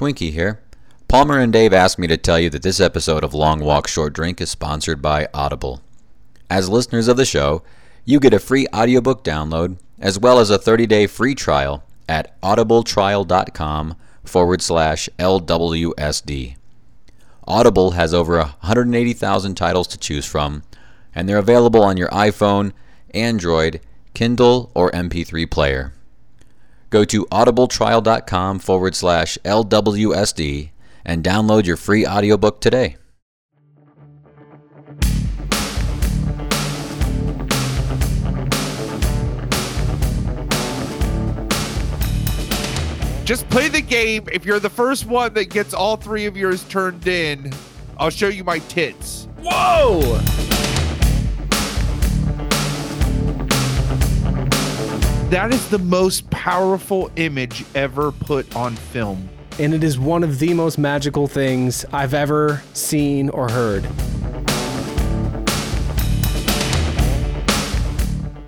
[0.00, 0.62] Twinkie here.
[1.08, 4.14] Palmer and Dave asked me to tell you that this episode of Long Walk Short
[4.14, 5.82] Drink is sponsored by Audible.
[6.48, 7.62] As listeners of the show,
[8.06, 12.40] you get a free audiobook download as well as a 30 day free trial at
[12.40, 13.94] audibletrial.com
[14.24, 16.56] forward slash LWSD.
[17.46, 20.62] Audible has over 180,000 titles to choose from,
[21.14, 22.72] and they're available on your iPhone,
[23.12, 23.82] Android,
[24.14, 25.92] Kindle, or MP3 player.
[26.90, 30.70] Go to audibletrial.com forward slash LWSD
[31.04, 32.96] and download your free audiobook today.
[43.24, 44.26] Just play the game.
[44.32, 47.52] If you're the first one that gets all three of yours turned in,
[47.96, 49.28] I'll show you my tits.
[49.40, 50.20] Whoa!
[55.30, 59.28] That is the most powerful image ever put on film.
[59.60, 63.84] And it is one of the most magical things I've ever seen or heard.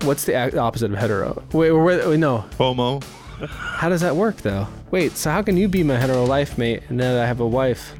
[0.03, 1.41] What's the opposite of hetero?
[1.53, 2.39] Wait, wait, wait, no.
[2.57, 2.99] Homo.
[3.47, 4.67] How does that work though?
[4.91, 7.47] Wait, so how can you be my hetero life mate and then I have a
[7.47, 7.93] wife?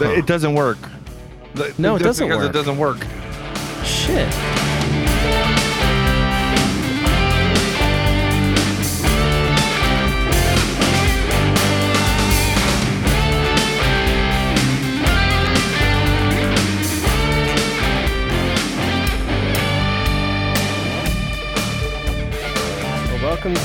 [0.00, 0.78] It doesn't work.
[1.78, 2.50] No, it doesn't because work.
[2.50, 2.98] It doesn't work.
[3.84, 4.34] Shit.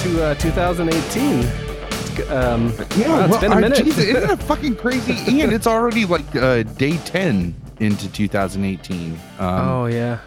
[0.04, 1.40] To uh, 2018.
[2.30, 3.86] Um, wow, it's been a minute.
[3.86, 5.14] geez, isn't it fucking crazy?
[5.32, 10.20] Ian, it's already like uh, day 10 into 2018, um, oh yeah.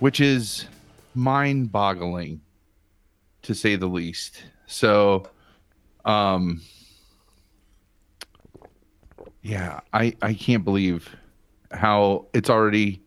[0.00, 0.66] which is
[1.14, 2.42] mind boggling
[3.40, 4.44] to say the least.
[4.66, 5.30] So,
[6.04, 6.60] um,
[9.40, 11.08] yeah, I, I can't believe
[11.72, 13.00] how it's already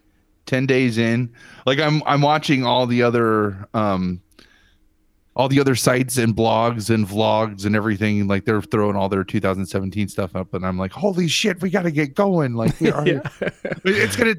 [0.47, 1.31] 10 days in.
[1.67, 4.22] Like I'm, I'm watching all the other, um,
[5.38, 9.24] all the other sites and blogs and vlogs and everything like they're throwing all their
[9.24, 13.06] 2017 stuff up and i'm like holy shit we gotta get going like we are,
[13.86, 14.34] it's gonna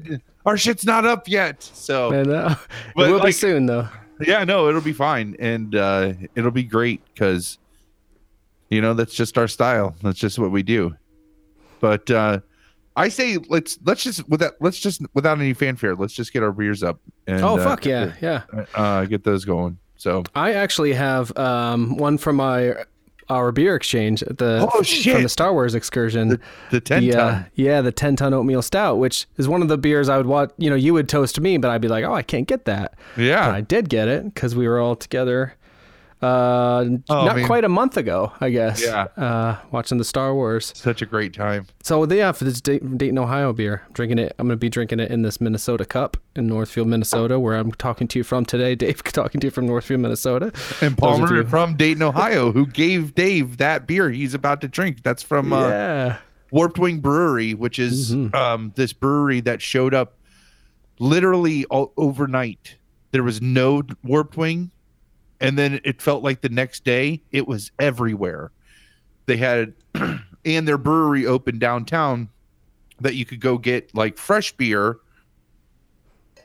[0.45, 2.55] our shit's not up yet so I know.
[2.95, 3.87] But, it will be soon though.
[4.19, 7.57] yeah no it'll be fine and uh it'll be great because
[8.69, 10.93] you know that's just our style that's just what we do
[11.79, 12.39] but uh
[12.97, 16.51] i say let's let's just without let's just without any fanfare let's just get our
[16.51, 18.43] beers up and Oh uh, fuck yeah, yeah.
[18.75, 22.73] uh get those going so I actually have um, one from my
[23.29, 24.81] our beer exchange at the Oh,
[25.13, 26.29] from the Star Wars excursion.
[26.29, 26.39] the,
[26.71, 29.77] the 10 The, uh, yeah, the ten ton oatmeal stout, which is one of the
[29.77, 30.51] beers I would want.
[30.57, 32.65] You know, you would toast to me, but I'd be like, oh, I can't get
[32.65, 32.95] that.
[33.15, 35.53] yeah But I did get it because we were all together.
[36.21, 37.45] Uh, Oh, not man.
[37.45, 38.83] quite a month ago, I guess.
[38.83, 39.03] Yeah.
[39.15, 40.73] Uh, watching the Star Wars.
[40.75, 44.35] such a great time So yeah, for this Dayton, Ohio beer, I'm drinking it.
[44.37, 48.07] I'm gonna be drinking it in this Minnesota cup in Northfield, Minnesota, where I'm talking
[48.09, 48.75] to you from today.
[48.89, 50.51] Dave talking to you from Northfield, Minnesota.
[50.81, 55.03] and Palmer from Dayton, Ohio, who gave Dave that beer he's about to drink.
[55.03, 56.17] That's from uh, yeah.
[56.51, 58.33] Warped Wing Brewery, which is Mhm.
[58.35, 60.15] um, this brewery that showed up
[60.99, 62.75] literally all overnight.
[63.11, 64.71] There was no Warped Wing,
[65.41, 68.51] and then it felt like the next day it was everywhere.
[69.25, 69.73] They had,
[70.45, 72.29] and their brewery opened downtown
[73.01, 74.97] that you could go get like fresh beer,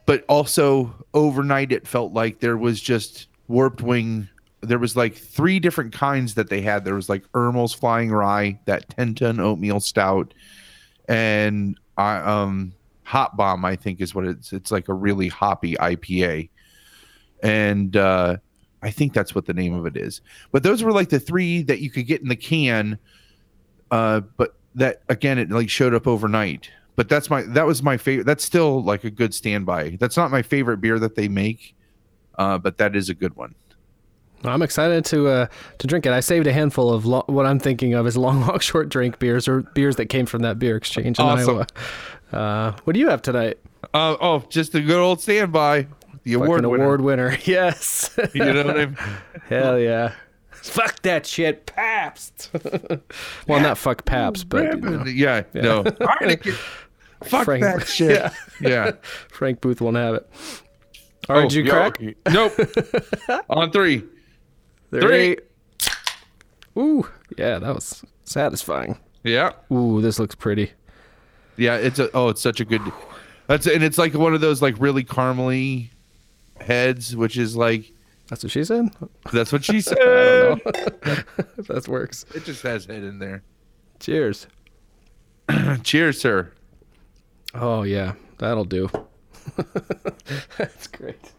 [0.07, 4.29] but also overnight it felt like there was just Warped Wing.
[4.61, 6.85] There was like three different kinds that they had.
[6.85, 10.33] There was like Ermal's Flying Rye, that 10 ton oatmeal stout,
[11.09, 12.73] and I um
[13.03, 16.49] Hot Bomb, I think is what it's it's like a really hoppy IPA.
[17.43, 18.39] And uh
[18.85, 20.21] I think that's what the name of it is.
[20.53, 22.99] But those were like the three that you could get in the can.
[23.91, 26.71] Uh but that again it like showed up overnight.
[26.97, 28.25] But that's my that was my favorite.
[28.25, 29.97] That's still like a good standby.
[29.99, 31.75] That's not my favorite beer that they make.
[32.37, 33.55] Uh but that is a good one.
[34.45, 35.47] I'm excited to uh,
[35.79, 36.13] to drink it.
[36.13, 39.19] I saved a handful of lo- what I'm thinking of as long, walk, short drink
[39.19, 41.57] beers or beers that came from that beer exchange in Awesome.
[41.57, 41.67] Iowa.
[42.31, 43.59] Uh, what do you have tonight?
[43.95, 45.87] Uh, oh, just a good old standby.
[46.25, 46.85] The award Fucking winner.
[46.85, 47.39] award winner.
[47.45, 48.19] Yes.
[48.35, 48.97] You know what I mean?
[49.49, 50.13] Hell yeah.
[50.51, 52.51] Fuck that shit, Pabst.
[53.47, 55.85] well, not fuck Pabst, but you know, yeah, no.
[55.85, 56.55] Heineken.
[57.25, 58.11] Fuck Frank- that shit.
[58.13, 58.33] Yeah.
[58.61, 58.91] Yeah.
[59.29, 60.31] Frank Booth won't have it.
[61.29, 62.01] All right, Oh, did you yeah, crack?
[62.01, 62.15] okay.
[62.33, 63.45] Nope.
[63.51, 64.05] On three.
[64.91, 65.37] Three.
[66.79, 67.07] Ooh,
[67.39, 68.99] yeah, that was satisfying.
[69.23, 69.53] Yeah.
[69.73, 70.73] Ooh, this looks pretty.
[71.57, 71.77] Yeah.
[71.77, 72.11] It's a.
[72.15, 72.81] Oh, it's such a good.
[73.47, 75.91] That's and it's like one of those like really caramely
[76.61, 77.93] heads, which is like
[78.29, 78.89] That's what she said.
[79.33, 79.97] That's what she I said.
[79.99, 80.73] don't know
[81.59, 82.25] if that works.
[82.35, 83.43] it just has head in there.
[84.01, 84.47] Cheers.
[85.83, 86.53] Cheers, sir.
[87.55, 88.89] Oh yeah, that'll do.
[90.59, 91.33] That's great.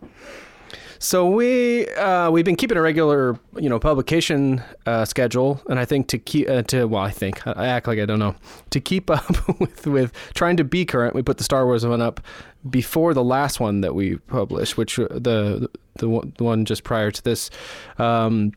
[1.05, 5.85] So we uh, we've been keeping a regular you know publication uh, schedule, and I
[5.85, 8.33] think to keep uh, to well I think I act like I don't know
[8.71, 11.13] to keep up with with trying to be current.
[11.13, 12.21] We put the Star Wars one up
[12.67, 15.69] before the last one that we published, which uh, the
[15.99, 17.51] the one, the one just prior to this.
[17.99, 18.53] Um,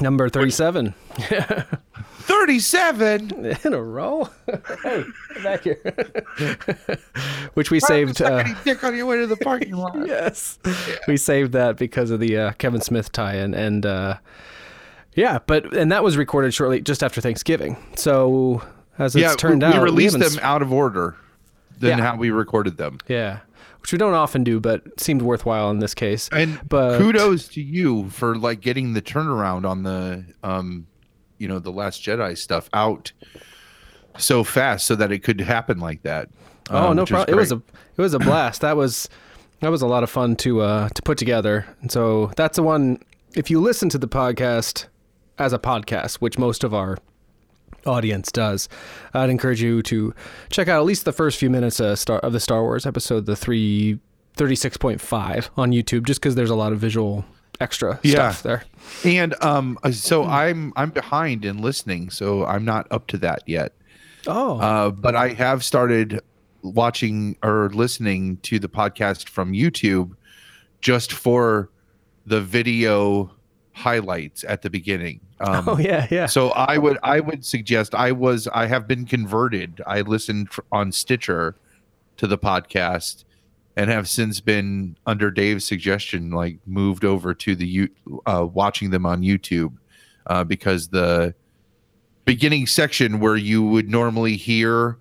[0.00, 0.94] Number 37
[2.24, 3.56] Thirty-seven.
[3.64, 4.28] in a row.
[4.82, 5.04] hey,
[5.42, 5.78] back here.
[7.54, 8.22] Which we saved.
[8.22, 9.94] Uh, dick on your way to the parking lot.
[10.06, 10.58] yes,
[11.06, 14.16] we saved that because of the uh, Kevin Smith tie-in, and uh,
[15.14, 17.76] yeah, but and that was recorded shortly just after Thanksgiving.
[17.94, 18.62] So
[18.98, 21.16] as it's yeah, turned we, out, we released haven't them out of order
[21.78, 22.04] than Yeah.
[22.04, 22.98] how we recorded them.
[23.06, 23.40] Yeah,
[23.84, 26.30] which we don't often do, but seemed worthwhile in this case.
[26.32, 30.86] And But- kudos to you for like getting the turnaround on the um
[31.36, 33.12] you know the last Jedi stuff out
[34.16, 36.30] so fast so that it could happen like that.
[36.70, 37.36] Oh um, no problem.
[37.36, 38.62] It was a it was a blast.
[38.62, 39.10] that was
[39.60, 41.66] that was a lot of fun to uh to put together.
[41.82, 43.00] And so that's the one.
[43.36, 44.86] If you listen to the podcast
[45.36, 46.96] as a podcast, which most of our
[47.86, 48.68] audience does,
[49.12, 50.14] I'd encourage you to
[50.50, 53.26] check out at least the first few minutes of Star of the Star Wars episode,
[53.26, 53.98] the three
[54.34, 57.24] thirty six point five on YouTube just because there's a lot of visual
[57.60, 58.30] extra Yeah.
[58.32, 58.64] stuff there.
[59.04, 63.42] and um uh, so I'm I'm behind in listening, so I'm not up to that
[63.46, 63.72] yet.
[64.26, 66.20] Oh, Uh, but I have started
[66.62, 70.12] watching or listening to the podcast from YouTube
[70.80, 71.68] just for
[72.26, 73.30] the video
[73.72, 75.20] highlights at the beginning.
[75.44, 76.26] Um, oh yeah, yeah.
[76.26, 79.82] So I would I would suggest I was I have been converted.
[79.86, 81.56] I listened on Stitcher
[82.16, 83.24] to the podcast
[83.76, 87.88] and have since been under Dave's suggestion like moved over to the you
[88.26, 89.74] uh, watching them on YouTube
[90.26, 91.34] uh, because the
[92.24, 94.98] beginning section where you would normally hear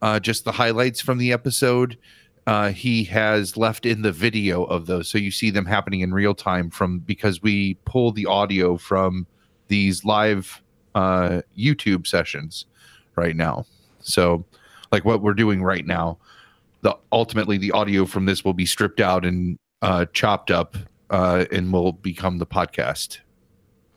[0.00, 1.98] uh, just the highlights from the episode
[2.46, 6.12] uh, he has left in the video of those so you see them happening in
[6.14, 9.26] real time from because we pull the audio from
[9.68, 10.62] these live
[10.94, 12.66] uh, YouTube sessions
[13.16, 13.66] right now.
[14.00, 14.44] So,
[14.92, 16.18] like what we're doing right now,
[16.82, 20.76] the ultimately the audio from this will be stripped out and uh, chopped up
[21.10, 23.18] uh, and will become the podcast.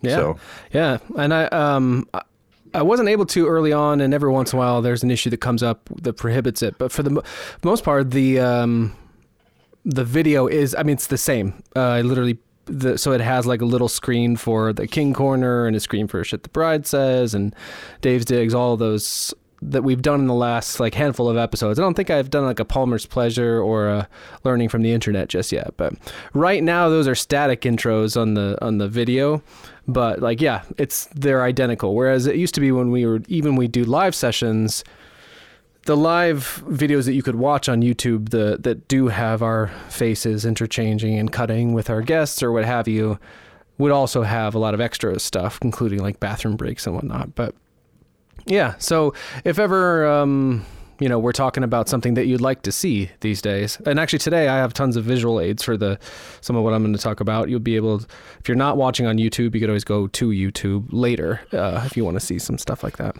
[0.01, 0.15] Yeah.
[0.15, 0.37] So,
[0.73, 2.07] Yeah, and I um
[2.73, 5.29] I- wasn't able to early on, and every once in a while there's an issue
[5.31, 6.77] that comes up that prohibits it.
[6.77, 7.23] But for the mo-
[7.63, 8.95] most part, the um
[9.85, 11.63] the video is I mean it's the same.
[11.75, 12.37] Uh, I literally
[12.67, 16.07] the so it has like a little screen for the King Corner and a screen
[16.07, 17.55] for shit the bride says and
[18.01, 21.79] Dave's digs all those that we've done in the last like handful of episodes.
[21.79, 24.07] I don't think I've done like a Palmer's Pleasure or a
[24.43, 25.93] learning from the internet just yet, but
[26.33, 29.41] right now those are static intros on the on the video.
[29.87, 31.95] But like yeah, it's they're identical.
[31.95, 34.83] Whereas it used to be when we were even we do live sessions,
[35.87, 40.45] the live videos that you could watch on YouTube the that do have our faces
[40.45, 43.17] interchanging and cutting with our guests or what have you
[43.77, 47.35] would also have a lot of extra stuff, including like bathroom breaks and whatnot.
[47.35, 47.55] But
[48.45, 49.13] yeah, so
[49.45, 50.65] if ever um,
[50.99, 54.19] you know we're talking about something that you'd like to see these days, and actually
[54.19, 55.97] today I have tons of visual aids for the
[56.41, 57.47] some of what I'm going to talk about.
[57.47, 58.07] You'll be able, to,
[58.41, 61.95] if you're not watching on YouTube, you could always go to YouTube later uh, if
[61.95, 63.15] you want to see some stuff like that.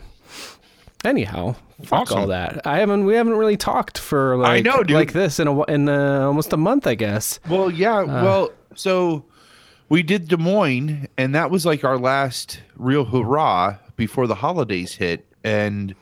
[1.06, 2.20] Anyhow, fuck Awesome.
[2.20, 2.66] all that.
[2.66, 3.06] I haven't.
[3.06, 4.96] We haven't really talked for like know, dude.
[4.96, 7.40] like this in a in uh, almost a month, I guess.
[7.50, 9.24] well, yeah, well, so
[9.90, 14.96] we did Des Moines, and that was like our last real hurrah before the holidays
[14.96, 15.94] hit, and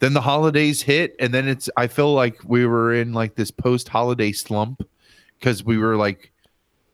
[0.00, 1.70] then the holidays hit, and then it's.
[1.76, 4.86] I feel like we were in like this post-holiday slump
[5.38, 6.32] because we were like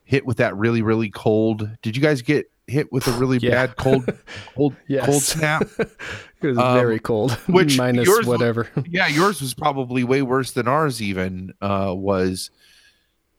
[0.05, 1.69] hit with that really really cold.
[1.83, 3.67] Did you guys get hit with a really Yeah.
[3.67, 4.09] bad cold
[4.55, 5.05] cold Yes.
[5.05, 5.69] cold snap?
[6.41, 8.69] It was Um, very cold, which minus yours was- whatever.
[8.89, 12.51] yeah, yours was probably way worse than ours even uh, was,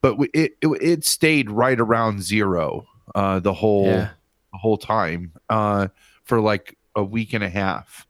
[0.02, 4.10] but it, it it stayed right around zero uh, the whole Yeah.
[4.52, 5.88] the whole time uh,
[6.24, 8.06] for like a week and a half.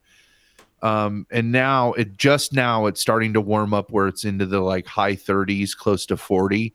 [0.82, 4.62] Um, and now it just now it's starting to warm up where it's into the
[4.62, 6.74] like high 30s, close to 40.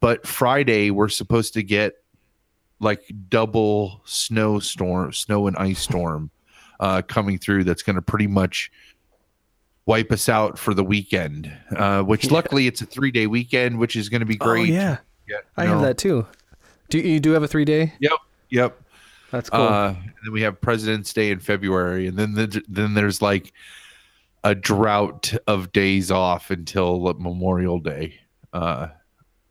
[0.00, 1.94] But Friday we're supposed to get
[2.80, 6.30] like double snowstorm, snow and ice storm
[6.80, 7.64] uh, coming through.
[7.64, 8.70] That's going to pretty much
[9.86, 11.52] wipe us out for the weekend.
[11.76, 12.32] Uh, which Yeah.
[12.34, 14.70] luckily it's a three day weekend, which is going to be great.
[14.70, 16.26] Oh yeah, Yeah, I have that too.
[16.88, 17.92] Do you do have a three day?
[18.00, 18.12] Yep,
[18.50, 18.80] yep.
[19.32, 19.60] That's cool.
[19.60, 23.52] Uh, and then we have President's Day in February, and then the, then there's like
[24.44, 28.20] a drought of days off until Memorial Day.
[28.52, 28.88] Uh,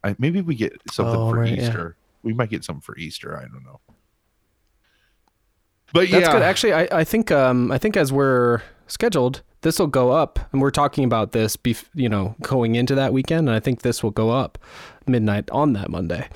[0.04, 1.64] I, maybe we get something Oh, for right, yeah.
[1.68, 1.98] Easter.
[2.24, 3.38] we might get something for Easter.
[3.38, 3.82] I don't know.
[5.94, 6.42] But That's yeah, good.
[6.42, 10.62] Actually, I, I think um I think as we're scheduled, this will go up, and
[10.62, 14.04] we're talking about this, bef- you know, going into that weekend, and I think this
[14.04, 14.58] will go up
[15.08, 16.28] midnight on that Monday.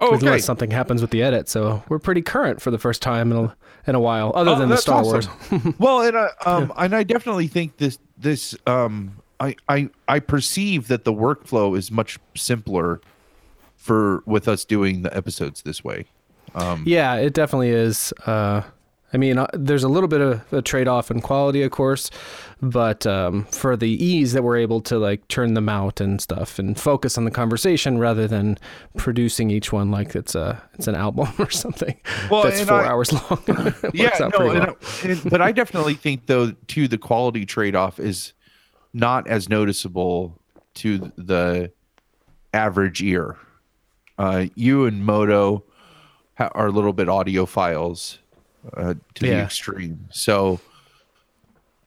[0.00, 0.26] oh, okay.
[0.26, 3.38] Unless something happens with the edit, so we're pretty current for the first time in
[3.38, 3.56] a,
[3.86, 5.30] in a while, other Oh, than the Star awesome.
[5.50, 5.74] Wars.
[5.78, 10.88] well, and I, um, and I definitely think this this um, I I I perceive
[10.88, 13.00] that the workflow is much simpler
[13.76, 16.06] for with us doing the episodes this way.
[16.54, 18.12] Um, Yeah, it definitely is.
[18.26, 18.62] Uh,
[19.14, 22.10] I mean, uh, there's a little bit of a trade off in quality, of course,
[22.62, 26.58] but um, for the ease that we're able to like turn them out and stuff
[26.58, 28.56] and focus on the conversation rather than
[28.96, 31.94] producing each one like it's a it's an album or something
[32.30, 33.42] Well, that's four I- hours long.
[33.92, 34.76] Yeah, no, well.
[35.04, 38.32] I- and- but I definitely think though too the quality trade off is
[38.94, 40.38] not as noticeable
[40.74, 41.70] to the
[42.54, 43.36] average ear.
[44.18, 45.64] Uh, you and Moto
[46.38, 48.18] ha- are a little bit audiophiles
[48.76, 50.08] uh, to the extreme.
[50.10, 50.60] So,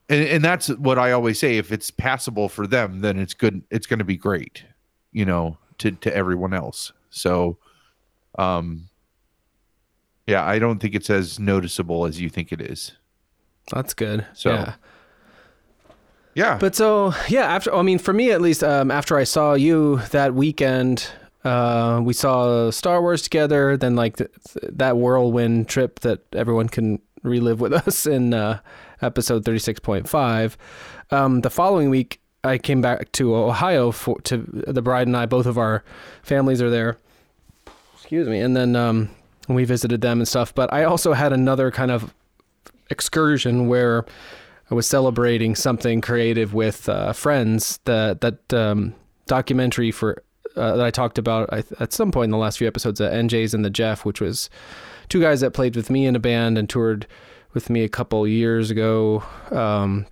[0.09, 3.61] and, and that's what I always say: if it's passable for them, then it's good.
[3.71, 4.63] It's going to be great,
[5.11, 6.91] you know, to to everyone else.
[7.09, 7.57] So,
[8.37, 8.89] um,
[10.27, 12.91] yeah, I don't think it's as noticeable as you think it is.
[13.71, 14.25] That's good.
[14.33, 14.73] So- yeah.
[16.37, 19.53] Yeah, But so yeah, after I mean, for me at least, um, after I saw
[19.53, 21.09] you that weekend,
[21.45, 23.77] uh, we saw Star Wars together.
[23.77, 24.31] Then like th-
[24.63, 28.59] that whirlwind trip that everyone can relive with us in uh,
[29.01, 30.57] episode thirty six point five.
[31.11, 34.37] Um, the following week, I came back to Ohio for to
[34.67, 35.27] the bride and I.
[35.27, 35.83] Both of our
[36.23, 36.97] families are there.
[37.93, 39.09] Excuse me, and then um,
[39.47, 40.53] we visited them and stuff.
[40.53, 42.13] But I also had another kind of
[42.89, 44.05] excursion where
[44.71, 47.79] I was celebrating something creative with uh, friends.
[47.85, 48.95] That that um,
[49.27, 50.23] documentary for
[50.55, 53.53] uh, that I talked about at some point in the last few episodes, uh, NJ's
[53.53, 54.49] and the Jeff, which was
[55.09, 57.07] two guys that played with me in a band and toured
[57.53, 59.23] with me a couple years ago.
[59.51, 60.05] Um,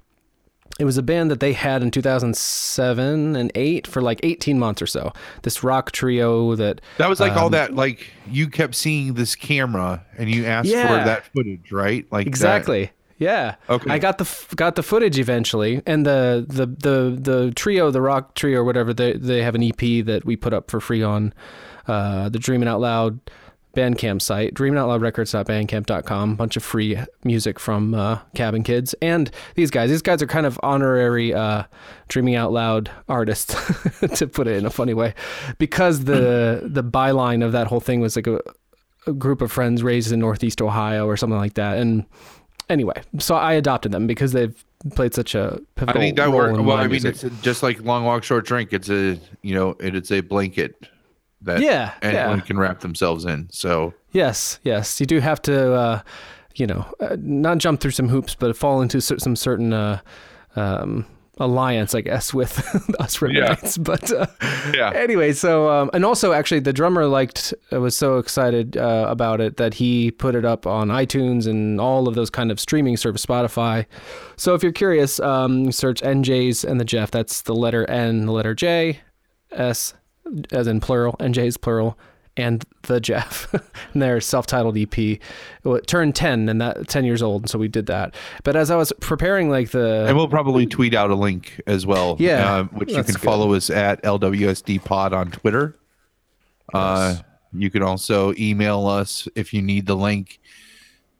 [0.80, 4.82] it was a band that they had in 2007 and 8 for like 18 months
[4.82, 5.14] or so.
[5.44, 7.76] This rock trio that that was like all um, that.
[7.76, 10.88] Like you kept seeing this camera, and you asked Yeah.
[10.88, 12.06] for that footage, right?
[12.12, 12.92] Like that- Exactly.
[13.18, 13.56] Yeah.
[13.70, 13.90] Okay.
[13.90, 18.36] I got the got the footage eventually, and the the the the trio, the rock
[18.36, 21.34] trio or whatever, they they have an EP that we put up for free on
[21.88, 23.20] uh, the Dreaming Out Loud
[23.76, 26.36] Bandcamp site, dreamingoutloudrecords.bandcamp.com.
[26.36, 29.90] Bunch of free music from uh, Cabin Kids and these guys.
[29.90, 31.64] These guys are kind of honorary uh,
[32.08, 33.56] Dreaming Out Loud artists,
[34.18, 35.16] to put it in a funny way,
[35.58, 38.40] because the the byline of that whole thing was like a,
[39.08, 42.06] a group of friends raised in Northeast Ohio or something like that, and
[42.70, 44.64] anyway, so I adopted them because they've
[44.96, 47.24] played such a pivotal think that role Well, I mean, music.
[47.24, 48.74] it's just like long walk, short drink.
[48.74, 50.76] It's a you know, it, it's a blanket
[51.42, 52.46] that Yeah, anyone yeah.
[52.46, 53.50] can wrap themselves in.
[53.52, 56.02] So yes, yes, you do have to, uh,
[56.56, 60.00] you know, uh, not jump through some hoops, but fall into some certain uh,
[60.56, 61.06] um,
[61.40, 62.60] alliance, I guess, with
[63.00, 63.56] us Yeah.
[63.80, 64.28] But uh,
[64.74, 64.92] Yeah.
[64.94, 69.42] anyway, so um, and also actually the drummer liked uh, was so excited uh, about
[69.42, 72.98] it that he put it up on iTunes and all of those kind of streaming
[72.98, 73.86] service, Spotify.
[74.38, 77.10] So if you're curious, um, search NJ's and the Jeff.
[77.12, 79.00] That's the letter N, the letter J,
[79.52, 79.94] S
[80.52, 81.98] as in plural, NJ's plural,
[82.36, 83.54] and the Jeff.
[83.94, 84.98] and their self-titled EP.
[84.98, 88.16] It turned 10 and that 10 years old, and so we did that.
[88.44, 91.86] But as I was preparing like the and we'll probably tweet out a link as
[91.86, 92.18] well.
[92.20, 93.22] Yeah, uh, which you can good.
[93.22, 95.78] follow us at LWSD Pod on Twitter.
[96.74, 97.18] Uh,
[97.54, 100.40] you can also email us if you need the link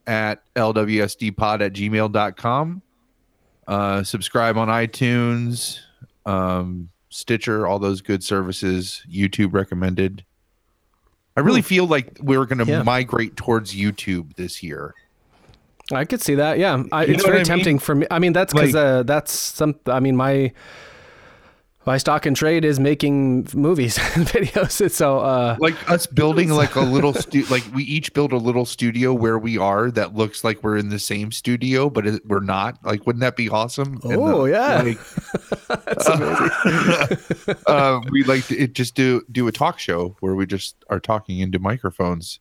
[0.08, 2.82] at lwsdpod at gmail.com.
[3.68, 5.80] Uh, subscribe on iTunes,
[6.26, 9.04] um, Stitcher, all those good services.
[9.10, 10.26] YouTube recommended.
[11.36, 12.84] I really feel like we're going to Yeah.
[12.84, 14.94] migrate towards YouTube this year.
[15.92, 16.60] I could see that.
[16.60, 17.46] Yeah, I, it's very I mean?
[17.46, 18.06] tempting for me.
[18.10, 19.76] I mean, that's because Like- uh, that's some.
[19.88, 20.52] I mean, my
[21.86, 24.90] my stock and trade is making movies and videos.
[24.92, 28.66] So uh, like us building like a little stu- like we each build a little
[28.66, 32.40] studio where we are that looks like we're in the same studio but it, we're
[32.40, 34.82] not like wouldn't that be awesome Oh, yeah.
[34.82, 35.00] like,
[37.68, 41.00] uh, we like to it just do do a talk show where we just are
[41.00, 42.40] talking into microphones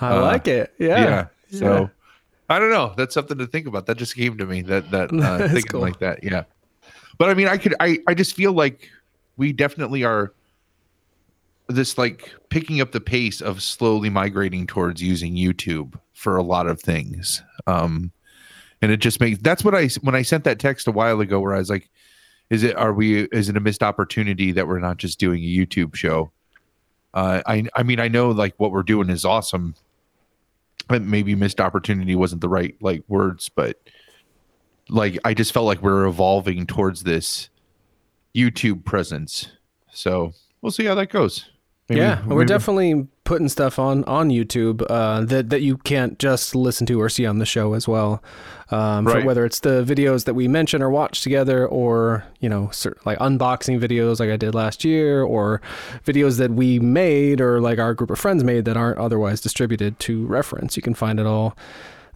[0.00, 0.72] I uh, like it.
[0.78, 1.26] Yeah.
[1.50, 1.58] Yeah.
[1.58, 1.90] so
[2.50, 5.12] i don't know that's something to think about that just came to me that that
[5.12, 5.80] uh, thinking cool.
[5.80, 6.44] like that yeah
[7.18, 8.88] but i mean i could i i just feel like
[9.36, 10.32] we definitely are
[11.68, 16.66] this like picking up the pace of slowly migrating towards using YouTube for a lot
[16.66, 17.42] of things.
[17.66, 18.10] Um
[18.80, 21.40] and it just makes that's what I when I sent that text a while ago
[21.40, 21.88] where I was like
[22.50, 25.46] is it are we is it a missed opportunity that we're not just doing a
[25.46, 26.32] YouTube show?
[27.14, 29.74] Uh, I I mean I know like what we're doing is awesome.
[30.88, 33.78] But maybe missed opportunity wasn't the right like words, but
[34.88, 37.48] like I just felt like we're evolving towards this
[38.34, 39.48] YouTube presence.
[39.92, 41.50] So we'll see how that goes.
[41.88, 46.54] Maybe- yeah, we're definitely putting stuff on on YouTube uh, that that you can't just
[46.54, 48.22] listen to or see on the show as well.
[48.70, 49.24] Um, Right.
[49.24, 52.70] whether it's the videos that we mention or watch together, or you know,
[53.06, 55.62] like unboxing videos like I did last year, or
[56.04, 59.98] videos that we made or like our group of friends made that aren't otherwise distributed
[60.00, 60.76] to reference.
[60.76, 61.56] You can find it all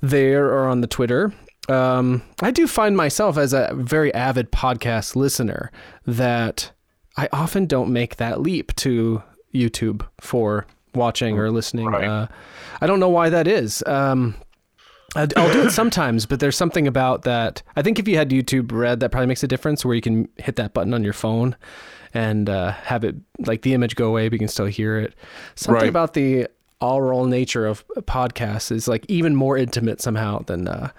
[0.03, 1.33] there or on the Twitter.
[1.69, 5.71] Um, I do find myself as a very avid podcast listener
[6.07, 6.73] that
[7.17, 9.23] I often don't make that leap to
[9.55, 11.87] YouTube for watching or listening.
[11.87, 12.05] Right.
[12.09, 12.27] Uh,
[12.81, 13.83] I don't know why that is.
[13.87, 14.35] Um,
[15.15, 17.63] I'll do it sometimes, but there's something about that.
[17.77, 20.29] I think if you had YouTube Red, that probably makes a difference where you can
[20.39, 21.55] hit that button on your phone
[22.15, 23.15] and uh, have it
[23.47, 25.15] like the image go away, but you can still hear it.
[25.55, 25.89] Something Right.
[25.89, 26.49] about the
[26.81, 30.91] oral nature of podcasts is like even more intimate somehow than uh,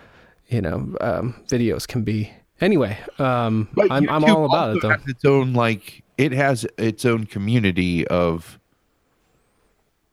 [0.53, 2.31] you know um, videos can be.
[2.61, 4.95] Anyway, um, But I'm, I'm all about it though.
[5.07, 8.59] Its own like it has its own community of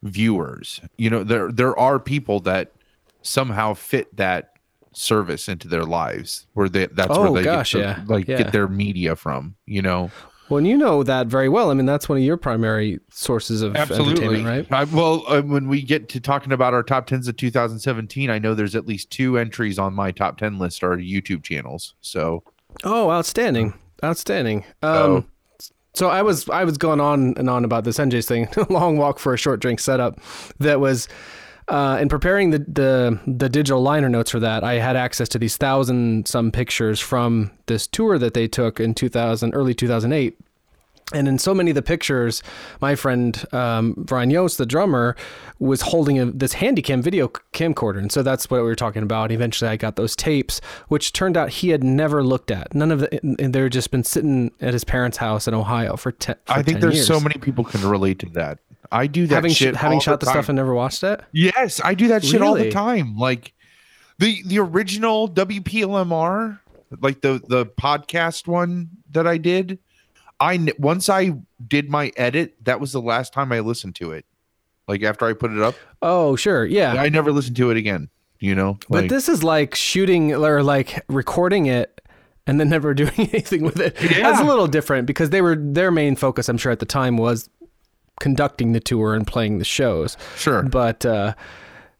[0.02, 0.80] viewers.
[0.96, 2.72] You know, there there are people that
[3.22, 4.54] somehow fit that
[4.92, 8.38] service into their lives where they that's Oh, where they gosh, to, yeah, like yeah.
[8.38, 10.10] get their media from, you know.
[10.50, 11.70] Well, and you know that very well.
[11.70, 14.66] I mean, that's one of your primary sources of entertainment, right?
[14.72, 18.38] I, well, uh, when we get to talking about our top tens of 2017, I
[18.40, 21.94] know there's at least two entries on my top 10 list are YouTube channels.
[22.00, 22.42] So
[22.84, 24.64] Oh, outstanding, outstanding.
[24.82, 25.26] Um,
[25.94, 29.18] so I was I was going on and on about this NJ's thing, long walk
[29.18, 30.20] for a short drink setup.
[30.58, 31.08] That was
[31.68, 34.64] uh, in preparing the, the the digital liner notes for that.
[34.64, 38.94] I had access to these thousand some pictures from this tour that they took in
[38.94, 40.36] 2000, early 2008.
[41.12, 42.42] And in so many of the pictures,
[42.80, 45.16] my friend um, Brian Yost, the drummer,
[45.58, 49.32] was holding a, this Handycam video camcorder, and so that's what we were talking about.
[49.32, 52.74] Eventually, I got those tapes, which turned out he had never looked at.
[52.74, 56.12] None of the, and they're just been sitting at his parents' house in Ohio for
[56.12, 56.36] ten.
[56.44, 57.06] For I think 10 there's years.
[57.08, 58.60] so many people can relate to that.
[58.92, 60.34] I do that having shit having shot the, time.
[60.34, 61.20] stuff and never watched it.
[61.32, 63.16] Yes, I do that shit all the time.
[63.16, 63.52] Like
[64.18, 66.60] the the original WPLMR,
[67.00, 69.78] like the the podcast one that I did.
[70.38, 71.34] I once I
[71.66, 74.24] did my edit, that was the last time I listened to it.
[74.88, 76.94] Like after I put it up, Oh, sure, yeah.
[76.94, 78.08] I never listened to it again.
[78.40, 82.00] You know, But this is like shooting or like recording it
[82.46, 83.94] and then never doing anything with it.
[84.00, 84.22] Yeah.
[84.30, 87.18] That's a little different because they were their main focus, I'm sure, at the time
[87.18, 87.50] was
[88.20, 90.16] conducting the tour and playing the shows.
[90.36, 90.62] sure.
[90.62, 91.34] But uh,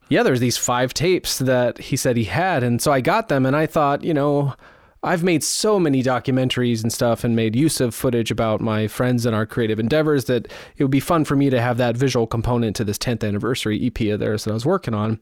[0.08, 3.44] yeah, there's these five tapes that he said he had, and so I got them,
[3.44, 4.54] and I thought, you know,
[5.02, 9.24] I've made so many documentaries and stuff, and made use of footage about my friends
[9.24, 12.26] and our creative endeavors that it would be fun for me to have that visual
[12.26, 15.18] component to this 10th anniversary EP of theirs that I was working on.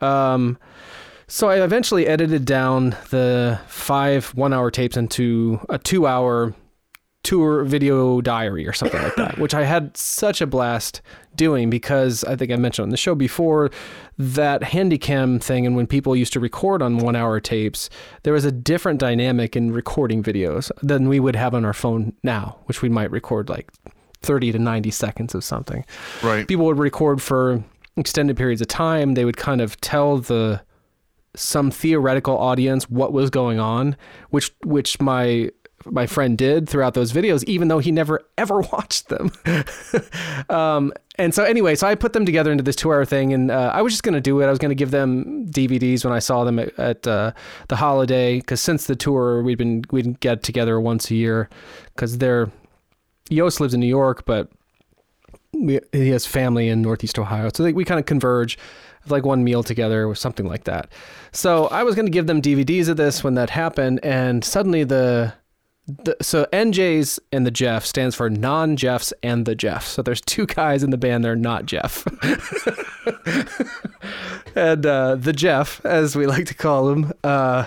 [0.00, 0.58] Um,
[1.26, 6.54] so I eventually edited down the five one-hour tapes into a two-hour
[7.22, 11.00] tour video diary or something like that, which I had such a blast
[11.36, 13.70] doing because I think I mentioned on the show before
[14.18, 15.64] that Handycam thing.
[15.66, 17.88] And when people used to record on one hour tapes,
[18.24, 22.12] there was a different dynamic in recording videos than we would have on our phone
[22.22, 23.70] now, which we might record like
[24.22, 25.84] 30 to 90 seconds of something
[26.22, 26.46] right.
[26.46, 27.62] people would record for
[27.96, 29.14] extended periods of time.
[29.14, 30.62] They would kind of tell the
[31.34, 33.96] some theoretical audience what was going on,
[34.30, 35.50] which which my
[35.86, 39.30] my friend did throughout those videos, even though he never ever watched them.
[40.48, 43.70] um, and so anyway, so I put them together into this two-hour thing, and uh,
[43.74, 44.46] I was just going to do it.
[44.46, 47.32] I was going to give them DVDs when I saw them at, at uh,
[47.68, 51.50] the holiday, because since the tour, we'd been we'd get together once a year,
[51.94, 52.50] because they're
[53.30, 54.48] Yost lives in New York, but
[55.52, 58.58] we, he has family in Northeast Ohio, so they, we kind of converge,
[59.08, 60.90] like one meal together or something like that.
[61.32, 64.84] So I was going to give them DVDs of this when that happened, and suddenly
[64.84, 65.34] the,
[65.86, 69.86] the so NJ's and the Jeff stands for non Jeffs and the Jeff.
[69.86, 72.06] So there's two guys in the band that are not Jeff,
[74.54, 77.12] and uh, the Jeff, as we like to call him.
[77.24, 77.66] Uh,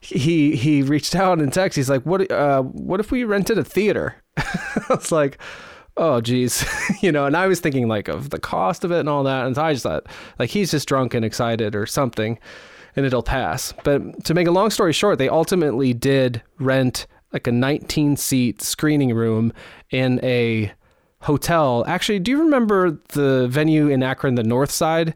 [0.00, 1.76] he he reached out and texted.
[1.76, 5.38] He's like, "What uh, what if we rented a theater?" I was like,
[5.96, 6.64] "Oh, geez,"
[7.02, 7.26] you know.
[7.26, 9.72] And I was thinking like of the cost of it and all that, and I
[9.72, 10.06] just thought
[10.38, 12.38] like he's just drunk and excited or something,
[12.96, 13.74] and it'll pass.
[13.84, 18.62] But to make a long story short, they ultimately did rent like a 19 seat
[18.62, 19.52] screening room
[19.90, 20.72] in a
[21.20, 21.84] hotel.
[21.86, 25.14] Actually, do you remember the venue in Akron, the North Side?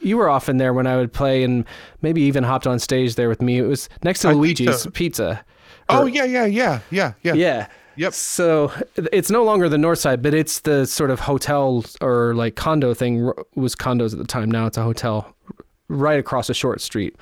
[0.00, 1.64] You were often there when I would play, and
[2.02, 3.58] maybe even hopped on stage there with me.
[3.58, 4.90] It was next to I Luigi's so.
[4.90, 5.44] Pizza.
[5.88, 7.34] Oh yeah, yeah, yeah, yeah, yeah.
[7.34, 7.68] yeah.
[7.96, 8.12] Yep.
[8.12, 12.56] So it's no longer the north side, but it's the sort of hotel or like
[12.56, 13.28] condo thing.
[13.28, 14.50] It was condos at the time.
[14.50, 15.34] Now it's a hotel
[15.88, 17.16] right across a short street.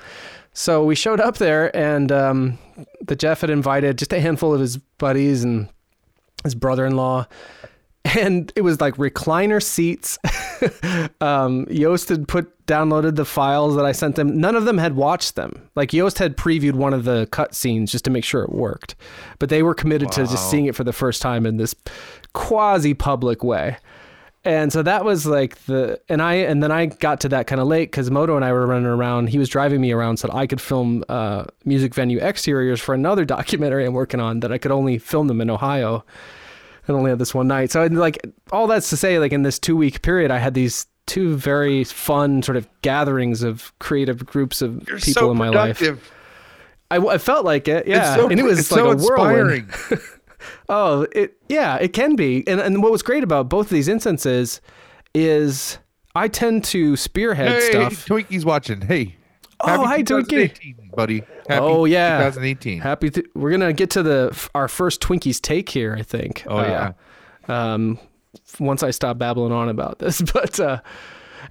[0.53, 2.59] So we showed up there, and um,
[3.01, 5.67] the Jeff had invited just a handful of his buddies and
[6.43, 7.25] his brother-in-law,
[8.05, 10.19] and it was like recliner seats.
[11.21, 14.39] um, Yost had put downloaded the files that I sent them.
[14.39, 15.69] None of them had watched them.
[15.75, 18.95] Like Yost had previewed one of the cut scenes just to make sure it worked,
[19.39, 21.75] but they were committed to just seeing it for the first time in this
[22.33, 23.77] quasi-public way.
[24.45, 27.61] And so that was like the and I and then I got to that kind
[27.61, 29.29] of late because Moto and I were running around.
[29.29, 32.93] He was driving me around so that I could film uh, music venue exteriors for
[32.93, 36.03] another documentary I'm working on that I could only film them in Ohio.
[36.87, 37.71] and only had this one night.
[37.71, 38.19] So like
[38.51, 41.83] all that's to say, like in this two week period, I had these two very
[41.83, 45.81] fun sort of gatherings of creative groups of You're people so in my life.
[46.91, 49.71] I, I felt like it, yeah, so, and it was like so a whirlwind.
[50.69, 52.47] Oh, it yeah, it can be.
[52.47, 54.61] And and what was great about both of these instances
[55.13, 55.77] is
[56.15, 58.05] I tend to spearhead hey, stuff.
[58.05, 58.81] Twinkie's watching.
[58.81, 59.15] Hey.
[59.65, 60.75] Oh, hi, Twinkie.
[60.93, 61.19] buddy.
[61.47, 62.17] Happy Oh, yeah.
[62.17, 62.81] 2018.
[62.81, 65.95] Happy to, we're gonna get to the our first Twinkies take here.
[65.97, 66.43] I think.
[66.47, 66.93] Oh, yeah.
[67.47, 67.99] Uh, um,
[68.59, 70.81] once I stop babbling on about this, but uh,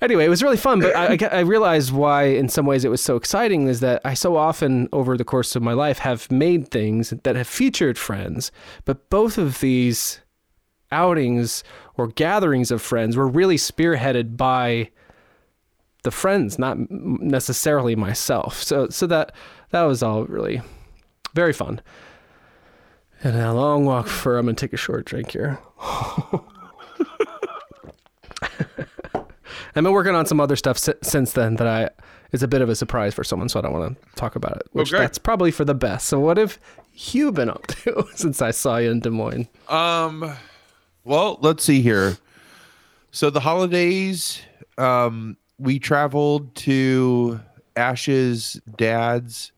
[0.01, 0.81] anyway, it was really fun.
[0.81, 4.15] But I, I, realized why, in some ways, it was so exciting is that I
[4.15, 8.51] so often over the course of my life have made things that have featured friends,
[8.85, 10.21] but both of these
[10.91, 11.65] outings
[11.97, 14.91] or gatherings of friends were really spearheaded by
[16.03, 18.63] the friends, not necessarily myself.
[18.63, 19.33] So so that
[19.71, 20.61] that was all really
[21.35, 21.81] very fun.
[23.23, 25.59] And a long walk for I'm gonna take a short drink here.
[29.75, 31.91] I've been working on some other stuff si- since then that I
[32.33, 34.57] is a bit of a surprise for someone, so I don't want to talk about
[34.57, 34.63] it.
[34.73, 35.03] Which Okay.
[35.03, 36.09] that's probably for the best.
[36.09, 36.59] So what have
[36.95, 39.49] you been up to since I saw you in Des Moines?
[39.69, 40.33] Um,
[41.05, 42.17] well, let's see here.
[43.11, 44.41] So the holidays,
[44.79, 47.41] um, we traveled to
[47.77, 49.53] Ash's dad's.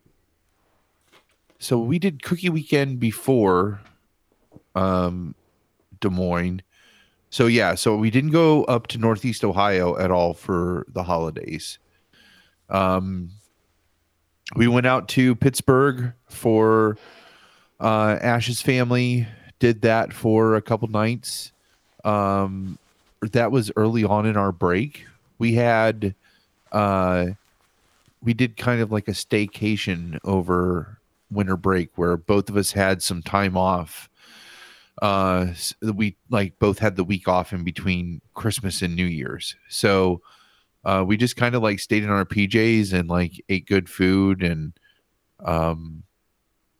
[1.59, 3.81] So we did cookie weekend before,
[4.75, 5.35] um,
[6.01, 6.63] Des Moines.
[7.35, 11.81] So yeah, so we didn't go up to Northeast Ohio at all for the holidays.
[12.71, 13.31] Um,
[14.55, 16.97] we went out to Pittsburgh for
[17.81, 19.27] uh, Ash's family
[19.59, 21.51] did that for a couple nights.
[22.05, 22.79] Um,
[23.21, 25.05] that was early on in our break.
[25.41, 26.15] We had,
[26.71, 27.31] uh,
[28.23, 31.01] we did kind of like a staycation over
[31.33, 34.09] winter break where both of us had some time off.
[35.03, 35.47] Uh,
[35.95, 39.57] we like both had the week off in between Christmas and New Year's.
[39.69, 40.21] So,
[40.85, 44.43] uh, we just kind of like stayed in our PJs and like ate good food
[44.43, 44.73] and,
[45.45, 46.03] um,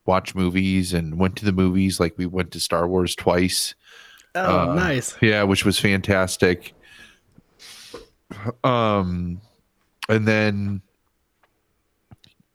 [0.07, 1.99] watch movies and went to the movies.
[1.99, 3.75] Like we went to Star Wars twice.
[4.35, 5.17] Oh, Uh, nice.
[5.23, 6.75] Yeah, which was fantastic.
[8.63, 9.41] Um,
[10.09, 10.83] and then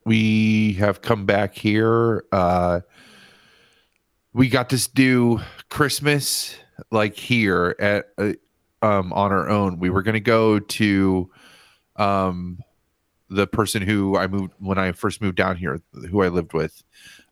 [0.05, 2.23] we have come back here.
[2.31, 2.81] Uh,
[4.33, 6.55] we got to do Christmas
[6.91, 8.33] like here at uh,
[8.81, 9.79] um on our own.
[9.79, 11.29] We were gonna go to
[11.95, 12.59] um
[13.29, 16.83] the person who I moved when I first moved down here, who I lived with,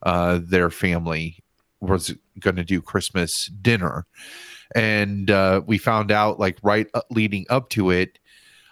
[0.04, 1.42] uh, their family
[1.80, 4.06] was to do Christmas dinner,
[4.74, 8.18] and uh, we found out like right leading up to it.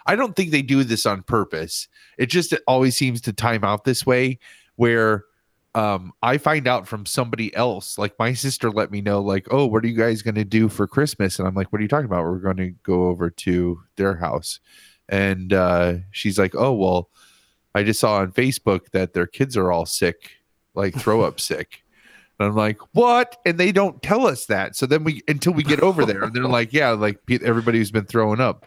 [0.05, 1.87] I don't think they do this on purpose.
[2.17, 4.39] It just always seems to time out this way,
[4.75, 5.25] where
[5.77, 7.97] um, I find out from somebody else.
[7.97, 10.69] Like my sister let me know, like, "Oh, what are you guys going to do
[10.69, 12.23] for Christmas?" And I'm like, "What are you talking about?
[12.23, 14.59] We're going to go over to their house."
[15.09, 17.09] And uh, she's like, "Oh, well."
[17.77, 20.31] I just saw on Facebook that their kids are all sick,
[20.73, 21.83] like throw up sick.
[22.39, 23.37] And I'm like, what?
[23.45, 24.75] And they don't tell us that.
[24.75, 27.91] So then we, until we get over there, and they're like, yeah, like pe- everybody's
[27.91, 28.65] been throwing up.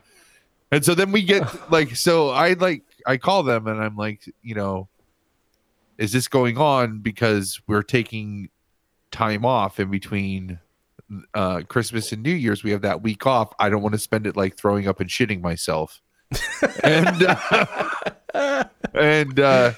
[0.70, 4.22] And so then we get like, so I like, I call them and I'm like,
[4.42, 4.88] you know,
[6.00, 8.48] is this going on because we're taking
[9.12, 10.58] time off in between
[11.34, 12.64] uh Christmas and New Year's?
[12.64, 13.52] We have that week off.
[13.60, 16.00] I don't want to spend it like throwing up and shitting myself.
[16.82, 17.26] and,
[18.34, 19.72] uh, and uh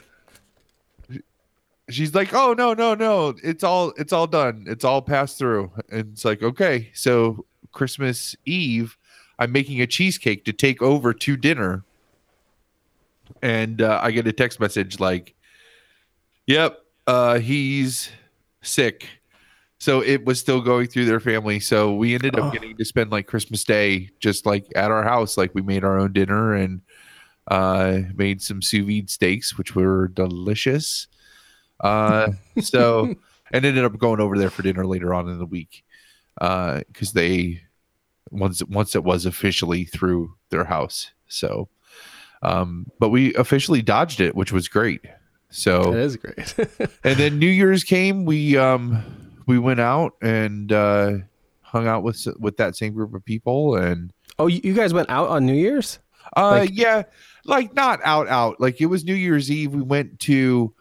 [1.90, 5.70] she's like oh no no no it's all it's all done it's all passed through
[5.90, 8.96] and it's like okay so christmas eve
[9.38, 11.84] i'm making a cheesecake to take over to dinner
[13.42, 15.34] and uh, i get a text message like
[16.46, 18.10] yep uh he's
[18.62, 19.08] sick
[19.78, 22.50] so it was still going through their family so we ended up Oh.
[22.50, 25.98] getting to spend like christmas day just like at our house like we made our
[25.98, 26.80] own dinner and
[27.48, 31.08] uh made some sous vide steaks which were delicious
[31.80, 32.28] uh
[32.60, 33.14] so
[33.52, 35.84] and ended up going over there for dinner later on in the week
[36.38, 37.60] because they
[38.30, 41.10] once once it was officially through their house.
[41.28, 41.68] So,
[42.42, 45.02] um, but we officially dodged it, which was great.
[45.52, 46.54] That So, is great.
[47.04, 48.24] and then New Year's came.
[48.24, 49.02] We um
[49.46, 51.12] we went out and uh,
[51.60, 54.12] hung out with with that same group of people and.
[54.38, 55.98] oh, you you guys went out on New Year's?
[56.36, 57.02] Uh, Like- yeah,
[57.44, 58.60] like not out out.
[58.60, 59.72] Like it was New Year's Eve.
[59.74, 60.72] We went to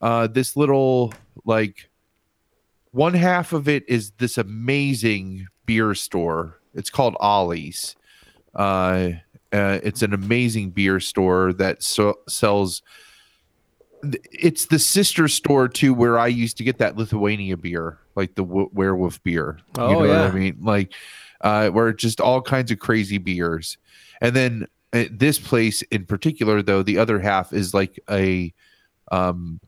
[0.00, 1.12] uh this little
[1.44, 1.90] like
[2.92, 6.60] one half of it is this amazing beer store.
[6.74, 7.96] It's called Ollie's.
[8.54, 9.12] Uh,
[9.52, 12.82] uh it's an amazing beer store that so- sells.
[14.32, 18.42] It's the sister store to where I used to get that Lithuania beer, like the
[18.44, 19.58] w- werewolf beer.
[19.78, 20.22] Oh, you know what yeah.
[20.24, 20.56] I mean?
[20.60, 20.92] Like,
[21.40, 23.78] uh, where just all kinds of crazy beers.
[24.20, 28.52] And then uh, this place in particular, though, the other half is like a
[29.10, 29.60] um,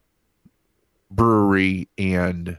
[1.10, 2.58] brewery and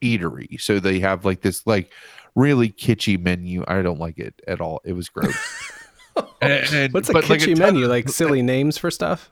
[0.00, 0.60] eatery.
[0.60, 1.90] So they have like this like
[2.34, 3.64] really kitschy menu.
[3.68, 4.80] I don't like it at all.
[4.84, 5.36] It was gross.
[6.42, 7.84] And- and- What's a but, like, kitschy menu?
[7.84, 9.30] of- Like silly names for stuff?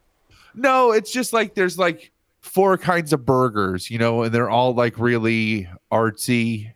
[0.54, 4.74] No, it's just like there's like four kinds of burgers, you know, and they're all
[4.74, 6.72] like really artsy.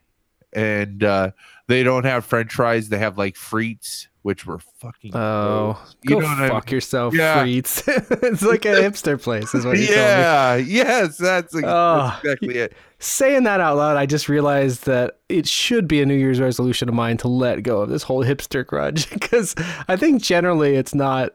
[0.53, 1.31] And uh
[1.67, 2.89] they don't have French fries.
[2.89, 5.15] They have like frites, which were fucking.
[5.15, 5.95] Oh, gross.
[6.03, 7.41] you go know what I fuck yourself, Yeah.
[7.41, 7.83] Freets.
[7.87, 12.07] it's like a hipster place, is what you yeah, yes, that's, ex- Oh.
[12.07, 12.73] that's exactly it.
[12.99, 16.87] Saying that out loud, I just realized that it should be a New Year's resolution
[16.87, 19.55] of mine to let go of this whole hipster grudge because
[19.87, 21.33] I think generally it's not.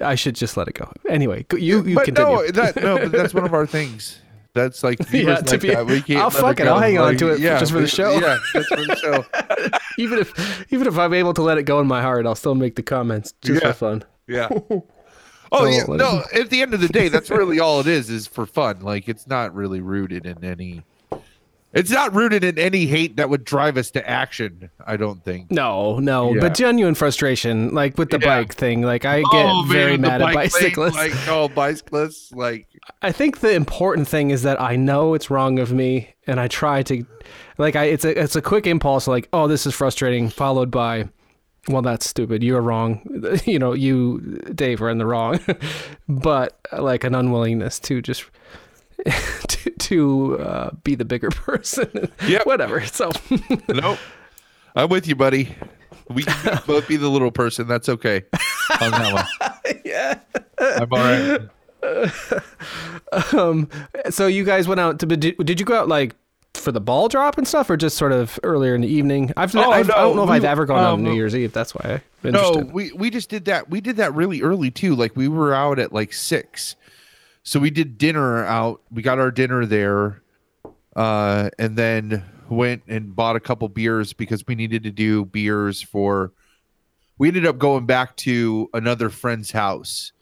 [0.00, 0.90] I should just let it go.
[1.08, 2.30] Anyway, you you but continue.
[2.36, 4.18] no, that no, but that's one of our things.
[4.52, 5.86] That's like Yeah, to like be- that.
[5.86, 6.66] We can't I'll fuck it.
[6.66, 8.18] I'll hang on Like, to it just for the show.
[8.18, 9.24] Yeah, just for the show.
[9.98, 12.54] even if even if I'm able to let it go in my heart, I'll still
[12.56, 13.72] make the comments just Yeah.
[13.72, 14.04] for fun.
[14.26, 14.48] Yeah.
[15.52, 16.22] Oh yeah, no.
[16.32, 18.08] At the end of the day, that's really all it is.
[18.08, 18.82] Is for fun.
[18.82, 20.84] Like it's not really rooted in any.
[21.72, 24.70] It's not rooted in any hate that would drive us to action.
[24.84, 25.52] I don't think.
[25.52, 26.40] No, no, Yeah.
[26.40, 28.26] but genuine frustration, like with the Yeah.
[28.40, 28.82] bike thing.
[28.82, 30.94] Like I oh, get Oh, very man, the mad at bike lane, bicyclists.
[30.96, 32.32] like oh, bicyclists.
[32.32, 32.66] Like
[33.02, 36.48] I think the important thing is that I know it's wrong of me, and I
[36.48, 37.04] try to,
[37.58, 41.08] like, I it's a it's a quick impulse, like, oh, this is frustrating, followed by,
[41.68, 42.42] well, that's stupid.
[42.42, 43.00] You're wrong.
[43.44, 44.20] You know, you,
[44.54, 45.38] Dave, are in the wrong.
[46.08, 48.24] but like an unwillingness to just
[49.48, 52.10] to to uh, be the bigger person.
[52.26, 52.46] Yep.
[52.46, 52.84] Whatever.
[52.86, 53.10] So
[53.68, 53.98] nope.
[54.76, 55.54] I'm with you, buddy.
[56.08, 57.66] We can both be the little person.
[57.68, 58.24] That's okay.
[58.80, 59.80] On that one.
[59.84, 60.18] yeah.
[60.58, 61.40] I'm all right.
[63.34, 63.68] Um.
[64.10, 66.14] So you guys went out to did, you go out like
[66.54, 69.32] for the ball drop and stuff, or just sort of earlier in the evening?
[69.36, 71.14] I've, Oh, I've I don't know no, if I've ever gone out on um, New
[71.14, 71.52] Year's Eve.
[71.52, 72.72] That's why I'm No, interested.
[72.72, 73.70] we we just did that.
[73.70, 74.94] We did that really early too.
[74.94, 76.76] Like we were out at like six,
[77.42, 78.82] so we did dinner out.
[78.90, 80.22] We got our dinner there,
[80.96, 85.80] uh, and then went and bought a couple beers because we needed to do beers
[85.82, 86.32] for.
[87.18, 90.12] We ended up going back to another friend's house,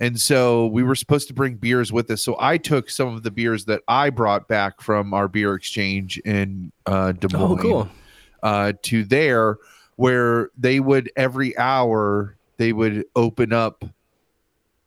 [0.00, 2.22] and so we were supposed to bring beers with us.
[2.22, 6.18] So I took some of the beers that I brought back from our beer exchange
[6.18, 7.88] in uh, Des Oh, Moines cool.
[8.42, 9.58] uh, to there
[9.96, 13.82] where they would every hour they would open up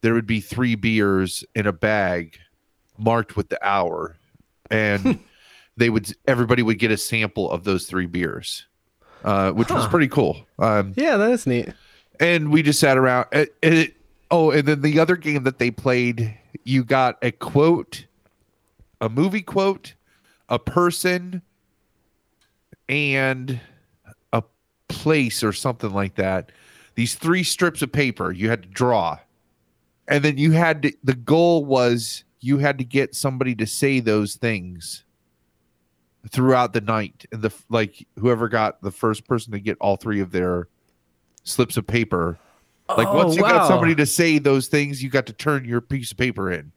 [0.02, 2.38] there would be three beers in a bag
[2.98, 4.16] marked with the hour
[4.72, 5.20] and
[5.78, 8.66] they would everybody would get a sample of those three beers
[9.26, 10.38] uh, which was pretty cool.
[10.60, 11.70] Um, Yeah, that is neat.
[12.22, 13.96] and we just sat around and it,
[14.32, 18.06] oh and then the other game that they played you got a quote
[19.02, 19.94] a movie quote
[20.50, 21.42] a person
[22.88, 23.60] and
[24.34, 24.42] a
[24.88, 26.52] place or something like that.
[26.96, 29.20] These three strips of paper you had to draw
[30.10, 34.00] and then you had to, the goal was you had to get somebody to say
[34.02, 35.04] those things
[36.30, 40.20] throughout the night and the like whoever got the first person to get all three
[40.20, 40.68] of their
[41.44, 42.38] slips of paper
[42.90, 43.52] like Oh, once you oh, wow.
[43.60, 46.72] got somebody to say those things you got to turn your piece of paper in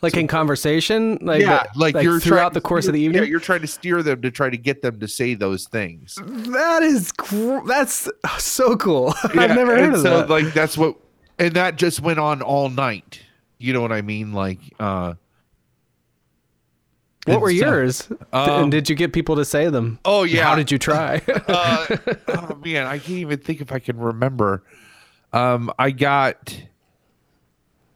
[0.00, 3.22] Like in conversation, like yeah that- like, you're throughout the course of the evening.
[3.22, 6.14] yeah you're trying to steer them to try to get them to say those things
[6.24, 7.12] that is
[7.66, 9.12] that's so cool.
[9.24, 10.30] I've never heard of so that.
[10.30, 10.96] like that's what
[11.40, 13.20] and that just went on all night
[13.58, 15.14] you know what i mean like uh
[17.26, 18.08] what were yours?
[18.32, 19.98] Um, and did you get people to say them?
[20.04, 21.20] oh yeah How did you try?
[21.48, 21.96] uh,
[22.28, 24.62] oh man i can't even think if i can remember
[25.32, 26.62] um i got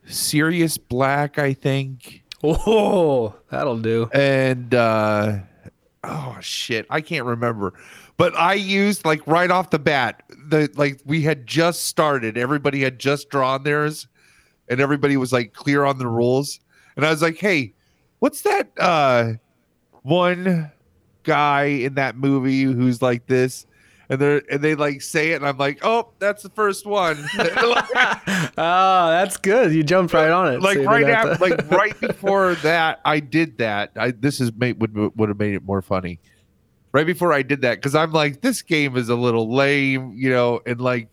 [0.06, 2.22] Sirius Black, I think.
[2.42, 4.10] oh, that'll do.
[4.12, 5.38] and uh
[6.04, 7.72] oh shit i can't remember
[8.16, 12.80] but i used like right off the bat the like we had just started everybody
[12.80, 14.06] had just drawn theirs
[14.68, 16.60] and everybody was like clear on the rules
[16.96, 17.72] and i was like hey
[18.20, 19.32] what's that uh
[20.02, 20.70] one
[21.24, 23.66] guy in that movie who's like this,
[24.08, 27.16] and they and they like say it, and I'm like, oh, that's the first one.
[27.38, 29.72] oh, that's good.
[29.72, 30.60] You jumped right on it.
[30.60, 33.92] like So right after, to- like right before that, I did that.
[33.96, 36.20] I this is made would would have made it more funny.
[36.94, 40.30] Right before I did that, because I'm like, this game is a little lame, you
[40.30, 41.08] know, and like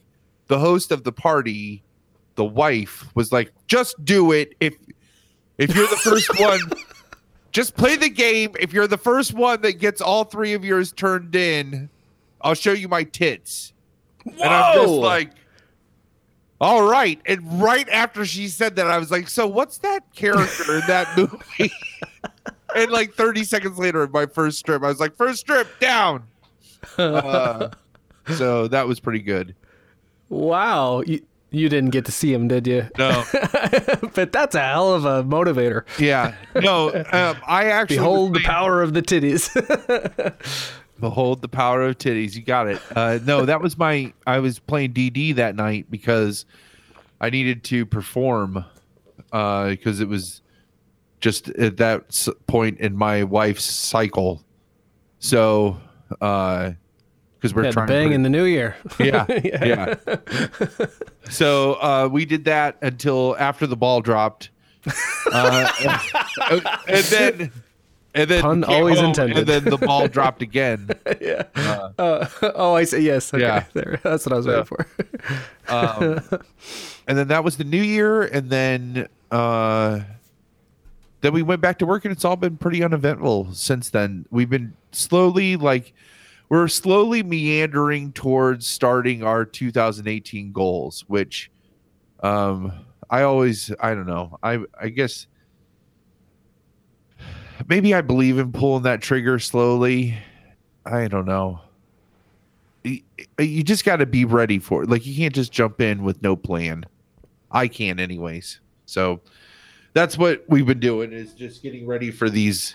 [0.46, 1.82] the host of the party,
[2.36, 4.76] the wife was like, just do it if
[5.58, 6.60] if you're the first one.
[7.52, 8.52] Just play the game.
[8.60, 11.89] If you're the first one that gets all three of yours turned in,
[12.41, 13.74] I'll show you my tits.
[14.24, 15.00] And I'm just Whoa!
[15.00, 15.32] like,
[16.62, 17.20] all right.
[17.26, 21.17] And right after she said that, I was like, so what's that character in that
[21.17, 21.74] movie?
[22.76, 26.24] And like 30 seconds later, in my first strip, I was like, first strip down.
[26.98, 27.70] Uh,
[28.36, 29.54] so that was pretty good.
[30.30, 31.02] wow.
[31.06, 32.88] You, you didn't get to see him, did you?
[32.98, 33.24] No.
[34.14, 35.84] but that's a hell of a motivator.
[36.00, 36.34] Yeah.
[36.56, 36.90] No.
[36.90, 39.52] Um, I actually Behold the power of the titties.
[41.00, 42.36] Behold the power of titties.
[42.36, 42.82] You got it.
[42.96, 44.14] Uh, no, that was my.
[44.26, 46.46] I was playing DD that night because
[47.20, 48.64] I needed to perform
[49.30, 50.42] because it was
[51.22, 54.44] just at that point in my wife's cycle.
[55.20, 55.80] So,
[56.20, 56.72] uh,
[57.38, 58.76] because we're yeah, trying to bang in the new year.
[59.00, 59.96] yeah, yeah.
[61.30, 64.50] so uh, we did that until after the ball dropped,
[65.32, 65.72] uh,
[66.88, 67.52] and then
[68.14, 69.38] and then Pun always home, intended.
[69.38, 70.90] And then the ball dropped again.
[71.20, 71.44] yeah.
[71.98, 73.00] Uh, oh, I see.
[73.00, 73.34] Yes.
[73.34, 73.44] Okay.
[73.44, 73.64] Yeah.
[73.74, 74.00] There.
[74.04, 74.86] That's what I was So- waiting for.
[75.74, 76.42] Um,
[77.08, 80.02] and then that was the new year, and then uh,
[81.22, 84.26] then we went back to work, and it's all been pretty uneventful since then.
[84.32, 85.94] We've been slowly like
[86.50, 91.50] we're slowly meandering towards starting our 2018 goals, which
[92.22, 92.72] um,
[93.10, 95.28] I always I don't know I I guess
[97.68, 100.18] maybe I believe in pulling that trigger slowly.
[100.86, 101.62] I don't know
[102.84, 103.04] y-
[103.40, 104.90] you just got to be ready for it.
[104.90, 106.86] Like you can't just jump in with no plan.
[107.52, 108.60] I can, anyways.
[108.86, 109.22] So
[109.94, 112.74] that's what we've been doing is just getting ready for these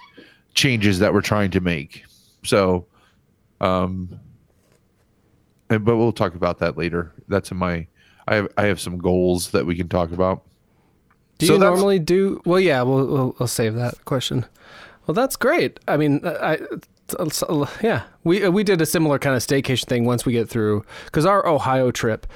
[0.54, 2.04] changes that we're trying to make.
[2.44, 2.86] So,
[3.60, 4.20] um,
[5.70, 7.12] and, but we'll talk about that later.
[7.28, 7.86] That's in my.
[8.28, 10.42] I have I have some goals that we can talk about.
[11.38, 12.40] Do So you normally do?
[12.44, 12.82] Well, yeah.
[12.82, 14.46] We'll, we'll we'll save that question.
[15.06, 15.80] Well, that's great.
[15.88, 16.54] I mean, I.
[16.54, 16.58] I
[17.82, 21.24] yeah, we we did a similar kind of staycation thing once we get through because
[21.24, 22.26] our Ohio trip,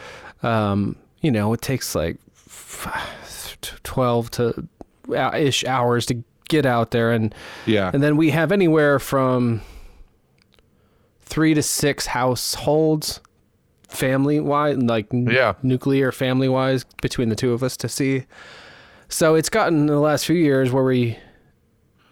[0.44, 2.18] um, you know, it takes like
[3.62, 4.66] f- twelve to
[5.14, 7.34] uh, ish hours to get out there, and
[7.66, 7.90] Yeah.
[7.92, 9.60] and then we have anywhere from
[11.22, 13.20] three to six households,
[13.88, 15.54] family wise, like Yeah.
[15.62, 18.24] nuclear family wise, between the two of us to see.
[19.08, 21.18] So it's gotten in the last few years where we,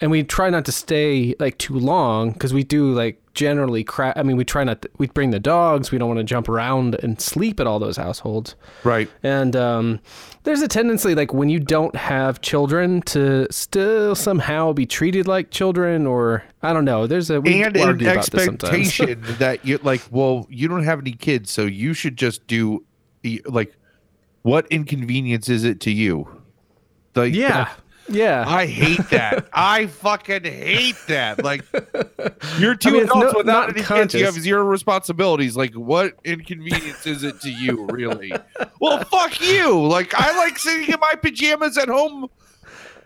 [0.00, 4.12] and we try not to stay like too long because we do like generally cra
[4.16, 4.82] I mean, we try not.
[4.82, 5.92] To, we bring the dogs.
[5.92, 8.56] We don't want to jump around and sleep at all those households.
[8.82, 9.08] Right.
[9.22, 10.00] And um,
[10.42, 15.52] there's a tendency, like when you don't have children, to still somehow be treated like
[15.52, 17.06] children, or I don't know.
[17.06, 18.74] There's a we and an argue about this sometimes.
[18.74, 22.84] expectation that you like well you don't have any kids so you should just do
[23.46, 23.76] like
[24.42, 26.26] what inconvenience is it to you
[27.14, 27.68] like yeah,
[28.08, 28.44] yeah.
[28.46, 31.64] i hate that i fucking hate that like
[32.58, 36.14] you're two I mean, adults no- without any kids you have zero responsibilities like what
[36.24, 38.32] inconvenience is it to you really
[38.80, 42.28] well fuck you like i like sitting in my pajamas at home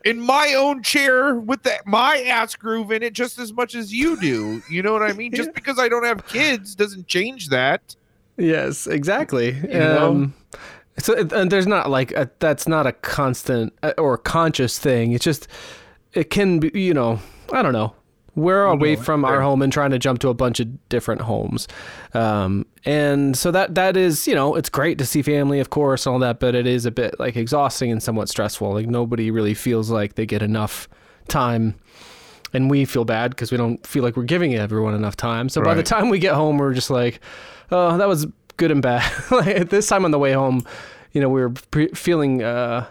[0.05, 3.93] in my own chair with the, my ass groove in it just as much as
[3.93, 4.63] you do.
[4.69, 5.33] You know what I mean?
[5.33, 7.97] Just because I don't have kids doesn't change that.
[8.37, 9.53] Yes, exactly.
[9.53, 10.11] know?
[10.11, 10.35] Um,
[11.03, 15.13] so and there's not like a, that's not a constant uh, or conscious thing.
[15.13, 15.49] It's just
[16.13, 16.71] it can be.
[16.81, 17.19] You know,
[17.53, 17.95] I don't know.
[18.35, 21.69] We're away from our home and trying to jump to a bunch of different homes,
[22.15, 26.07] um, and so that that is you know it's great to see family, of course,
[26.07, 28.73] and all that, but it is a bit like exhausting and somewhat stressful.
[28.73, 30.89] Like nobody really feels like they get enough
[31.29, 31.75] time
[32.53, 35.49] and we feel bad because we don't feel like we're giving everyone enough time.
[35.49, 37.21] So by the time we get home, we're just like,
[37.71, 39.11] oh, that was good and bad.
[39.31, 40.65] like at this time on the way home,
[41.13, 42.87] you know, we were pre- feeling uh,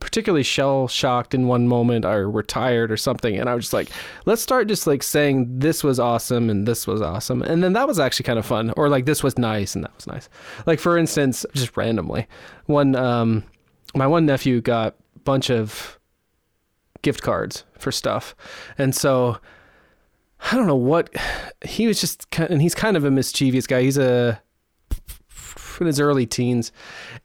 [0.00, 3.72] particularly shell shocked in one moment, or we're tired or something, and I was just
[3.72, 3.88] like,
[4.26, 7.86] let's start just like saying this was awesome and this was awesome, and then that
[7.86, 10.28] was actually kind of fun, or like this was nice and that was nice.
[10.66, 12.26] Like for instance, just randomly,
[12.66, 13.44] one um,
[13.94, 15.98] my one nephew got a bunch of
[17.02, 18.34] gift cards for stuff.
[18.78, 19.38] And so
[20.50, 21.10] I don't know what
[21.64, 23.82] he was just kind and he's kind of a mischievous guy.
[23.82, 24.40] He's a
[25.80, 26.72] in his early teens.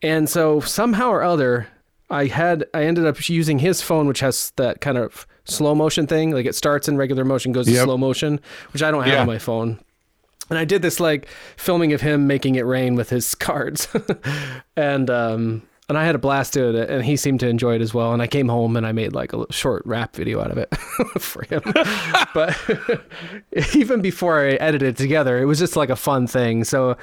[0.02, 1.68] And so somehow or other
[2.10, 6.08] I had I ended up using his phone which has that kind of slow motion
[6.08, 6.32] thing.
[6.32, 8.40] Like it starts in regular motion, goes to slow motion,
[8.74, 9.22] which I don't have Yeah.
[9.22, 9.80] on my phone.
[10.50, 11.28] And I did this like
[11.58, 13.90] filming of him making it rain with his cards,
[14.78, 17.82] and um, and I had a blast doing it, and he seemed to enjoy it
[17.82, 18.14] as well.
[18.14, 20.74] And I came home and I made like a short rap video out of it
[21.20, 21.62] for him.
[22.34, 22.58] but
[23.76, 26.64] even before I edited it together, it was just like a fun thing.
[26.64, 26.96] So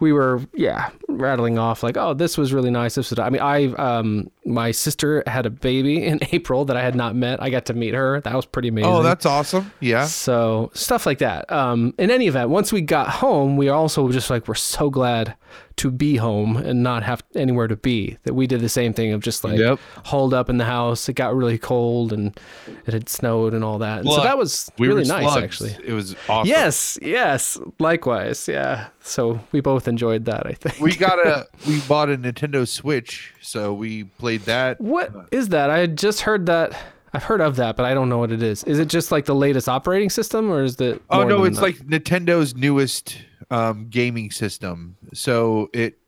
[0.00, 2.94] we were yeah rattling off like oh this was really nice.
[2.94, 6.82] This was i mean i um my sister had a baby in april that i
[6.82, 9.72] had not met i got to meet her that was pretty amazing Oh, that's awesome.
[9.80, 10.04] Yeah.
[10.06, 11.50] so stuff like that.
[11.50, 15.34] Um, in any event, once we got home, we also just like we're so glad
[15.76, 18.16] to be home and not have anywhere to be.
[18.24, 19.78] That we did the same thing of just like Yep.
[20.04, 21.08] holed up in the house.
[21.08, 22.38] It got really cold and
[22.86, 24.00] it had snowed and all that.
[24.00, 25.42] And so that was We really nice, slugs.
[25.42, 25.76] actually.
[25.84, 26.48] It was awesome.
[26.48, 27.58] Yes, yes.
[27.78, 28.88] Likewise, yeah.
[29.00, 30.46] So we both enjoyed that.
[30.46, 30.80] I think.
[30.80, 34.80] We got a we bought a Nintendo Switch, so we played that.
[34.80, 35.70] What is that?
[35.70, 36.76] I had just heard that.
[37.12, 38.62] I've heard of that, but I don't know what it is.
[38.64, 41.00] Is it just like the latest operating system, or is it?
[41.08, 41.62] Oh no, it's that?
[41.62, 43.16] like Nintendo's newest
[43.50, 44.96] um, gaming system.
[45.14, 45.98] So it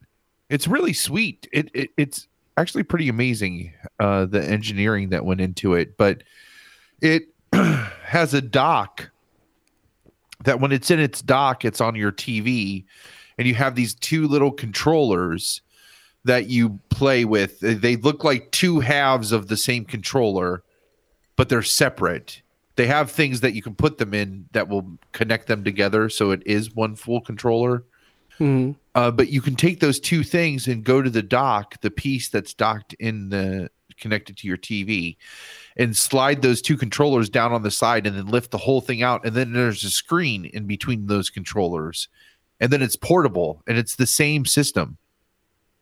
[0.50, 1.48] it's really sweet.
[1.52, 6.22] It, it it's actually pretty amazing uh, the engineering that went into it, but
[7.00, 9.10] it has a dock
[10.44, 12.84] that when it's in its dock, it's on your TV,
[13.38, 15.62] and you have these two little controllers
[16.24, 17.60] that you play with.
[17.60, 20.62] They- look like two halves of the same controller,
[21.36, 22.42] but they're separate.
[22.76, 26.30] They have things that you can put them in that will connect them together, so
[26.30, 27.84] it is one full controller.
[28.38, 28.76] Mhm.
[28.94, 32.28] Uh, but you can take those two things and go to the dock, the piece
[32.28, 35.16] that's docked in the connected to your TV,
[35.76, 39.02] and slide those two controllers down on the side, and then lift the whole thing
[39.02, 39.24] out.
[39.26, 42.06] And then there's a screen in between those controllers,
[42.60, 44.98] and then it's portable, and it's the same system.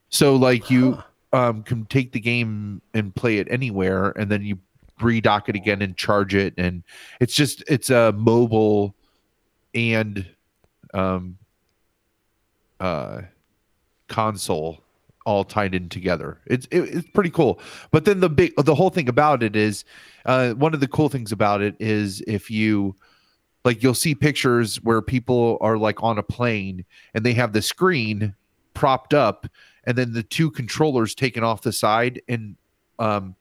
[0.09, 1.02] So like you
[1.32, 4.59] um, can take the game and play it anywhere, and then you
[5.00, 6.82] redock it again and charge it, and
[7.20, 8.94] it's just it's a mobile
[9.74, 10.26] and
[10.94, 11.36] um,
[12.80, 13.22] uh,
[14.09, 14.80] console
[15.26, 16.40] all tied in together.
[16.46, 17.61] It's it, it's pretty cool.
[17.90, 19.84] But then the big the whole thing about it is
[20.24, 22.94] uh, one of the cool things about it is if you
[23.64, 26.84] like you'll see pictures where people are like on a plane
[27.14, 28.34] and they have the screen
[28.74, 29.46] propped up
[29.87, 32.57] and then the two controllers taken off the side and
[32.99, 33.34] um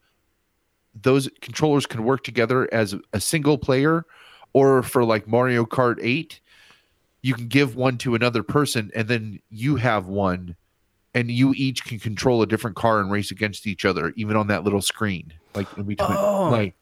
[1.02, 4.06] those controllers can work together as a single player
[4.54, 6.40] or for like Mario Kart 8
[7.22, 10.56] you can give one to another person and then you have one
[11.14, 14.48] and you each can control a different car and race against each other even on
[14.48, 16.50] that little screen like in between Oh.
[16.50, 16.76] like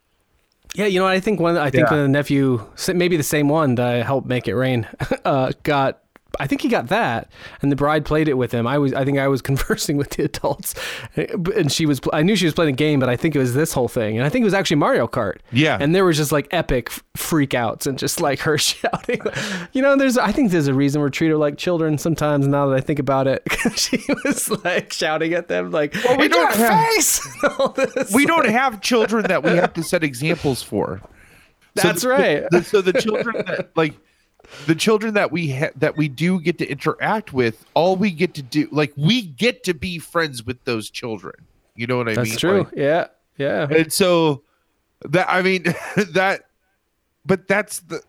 [0.75, 1.55] Yeah, you know, I think one.
[1.57, 1.97] I think Yeah.
[1.97, 4.87] the nephew, maybe the same one that I helped make it rain,
[5.25, 6.02] uh, got.
[6.39, 7.29] I think he got that,
[7.61, 8.65] and the bride played it with him.
[8.65, 10.73] I was, I think, I was conversing with the adults,
[11.15, 12.01] and she was.
[12.11, 14.17] I knew she was playing a game, but I think it was this whole thing,
[14.17, 15.37] and I think it was actually Mario Kart.
[15.51, 15.77] Yeah.
[15.79, 19.21] and there was just like epic freakouts and just like her shouting.
[19.73, 20.17] You know, there's.
[20.17, 22.47] I think there's a reason we're treated like children sometimes.
[22.47, 23.43] Now that I think about it,
[23.75, 27.27] she was like shouting at them, like, Well, we don't have, face.
[28.13, 30.99] We don't have children that we have to set examples for
[31.77, 32.43] So That's the- right.
[32.51, 33.93] the- so the children that like
[34.65, 38.33] the children that we ha- that we do get to interact with all we get
[38.35, 41.33] to do like we get to be friends with those children.
[41.75, 42.37] You know what i That's mean?
[42.37, 42.63] true.
[42.63, 43.67] Like, yeah, yeah.
[43.69, 44.43] and so
[45.05, 45.63] that i mean
[46.13, 46.41] that
[47.25, 48.01] but that's the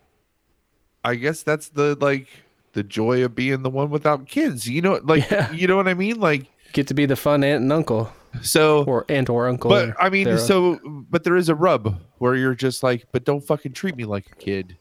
[1.03, 2.27] i guess that's the like
[2.73, 4.67] the joy of being the one without kids.
[4.69, 5.51] You know like Yeah.
[5.51, 6.19] you know what i mean?
[6.19, 8.11] Like get to be the fun aunt and uncle.
[8.41, 10.77] So or aunt or uncle but or i mean so
[11.09, 14.29] but there is a rub where you're just like but don't fucking treat me like
[14.29, 14.75] a kid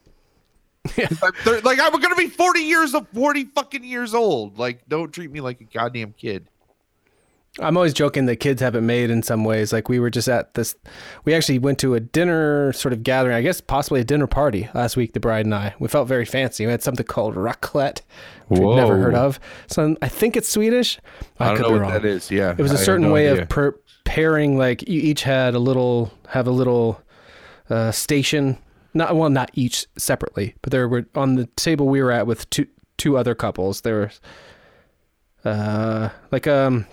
[0.89, 4.59] 'Cause like i'm gonna be 40 years of 40 fucking years old.
[4.59, 6.49] Like don't treat me like a goddamn kid.
[7.61, 9.73] I'm always joking that kids have it made in some ways.
[9.73, 10.75] Like we were just at this
[11.25, 14.69] we actually went to a dinner sort of gathering i guess possibly a dinner party
[14.75, 15.73] last week the bride and i.
[15.79, 16.67] We felt very fancy.
[16.67, 18.01] We had something called raclette
[18.49, 19.39] which we'd never heard of.
[19.69, 20.99] So i think it's swedish.
[21.39, 21.93] I, i, don't could know be what wrong.
[21.93, 22.31] that is.
[22.31, 26.13] Yeah it was a a certain way of preparing like you each had a little
[26.29, 27.01] have a little
[27.71, 28.59] uh, station
[28.95, 32.49] not well not each separately but there were on the table we were at with
[32.51, 32.67] two
[32.97, 34.21] two other couples there was
[35.45, 36.87] uh like um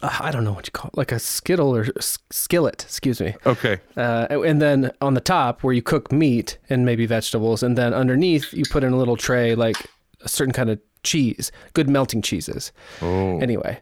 [0.00, 1.86] uh, I don't know what you call it, like a skittle or
[2.30, 3.34] skillet, excuse me.
[3.44, 7.76] okay Uh, and then on the top where you cook meat and maybe vegetables, and
[7.76, 9.76] then underneath you put in a little tray like
[10.22, 12.72] a certain kind of cheese, good melting cheeses.
[13.02, 13.80] oh Anyway,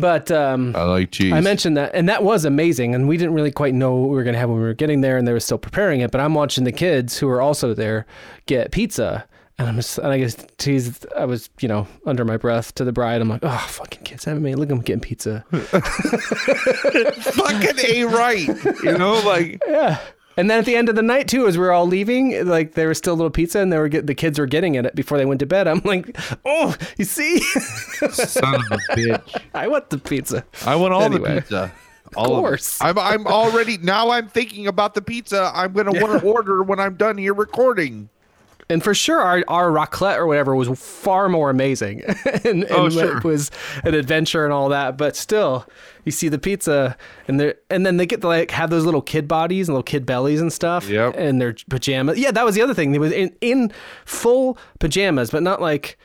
[0.00, 2.94] but um, i like cheese I mentioned that, and that was amazing.
[2.94, 4.74] And we didn't really quite know what we were going to have when we were
[4.74, 6.10] getting there, and they were still preparing it.
[6.10, 8.06] But I'm watching the kids who were also there
[8.46, 9.26] get pizza,
[9.58, 11.06] and I'm just, and I guess teased.
[11.16, 13.20] I was, you know, under my breath to the bride.
[13.20, 14.56] I'm like, oh, fucking kids haven't made.
[14.56, 15.44] Look at them getting pizza.
[17.30, 18.48] fucking a right
[18.82, 19.98] you know like yeah.
[20.40, 22.72] And then at the end of the night too, as we were all leaving, like
[22.72, 24.94] there was still a little pizza, and they were get, the kids were getting it
[24.94, 25.68] before they went to bed.
[25.68, 26.16] I'm like,
[26.46, 27.40] oh, you see,
[28.10, 29.42] Son of a bitch.
[29.54, 30.44] I want the pizza.
[30.64, 31.34] I want all Anyway.
[31.34, 31.72] the pizza.
[32.16, 32.80] All Of course.
[32.80, 32.84] it.
[32.86, 36.80] I'm I'm already now I'm thinking about the pizza I'm gonna want to order when
[36.80, 38.08] I'm done here recording.
[38.70, 42.02] And for sure, our, our raclette or whatever was far more amazing,
[42.44, 43.18] and, and Oh, sure.
[43.18, 43.50] it was
[43.84, 44.96] an adventure and all that.
[44.96, 45.66] But still,
[46.04, 46.96] you see the pizza,
[47.28, 49.82] and they and then they get to like have those little kid bodies and little
[49.82, 51.14] kid bellies and stuff, Yep.
[51.18, 52.18] and their pajamas.
[52.18, 52.92] Yeah, that was the other thing.
[52.92, 53.72] They was in in
[54.06, 55.98] full pajamas, but not like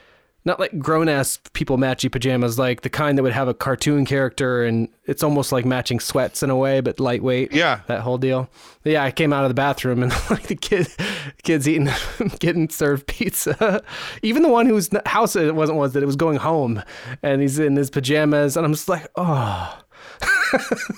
[0.46, 4.06] not like grown ass people matchy pajamas, like the kind that would have a cartoon
[4.06, 7.82] character, and it's almost like matching sweats in a way, but lightweight Yeah.
[7.88, 8.50] that whole deal.
[8.84, 10.88] Yeah, I came out of the bathroom and like the kid,
[11.44, 11.90] kids eating,
[12.40, 13.84] getting served pizza.
[14.22, 16.82] Even the one whose house it wasn't was that it was going home,
[17.24, 19.82] and he's in his pajamas, and I'm just like, oh.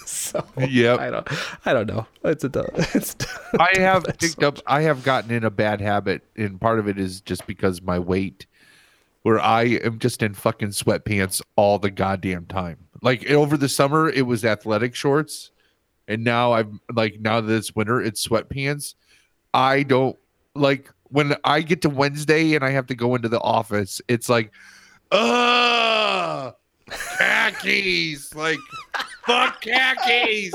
[0.06, 1.00] so Yep.
[1.00, 1.28] I don't,
[1.66, 2.06] I don't know.
[2.24, 2.52] It's a,
[2.94, 3.16] it's.
[3.60, 7.00] I have picked up I have gotten in a bad habit and part of it
[7.00, 8.46] is just because my weight
[9.28, 12.88] where I am just in fucking sweatpants all the goddamn time.
[13.02, 15.52] Like over the summer it was athletic shorts
[16.08, 18.96] and now I'm like now that it's winter it's sweatpants.
[19.54, 20.18] I don't
[20.56, 24.30] like when I get to Wednesday and I have to go into the office it's
[24.30, 24.54] like
[25.12, 26.52] uh
[26.90, 28.60] khakis like
[29.26, 30.54] fuck khakis.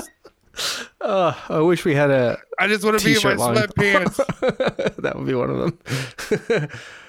[1.00, 2.38] Uh, I wish we had a.
[2.58, 3.56] I just want to be in my line.
[3.56, 4.96] sweatpants.
[5.02, 6.68] that would be one of them.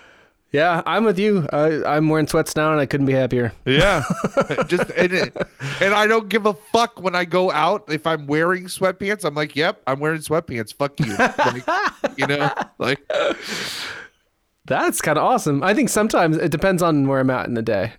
[0.54, 1.48] yeah, I'm with you.
[1.52, 3.52] I, I'm wearing sweats now, and I couldn't be happier.
[3.66, 4.04] Yeah,
[4.68, 5.12] just and,
[5.82, 9.26] and I don't give a fuck when I go out if I'm wearing sweatpants.
[9.26, 10.72] I'm like, yep, I'm wearing sweatpants.
[10.74, 13.02] Fuck you, like, you know, like
[14.66, 15.64] That's kind of awesome.
[15.64, 17.94] I think sometimes it depends on where I'm at in the day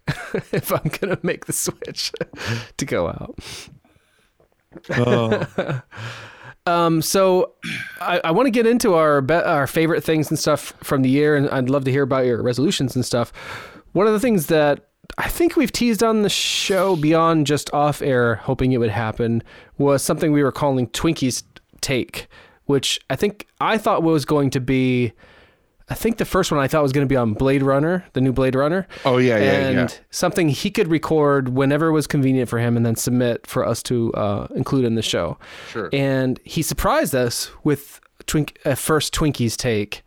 [0.53, 2.13] if I'm gonna make the switch
[2.77, 3.37] to go out.
[4.91, 5.83] Oh.
[6.67, 7.53] Um, so
[8.01, 11.11] I, I want to get into our be- our favorite things and stuff from the
[11.11, 13.33] year, and I'd love to hear about your resolutions and stuff.
[13.93, 14.89] One of the things that
[15.19, 19.43] I think we've teased on the show beyond just off air, hoping it would happen,
[19.77, 21.43] was something we were calling Twinkies
[21.83, 22.29] Take,
[22.65, 25.13] which I think I thought was going to be.
[25.89, 28.21] I think the first one I thought was going to be on Blade Runner, the
[28.23, 28.87] new Blade Runner.
[29.05, 29.97] Oh, yeah, yeah, and yeah.
[30.11, 33.83] something he could record whenever it was convenient for him, and then submit for us
[33.85, 35.37] to uh, include in the show.
[35.71, 35.91] Sure.
[35.93, 40.03] And he surprised us with twink, a first Twinkies take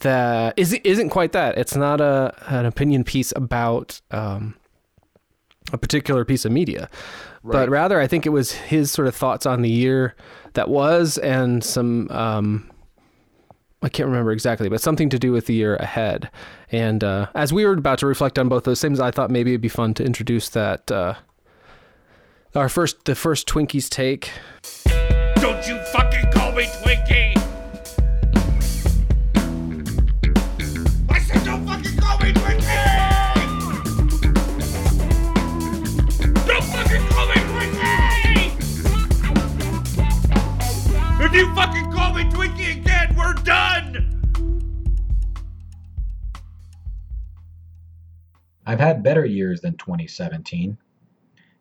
[0.00, 1.56] that isn't isn't quite that.
[1.56, 4.54] It's not a an opinion piece about um,
[5.72, 6.90] a particular piece of media,
[7.42, 10.14] but rather I think it was his sort of thoughts on the year
[10.52, 12.10] that was and some.
[12.10, 12.70] Um,
[13.84, 16.30] I can't remember exactly, but something to do with the year ahead.
[16.72, 19.50] And uh, as we were about to reflect on both those things, I thought maybe
[19.50, 21.16] it'd be fun to introduce that uh,
[22.54, 24.30] our first, the first Twinkies take.
[25.36, 27.36] Don't you fucking call me Twinkie!
[31.10, 33.34] I said don't fucking call me Twinkie!
[36.46, 38.50] Don't fucking call me Twinkie!
[41.20, 42.63] If you fucking call me Twinkie
[43.16, 44.10] we're done!
[48.66, 50.78] I've had better years than 2017.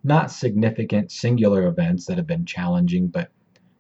[0.04, 3.30] Not significant singular events that have been challenging, but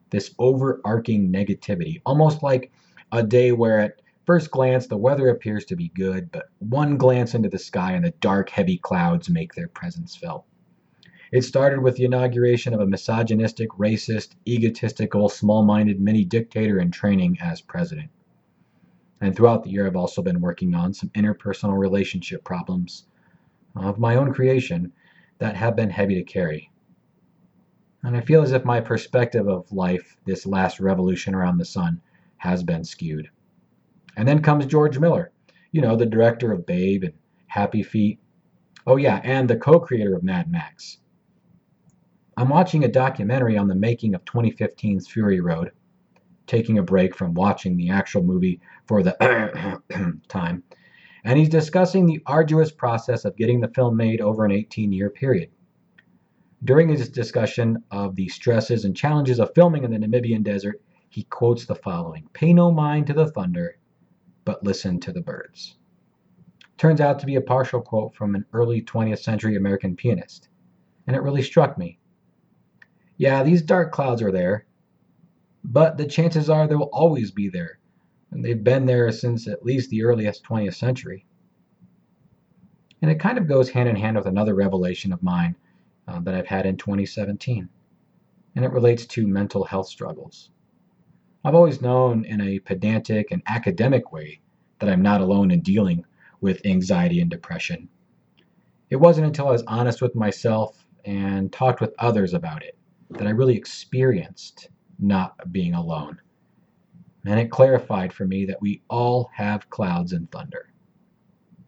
[0.09, 2.71] this overarching negativity, almost like
[3.11, 7.33] a day where at first glance the weather appears to be good, but one glance
[7.33, 10.45] into the sky and the dark, heavy clouds make their presence felt.
[11.33, 16.91] It started with the inauguration of a misogynistic, racist, egotistical, small minded mini dictator in
[16.91, 18.11] training as president.
[19.19, 23.07] And throughout the year, I've also been working on some interpersonal relationship problems
[23.75, 24.93] of my own creation
[25.39, 26.71] that have been heavy to carry.
[28.03, 31.99] And I feel as if my perspective of life, this last revolution around the sun,
[32.37, 33.27] has been skewed.
[34.15, 35.31] And then comes George Miller,
[35.71, 37.13] you know, the director of Babe and
[37.47, 38.19] Happy Feet.
[38.85, 40.99] Oh, yeah, and the co creator of Mad Max.
[42.35, 45.71] I'm watching a documentary on the making of 2015's Fury Road,
[46.47, 49.79] taking a break from watching the actual movie for the
[50.27, 50.63] time,
[51.23, 55.09] and he's discussing the arduous process of getting the film made over an 18 year
[55.09, 55.49] period.
[56.63, 61.23] During his discussion of the stresses and challenges of filming in the Namibian desert, he
[61.25, 63.77] quotes the following Pay no mind to the thunder,
[64.43, 65.77] but listen to the birds.
[66.77, 70.49] Turns out to be a partial quote from an early 20th century American pianist,
[71.05, 71.99] and it really struck me.
[73.23, 74.65] Yeah, these dark clouds are there,
[75.63, 77.79] but the chances are they will always be there,
[78.31, 81.25] and they've been there since at least the earliest 20th century.
[83.01, 85.55] And it kind of goes hand in hand with another revelation of mine
[86.05, 87.69] uh, that I've had in 2017,
[88.57, 90.49] and it relates to mental health struggles.
[91.45, 94.41] I've always known in a pedantic and academic way
[94.79, 96.03] that I'm not alone in dealing
[96.41, 97.87] with anxiety and depression.
[98.89, 102.77] It wasn't until I was honest with myself and talked with others about it
[103.17, 106.19] that I really experienced not being alone.
[107.25, 110.73] And it clarified for me that we all have clouds and thunder.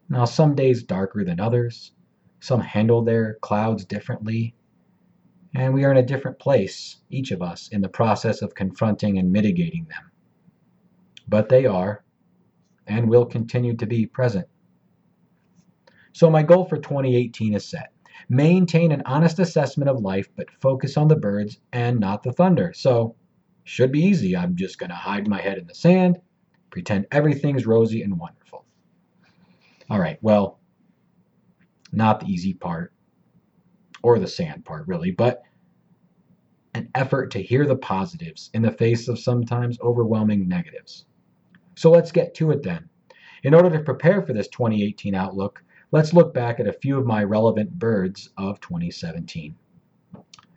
[0.09, 1.93] Now, some days darker than others,
[2.39, 4.55] some handle their clouds differently,
[5.55, 9.17] and we are in a different place, each of us, in the process of confronting
[9.17, 10.11] and mitigating them.
[11.27, 12.03] But they are,
[12.85, 14.47] and will continue to be present.
[16.13, 17.94] So, my goal for 2018 is set
[18.30, 22.73] maintain an honest assessment of life, but focus on the birds and not the thunder.
[22.73, 23.15] So,
[23.63, 24.38] should be easy.
[24.38, 26.19] I'm just going to hide my head in the sand,
[26.69, 28.65] pretend everything's rosy and wonderful.
[29.89, 30.59] All right, well,
[31.91, 32.93] not the easy part
[34.03, 35.41] or the sand part, really, but
[36.76, 41.05] an effort to hear the positives in the face of sometimes overwhelming negatives.
[41.76, 42.89] So let's get to it then.
[43.43, 47.05] In order to prepare for this 2018 outlook, let's look back at a few of
[47.05, 49.55] my relevant birds of 2017.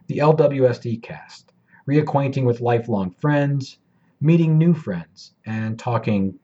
[0.06, 1.52] The LWSD cast
[1.88, 3.78] reacquainting with lifelong friends,
[4.20, 6.38] meeting new friends, and talking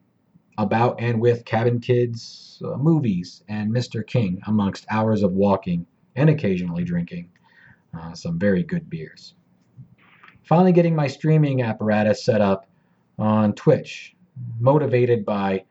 [0.57, 4.05] about and with cabin kids, uh, movies, and Mr.
[4.05, 7.29] King, amongst hours of walking and occasionally drinking
[7.97, 9.35] uh, some very good beers.
[10.43, 12.67] Finally, getting my streaming apparatus set up
[13.17, 14.15] on Twitch,
[14.59, 15.63] motivated by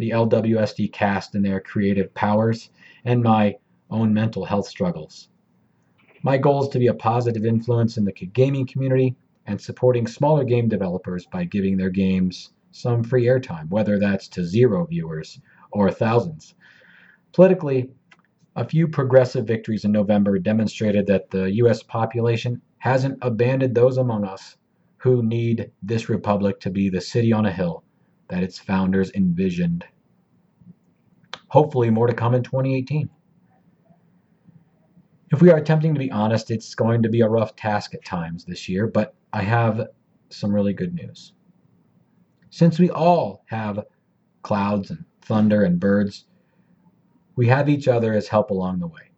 [0.00, 2.70] the LWSD cast and their creative powers,
[3.04, 3.54] and my
[3.90, 5.28] own mental health struggles.
[6.22, 9.14] My goal is to be a positive influence in the gaming community
[9.46, 14.44] and supporting smaller game developers by giving their games some free airtime, whether that's to
[14.44, 15.38] zero viewers
[15.70, 16.54] or thousands.
[17.32, 17.90] Politically,
[18.56, 21.82] a few progressive victories in November demonstrated that the U.S.
[21.82, 24.56] population hasn't abandoned those among us
[24.96, 27.84] who need this republic to be the city on a hill
[28.30, 29.84] that its founders envisioned.
[31.48, 33.10] Hopefully, more to come in 2018.
[35.32, 38.04] If we are attempting to be honest, it's going to be a rough task at
[38.04, 39.88] times this year, but I have
[40.28, 41.32] some really good news.
[42.50, 43.84] Since we all have
[44.42, 46.24] clouds and thunder and birds,
[47.36, 49.10] we have each other as help along the way.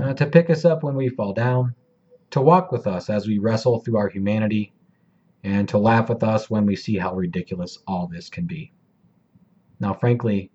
[0.00, 1.74] Uh, to pick us up when we fall down,
[2.30, 4.72] to walk with us as we wrestle through our humanity,
[5.44, 8.72] and to laugh with us when we see how ridiculous all this can be.
[9.80, 10.50] Now, frankly,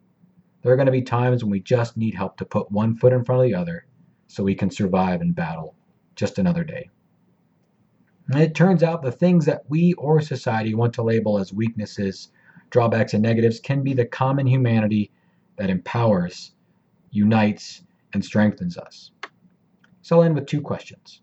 [0.62, 3.14] there are going to be times when we just need help to put one foot
[3.14, 3.86] in front of the other
[4.28, 5.76] so we can survive and battle
[6.16, 6.90] just another day.
[8.30, 12.30] And it turns out the things that we or society want to label as weaknesses,
[12.70, 15.12] drawbacks, and negatives can be the common humanity
[15.56, 16.52] that empowers,
[17.12, 17.84] unites,
[18.14, 19.12] and strengthens us.
[20.02, 21.22] So I'll end with two questions.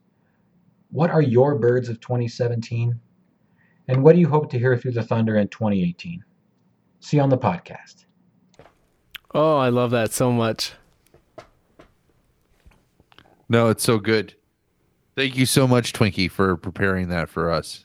[0.90, 2.98] What are your birds of 2017?
[3.88, 6.24] And what do you hope to hear through the thunder in 2018?
[7.00, 8.06] See you on the podcast.
[9.34, 10.72] Oh, I love that so much.
[13.48, 14.34] No, it's so good.
[15.16, 17.84] Thank you so much, Twinkie, for preparing that for us.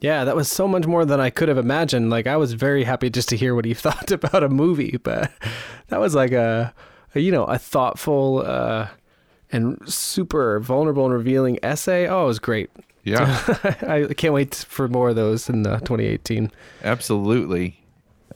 [0.00, 2.10] Yeah, that was so much more than I could have imagined.
[2.10, 5.30] Like I was very happy just to hear what he thought about a movie, but
[5.88, 6.74] that was like a,
[7.14, 8.88] a you know, a thoughtful uh,
[9.52, 12.06] and super vulnerable and revealing essay.
[12.08, 12.70] Oh, it was great.
[13.06, 13.40] Yeah,
[13.86, 16.50] I can't wait for more of those in uh, 2018.
[16.82, 17.80] absolutely.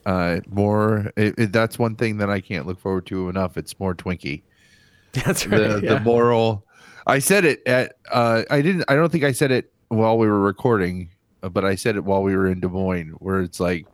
[0.07, 1.13] Uh, more.
[1.17, 3.57] It, it, that's one thing that I can't look forward to enough.
[3.57, 4.43] It's more Twinkie.
[5.13, 5.59] That's right.
[5.59, 5.95] the, yeah.
[5.95, 6.65] the moral.
[7.07, 7.97] I said it at.
[8.11, 8.85] Uh, I didn't.
[8.87, 11.11] I don't think I said it while we were recording,
[11.43, 13.87] uh, but I said it while we were in Des Moines, where it's like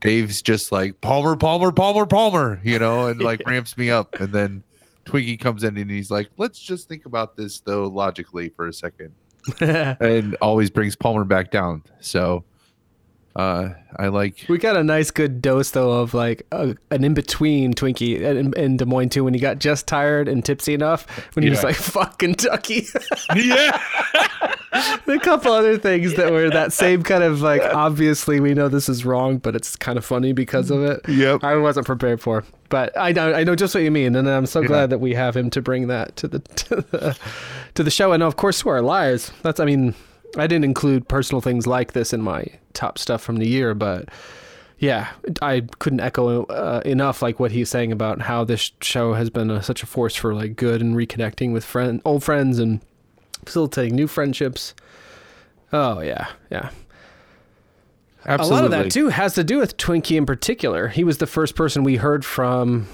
[0.00, 4.32] Dave's just like Palmer, Palmer, Palmer, Palmer, you know, and like ramps me up, and
[4.32, 4.62] then
[5.06, 8.72] Twiggy comes in and he's like, "Let's just think about this though logically for a
[8.74, 9.14] second.
[9.60, 11.82] and always brings Palmer back down.
[12.00, 12.44] So.
[13.34, 17.12] Uh, I like We got a nice good dose though of like a, an in
[17.12, 21.06] between Twinkie in, in Des Moines too when he got just tired and tipsy enough
[21.36, 21.66] when he was Yeah.
[21.66, 22.86] like fuck Kentucky.
[23.36, 23.78] yeah.
[24.72, 28.88] a couple other things that were that same kind of like obviously we know this
[28.88, 31.06] is wrong but it's kind of funny because of it.
[31.06, 31.44] Yep.
[31.44, 34.46] I wasn't prepared for, but I know I know just what you mean, and I'm
[34.46, 34.66] so Yeah.
[34.68, 37.18] glad that we have him to bring that to the to the,
[37.74, 39.32] to the show, and of course to our lives.
[39.42, 39.94] That's I mean
[40.36, 44.08] I didn't include personal things like this in my top stuff from the year, but
[44.78, 45.08] yeah,
[45.40, 49.50] I couldn't echo uh, enough like what he's saying about how this show has been
[49.50, 52.80] a, such a force for like good and reconnecting with friend old friends and
[53.46, 54.74] facilitating new friendships.
[55.72, 56.70] Oh yeah, yeah.
[58.26, 58.50] Absolutely.
[58.50, 60.88] A lot of that too has to do with Twinkie in particular.
[60.88, 62.88] He was the first person we heard from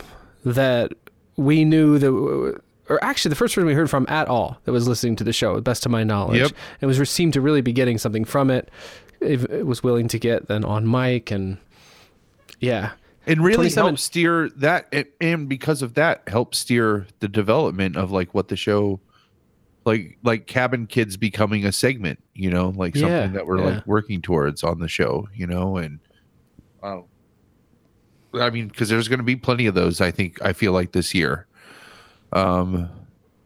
[0.45, 0.93] that
[1.37, 4.87] we knew that, or actually the first person we heard from at all that was
[4.87, 6.41] listening to the show, best to my knowledge.
[6.41, 6.53] Yep.
[6.83, 8.71] It was seemed to really be getting something from it.
[9.21, 11.59] if it was willing to get then on mic and
[12.61, 12.93] yeah.
[13.27, 17.97] and really 27 help steer that and, and because of that help steer the development
[17.97, 19.01] of like what the show
[19.85, 23.77] like like cabin kids becoming a segment you know like something that we're yeah.
[23.77, 25.99] like working towards on the show you know and
[26.83, 27.05] wow
[28.35, 30.93] i mean because there's going to be plenty of those i think i feel like
[30.93, 31.47] this year
[32.33, 32.89] um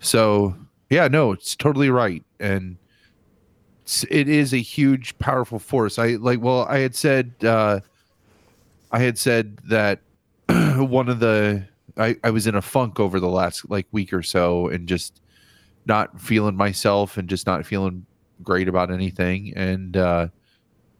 [0.00, 0.54] so
[0.90, 2.76] yeah no it's totally right and
[3.82, 7.80] it's, it is a huge powerful force i like well i had said uh
[8.96, 10.00] I had said that
[10.48, 11.66] one of the
[11.98, 15.20] I, I was in a funk over the last like week or so and just
[15.86, 18.04] not feeling myself and just not feeling
[18.42, 20.28] great about anything and uh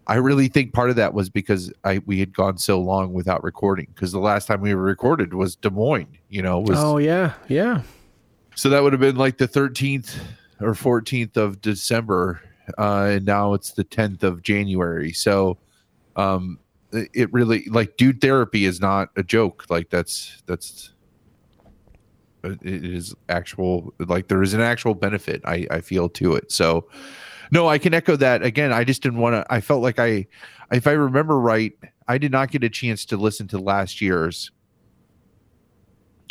[0.09, 3.43] I really think part of that was because I we had gone so long without
[3.43, 6.99] recording because the last time we were recorded was Des Moines, you know, was Oh
[6.99, 7.82] yeah, yeah.
[8.55, 10.16] so that would have been like the 13th
[10.61, 12.41] or 14th of December.
[12.78, 15.12] Uh, and now it's the 10th of January.
[15.12, 15.59] So
[16.16, 16.59] um,
[16.93, 19.66] it really like dude therapy is not a joke.
[19.68, 20.93] Like that's, that's,
[22.47, 26.51] it it is actual, like there is an actual benefit I, I feel to it.
[26.51, 26.88] So
[27.51, 28.72] no, I can echo that again.
[28.72, 30.26] I just didn't want to, I felt like I,
[30.72, 31.72] if I remember right,
[32.09, 34.51] I did not get a chance to listen to last year's.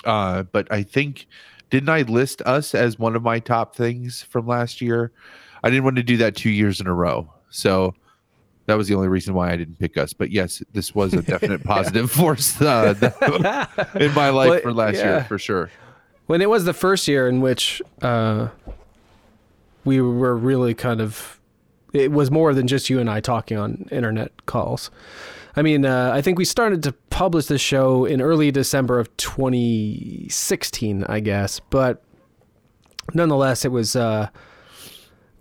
[0.03, 1.27] Uh, but I think
[1.69, 5.11] didn't I list us as one of my top things from last year?
[5.63, 7.31] I didn't want to do that two years in a row.
[7.49, 7.95] So
[8.67, 10.13] that was the only reason why I didn't pick us.
[10.13, 12.93] But yes, this was a definite positive force uh,
[13.99, 15.03] in my life Well, for last yeah.
[15.03, 15.71] year, for sure.
[16.27, 18.49] When it was the first year in which uh,
[19.83, 21.39] we were really kind of,
[21.93, 24.89] it was more than just you and I talking on internet calls.
[25.55, 29.15] I mean, uh, I think we started to publish the show in early December of
[29.17, 32.03] 2016, I guess, but
[33.13, 33.95] nonetheless, it was.
[33.95, 34.29] Uh,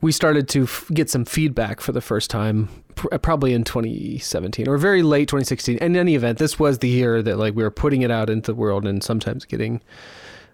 [0.00, 4.68] we started to f- get some feedback for the first time, pr- probably in 2017
[4.68, 5.78] or very late 2016.
[5.78, 8.52] In any event, this was the year that like we were putting it out into
[8.52, 9.80] the world and sometimes getting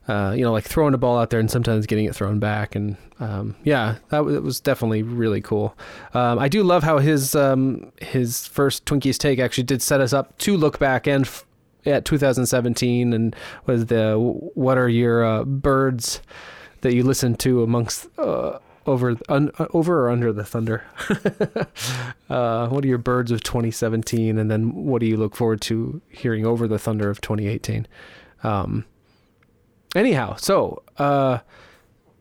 [0.09, 2.74] uh, you know, like throwing a ball out there and sometimes getting it thrown back.
[2.74, 5.76] And um, yeah, that it was definitely really cool.
[6.14, 10.12] Um, I do love how his um, his first Twinkies take actually did set us
[10.12, 11.46] up to look back and f-
[11.86, 13.36] at 2017 and
[13.66, 14.16] was the
[14.55, 16.20] what are your uh, birds
[16.80, 20.84] that you listen to amongst uh, over un, over or under the thunder.
[22.30, 26.01] uh, what are your birds of 2017, and then what do you look forward to
[26.09, 27.86] hearing over the thunder of 2018?
[28.42, 28.84] Um,
[29.95, 31.38] anyhow, so uh,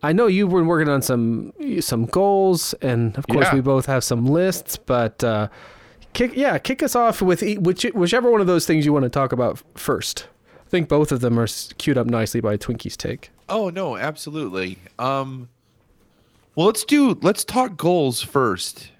[0.01, 3.55] I know you've been working on some some goals, and of course Yeah.
[3.55, 4.77] we both have some lists.
[4.77, 5.47] But uh,
[6.13, 9.03] kick yeah, kick us off with e- which, whichever one of those things you want
[9.03, 10.27] to talk about first.
[10.65, 11.47] I think both of them are
[11.79, 13.31] queued up nicely by Twinkie's take.
[13.49, 14.77] Oh no, absolutely.
[14.99, 15.49] Um
[16.55, 18.91] well let's do let's talk goals first.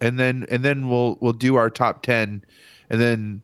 [0.00, 2.44] And then and then we'll we'll do our top 10
[2.90, 3.42] and then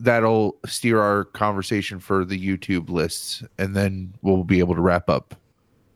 [0.00, 5.08] that'll steer our conversation for the YouTube lists and then we'll be able to wrap
[5.08, 5.34] up.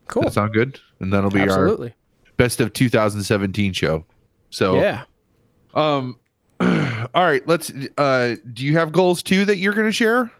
[0.08, 0.22] Cool.
[0.22, 0.78] That sound good?
[1.00, 1.94] And that'll be our Absolutely.
[2.36, 4.04] best of 2017 show.
[4.50, 5.04] So Yeah.
[5.74, 6.18] um
[6.60, 10.30] all right, let's uh do you have goals too that you're going to share?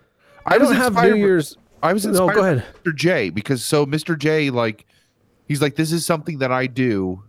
[0.47, 1.57] I don't have New Year's.
[1.83, 2.29] I was inspired.
[2.29, 2.65] No, go ahead.
[2.85, 2.95] Mr.
[2.95, 4.17] J because so Mr.
[4.17, 4.87] J like
[5.49, 7.23] he's like this is something that I do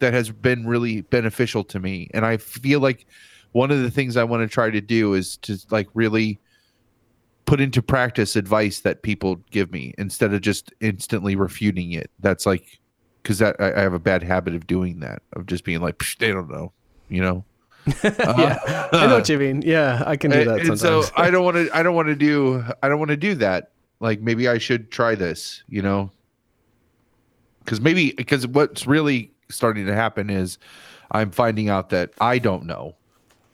[0.00, 3.06] that has been really beneficial to me and I feel like
[3.52, 6.38] one of the things I want to try to do is to like really
[7.46, 12.10] put into practice advice that people give me instead of just instantly refuting it.
[12.20, 12.78] That's like
[13.22, 15.98] because that I, I have a bad habit of doing that of just being like
[15.98, 16.72] "Psh, they don't know,
[17.08, 17.44] you know.
[18.04, 19.62] yeah, uh, I know uh, what you mean.
[19.62, 21.04] Yeah, I can do And- that and so.
[21.16, 21.70] I don't want to.
[21.74, 22.62] I don't want to do.
[22.82, 23.70] I don't want to do that.
[24.00, 25.62] Like maybe I should try this.
[25.68, 26.10] You know,
[27.64, 30.58] because maybe because what's really starting to happen is
[31.10, 32.94] I'm finding out that I don't know.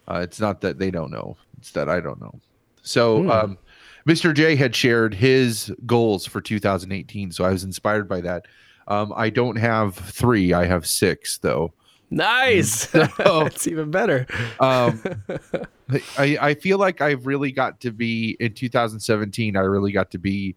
[0.09, 1.37] Uh, it's not that they don't know.
[1.59, 2.41] It's that I don't know.
[2.83, 3.31] So Hmm.
[3.31, 3.59] um,
[4.07, 4.35] Mr.
[4.35, 7.33] J had shared his goals for 2018.
[7.33, 8.45] So I was inspired by that.
[8.87, 10.53] Um, I don't have three.
[10.53, 11.73] I have six though.
[12.11, 12.87] nice.
[13.19, 14.27] That's even better.
[14.61, 15.03] um
[16.19, 20.19] I, I feel like I've really got to be in 2017 I really got to
[20.19, 20.57] be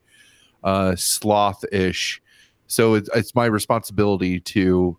[0.63, 2.21] uh sloth-ish
[2.67, 4.97] so it's, it's my responsibility to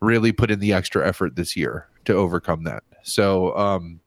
[0.00, 4.00] really put in the extra effort this year to overcome that so um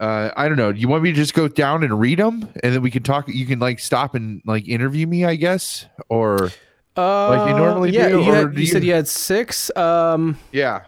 [0.00, 0.70] uh, I don't know.
[0.72, 3.02] Do you want me to just go down and read them, and then we can
[3.02, 3.26] talk?
[3.28, 6.50] You can like stop and like interview me, I guess, or
[6.96, 9.70] Uh, Like you normally yeah, do, You, or had- do you said you- had six.
[9.76, 10.82] Um, yeah.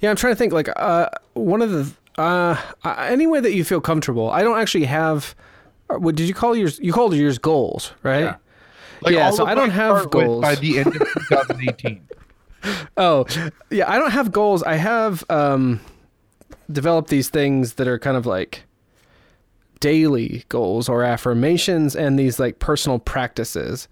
[0.00, 0.52] yeah, I'm trying to think.
[0.54, 4.30] Like, uh, one of the uh, uh, any way that you feel comfortable.
[4.30, 5.34] I don't actually have.
[5.90, 6.78] uh, What did you call yours?
[6.82, 8.20] You called yours goals, right?
[8.24, 8.36] Yeah.
[9.02, 10.40] Like Yeah, so I don't have goals.
[10.40, 10.92] by the end of
[11.28, 12.08] 2018.
[12.96, 13.26] Oh,
[13.70, 13.90] yeah.
[13.90, 14.62] I don't have goals.
[14.62, 15.80] I have um,
[16.70, 18.64] developed these things that are kind of like
[19.80, 23.88] daily goals or affirmations and these like personal practices.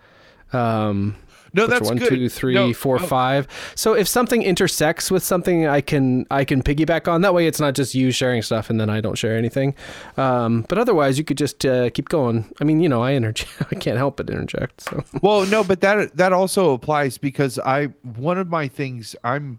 [0.53, 1.17] Um,
[1.53, 2.09] No, that's one, good.
[2.09, 3.49] two, three, No, four, oh, five.
[3.75, 7.23] So if something intersects with something, I can I can piggyback on.
[7.23, 9.75] That way, it's not just you sharing stuff and then I don't share anything.
[10.17, 12.53] Um, but otherwise, you could just uh, keep going.
[12.61, 13.51] I mean, you know, I interject.
[13.71, 14.83] I can't help but interject.
[14.83, 17.87] So Well, no, but that that also applies because I
[18.17, 19.59] one of my things I'm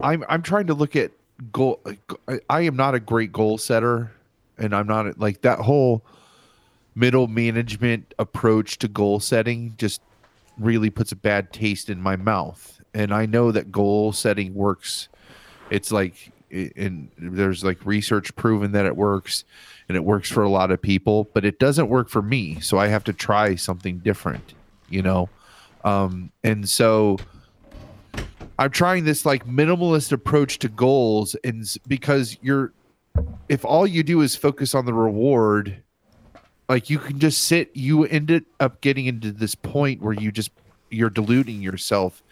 [0.00, 1.12] I'm I'm trying to look at
[1.52, 1.80] goal.
[2.50, 4.12] I am not a great goal setter,
[4.58, 6.04] and I'm not like that whole
[6.94, 10.02] middle management approach to goal setting just
[10.58, 12.80] really puts a bad taste in my mouth.
[12.94, 15.08] And I know that goal setting works.
[15.70, 19.44] It's like and there's like research proven that it works
[19.88, 22.60] and it works for a lot of people, but it doesn't work for me.
[22.60, 24.52] So I have to try something different,
[24.90, 25.30] you know?
[25.82, 27.16] Um, and so
[28.58, 32.72] I'm trying this like minimalist approach to goals and because you're
[33.48, 35.82] if all you do is focus on the reward,
[36.72, 40.50] like you can just sit you ended up getting into this point where you just
[40.88, 42.22] you're deluding yourself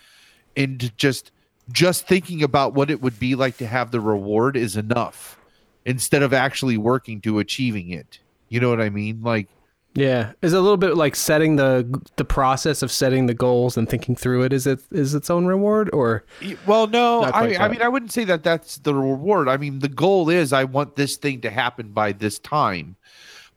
[0.56, 1.30] into just
[1.70, 5.38] just thinking about what it would be like to have the reward is enough
[5.84, 8.18] instead of actually working to achieving it.
[8.48, 9.20] You know what I mean?
[9.20, 9.48] Like
[9.94, 13.88] yeah, is a little bit like setting the the process of setting the goals and
[13.88, 14.52] thinking through it.
[14.52, 16.24] Is it is its own reward or
[16.64, 19.48] Well, no, I mean, I mean, I wouldn't say that that's the reward.
[19.48, 22.94] I mean, the goal is I want this thing to happen by this time,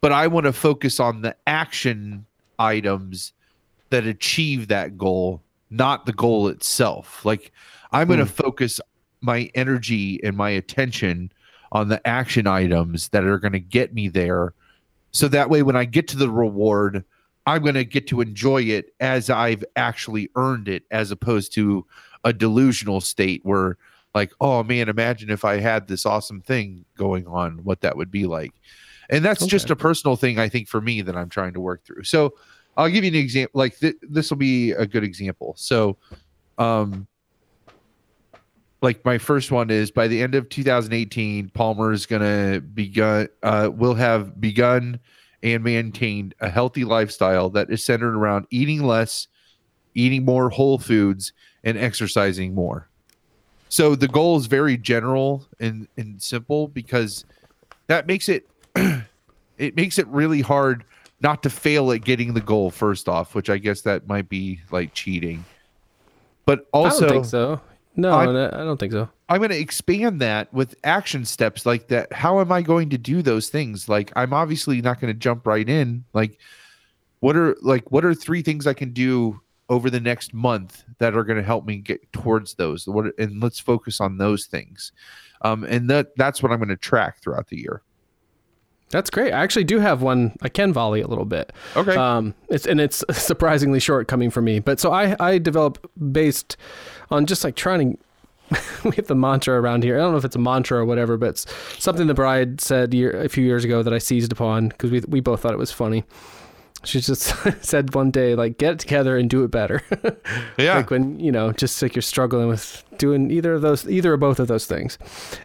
[0.03, 2.25] but I want to focus on the action
[2.59, 3.31] items
[3.89, 7.23] that achieve that goal, not the goal itself.
[7.23, 7.53] Like,
[7.93, 8.31] I'm going to hmm.
[8.31, 8.81] focus
[9.21, 11.31] my energy and my attention
[11.71, 14.53] on the action items that are going to get me there.
[15.11, 17.05] So that way, when I get to the reward,
[17.45, 21.85] I'm going to get to enjoy it as I've actually earned it, as opposed to
[22.25, 23.77] a delusional state where,
[24.13, 28.11] like, oh man, imagine if I had this awesome thing going on, what that would
[28.11, 28.51] be like.
[29.09, 31.83] And that's just a personal thing, I think, for me that I'm trying to work
[31.85, 32.03] through.
[32.03, 32.33] So
[32.77, 33.59] I'll give you an example.
[33.59, 35.53] Like, th- this will be a good example.
[35.57, 35.97] So,
[36.57, 37.07] um,
[38.83, 43.29] like my first one is by the end of 2018 palmer is going to begun
[43.41, 44.99] uh, will have begun
[45.41, 49.29] and maintained a healthy lifestyle that is centered around eating less
[49.95, 51.31] eating more whole foods
[51.63, 52.89] and exercising more
[53.69, 57.25] so the goal is very general and, and simple because
[57.87, 58.47] that makes it
[59.57, 60.83] it makes it really hard
[61.21, 64.59] not to fail at getting the goal first off which i guess that might be
[64.71, 65.43] like cheating
[66.45, 67.61] but also I don't think so.
[67.95, 69.07] No, I'm- no, I don't think so.
[69.29, 72.11] I'm going to expand that with action steps like that.
[72.11, 73.87] How am I going to do those things?
[73.87, 76.03] Like I'm obviously not going to jump right in.
[76.13, 76.37] Like
[77.21, 79.39] what are like what are three things I can do
[79.69, 82.85] over the next month that are going to help me get towards those?
[82.87, 84.91] What and let's focus on those things.
[85.41, 87.81] Um and that that's what I'm going to track throughout the year.
[88.93, 89.33] That's great.
[89.33, 90.37] I actually do have one.
[90.43, 91.51] I can volley a little bit.
[91.75, 91.95] Okay.
[91.95, 94.59] Um, it's and it's surprisingly short coming from me.
[94.59, 96.55] But so I I develop based
[97.09, 98.61] on just like trying to.
[98.83, 99.97] we have the mantra around here.
[99.97, 101.45] I don't know if it's a mantra or whatever, but it's
[101.79, 105.01] something the bride said year, a few years ago that I seized upon because we
[105.07, 106.03] we both thought it was funny.
[106.83, 107.33] She just
[107.65, 109.81] said one day like get it together and do it better.
[110.57, 110.75] yeah.
[110.75, 114.17] like when you know just like you're struggling with doing either of those either or
[114.17, 114.99] both of those things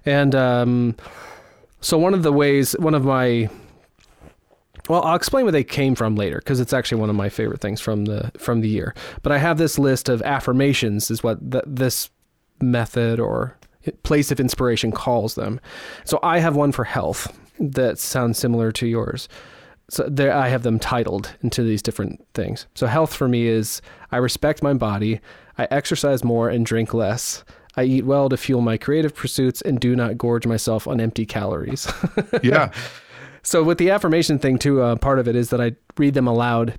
[0.04, 0.96] and um
[1.80, 3.48] so one of the ways one of my
[4.88, 7.60] well i'll explain where they came from later because it's actually one of my favorite
[7.60, 8.94] things from the from the year.
[9.22, 12.10] But i have this list of affirmations is what th- this
[12.60, 13.56] method or
[14.02, 15.60] place of inspiration calls them.
[16.04, 19.28] So i have one for health that sounds similar to yours.
[19.90, 22.66] So there i have them titled into these different things.
[22.74, 25.20] So health for me is i respect my body
[25.58, 27.44] i exercise more and drink less
[27.78, 31.24] i eat well to fuel my creative pursuits and do not gorge myself on empty
[31.26, 31.90] calories.
[32.42, 32.72] Yeah.
[33.42, 36.26] so with the affirmation thing too uh, part of it is that i read them
[36.26, 36.74] aloud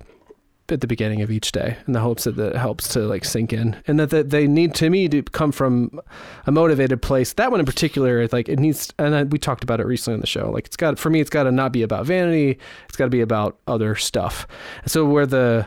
[0.72, 3.52] at the beginning of each day in the hopes that it helps to like sink
[3.52, 6.00] in and that, that they need to me to come from
[6.46, 7.32] a motivated place.
[7.32, 10.20] That one in particular like it needs and I, we talked about it recently on
[10.20, 12.58] the show like it's got for me it's got to not be about vanity.
[12.88, 14.46] It's got to be about other stuff.
[14.86, 15.66] So where the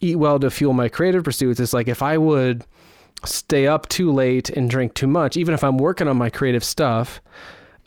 [0.00, 2.64] eat well to fuel my creative pursuits is like if i would
[3.24, 6.62] stay up too late and drink too much even if i'm working on my creative
[6.64, 7.20] stuff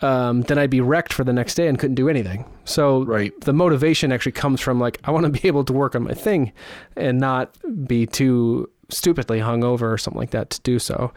[0.02, 2.46] um, then I'd be wrecked for the next day and couldn't do anything.
[2.64, 3.34] So Right.
[3.42, 6.14] the motivation actually comes from like I want to be able to work on my
[6.14, 6.54] thing
[6.96, 7.54] and not
[7.86, 11.12] be too stupidly hungover or something like that to do so.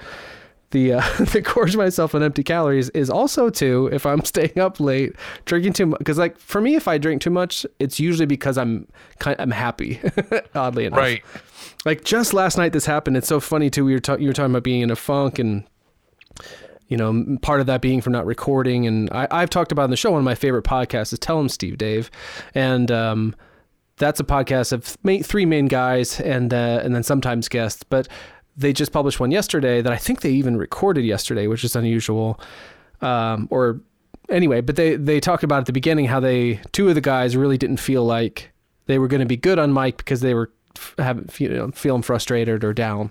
[0.73, 1.01] the uh,
[1.33, 5.13] the gorge myself on empty calories is also too if I'm staying up late
[5.45, 8.59] drinking too much because like for me if I drink too much it's usually because
[8.59, 8.89] I'm
[9.21, 10.01] kind I'm happy
[10.57, 11.23] oddly enough Right.
[11.85, 13.17] Like just last night this happened.
[13.17, 13.85] It's so funny too.
[13.85, 15.65] We were ta- you were talking about being in a funk and
[16.89, 18.87] you know part of that being from not recording.
[18.87, 20.11] And I, I've talked about in the show.
[20.11, 22.11] One of my favorite podcasts is Tell 'em Steve Dave.
[22.55, 23.35] And um
[23.97, 24.85] that's a podcast of
[25.25, 27.83] three main guys and uh, and then sometimes guests.
[27.83, 28.09] But
[28.57, 32.41] they just published one yesterday that I think they even recorded yesterday which is unusual.
[33.01, 33.81] Um, or
[34.29, 37.37] anyway but they they talked about at the beginning how they two of the guys
[37.37, 38.53] really didn't feel like
[38.87, 40.51] they were going to be good on mic because they were
[40.99, 43.11] having you know feeling frustrated or down.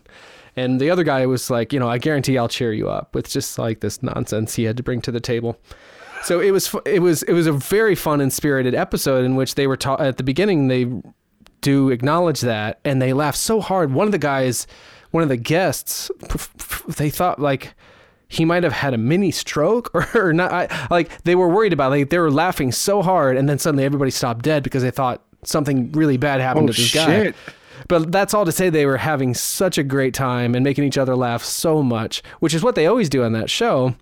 [0.56, 3.30] And the other guy was like you know I guarantee I'll cheer you up with
[3.30, 5.58] just like this nonsense he had to bring to the table.
[6.24, 9.56] So it was it was it was a very fun and spirited episode in which
[9.56, 10.88] they were ta- at the beginning they
[11.62, 13.94] do acknowledge that and they laughed so hard.
[13.94, 14.68] One of the guys
[15.12, 16.10] one of the guests
[16.88, 17.74] they thought like
[18.28, 21.74] he might have had a mini stroke or, or not I, like they were worried
[21.74, 24.92] about like they were laughing so hard and then suddenly everybody stopped dead because they
[24.92, 27.34] thought something really bad happened Oh, to this shit.
[27.36, 27.40] guy
[27.88, 31.00] but that's all to say they were having such a great time and making each
[31.00, 33.96] other laugh so much, which is what they always do on that show.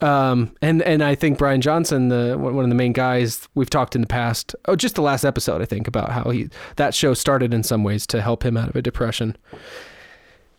[0.00, 3.96] Um, and and I think Bryan Johnson, the one of the main guys, we've talked
[3.96, 4.54] in the past.
[4.66, 7.82] Oh, just the last episode, I think, about how he that show started in some
[7.82, 9.36] ways to help him out of a depression.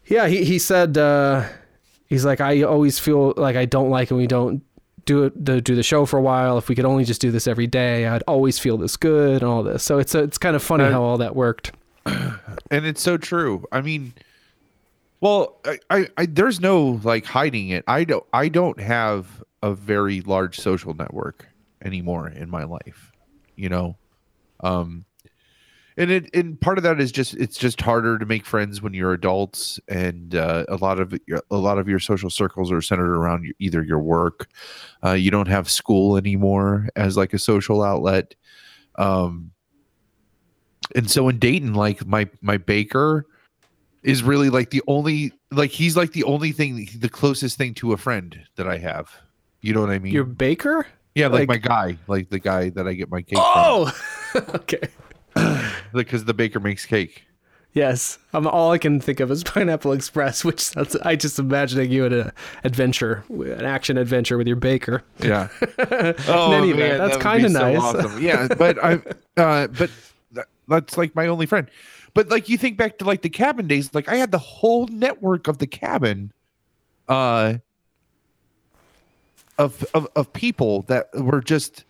[0.08, 1.46] Yeah, he he said uh,
[2.08, 4.62] he's like I always feel like I don't like when we don't
[5.08, 6.60] do it the, do the show for a while.
[6.60, 9.50] If we could only just do this every day, I'd always feel this good and
[9.50, 9.82] all this.
[9.82, 11.72] So it's a, it's kind of funny Uh, how all that worked.
[12.06, 13.66] and it's so true.
[13.72, 14.14] I mean,
[15.20, 17.84] well, I, I, I there's no like hiding it.
[17.88, 21.48] I don't I don't have a very large social network
[21.84, 23.12] anymore in my life.
[23.56, 23.98] You know,
[24.60, 25.06] um,
[25.98, 28.94] and it and part of that is just it's just harder to make friends when
[28.94, 32.82] you're adults, and uh, a lot of your- a lot of your social circles are
[32.82, 34.48] centered around your, either your work.
[35.04, 38.36] Uh, you don't have school anymore as like a social outlet.
[38.96, 39.52] Um,
[40.96, 43.26] and so in Dayton, like my my baker
[44.04, 47.94] is really like the only like he's like the only thing the closest thing to
[47.94, 49.10] a friend that I have.
[49.62, 50.14] You know what I mean?
[50.14, 50.88] Your baker?
[51.16, 53.44] yeah, like, like- my guy, like the guy that I get my cake from.
[53.44, 53.92] Oh,
[54.36, 54.88] okay.
[55.94, 57.28] Because the baker makes cake.
[57.74, 61.92] Yes, I'm all I can think of is Pineapple Express, which sounds, I just imagining
[61.92, 62.32] you at an
[62.64, 65.04] adventure, an action adventure with your baker.
[65.20, 65.50] Yeah.
[66.28, 67.80] oh any event, that's that kinda be so nice.
[67.80, 68.22] awesome.
[68.22, 68.94] Yeah, but I,
[69.38, 69.92] uh, but
[70.68, 71.70] that's like my only friend.
[72.14, 74.88] But like you think back to like the cabin days, like I had the whole
[74.88, 76.34] network of the cabin,
[77.08, 77.56] uh,
[79.60, 81.84] of of of people that were just.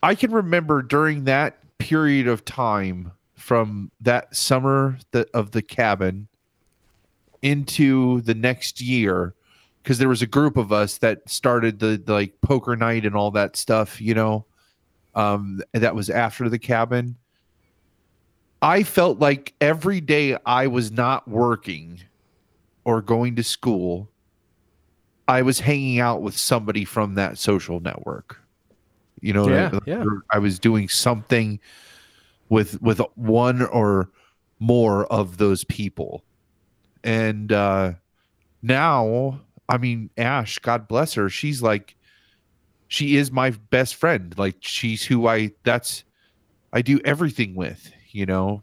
[0.00, 6.28] I can remember during that period of time from that summer that of the cabin
[7.42, 9.34] into the next year
[9.82, 13.14] because there was a group of us that started the, the like poker night and
[13.14, 14.44] all that stuff you know
[15.14, 17.16] um that was after the cabin.
[18.62, 22.00] I felt like every day i was not working
[22.84, 24.10] or going to school
[25.28, 28.40] i was hanging out with somebody from that social network
[29.26, 29.56] you know what I-
[29.86, 30.04] Yeah, yeah.
[30.30, 31.58] i was doing something
[32.48, 34.10] with with one or
[34.58, 36.24] more of those people.
[37.04, 37.94] And uh
[38.62, 41.96] now i mean ash god bless her she's like
[42.88, 44.32] she is my best friend.
[44.38, 46.04] Like she's who i that's
[46.72, 48.62] i do everything with you know?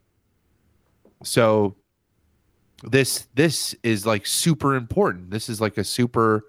[1.23, 1.75] So
[2.83, 5.29] this this is like super important.
[5.31, 6.43] This is like a super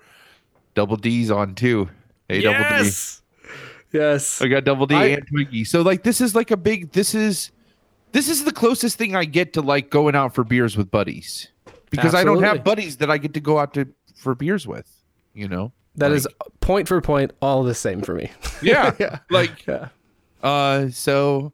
[0.75, 2.77] double d's on double d.
[2.85, 3.23] Yes.
[3.95, 4.42] Yes.
[4.42, 5.66] I got double D I- and Twinkie.
[5.66, 7.51] So like this is like a big this is
[8.12, 11.49] this is the closest thing I get to like going out for beers with buddies.
[11.90, 13.86] Because I don't have buddies that I get to go out to
[14.16, 14.90] for beers with,
[15.32, 15.72] you know?
[15.97, 16.28] That Like- is
[16.61, 18.30] point for point all the same for me.
[18.62, 18.92] Yeah.
[18.99, 19.18] Yeah.
[19.30, 19.88] Like Yeah.
[20.42, 21.53] uh so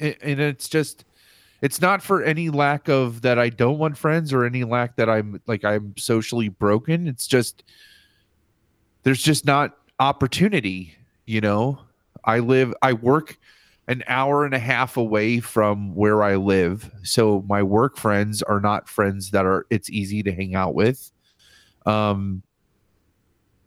[0.00, 1.04] and it's just
[1.62, 5.08] it's not for any lack of that I don't want friends or any lack that
[5.08, 7.06] I'm like I'm socially broken.
[7.06, 7.62] It's just
[9.04, 10.96] there's just not opportunity,
[11.26, 11.78] you know.
[12.24, 13.38] I live I work
[13.88, 16.90] an hour and a half away from where I live.
[17.04, 21.10] So my work friends are not friends that are it's easy to hang out with.
[21.84, 22.42] Um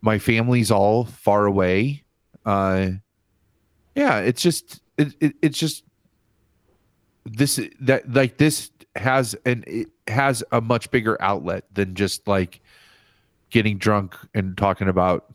[0.02, 2.04] my family's all far away.
[2.44, 2.90] Uh
[3.94, 5.84] yeah, it's just it, it it's just
[7.24, 12.60] this that like this has an it has a much bigger outlet than just like
[13.50, 15.32] getting drunk and talking about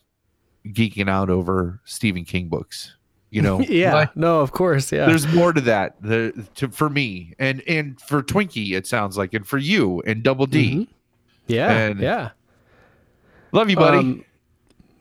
[0.73, 2.95] geeking out over Stephen King books.
[3.31, 3.93] You know, Yeah.
[3.93, 4.91] Like, no, of course.
[4.91, 5.05] Yeah.
[5.07, 5.95] there's more to that.
[6.01, 10.23] The to for me and and for Twinkie, it sounds like, and for you and
[10.23, 10.71] Double D.
[10.75, 10.87] Mhm.
[11.47, 11.71] Yeah.
[11.71, 12.29] and- yeah.
[13.51, 13.97] Love you, buddy.
[13.99, 14.25] Um,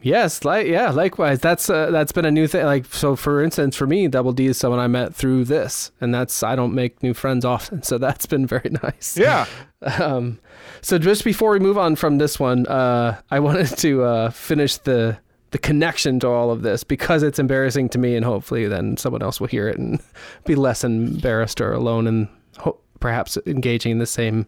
[0.03, 1.41] Yes, like yeah, likewise.
[1.41, 2.67] That's uh, that's been a new thing.
[2.67, 6.12] Like so, for instance, for me, Double D is someone I met through this, and
[6.15, 9.17] that's I don't make new friends often, so that's been very nice.
[9.19, 9.47] yeah.
[9.99, 10.41] Um,
[10.83, 14.77] so just before we move on from this one, uh, I wanted to uh, finish
[14.77, 15.19] the
[15.55, 19.23] the connection to all of this because it's embarrassing to me, and hopefully then someone
[19.23, 20.01] else will hear it and
[20.47, 22.27] be less embarrassed or alone, and
[22.59, 24.47] ho- perhaps engaging in the same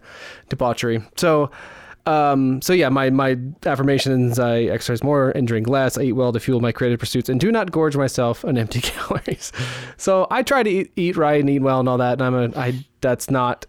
[0.48, 1.00] debauchery.
[1.16, 1.50] So.
[2.06, 5.98] Um, so yeah, my, my affirmations, I exercise more and drink less.
[5.98, 8.80] I eat well to fuel my creative pursuits and do not gorge myself on empty
[8.80, 9.50] calories.
[9.96, 12.20] So I try to eat, eat right and eat well and all that.
[12.20, 13.66] And I'm a, I, that's not,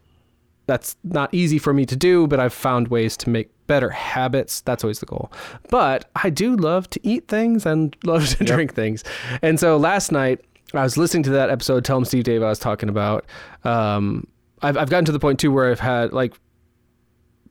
[0.68, 4.62] that's not easy for me to do, but I've found ways to make better habits.
[4.62, 5.32] That's always the goal.
[5.70, 9.04] But I do love to eat things and love to drink things.
[9.42, 10.42] And so last night
[10.74, 13.26] I was listening to that episode, Tell 'em Steve Dave I was talking about.
[13.64, 14.28] Um,
[14.62, 16.34] I've, I've gotten to the point too where I've had like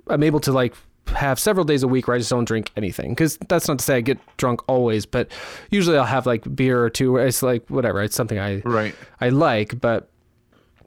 [0.09, 0.75] I'm able to like
[1.09, 3.11] have several days a week where I just don't drink anything.
[3.11, 5.31] Because that's not to say I get drunk always, but
[5.71, 7.17] usually I'll have like beer or two.
[7.17, 8.03] It's like whatever.
[8.03, 8.95] It's something I Right.
[9.21, 10.09] I like, but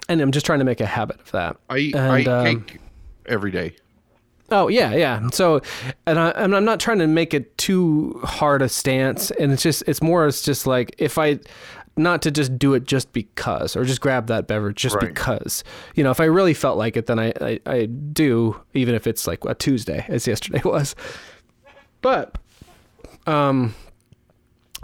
[0.08, 1.58] and I'm just trying to make a habit of that.
[1.70, 2.80] I eat, And, I um, cake
[3.28, 3.76] every day.
[4.52, 5.28] Oh yeah, yeah.
[5.32, 5.62] So,
[6.06, 9.84] and I, I'm not trying to make it too hard a stance, and it's just
[9.88, 11.40] it's more it's just like if I,
[11.98, 15.08] not to just do it just because or just grab that beverage just Right.
[15.14, 15.64] because
[15.96, 19.06] you know if I really felt like it, then I, I I do even if
[19.06, 20.96] it's like a Tuesday as yesterday was,
[22.02, 22.38] but
[23.28, 23.76] um.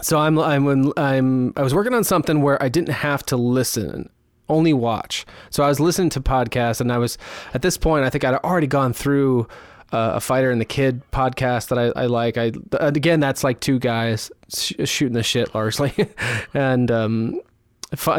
[0.01, 3.38] So I'm I'm when I'm I was working on something where I didn't have to
[3.38, 4.09] listen,
[4.49, 5.25] only watch.
[5.49, 7.17] So I was listening to podcasts, and I was
[7.53, 9.47] at this point I think I'd already gone through
[9.91, 12.37] uh, a fighter and the kid podcast that I, I like.
[12.37, 15.93] I again that's like two guys sh- shooting the shit largely,
[16.53, 17.41] and um,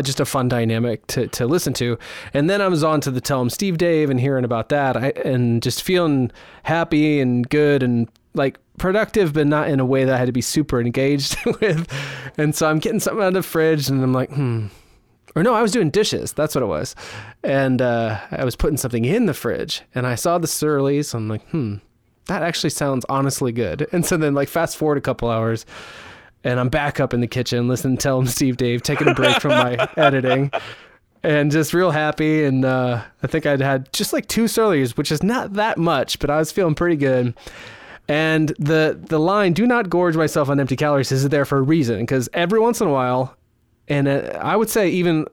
[0.03, 1.99] just a fun dynamic to, to listen to.
[2.33, 4.97] And then I was on to the Tell 'em Steve Dave and hearing about that,
[4.97, 6.31] I, and just feeling
[6.63, 10.33] happy and good and like productive, but not in a way that I had to
[10.33, 11.87] be super engaged with.
[12.37, 14.67] And so I'm getting something out of the fridge, and I'm like, hmm.
[15.37, 16.33] Or no, I was doing dishes.
[16.33, 16.97] That's what it was.
[17.45, 21.13] And uh, I was putting something in the fridge, and I saw the Surly's.
[21.13, 21.75] I'm like, hmm,
[22.27, 23.87] that actually sounds honestly good.
[23.93, 25.67] And so then, like, fast forward a couple hours,
[26.43, 29.15] and I'm back up in the kitchen listening to Tell 'em Steve Dave, taking a
[29.15, 30.51] break from my editing,
[31.23, 32.45] and just real happy.
[32.45, 36.19] And uh, I think I'd had just like two Surly's, which is not that much,
[36.19, 37.35] but I was feeling pretty good.
[38.09, 41.63] And the the line "Do not gorge myself on empty calories" is there for a
[41.63, 43.37] reason, because every once in a while,
[43.89, 45.27] and uh, I would say even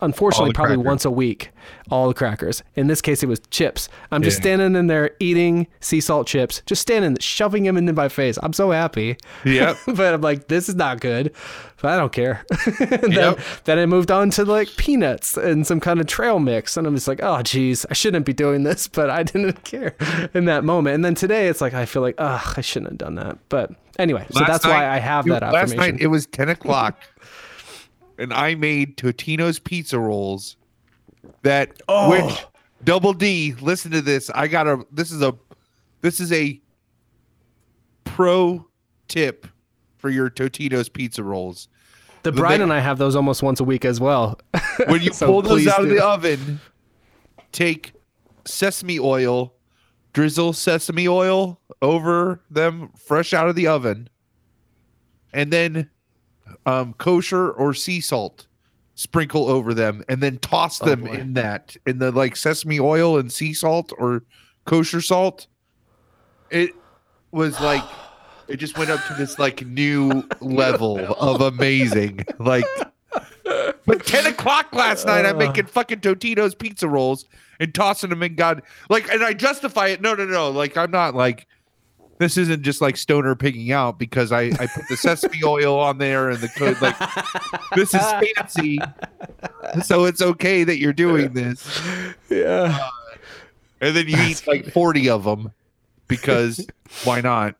[0.00, 0.86] unfortunately probably crackers.
[0.86, 1.50] once a week,
[1.90, 2.62] all the crackers.
[2.74, 3.90] In this case, it was chips.
[4.10, 4.42] I'm just Yeah.
[4.42, 8.38] standing in there eating sea salt chips, just standing, shoving them into my face.
[8.42, 9.18] I'm so happy.
[9.44, 9.76] Yep.
[9.94, 11.32] but I'm like, this is not good.
[11.82, 12.44] But I don't care.
[12.80, 13.38] And then, Yep.
[13.64, 16.76] then I moved on to like peanuts and some kind of trail mix.
[16.78, 19.94] And I'm just like, oh, geez, I shouldn't be doing this, but I didn't care
[20.34, 20.94] in that moment.
[20.94, 23.38] And then today it's like, I feel like, ugh, I shouldn't have done that.
[23.50, 26.98] But anyway, so that's night- why I have that Last night it was 10 o'clock,
[28.18, 30.56] and I made Totino's pizza rolls.
[31.42, 32.10] That Oh.
[32.10, 32.44] which
[32.84, 33.54] Double D.
[33.60, 34.30] Listen to this.
[34.30, 34.84] I got a.
[34.92, 35.34] This is a.
[36.00, 36.60] This is a
[38.04, 38.66] pro
[39.08, 39.46] tip
[39.96, 41.68] for your Totino's pizza rolls.
[42.22, 44.38] the Brian and I have those almost once a week as well.
[44.86, 46.60] When you So pull those out of the oven,
[47.50, 47.94] take
[48.44, 49.54] sesame oil,
[50.12, 54.08] drizzle sesame oil over them fresh out of the oven,
[55.32, 55.90] and then
[56.66, 58.46] um, kosher or sea salt
[58.94, 61.12] sprinkle over them, and then toss them boy.
[61.12, 64.24] in that in the like sesame oil and sea salt or
[64.64, 65.46] kosher salt.
[66.50, 66.70] It
[67.30, 67.84] was like
[68.48, 72.24] it just went up to this like new level of amazing.
[72.38, 72.64] Like
[73.86, 77.24] but 10 o'clock last night, I'm making fucking Totino's pizza rolls
[77.58, 78.62] and tossing them in God.
[78.90, 80.02] Like, and I justify it.
[80.02, 80.50] No, no, no.
[80.50, 81.46] Like, I'm not like,
[82.18, 85.98] this isn't just like stoner pigging out because I, I put the sesame oil on
[85.98, 86.80] there and the code.
[86.80, 86.96] Like,
[87.74, 88.78] this is fancy.
[89.84, 91.80] So it's okay that you're doing this.
[92.28, 92.78] yeah.
[92.78, 92.88] Uh,
[93.80, 95.52] and then you eat like 40 of them
[96.08, 96.66] because
[97.04, 97.54] why not?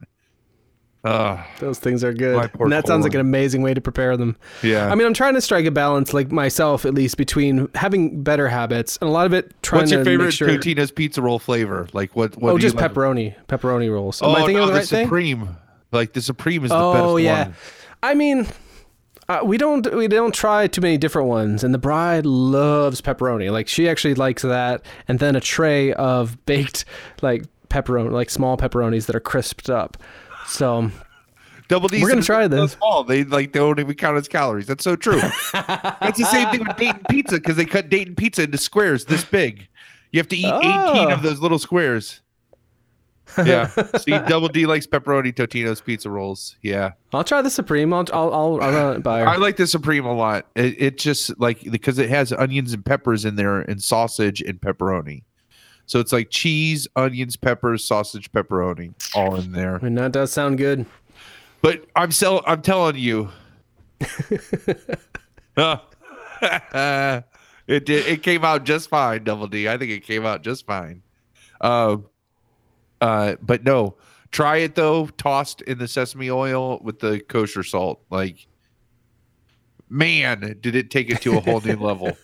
[1.05, 2.51] Uh, Those things are good.
[2.59, 4.37] And that sounds like an amazing way to prepare them.
[4.63, 4.91] yeah.
[4.91, 8.49] I mean, I'm trying to strike a balance, like myself at least, between having better
[8.49, 10.49] habits and a lot of it trying What's your to favorite sure.
[10.49, 11.87] Totino's pizza roll flavor?
[11.93, 12.37] Like, what?
[12.37, 12.93] what oh, just like?
[12.93, 14.21] pepperoni, pepperoni rolls.
[14.23, 15.07] Am Oh, I thinking no, of the the right thing?
[15.07, 15.57] Supreme.
[15.93, 17.45] Like the Supreme is the Oh best Oh, yeah.
[17.45, 17.55] one.
[18.03, 18.47] I mean,
[19.29, 23.51] uh, we don't we don't try too many different ones, and the bride loves pepperoni.
[23.53, 26.85] Like she actually likes that, and then a tray of baked
[27.23, 29.97] like pepperoni, like small pepperonis that are crisped up.
[30.49, 30.91] So
[31.69, 32.73] Double D's We're gonna try this.
[32.73, 33.05] Small.
[33.05, 34.67] They like they don't even count as calories.
[34.67, 35.21] That's so true.
[35.53, 39.25] That's the same thing with Dayton pizza because they cut Dayton pizza into squares this
[39.25, 39.69] big.
[40.11, 41.09] You have to eat 18 Oh.
[41.11, 42.21] of those little squares.
[43.45, 43.67] Yeah.
[43.99, 46.57] See, Double D likes pepperoni Totino's pizza rolls.
[46.63, 46.93] Yeah.
[47.13, 47.93] I'll try the supreme.
[47.93, 49.29] I'll I'll I'll, I'll run it by her.
[49.29, 50.47] I like the Supreme a lot.
[50.57, 54.59] It, it just like because it has onions and peppers in there and sausage and
[54.59, 55.25] pepperoni.
[55.89, 59.77] So it's like cheese, onions, peppers, sausage, pepperoni, all in there.
[59.77, 60.85] and that does sound good.
[61.63, 63.31] But I'm sell I'm telling you.
[65.57, 67.25] it
[67.67, 69.67] did it came out just fine, Double D.
[69.67, 71.03] I think it came out just fine.
[71.63, 72.05] Um
[73.01, 73.97] uh but no,
[74.31, 78.03] try it though, tossed in the sesame oil with the kosher salt.
[78.11, 78.47] Like
[79.91, 82.17] man, did it take it to a whole new level.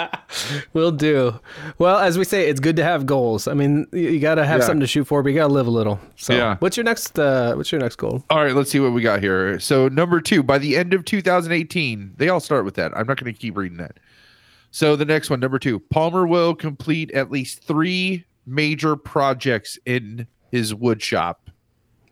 [0.72, 1.38] Will do.
[1.78, 3.46] Well, as we say, it's good to have goals.
[3.48, 4.66] I mean, you, got to have Yeah.
[4.66, 6.00] something to shoot for, but you got to live a little.
[6.16, 6.56] So, Yeah.
[6.60, 7.18] what's your next?
[7.18, 8.24] Uh, what's your next goal?
[8.30, 9.58] All right, let's see what we got here.
[9.60, 12.96] So number two, by the end of 2018, they all start with that.
[12.96, 13.98] I'm not going to keep reading that.
[14.70, 20.26] So the next one, number two, Palmer will complete at least three major projects in
[20.50, 21.41] his wood shop.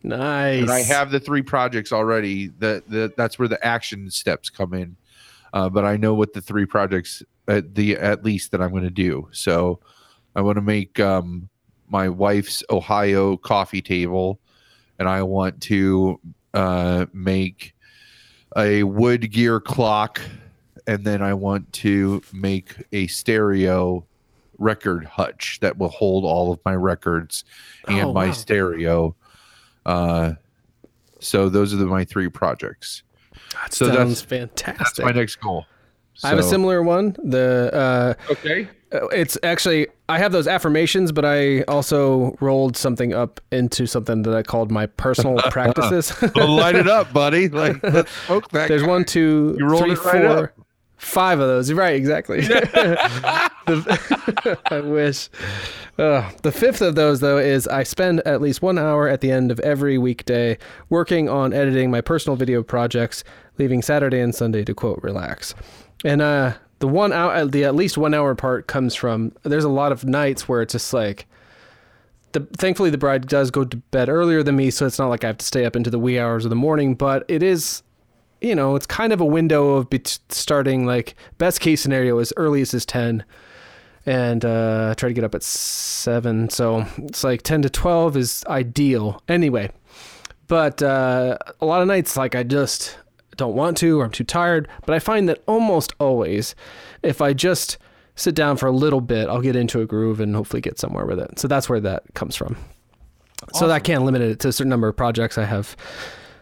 [0.03, 0.63] Nice.
[0.63, 2.49] And I have the three projects already.
[2.59, 4.97] That the, that's where the action steps come in.
[5.53, 8.85] Uh, but I know what the three projects at the at least that I'm going
[8.85, 9.29] to do.
[9.33, 9.81] So
[10.37, 11.49] I want to make um,
[11.89, 14.41] my wife's Ohio coffee table,
[14.99, 16.21] and I want to
[16.55, 17.75] uh, make
[18.57, 20.21] a wood gear clock,
[20.87, 24.07] and then I want to make a stereo
[24.59, 27.45] record hutch that will hold all of my records
[27.89, 28.33] and Oh, my wow.
[28.33, 29.17] stereo.
[29.87, 30.33] Uh,
[31.21, 33.03] so those are the, my three projects.
[33.55, 34.79] That so sounds that's- fantastic.
[34.79, 35.67] That's my next goal.
[36.23, 37.17] I have a similar one.
[37.25, 38.69] The uh, Okay.
[38.93, 44.23] Uh, It's actually I have those affirmations, but I also rolled something up into something
[44.23, 46.13] that I called my personal practices.
[46.35, 47.49] Well, light it up, buddy.
[47.61, 48.69] Like, let's smoke that.
[48.69, 48.89] There's guy.
[48.89, 50.53] one, two, You three, right four.
[51.01, 51.73] Five of those.
[51.73, 52.43] Right, exactly.
[53.67, 55.29] The- I wish.
[55.99, 59.31] Uh, the fifth of those, though, is I spend at least one hour at the
[59.31, 60.59] end of every weekday
[60.89, 63.23] working on editing my personal video projects,
[63.59, 65.55] leaving Saturday and Sunday to quote relax.
[66.05, 69.33] And uh, the one hour, the at least one hour part comes from.
[69.43, 71.27] There's a lot of nights where it's just like
[72.33, 75.25] the, thankfully the bride does go to bed earlier than me so it's not like
[75.25, 77.83] i have to stay up into the wee hours of the morning but it is
[78.41, 82.33] you know it's kind of a window of bet- starting like best case scenario as
[82.37, 83.25] early as is 10
[84.07, 88.45] and uh try to get up at 7 so it's like 10 to 12 is
[88.49, 89.23] ideal.
[89.29, 89.71] Anyway
[90.49, 92.99] but uh a lot of nights like i just
[93.37, 96.55] don't want to or i'm too tired but i find that almost always
[97.03, 97.79] if i just
[98.17, 101.07] sit down for a little bit i'll get into a groove and hopefully get somewhere
[101.07, 101.39] with it.
[101.39, 102.57] So that's where that comes from.
[103.55, 105.75] So I can't limit it to a certain number of projects I have.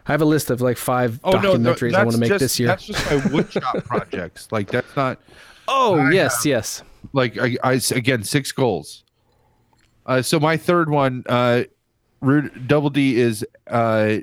[0.08, 2.30] I have a list of like five Oh no, no, documentaries I want to make
[2.30, 2.68] just- this year.
[2.68, 4.50] That's just my woodshop projects.
[4.50, 5.20] Like that's not
[5.68, 6.82] Oh I yes, yes.
[7.12, 9.04] like I, I again six goals.
[10.06, 11.64] Uh, so my third one, uh,
[12.22, 14.16] Rude, Double D is uh,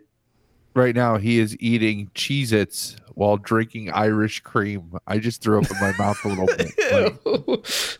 [0.73, 4.97] right now he is eating Cheez-Its while drinking Irish cream.
[5.05, 6.71] I just threw up in my mouth a little bit.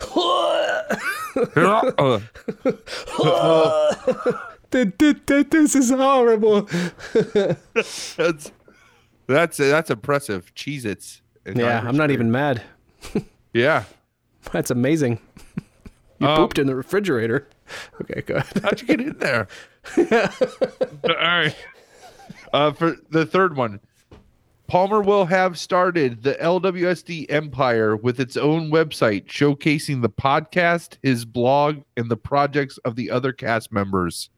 [1.55, 2.23] Like,
[4.83, 6.63] this is horrible.
[7.13, 8.51] that's
[9.27, 10.53] that's that's impressive.
[10.55, 11.21] Cheez-Its.
[11.55, 12.61] Yeah, I'm not even mad.
[13.53, 13.85] Yeah.
[14.51, 15.17] That's amazing.
[16.19, 17.47] You Um, pooped in the refrigerator.
[18.01, 18.43] Okay, good.
[18.61, 19.47] How'd you get in there?
[19.97, 21.55] All right.
[22.51, 23.79] Uh, for the third one,
[24.67, 31.23] Palmer will have started the LWSD empire with its own website showcasing the podcast, his
[31.23, 34.29] blog, and the projects of the other cast members.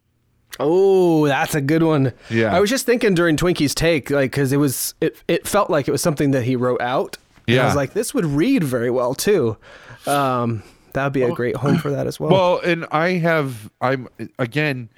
[0.59, 2.13] Oh, that's a good one.
[2.29, 2.55] Yeah.
[2.55, 5.87] I was just thinking during Twinkie's take, like, because it was, it, it felt like
[5.87, 7.17] it was something that he wrote out.
[7.47, 9.57] And I was like, this would read very well too.
[10.05, 10.63] Um,
[10.93, 12.29] that would be a great home for that as well.
[12.31, 14.07] Well, and I have, I'm
[14.37, 14.89] again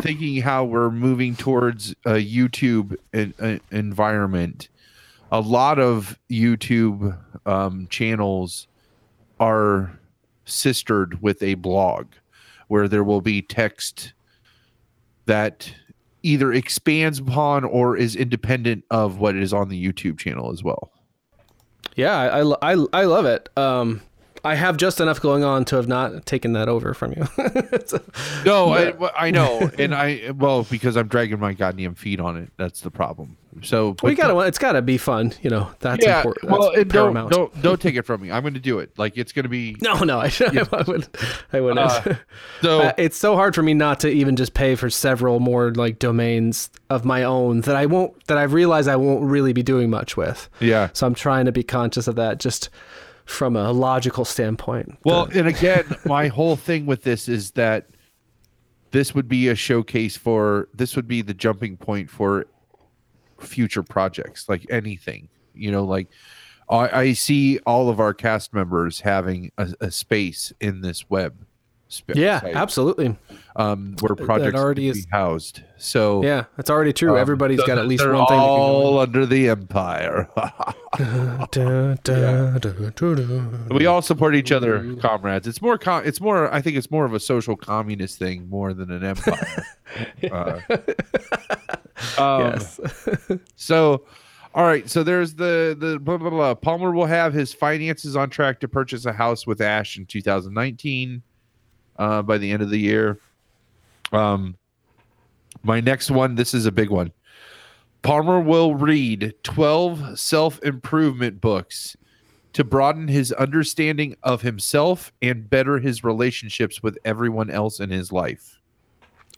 [0.00, 4.68] thinking how we're moving towards a YouTube en- en- environment.
[5.32, 8.68] A lot of YouTube um, channels
[9.40, 9.98] are
[10.44, 12.06] sistered with a blog
[12.68, 14.12] where there will be text
[15.26, 15.72] that
[16.22, 20.90] either expands upon or is independent of what is on the YouTube channel as well.
[21.96, 23.48] Yeah, I, I, I, I love it.
[23.56, 24.00] Um,
[24.42, 27.26] I have just enough going on to have not taken that over from you.
[27.86, 28.02] So-
[28.44, 32.50] No, I, I know, and I well because I'm dragging my goddamn feet on it.
[32.56, 33.36] That's the problem.
[33.62, 35.32] So we gotta, it's gotta be fun.
[35.42, 36.18] You know, that's yeah.
[36.18, 36.50] important.
[36.50, 38.30] Well, That's don't don't don't take it from me.
[38.30, 38.98] I'm going to do it.
[38.98, 41.16] Like it's going to be No, no, I, I wouldn't.
[41.52, 41.78] I wouldn't.
[41.78, 42.14] Uh,
[42.62, 42.74] so.
[42.84, 45.98] Uh, it's so hard for me not to even just pay for several more like
[45.98, 49.90] domains of my own that I won't that I realize I won't really be doing
[49.90, 50.50] much with.
[50.60, 50.90] yeah.
[50.92, 52.68] So I'm trying to be conscious of that just
[53.24, 54.98] from a logical standpoint.
[55.04, 57.86] Well, and again, my whole thing with this is that
[58.90, 62.46] this would be a showcase for this would be the jumping point for
[63.44, 66.08] future projects like anything you know like
[66.70, 71.34] i, I see all of our cast members having a, a space in this web
[71.88, 73.16] sp- Yeah, site, absolutely.
[73.56, 77.12] Um where projects already is- be housed so Yeah, that's already true.
[77.12, 78.38] um, Everybody's got at least one thing.
[78.38, 83.74] all under the empire Da, da, da, da, da, da.
[83.74, 87.04] we all support each other comrades it's more com- it's more i think it's more
[87.04, 89.64] of a social communist thing more than an empire
[90.32, 90.60] uh,
[92.18, 92.80] um, yes.
[93.56, 94.04] So,
[94.54, 94.88] all right.
[94.90, 96.54] So there's the the blah, blah, blah.
[96.54, 101.22] Palmer will have his finances on track to purchase a house with Ash in 2019,
[101.98, 103.18] uh, by the end of the year.
[104.14, 104.56] Um,
[105.62, 106.34] my next one.
[106.34, 107.12] This is a big one.
[108.02, 111.96] Palmer will read 12 self improvement books
[112.52, 118.12] to broaden his understanding of himself and better his relationships with everyone else in his
[118.12, 118.60] life.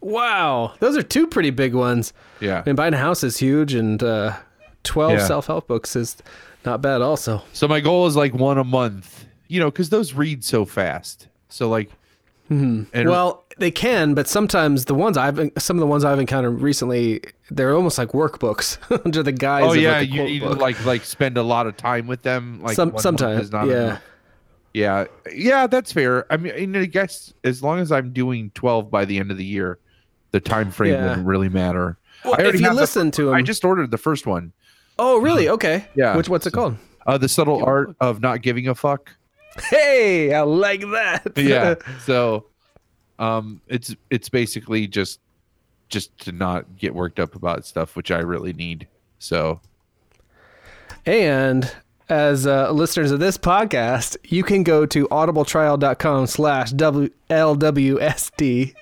[0.02, 2.12] Wow, those are two pretty big ones.
[2.40, 2.58] Yeah.
[2.60, 4.36] I mean, buying a house is huge, and uh,
[4.84, 5.26] twelve Yeah.
[5.26, 6.16] self-help books is
[6.64, 7.00] not bad.
[7.00, 10.64] Also, So my goal is like one a month, you know, because those read so
[10.66, 11.28] fast.
[11.48, 11.90] So like,
[12.48, 16.60] and well, they can, but sometimes the ones I've some of the ones I've encountered
[16.60, 19.64] recently, they're almost like workbooks under the guise.
[19.64, 20.58] oh of yeah, like you book.
[20.58, 22.60] like like spend a lot of time with them.
[22.62, 23.74] Like Some- sometimes, not yeah.
[23.74, 24.02] enough.
[24.74, 26.30] yeah, yeah, that's fair.
[26.32, 29.44] I mean, I guess as long as I'm doing twelve by the end of the
[29.44, 29.78] year,
[30.32, 31.08] the time frame Yeah.
[31.08, 31.98] wouldn't really matter.
[32.24, 34.52] Well, if you listen the- to 'em- I just ordered the first one.
[34.98, 35.48] oh, really?
[35.48, 35.84] Okay.
[35.94, 36.16] Yeah.
[36.16, 36.76] Which what's it called?
[37.06, 39.10] Uh, the subtle art of not giving a fuck.
[39.70, 41.32] Hey, I like that.
[41.36, 41.74] yeah
[42.04, 42.44] so
[43.18, 45.20] um it's it's basically just
[45.88, 48.86] just to not get worked up about stuff which i really need
[49.18, 49.58] so
[51.06, 51.70] And
[52.08, 58.74] as uh, listeners of this podcast, you can go to audibletrial.com slash LWSD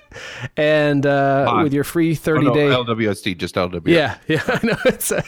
[0.57, 2.67] and uh, with your free Oh, 30 no, day.
[2.67, 4.77] lwsd just lws yeah, yeah, I know.
[4.85, 5.21] It's, uh,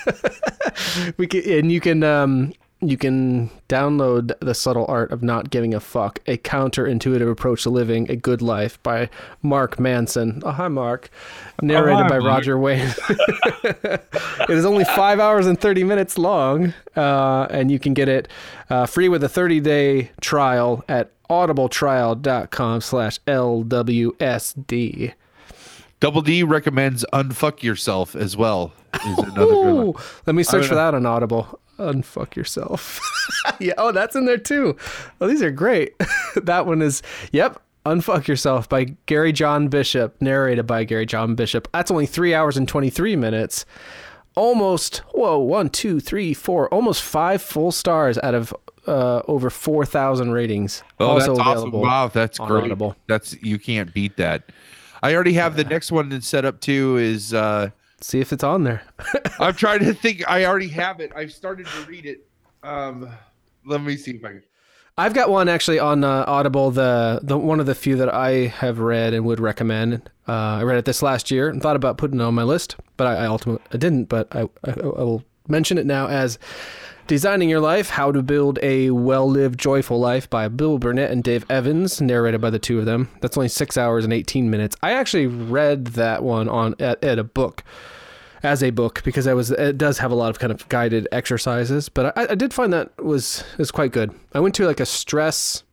[1.17, 5.73] we can, and you can um, you can download the subtle art of not giving
[5.73, 9.09] a fuck, a counterintuitive approach to living a good life by
[9.41, 10.43] Mark Manson.
[10.45, 11.09] Oh, hi, Mark.
[11.61, 12.31] Narrated hi, by Mark.
[12.31, 12.93] Roger Wayne.
[13.63, 18.27] it is only five hours and 30 minutes long, uh, and you can get it
[18.69, 25.13] uh, free with a 30 day trial at audibletrial.com slash LWSD.
[25.99, 30.75] double d recommends unfuck yourself as well is another good one let me search for
[30.75, 31.59] that on Audible.
[31.79, 32.99] Unfuck yourself.
[33.59, 33.73] yeah.
[33.77, 34.75] Oh, that's in there too.
[35.21, 35.93] Oh, these are great.
[36.35, 37.01] that one is.
[37.31, 37.61] Yep.
[37.85, 41.69] Unfuck Yourself by Gary John Bishop, narrated by Gary John Bishop.
[41.71, 43.65] That's only three hours and 23 minutes.
[44.35, 48.53] Almost, whoa, one, two, three, four, almost five full stars out of
[48.87, 50.83] uh, over 4,000 ratings.
[50.99, 52.95] oh also that's awesome available wow that's on great Audible.
[53.07, 54.43] that's you can't beat that
[55.03, 57.69] i already have the next one that's set up too is uh
[58.01, 58.83] See if it's on there.
[59.39, 62.27] i'm trying to think i already have it i've started to read it
[62.63, 63.09] um
[63.65, 64.43] let me see if i can
[64.99, 66.71] I've got one actually on uh, Audible.
[66.71, 70.09] The the one of the few that I have read and would recommend.
[70.27, 72.77] Uh, I read it this last year and thought about putting it on my list,
[72.97, 74.05] but I, I ultimately I didn't.
[74.05, 76.39] But I, I I will mention it now as
[77.07, 81.45] "Designing Your Life: How to Build a Well-Lived, Joyful Life" by Bill Burnett and Dave
[81.49, 83.09] Evans, narrated by the two of them.
[83.21, 84.75] That's only six hours and eighteen minutes.
[84.83, 87.63] I actually read that one on at, at a book
[88.43, 91.07] as a book because I was it does have a lot of kind of guided
[91.11, 94.13] exercises, but I, I did find that was is quite good.
[94.33, 95.63] I went to like a stress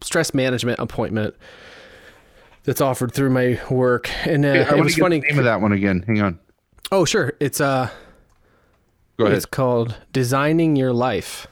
[0.00, 1.34] stress management appointment
[2.64, 5.20] that's offered through my work, and uh, I it was funny.
[5.20, 6.38] the name of that one again hang on
[6.92, 7.88] Oh, sure, it's uh,
[9.16, 11.46] go ahead it's called "Designing Your Life."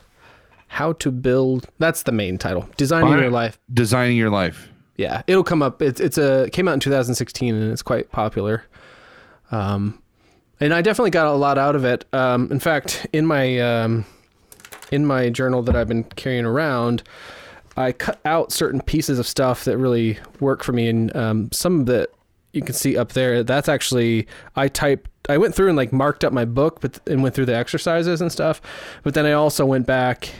[0.68, 1.68] How to build.
[1.78, 2.66] That's the main title.
[2.78, 3.58] Designing your life.
[3.74, 5.82] designing your life Yeah, it'll come up.
[5.82, 8.64] It's it's a it came out in 2016 and it's quite popular.
[9.50, 10.02] Um,
[10.60, 12.04] and I definitely got a lot out of it.
[12.14, 14.06] Um, in fact, in my um,
[14.90, 17.02] in my journal that I've been carrying around,
[17.76, 21.80] I cut out certain pieces of stuff that really work for me, and um, some
[21.80, 22.14] of it
[22.52, 23.42] you can see up there.
[23.42, 25.10] That's actually I typed.
[25.28, 28.20] I went through and like marked up my book, but and went through the exercises
[28.20, 28.60] and stuff.
[29.02, 30.30] But then I also went back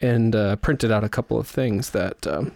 [0.00, 2.26] and uh, printed out a couple of things that.
[2.26, 2.52] Um,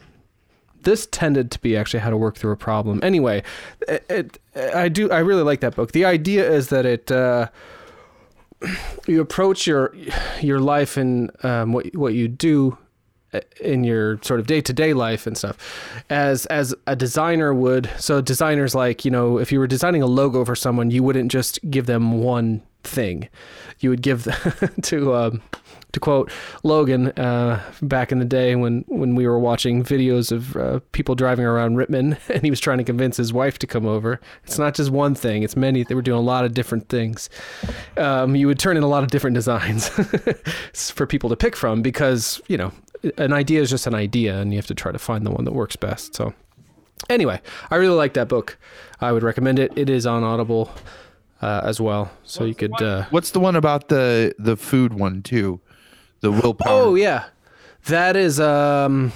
[0.83, 2.99] this tended to be actually how to work through a problem.
[3.05, 3.45] Anyway,
[3.87, 4.39] it, it,
[4.75, 5.93] I do I really like that book.
[5.93, 7.49] The idea is that it uh,
[9.07, 9.95] you approach your
[10.41, 12.79] your life and um, what what you do
[13.61, 15.57] in your sort of day to day life and stuff
[16.11, 17.91] as as a designer would.
[17.99, 21.31] So designers like you know if you were designing a logo for someone, you wouldn't
[21.31, 23.29] just give them one thing.
[23.81, 24.25] You would give
[24.83, 25.43] to um,
[25.93, 26.31] to quote
[26.63, 31.15] Logan uh, back in the day when when we were watching videos of uh, people
[31.15, 34.21] driving around Rittman and he was trying to convince his wife to come over.
[34.45, 35.85] It's not just one thing; it's many.
[35.85, 37.31] They were doing a lot of different things.
[37.97, 39.89] Um, you would turn in a lot of different designs
[40.73, 42.73] for people to pick from because you know
[43.19, 45.45] an idea is just an idea, and you have to try to find the one
[45.45, 46.15] that works best.
[46.15, 46.35] So.
[47.11, 48.57] Anyway, I really like that book.
[49.01, 49.73] I would recommend it.
[49.77, 50.71] It is on Audible
[51.41, 52.81] uh, as well, so you could.
[52.81, 55.61] Uh, What's the one about the the food one too?
[56.21, 56.71] The willpower.
[56.71, 57.25] oh yeah,
[57.87, 58.39] that is.
[58.39, 59.13] Um,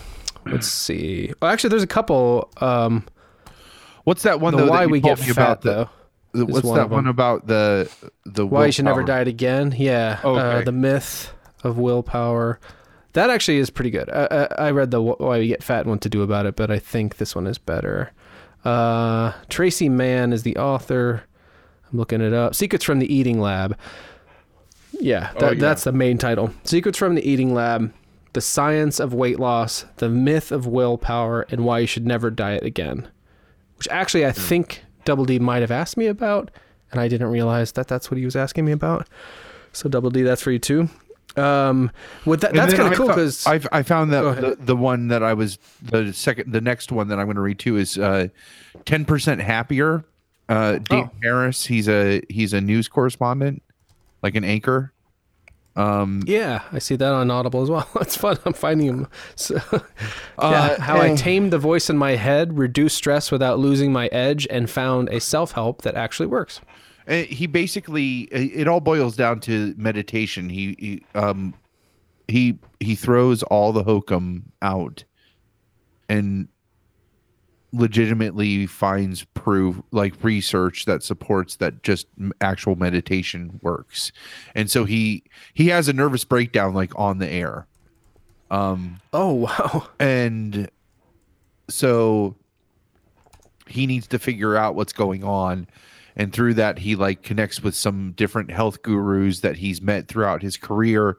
[0.46, 1.32] let's see.
[1.40, 2.50] Oh, actually, there's a couple.
[2.60, 3.06] Um,
[4.02, 4.70] What's that one the though?
[4.70, 5.88] why that we get fat about though.
[6.32, 7.88] the- what's one that one about the
[8.24, 9.16] the Why you should never willpower?
[9.18, 9.72] diet again.
[9.78, 10.18] Yeah.
[10.24, 10.64] Uh, Okay.
[10.64, 11.32] the myth
[11.62, 12.58] of willpower.
[13.16, 14.10] That actually is pretty good.
[14.10, 14.26] I,
[14.58, 16.70] I, I read the Why We Get Fat and What to Do About It, but
[16.70, 18.12] I think this one is better.
[18.62, 21.22] Uh, Traci Mann is the author.
[21.90, 22.54] I'm looking it up.
[22.54, 23.74] Secrets from the Eating Lab.
[25.00, 25.60] Yeah, that, Oh, yeah.
[25.60, 26.50] that's the main title.
[26.64, 27.90] Secrets from the Eating Lab,
[28.34, 32.64] The Science of Weight Loss, The Myth of Willpower, and Why You Should Never Diet
[32.64, 33.08] Again.
[33.78, 36.50] Which actually I think Double D might have asked me about,
[36.92, 39.08] and I didn't realize that that's what he was asking me about.
[39.72, 40.90] So Double D, that's for you too.
[41.38, 41.90] Um,
[42.24, 45.08] with that, And that's kind of cool because I I found that the, the one
[45.08, 47.98] that I was the second the next one that I'm going to read to is
[47.98, 48.28] uh
[48.84, 50.04] 10% happier.
[50.48, 51.10] Uh Dave Oh.
[51.22, 53.62] Harris, he's a he's a news correspondent,
[54.22, 54.92] like an anchor.
[55.74, 57.86] Um yeah, I see that on Audible as well.
[58.00, 58.38] It's fun.
[58.46, 59.08] I'm finding him.
[59.34, 59.56] So,
[60.38, 64.06] Uh, yeah, how I tamed the voice in my head, reduced stress without losing my
[64.08, 66.60] edge, and found a self help that actually works.
[67.08, 70.48] Uh, he basically it all boils down to meditation.
[70.48, 71.54] He, he um
[72.28, 75.04] he he throws all the hokum out
[76.08, 76.48] and
[77.72, 82.06] legitimately finds proof like research that supports that just
[82.40, 84.10] actual meditation works.
[84.54, 85.22] And so he
[85.54, 87.66] he has a nervous breakdown like on the air.
[88.50, 89.88] Um Oh wow!
[90.00, 90.68] and
[91.68, 92.34] so
[93.68, 95.66] he needs to figure out what's going on
[96.16, 100.42] and through that he like connects with some different health gurus that he's met throughout
[100.42, 101.18] his career.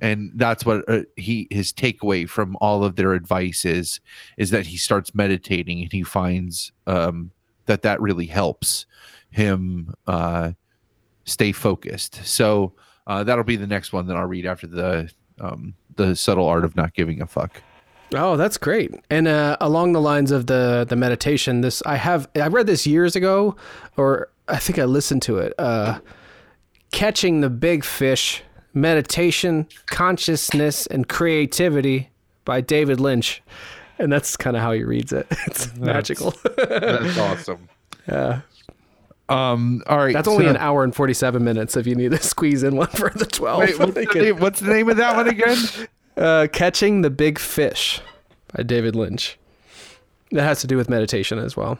[0.00, 4.00] And that's what uh, he his takeaway from all of their advice is
[4.36, 7.30] is that he starts meditating and he finds um
[7.66, 8.86] that that really helps
[9.30, 10.52] him uh
[11.24, 12.24] stay focused.
[12.24, 12.74] So
[13.06, 15.10] uh that'll be the next one that i'll read after the
[15.40, 17.60] um the subtle art of not giving a fuck
[18.14, 18.94] Oh, that's great.
[19.10, 22.86] And uh, along the lines of the the meditation, this I have I read this
[22.86, 23.56] years ago,
[23.96, 25.52] or I think I listened to it.
[25.58, 25.98] Uh,
[26.90, 32.08] Catching the Big Fish: Meditation, Consciousness, and Creativity
[32.46, 33.42] by David Lynch,
[33.98, 35.26] and that's kind of how he reads it.
[35.46, 36.32] It's magical.
[36.56, 37.18] That's
[37.48, 37.68] awesome.
[38.08, 38.40] yeah,
[39.28, 39.82] Um.
[39.86, 40.14] All right.
[40.14, 42.74] that's only so- an hour and forty seven minutes if you need to squeeze in
[42.76, 43.58] one for the twelve.
[43.60, 45.58] Wait, what's, the name, what's the name of that one again?
[46.18, 48.00] Uh, Catching the Big Fish
[48.54, 49.38] by David Lynch.
[50.32, 51.78] That has to do with meditation as well.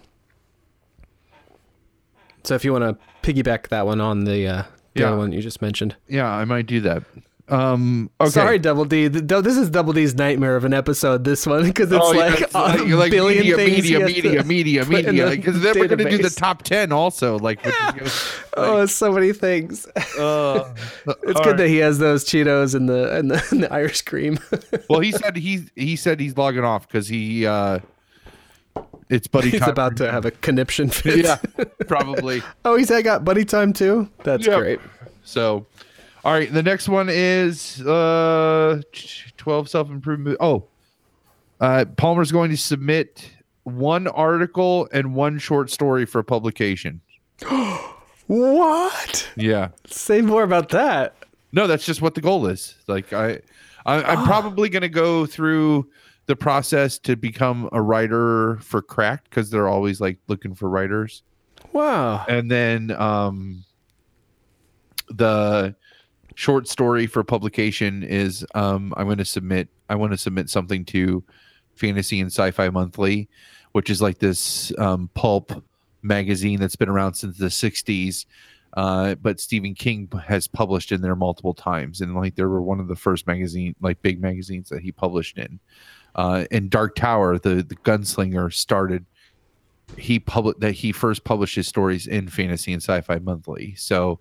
[2.44, 2.96] So if you want to
[3.32, 4.62] piggyback that one on the, uh,
[4.94, 5.08] the Yeah.
[5.08, 5.96] other one you just mentioned.
[6.08, 7.02] Yeah, I might do that.
[7.50, 8.10] Um.
[8.20, 8.30] Okay.
[8.30, 9.08] Sorry, Double D.
[9.08, 11.24] Th- th- This is Double D's nightmare of an episode.
[11.24, 13.70] This one because it's Oh, yeah, like it's a like, like billion media, things.
[13.70, 15.30] he media, media, media, media.
[15.30, 17.38] the Because then we're gonna do the top ten also.
[17.38, 19.86] Like, which is Oh, it's so many things.
[20.16, 20.74] gonna-
[21.22, 24.38] It's good that he has those Cheetos and the and the, and the Irish cream.
[24.90, 27.78] well, he said he's he said he's logging off because he uh,
[29.08, 29.68] it's buddy He's time.
[29.68, 31.24] He's about to have a conniption fit.
[31.24, 31.36] yeah,
[31.86, 32.42] probably.
[32.66, 34.08] Oh, he's I got buddy time too.
[34.22, 34.58] That's Yep.
[34.58, 34.80] great.
[35.24, 35.66] So,
[36.28, 38.82] all right, the next one is uh,
[39.38, 40.36] twelve self improvement.
[40.40, 40.66] Oh,
[41.58, 43.30] uh, Palmer's going to submit
[43.62, 47.00] one article and one short story for publication.
[48.26, 49.26] What?
[49.36, 49.68] Yeah.
[49.86, 51.14] Say more about that.
[51.52, 52.74] No, that's just what the goal is.
[52.86, 53.40] Like I,
[53.86, 55.88] I I'm probably going to go through
[56.26, 61.22] the process to become a writer for Cracked because they're always like looking for writers,
[61.72, 62.26] Wow.
[62.28, 63.64] and then um,
[65.08, 65.74] the
[66.38, 69.68] short story for publication is um I'm going to submit.
[69.88, 71.24] I want to submit something to
[71.74, 73.28] Fantasy and Sci-Fi Monthly,
[73.72, 75.64] which is like this um, pulp
[76.02, 78.26] magazine that's been around since the 60s
[78.74, 82.80] uh, but Stephen King has published in there multiple times, and like there were one
[82.80, 85.58] of the first magazine, like big magazines that he published in.
[86.14, 89.04] Uh, and Dark Tower, the the gunslinger, started.
[89.96, 93.74] He published that he first published his stories in Fantasy and Sci-Fi Monthly.
[93.76, 94.20] So,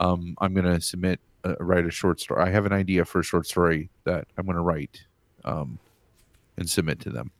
[0.00, 2.42] um, I'm gonna submit uh, write a short story.
[2.42, 5.02] I have an idea for a short story that I'm gonna write,
[5.44, 5.78] um,
[6.56, 7.30] and submit to them.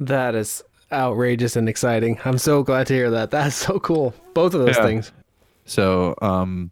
[0.00, 2.18] That is outrageous and exciting.
[2.24, 3.30] I'm so glad to hear that.
[3.32, 4.14] That's so cool.
[4.34, 4.84] Both of those Yeah.
[4.84, 5.12] things.
[5.64, 6.70] So, um,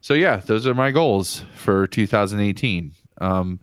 [0.00, 2.92] so yeah, those are my goals for 2018.
[3.20, 3.60] Um,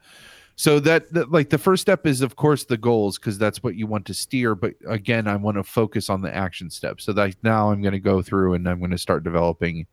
[0.56, 3.76] so that, that like the first step is of course the goals because that's what
[3.76, 4.56] you want to steer.
[4.56, 7.04] But again, I want to focus on the action steps.
[7.04, 9.88] So that now I'm going to go through and I'm going to start developing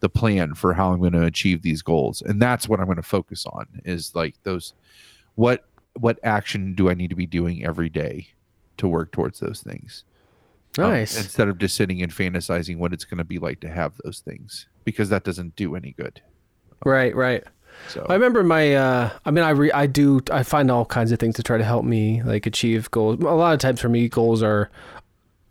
[0.00, 2.96] the plan for how I'm going to achieve these goals, and that's what I'm going
[2.96, 4.74] to focus on is like those
[5.36, 5.64] what
[5.98, 8.28] what action do I need to be doing every day
[8.76, 10.04] to work towards those things.
[10.78, 11.16] Um, Nice.
[11.16, 14.18] instead of just sitting and fantasizing what it's going to be like to have those
[14.18, 16.20] things because that doesn't do any good.
[16.84, 17.42] right, right.
[17.88, 18.74] So I remember my.
[18.74, 20.20] Uh, I mean, I re, I do.
[20.30, 23.18] I find all kinds of things to try to help me like achieve goals.
[23.20, 24.70] A lot of times for me, goals are,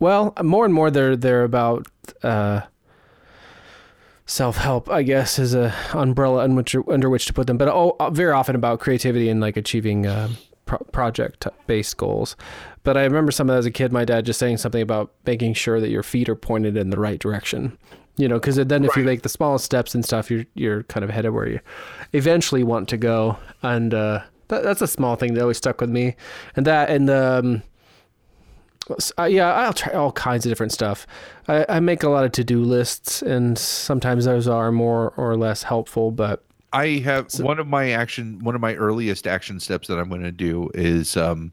[0.00, 1.86] well, more and more they're they're about
[2.24, 2.62] uh,
[4.26, 4.90] self help.
[4.90, 7.56] I guess is a umbrella under which, under which to put them.
[7.56, 10.28] But oh, very often about creativity and like achieving uh,
[10.66, 12.36] pro- project based goals.
[12.82, 15.80] But I remember some as a kid, my dad just saying something about making sure
[15.80, 17.78] that your feet are pointed in the right direction.
[18.18, 21.04] You know, because then if you make the smallest steps and stuff, you're you're kind
[21.04, 21.60] of headed where you
[22.14, 23.36] eventually want to go.
[23.62, 26.16] And uh, that, that's a small thing that always stuck with me.
[26.54, 27.62] And that and um,
[29.18, 31.06] uh, yeah, I'll try all kinds of different stuff.
[31.48, 35.36] I, I make a lot of to do lists, and sometimes those are more or
[35.36, 36.10] less helpful.
[36.10, 40.08] But I have one of my action one of my earliest action steps that I'm
[40.08, 41.52] going to do is um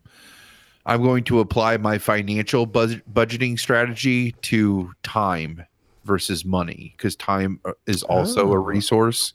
[0.85, 5.65] I'm going to apply my financial budget budgeting strategy to time
[6.03, 8.63] versus money because time uh, is also a Oh.
[8.63, 9.33] resource.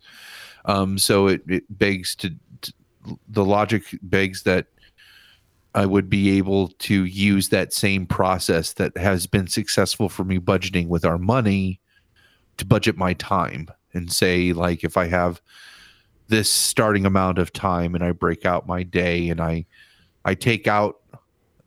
[0.67, 2.31] Um so it, it begs to,
[2.63, 2.73] to
[3.29, 4.67] the logic begs that
[5.79, 10.39] I would be able to use that same process that has been successful for me
[10.39, 11.81] budgeting with our money
[12.57, 15.41] to budget my time and say like if I have
[16.27, 19.67] this starting amount of time and I break out my day and I
[20.25, 20.97] I take out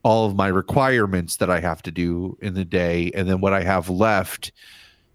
[0.04, 3.54] all of my requirements that I have to do in the day and then what
[3.54, 4.52] I have left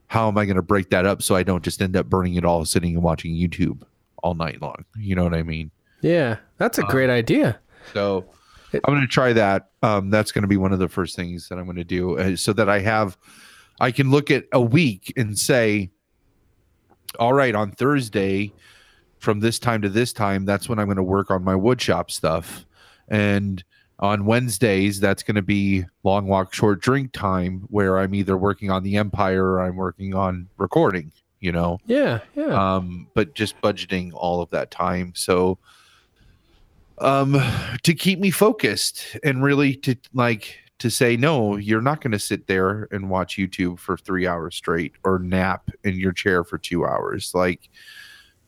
[0.09, 2.37] how am I going to break that up so I don't just end up burning
[2.37, 3.83] it all sitting and watching YouTube
[4.23, 5.71] all night long you know what I mean
[6.03, 7.59] yeah, that's a Uh, great idea.
[7.93, 8.25] so
[8.85, 9.71] I'm going to try that.
[9.83, 12.19] Um, that's going to be one of the first things that I'm going to do
[12.19, 13.17] uh, so that I have,
[13.81, 15.91] I can look at a week and say,
[17.19, 18.53] all right, on Thursday
[19.19, 22.11] from this time to this time, that's when I'm going to work on my woodshop
[22.11, 22.67] stuff.
[23.09, 23.63] And
[23.99, 28.71] on Wednesdays, that's going to be long walk, short drink time where I'm either working
[28.71, 31.79] on the empire or I'm working on recording, you know?
[31.87, 32.77] Yeah, yeah.
[32.77, 35.59] um but just budgeting all of that time so
[36.99, 37.41] um
[37.83, 42.19] to keep me focused and really to like to say no you're not going to
[42.19, 46.59] sit there and watch youtube for three hours straight or nap in your chair for
[46.59, 47.69] two hours like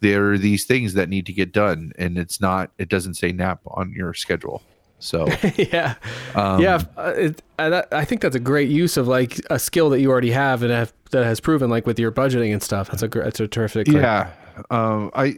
[0.00, 3.32] there are these things that need to get done and it's not it doesn't say
[3.32, 4.62] nap on your schedule
[5.00, 5.26] so
[5.56, 5.94] yeah,
[6.34, 6.82] um, yeah.
[6.96, 10.10] uh, It, I, I think that's a great use of like a skill that you
[10.10, 12.90] already have and have, that has proven like with your budgeting and stuff.
[12.90, 14.30] That's a that's a terrific like, yeah
[14.70, 15.34] um i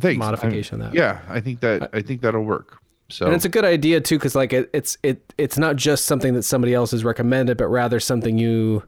[0.00, 0.94] thanks modification of that.
[0.98, 2.78] yeah i think that i think that'll work
[3.08, 6.06] so And it's a good idea too, because like it, it's it it's not just
[6.06, 8.82] something that somebody else has recommended, but rather something you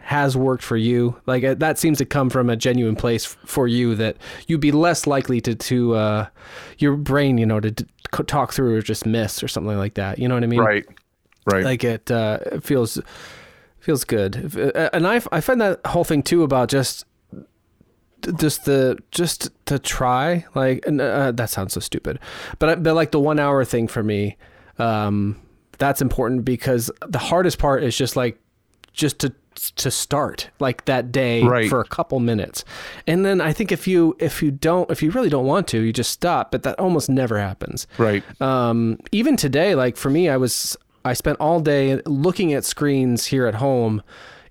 [0.00, 1.16] has worked for you.
[1.24, 4.18] Like it, that seems to come from a genuine place f- for you that
[4.48, 6.26] you'd be less likely to to uh,
[6.76, 7.86] your brain, you know, to, d
[8.26, 10.18] talk through or just miss or something like that.
[10.18, 10.60] You know what I mean?
[10.60, 10.84] right
[11.46, 13.00] right Like it, uh, it feels
[13.80, 14.54] feels good.
[14.54, 17.06] Uh, And I I find that whole thing too about just
[18.38, 22.18] just the just to try like and, uh, that sounds so stupid
[22.58, 24.36] but but like the one hour thing for me
[24.78, 25.40] um
[25.78, 28.38] that's important because the hardest part is just like
[28.92, 29.32] just to
[29.76, 31.68] to start like that day Right.
[31.68, 32.64] for a couple minutes
[33.06, 35.80] and then i think if you if you don't if you really don't want to
[35.80, 40.28] you just stop but that almost never happens right um, even today, like for me,
[40.28, 44.02] I was I spent all day looking at screens here at home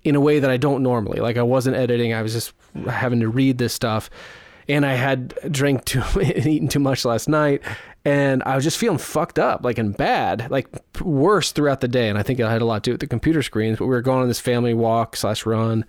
[0.03, 1.19] in a way that I don't normally.
[1.19, 2.53] Like I wasn't editing; I was just
[2.87, 4.09] having to read this stuff,
[4.67, 7.61] and I had drank too and eaten too much last night,
[8.05, 10.67] and I was just feeling fucked up, like and bad, like
[11.01, 12.09] worse throughout the day.
[12.09, 13.77] And I think it had a lot to do with the computer screens.
[13.77, 15.85] But we were going on this family walk slash run,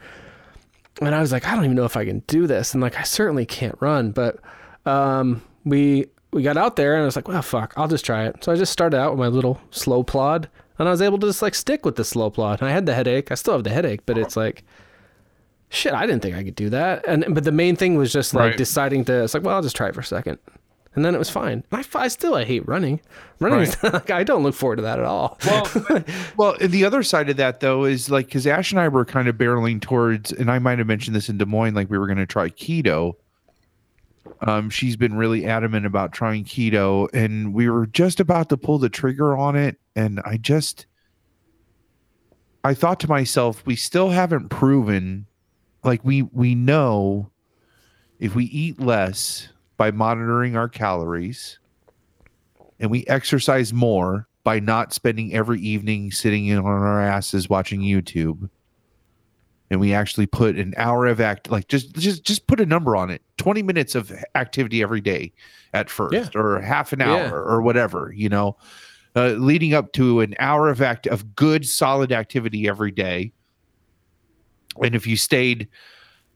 [1.00, 2.98] and I was like, I don't even know if I can do this, and like
[2.98, 4.38] I certainly can't run, but
[4.86, 8.26] um, we we got out there and I was like, well, fuck, I'll just try
[8.26, 8.42] it.
[8.42, 10.48] So I just started out with my little slow plod,
[10.78, 12.60] and I was able to just like stick with the slow plod.
[12.60, 13.30] And I had the headache.
[13.30, 14.64] I still have the headache, but it's like,
[15.74, 17.04] shit, I didn't think I could do that.
[17.06, 18.56] And but the main thing was just like Right.
[18.56, 19.24] deciding to.
[19.24, 20.38] It's like, well, I'll just try it for a second.
[20.96, 21.64] And then it was fine.
[21.72, 23.00] I, I still I hate running.
[23.40, 25.38] Running, is, like, I don't look forward to that at all.
[25.44, 26.04] Well,
[26.36, 29.26] well, the other side of that though is like because Ash and I were kind
[29.26, 32.06] of barreling towards, and I might have mentioned this in Des Moines, like we were
[32.06, 33.14] going to try keto.
[34.40, 38.78] Um, she's been really adamant about trying keto, and we were just about to pull
[38.78, 40.86] the trigger on it, and I just,
[42.62, 45.26] I thought to myself, we still haven't proven,
[45.84, 47.30] like we we know
[48.18, 51.58] if we eat less by monitoring our calories
[52.80, 57.80] and we exercise more by not spending every evening sitting in on our asses watching
[57.80, 58.48] YouTube
[59.70, 62.94] and we actually put an hour of act like just just just put a number
[62.96, 65.32] on it 20 minutes of activity every day
[65.72, 66.28] at first Yeah.
[66.40, 67.30] or half an hour Yeah.
[67.32, 68.56] or whatever you know
[69.16, 73.32] uh, leading up to an hour of act of good solid activity every day
[74.82, 75.68] and if you stayed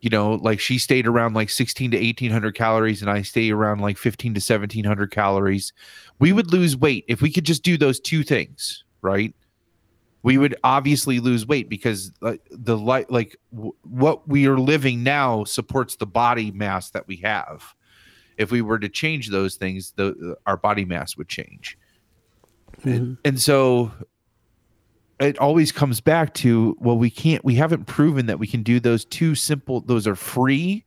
[0.00, 3.80] you know like she stayed around like 16 to 1800 calories and i stay around
[3.80, 5.72] like 15 to 1700 calories
[6.18, 7.04] we would lose weight.
[7.06, 9.34] If we could just do those two things right
[10.22, 12.12] we would obviously lose weight because
[12.50, 17.16] the light like w- what we are living now supports the body mass that we
[17.16, 17.74] have.
[18.36, 21.78] If we were to change those things the our body mass would change.
[22.84, 23.92] And, and so
[25.20, 28.78] it always comes back to well we can't we haven't proven that we can do
[28.78, 30.84] those two simple those are free.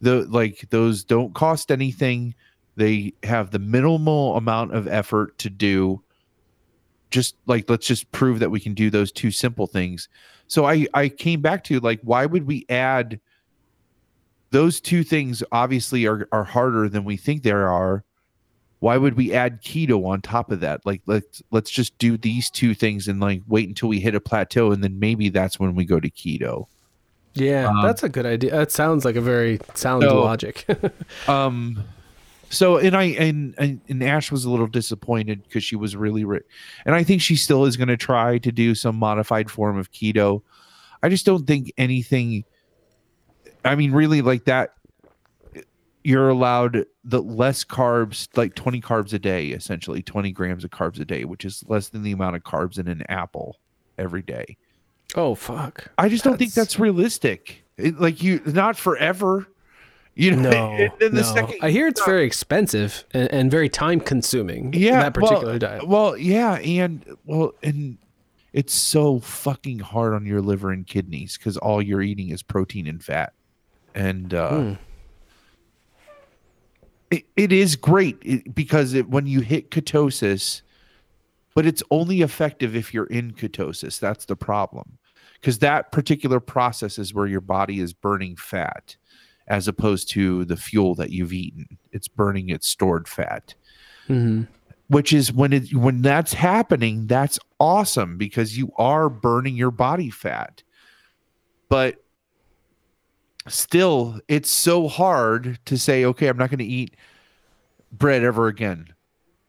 [0.00, 2.34] The like those don't cost anything.
[2.76, 6.02] They have the minimal amount of effort to do.
[7.10, 10.08] Just like let's just prove that we can do those two simple things.
[10.48, 13.20] So i i came back to like why would we add
[14.50, 18.04] those two things obviously are are harder than we think there are
[18.80, 22.50] why would we add keto on top of that like let's let's just do these
[22.50, 25.74] two things and like wait until we hit a plateau and then maybe that's when
[25.74, 26.66] we go to keto
[27.34, 28.50] Yeah, Um, that's a good idea.
[28.50, 30.66] That sounds like a very sound So- logic.
[31.28, 31.84] um
[32.52, 36.24] so and i and and, and ash was a little disappointed because she was really
[36.24, 36.40] ri-
[36.84, 39.92] and i think she still is going to try to do some modified form of
[39.92, 40.42] keto
[41.00, 42.42] i just don't think anything
[43.64, 44.74] i mean really like that
[46.02, 50.98] you're allowed the less carbs like 20 carbs a day essentially 20 grams of carbs
[51.00, 53.58] a day which is less than the amount of carbs in an apple
[53.98, 54.56] every day
[55.14, 55.88] oh fuck.
[55.98, 59.46] i just don't think That's- that's realistic It- like you not forever
[60.14, 61.34] you know No, and then the no.
[61.34, 64.72] second I hear it's very expensive and, and very time consuming.
[64.72, 65.86] yeah that particular well, diet.
[65.88, 67.98] well yeah and well and
[68.52, 72.86] it's so fucking hard on your liver and kidneys because all you're eating is protein
[72.88, 73.32] and fat
[73.94, 74.72] and uh Hmm.
[77.10, 80.62] It, it is great because it, when you hit ketosis
[81.54, 83.98] but it's only effective if you're in ketosis.
[83.98, 84.98] That's the problem.
[85.34, 88.96] Because that particular process is where your body is burning fat
[89.48, 91.78] as opposed to the fuel that you've eaten.
[91.92, 93.54] It's burning its stored fat.
[94.08, 94.46] Mhm.
[94.88, 100.10] which is when it when that's happening that's awesome because you are burning your body
[100.10, 100.64] fat.
[101.68, 102.02] But
[103.48, 106.94] still it's so hard to say okay i'm not going to eat
[107.92, 108.86] bread ever again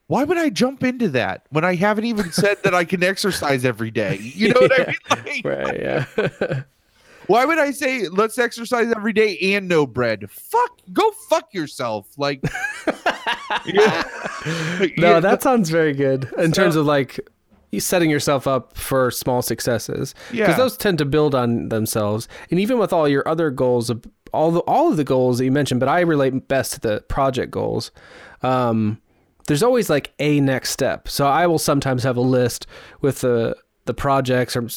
[0.06, 3.64] why would i jump into that when i haven't even said that i can exercise
[3.64, 5.80] every day you know what i mean like, Right.
[5.80, 6.62] Yeah.
[7.26, 12.08] why would i say let's exercise every day and no bread fuck go fuck yourself
[12.16, 12.42] like
[13.66, 14.02] yeah.
[14.96, 17.20] no, that sounds very good in So- terms of like
[17.80, 20.14] setting yourself up for small successes.
[20.32, 20.44] Yeah.
[20.46, 24.04] Because those tend to build on themselves, and even with all your other goals, of
[24.32, 27.00] all the all of the goals that you mentioned, but I relate best to the
[27.08, 27.90] project goals.
[28.42, 29.00] Um,
[29.46, 31.08] there's always like a next step.
[31.08, 32.66] So I will sometimes have a list
[33.00, 34.68] with the the projects or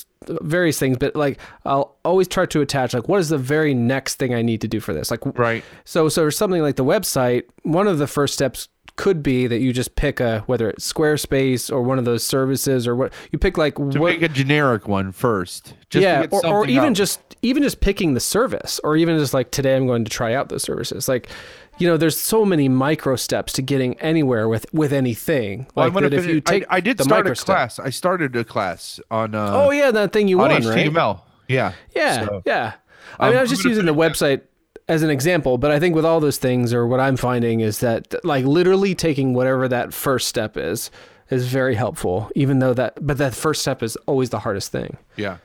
[0.42, 4.16] various things, but like I'll always try to attach like what is the very next
[4.16, 5.12] thing I need to do for this.
[5.12, 9.46] Like right so, so something like the website, one of the first steps could be
[9.46, 13.14] that you just pick a whether it's Squarespace or one of those services or what
[13.32, 15.74] you pick like to what make a generic one first.
[15.90, 16.94] Just yeah, to get or, or even up.
[16.94, 20.34] just even just picking the service, or even just like today I'm going to try
[20.34, 21.08] out those services.
[21.08, 21.30] Like,
[21.78, 25.68] you know, there's so many micro steps to getting anywhere with with anything.
[25.76, 27.80] Well, Like that if you take I, I did start a class.
[27.80, 30.92] I started a class on uh, Oh yeah, that thing you on won, right?
[30.92, 31.22] HTML.
[31.48, 32.74] Yeah, Yeah, So, yeah.
[33.20, 34.42] I mean, um, I was just using the website
[34.88, 37.80] as an example, but I think with all those things, or what I'm finding is
[37.80, 40.90] that, like, literally taking whatever that first step is,
[41.30, 42.30] is very helpful.
[42.36, 44.98] Even though that, but that first step is always the hardest thing.
[45.16, 45.38] yeah,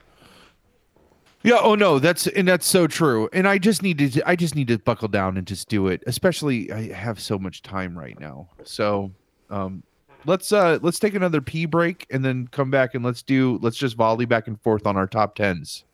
[1.42, 1.58] yeah.
[1.60, 3.28] Oh no, that's and that's so true.
[3.32, 4.22] And I just need to.
[4.28, 6.02] I just need to buckle down and just do it.
[6.06, 8.48] Especially, I have so much time right now.
[8.64, 9.10] So,
[9.50, 9.82] um,
[10.26, 13.76] let's uh let's take another pee break and then come back and let's do let's
[13.76, 15.84] just volley back and forth on our top tens.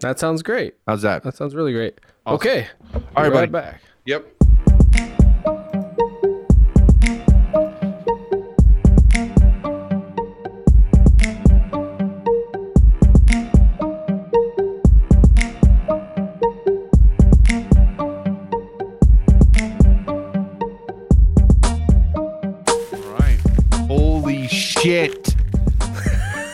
[0.00, 0.74] That sounds great.
[0.86, 1.22] How's that?
[1.22, 1.98] That sounds really great.
[2.26, 2.34] Awesome.
[2.36, 3.46] Okay, All right, right buddy.
[3.52, 3.80] back.
[4.06, 4.33] Yep.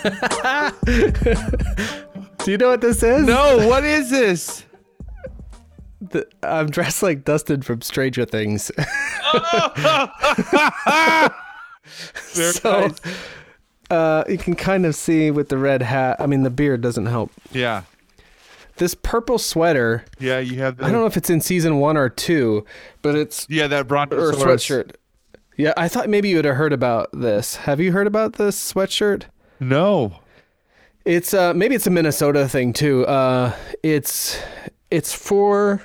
[2.45, 3.27] Do you know what this is?
[3.27, 4.65] No, what is this?
[6.01, 8.67] the, I'm dressed like Dustin from Stranger Things.
[12.15, 12.91] so
[13.91, 16.17] uh, you can kind of see with the red hat.
[16.21, 17.31] I mean, the beard doesn't help.
[17.53, 17.83] Yeah.
[18.77, 20.05] This purple sweater.
[20.19, 22.65] Yeah, you have the, I don't know if it's in season one or two,
[23.03, 24.43] but it's Yeah, that brontosaurus.
[24.43, 24.93] sweatshirt.
[25.57, 27.57] Yeah, I thought maybe you would have heard about this.
[27.57, 29.25] Have you heard about this sweatshirt?
[29.61, 30.21] No.
[31.05, 33.07] It's uh maybe it's a Minnesota thing too.
[33.07, 34.39] Uh it's
[34.91, 35.83] it's for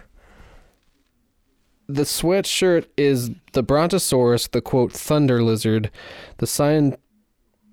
[1.88, 5.91] the sweatshirt is the Brontosaurus, the quote thunder lizard,
[6.38, 6.95] the science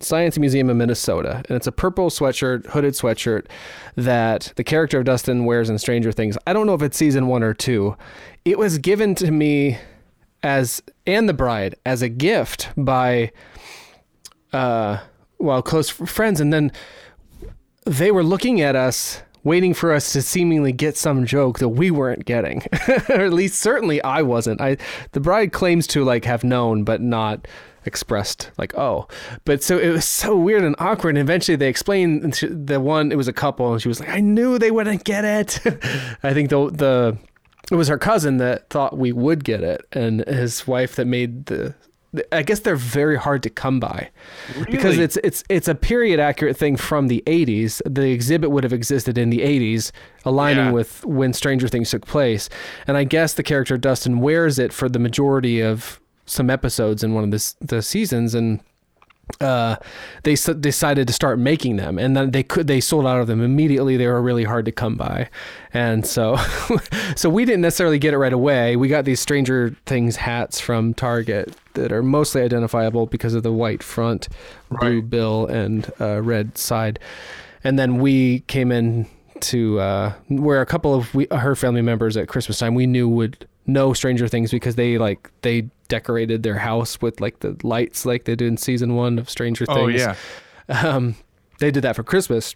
[0.00, 3.46] Science Museum in Minnesota, and it's a purple sweatshirt, hooded sweatshirt
[3.94, 6.36] that the character of Dustin wears in Stranger Things.
[6.44, 7.96] I don't know if it's season one or two.
[8.44, 9.78] It was given to me
[10.42, 13.30] as and the bride as a gift by
[14.52, 14.98] uh
[15.42, 16.72] well close friends and then
[17.84, 21.90] they were looking at us waiting for us to seemingly get some joke that we
[21.90, 22.62] weren't getting.
[23.08, 24.60] Or at least certainly i wasn't.
[24.60, 24.76] I
[25.12, 27.48] the bride claims to like have known but not
[27.84, 29.08] expressed like oh.
[29.44, 33.16] But so it was so weird and awkward and eventually they explained the one it
[33.16, 35.60] was a couple and she was like i knew they wouldn't get it.
[36.22, 37.18] I think the the
[37.70, 41.46] it was her cousin that thought we would get it and his wife that made
[41.46, 41.74] the
[42.30, 44.10] I guess they're very hard to come by
[44.70, 47.80] because it's it's it's a period accurate thing from the 80s.
[47.88, 49.92] The exhibit would have existed in the 80s,
[50.24, 50.72] aligning Yeah.
[50.72, 52.50] with when Stranger Things took place.
[52.86, 57.14] And I guess the character Dustin wears it for the majority of some episodes in
[57.14, 58.60] one of the the seasons and
[59.40, 59.76] uh,
[60.24, 63.26] they s- decided to start making them, and then they could they sold out of
[63.26, 63.96] them immediately.
[63.96, 65.28] They were really hard to come by,
[65.72, 66.36] and so
[67.16, 68.76] so we didn't necessarily get it right away.
[68.76, 73.52] We got these Stranger Things hats from Target that are mostly identifiable because of the
[73.52, 74.28] white front,
[74.70, 75.10] blue Right.
[75.10, 76.98] bill, and uh, red side,
[77.64, 79.06] and then we came in
[79.40, 83.08] to uh, where a couple of we, her family members at Christmas time we knew
[83.08, 88.06] would know Stranger Things because they like they decorated their house with like the lights
[88.06, 89.78] like they did in season one of Stranger Things.
[89.78, 90.16] Oh yeah.
[90.68, 91.16] Um,
[91.58, 92.54] they did that for Christmas.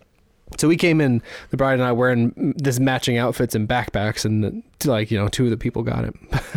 [0.57, 4.63] So we came in, the bride and I wearing this matching outfits and backpacks, and
[4.85, 6.15] like you know, two of the people got it.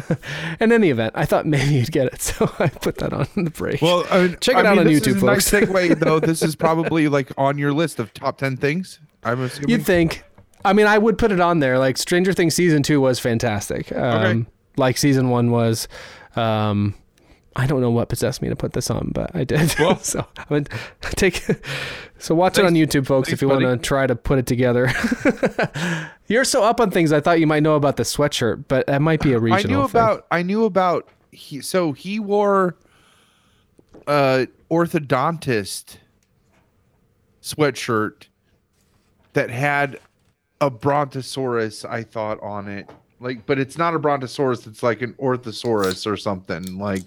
[0.61, 3.49] in any event, I thought maybe you'd get it, so I put that on the
[3.49, 3.81] break.
[3.81, 5.65] Well, I mean, Check I it out mean, on this YouTube, is a nice folks.
[5.71, 6.19] segue, though.
[6.19, 8.99] This is probably like on your list of top ten things.
[9.23, 9.69] I'm assuming.
[9.69, 10.23] You'd think.
[10.63, 11.79] I mean, I would put it on there.
[11.79, 13.91] Like Stranger Things season two was fantastic.
[13.91, 14.49] Um, Okay.
[14.77, 15.87] Like season one was.
[16.35, 16.95] Um,
[17.55, 19.75] I don't know what possessed me to put this on, but I did.
[19.79, 19.97] Well.
[19.99, 20.69] so I would
[21.01, 21.43] take.
[22.17, 24.91] So watch it on YouTube, folks, if you want to try to put it together.
[26.27, 27.11] You're so up on things.
[27.11, 29.59] I thought you might know about the sweatshirt, but that might be a regional.
[29.59, 30.01] I knew thing.
[30.01, 30.27] about.
[30.31, 31.09] I knew about.
[31.31, 32.75] He, so he wore
[34.07, 35.97] uh orthodontist
[37.41, 38.27] sweatshirt
[39.33, 39.99] that had
[40.61, 41.85] a brontosaurus.
[41.85, 42.89] I thought on it,
[43.19, 44.67] like, but it's not a brontosaurus.
[44.67, 46.77] It's like an orthosaurus or something.
[46.77, 47.03] Like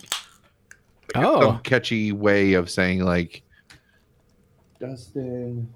[1.14, 3.42] Oh, some catchy way of saying like
[4.80, 5.68] Dustin.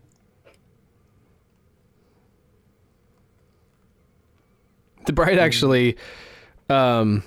[5.07, 5.97] the bride actually
[6.69, 7.23] um,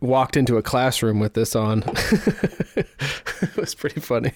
[0.00, 1.82] walked into a classroom with this on.
[1.86, 4.32] it was pretty funny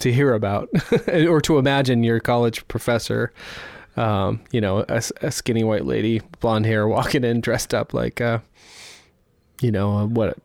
[0.00, 0.68] to hear about,
[1.08, 3.32] or to imagine your college professor,
[3.98, 8.20] um, you know, a, a skinny white lady, blonde hair, walking in dressed up like,
[8.20, 8.38] uh,
[9.60, 10.38] you know, uh, what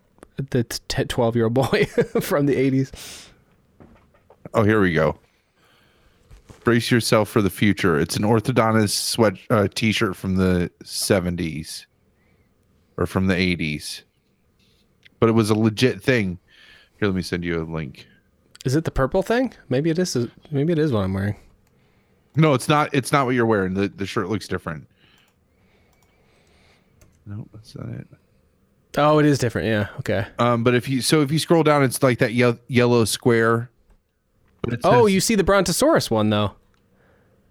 [0.50, 1.86] the t- 12 year old boy
[2.22, 3.28] from the 80s.
[4.54, 5.18] Oh, here we go.
[6.64, 8.00] Brace yourself for the future.
[8.00, 11.86] It's an orthodontist sweat uh, t-shirt from the 70s
[12.98, 14.02] or from the 80s.
[15.20, 16.40] But it was a legit thing.
[17.00, 18.08] Here, let me send you a link.
[18.66, 19.54] Is it the purple thing?
[19.68, 20.16] Maybe it is.
[20.52, 21.36] Maybe it is what I'm wearing.
[22.36, 22.90] No, it's not.
[22.94, 23.74] It's not what you're wearing.
[23.74, 24.88] The the shirt looks different.
[27.26, 28.08] No, that's not it.
[28.98, 29.68] Oh, it is different.
[29.68, 29.88] Yeah.
[30.00, 30.26] Okay.
[30.40, 33.70] Um, but if you so if you scroll down, it's like that ye- yellow square.
[34.62, 36.54] But it Oh, you see the Brontosaurus one though.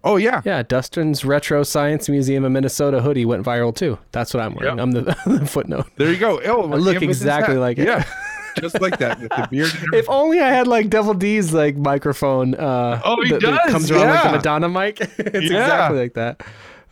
[0.05, 0.41] Oh yeah.
[0.45, 3.97] Yeah, Dustin's Retro Science Museum in Minnesota hoodie went viral too.
[4.11, 4.77] That's what I'm wearing.
[4.77, 4.83] Yeah.
[4.83, 5.87] I'm the, the footnote.
[5.97, 6.41] There you go.
[6.43, 7.87] Oh, I look exactly like it.
[7.87, 8.05] Yeah,
[8.59, 9.71] just like that with the beard.
[9.93, 12.55] If only I had like Devil D's like microphone.
[12.55, 14.31] Uh, Oh, he that, that does, comes around like yeah.
[14.31, 14.99] the Madonna mic.
[15.01, 15.63] it's Yeah.
[15.63, 16.41] exactly like that.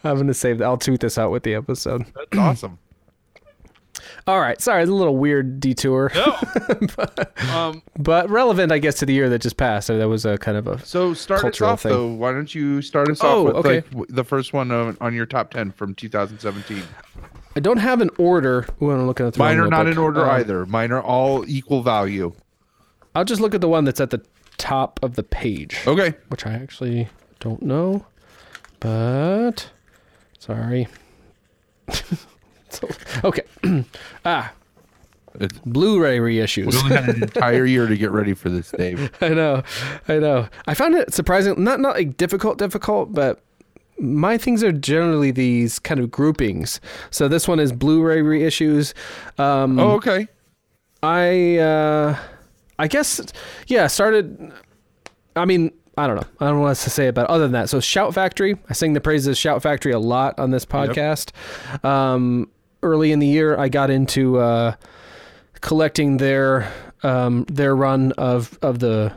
[0.04, 0.66] I'm gonna save that.
[0.66, 2.06] I'll tweet this out with the episode.
[2.16, 2.80] That's awesome.
[4.28, 6.36] All right, sorry, it's a little weird detour, No.
[7.52, 9.88] Um, but relevant, I guess, to the year that just passed.
[9.88, 10.84] So that was a kind of a.
[10.86, 11.92] so start us Cultural off thing.
[11.92, 12.08] though.
[12.08, 13.84] Why don't you start us Oh, off with okay.
[13.94, 16.84] like the first one on, on your top ten from 2017?
[17.56, 18.66] I don't have an order.
[18.82, 20.66] Ooh, I'm looking at the Mine are not in order Um, either.
[20.66, 22.34] Mine are all equal value.
[23.14, 24.22] I'll just look at the one that's at the
[24.58, 25.78] top of the page.
[25.86, 26.14] Okay.
[26.30, 27.10] which I actually
[27.40, 28.06] don't know,
[28.80, 29.70] but
[30.40, 30.88] sorry.
[31.88, 33.44] a Okay.
[34.26, 34.54] ah,
[35.40, 36.72] It's, Blu-ray reissues.
[36.74, 39.12] we only had an entire year to get ready for this, Dave.
[39.22, 39.64] I know,
[40.08, 40.48] I know.
[40.68, 43.42] I found it surprising, not not like difficult, difficult, but
[44.02, 46.82] my things are generally these kind of groupings.
[47.12, 48.94] So this one is Blu-ray reissues.
[49.40, 50.28] Um, Oh, okay.
[51.04, 52.18] I uh,
[52.78, 53.22] I guess
[53.68, 53.88] yeah.
[53.88, 54.52] Started.
[55.36, 56.28] I mean, I don't know.
[56.40, 57.70] I don't know what else to say about it other than that.
[57.70, 58.58] So Shout Factory.
[58.70, 61.32] I sing the praises of Shout Factory a lot on this podcast.
[61.86, 62.50] Um,
[62.84, 64.76] early in the year, I got into uh,
[65.62, 66.72] collecting their
[67.04, 69.14] um, their run of of the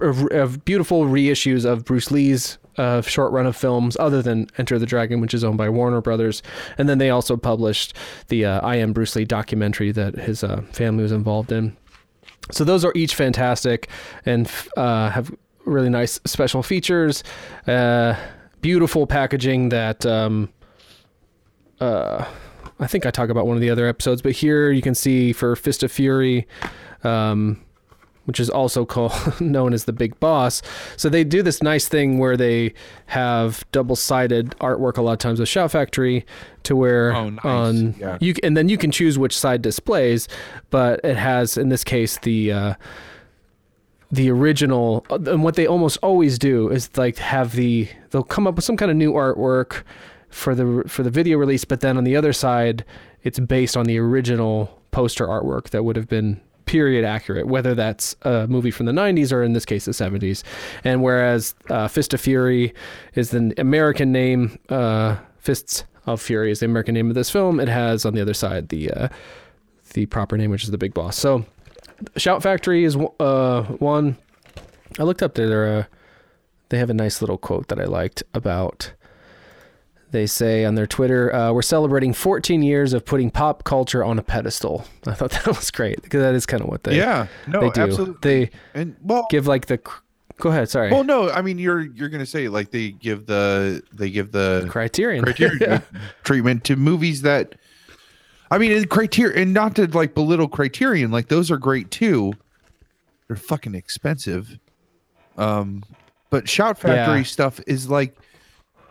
[0.00, 4.78] of, of beautiful reissues of Bruce Lee's uh, short run of films, other than Enter
[4.78, 6.42] the Dragon, which is owned by Warner Brothers,
[6.78, 7.94] and then they also published
[8.28, 11.76] the uh, I Am Bruce Lee documentary that his uh, family was involved in.
[12.50, 13.88] So those are each fantastic
[14.24, 15.30] and uh, have
[15.64, 17.22] really nice special features,
[17.66, 18.14] uh,
[18.60, 20.06] beautiful packaging that.
[20.06, 20.48] Um,
[21.80, 22.24] uh,
[22.80, 25.32] I think I talk about one of the other episodes, but here you can see
[25.32, 26.46] for Fist of Fury,
[27.02, 27.60] um,
[28.28, 30.62] which is also called known as the Big Boss.
[30.96, 32.74] So they do this nice thing where they
[33.06, 36.24] have double-sided artwork a lot of times with Shout Factory,
[36.62, 37.44] to where Oh, nice.
[37.44, 38.18] on Yeah.
[38.20, 40.28] you and then you can choose which side displays,
[40.70, 42.52] but it has in this case the.
[42.52, 42.74] Uh,
[44.10, 48.54] the original and what they almost always do is like have the they'll come up
[48.56, 49.82] with some kind of new artwork
[50.30, 52.86] for the for the video release but then on the other side
[53.22, 58.14] it's based on the original poster artwork that would have been period accurate whether that's
[58.22, 60.42] a movie from the 90s or in this case the 70s
[60.84, 62.74] and whereas uh, fist of fury
[63.14, 67.58] is the american name uh, fists of fury is the american name of this film
[67.58, 69.08] it has on the other side the uh,
[69.94, 71.44] the proper name which is the big boss so
[72.16, 74.16] Shout Factory is uh, one.
[74.98, 75.78] I looked up there.
[75.78, 75.84] Uh,
[76.68, 78.92] they have a nice little quote that I liked about.
[80.10, 84.18] They say on their Twitter, uh, "We're celebrating 14 years of putting pop culture on
[84.18, 87.26] a pedestal." I thought that was great because that is kind of what they yeah.
[87.46, 87.80] No, they do.
[87.82, 88.16] absolutely.
[88.44, 89.78] They and well, give like the.
[90.38, 90.68] Go ahead.
[90.70, 90.90] Sorry.
[90.92, 91.28] well, no.
[91.30, 95.24] I mean, you're you're gonna say like they give the they give the Criterion.
[95.24, 95.82] criterion
[96.24, 97.56] treatment to movies that
[98.50, 102.32] I mean and criterion and not to like belittle criterion like those are great too
[103.26, 104.58] they're fucking expensive
[105.36, 105.82] um
[106.30, 107.22] but shout factory Yeah.
[107.24, 108.16] stuff is like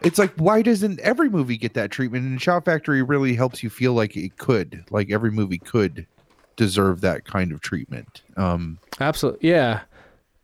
[0.01, 3.69] it's like why doesn't every movie get that treatment and shout factory really helps you
[3.69, 6.05] feel like it could like every movie could
[6.55, 9.49] deserve that kind of treatment um Absolutely.
[9.49, 9.81] Yeah.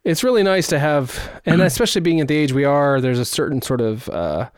[0.04, 3.26] It's really nice to have, and especially being at the age we are, there's a
[3.26, 4.50] certain sort of uh,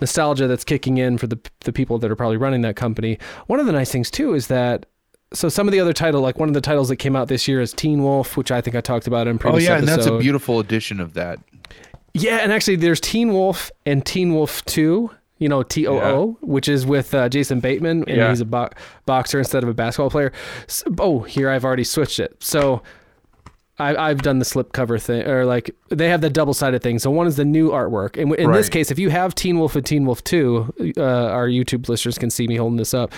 [0.00, 3.18] nostalgia that's kicking in for the, the people that are probably running that company.
[3.46, 4.86] One of the nice things, too, is that.
[5.34, 7.46] So some of the other title, like one of the titles that came out this
[7.46, 9.86] year is Teen Wolf, which I think I talked about in oh previous yeah and
[9.86, 11.38] that's a beautiful edition of that
[12.22, 15.10] Yeah, and actually, there's Teen Wolf and Teen Wolf Two.
[15.38, 18.28] You know, T O O, which is with uh, Jason Bateman, and Yeah.
[18.30, 18.70] he's a bo-
[19.06, 20.32] boxer instead of a basketball player.
[20.68, 22.36] S oh, here I've already switched it.
[22.42, 22.82] So
[23.78, 26.98] I, I've done the slip cover thing, or like they have the double sided thing.
[26.98, 29.76] So one is the new artwork, and in this case, if you have Teen Wolf
[29.76, 33.12] and Teen Wolf Two, uh, our YouTube listeners can see me holding this up.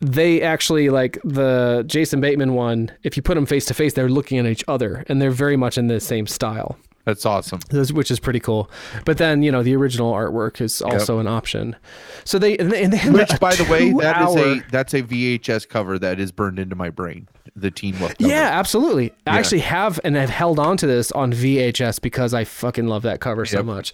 [0.00, 2.90] They actually like the Jason Bateman one.
[3.04, 5.56] If you put them face to face, they're looking at each other, and they're very
[5.56, 7.60] much in the same style that's awesome
[7.92, 8.70] which is pretty cool.
[9.04, 11.76] But then you know the original artwork is also an option.
[12.24, 15.02] So they and they, and Which, by the way, that is two-hour- a that's a
[15.02, 17.28] VHS cover that is burned into my brain.
[17.56, 18.16] The Teen Wolf.
[18.18, 18.28] Cover.
[18.30, 19.12] yeah, absolutely.
[19.26, 23.02] I actually have and I've held on to this on VHS because I fucking love
[23.02, 23.92] that cover so much.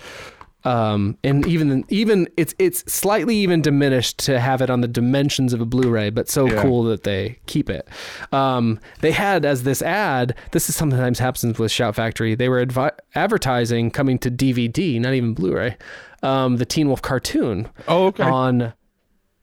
[0.64, 5.52] Um, and even even it's it's slightly even diminished to have it on the dimensions
[5.54, 6.60] of a Blu-ray, but so Yeah.
[6.62, 7.88] cool that they keep it.
[8.30, 10.34] Um, they had as this ad.
[10.52, 12.34] This is sometimes happens with Shout Factory.
[12.34, 15.76] They were advi- advertising coming to DVD, not even Blu-ray.
[16.22, 17.68] Um, the Teen Wolf cartoon.
[17.88, 18.22] Oh, okay.
[18.24, 18.74] on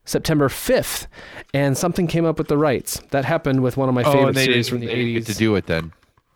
[0.06, 1.08] September 5th,
[1.54, 3.02] and something came up with the rights.
[3.10, 5.26] That happened with one of my oh, favorite they series from the 80s.
[5.26, 5.92] to do it then.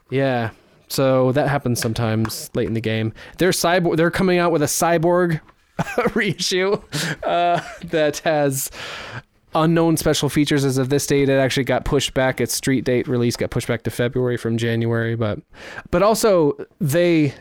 [0.09, 0.49] yeah.
[0.91, 3.13] So that happens sometimes late in the game.
[3.37, 3.95] They're cyborg.
[3.95, 5.39] They're coming out with a cyborg
[6.15, 6.73] reissue
[7.23, 8.69] uh, that has
[9.55, 11.29] unknown special features as of this date.
[11.29, 12.41] It actually got pushed back.
[12.41, 15.15] Its street date release got pushed back to February from January.
[15.15, 15.39] But
[15.91, 17.33] but also they.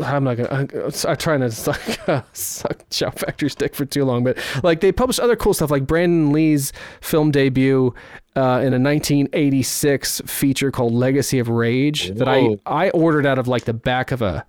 [0.00, 0.68] I'm not gonna.
[1.06, 1.80] I'm trying to suck,
[2.32, 5.86] suck Shout Factory's dick for too long, but like they published other cool stuff, like
[5.86, 7.94] Brandon Lee's film debut
[8.36, 13.48] uh, in a 1986 feature called Legacy of Rage that I I ordered out of
[13.48, 14.46] like the back of a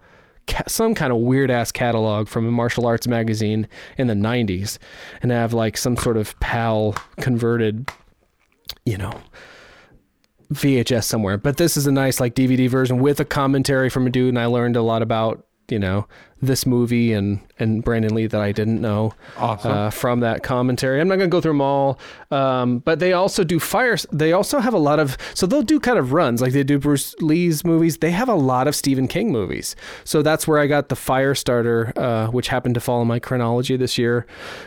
[0.67, 3.67] some kind of weird ass catalog from a martial arts magazine
[3.97, 4.77] in the 90s,
[5.21, 7.89] and I have like some sort of PAL converted,
[8.85, 9.13] you know,
[10.53, 11.37] VHS somewhere.
[11.37, 14.39] But this is a nice like DVD version with a commentary from a dude, and
[14.39, 16.07] I learned a lot about you know
[16.45, 19.71] this movie and and Brandon Lee that I didn't know Awesome.
[19.71, 20.99] uh, from that commentary.
[20.99, 21.99] I'm not going to go through them all,
[22.31, 23.95] um, but they also do fire.
[24.11, 26.79] They also have a lot of so they'll do kind of runs like they do
[26.79, 27.97] Bruce Lee's movies.
[27.97, 31.95] They have a lot of Stephen King movies, so that's where I got the Firestarter,
[31.97, 34.25] uh, which happened to follow my chronology this year.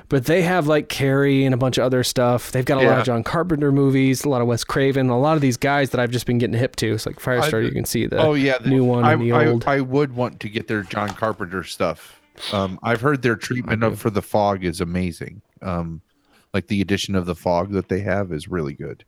[0.08, 2.52] But they have like Carrie and a bunch of other stuff.
[2.52, 5.34] They've got a lot of John Carpenter movies, a lot of Wes Craven, a lot
[5.36, 6.94] of these guys that I've just been getting hip to.
[6.94, 7.64] It's like Firestarter.
[7.64, 9.64] you can see the oh yeah, the new one I, and the I- old.
[9.66, 12.20] I, would want to get their John Carpenter stuff.
[12.52, 15.42] Um, I've heard their treatment of for the fog is amazing.
[15.62, 16.00] Um,
[16.54, 19.04] like the addition of the fog that they have is really good.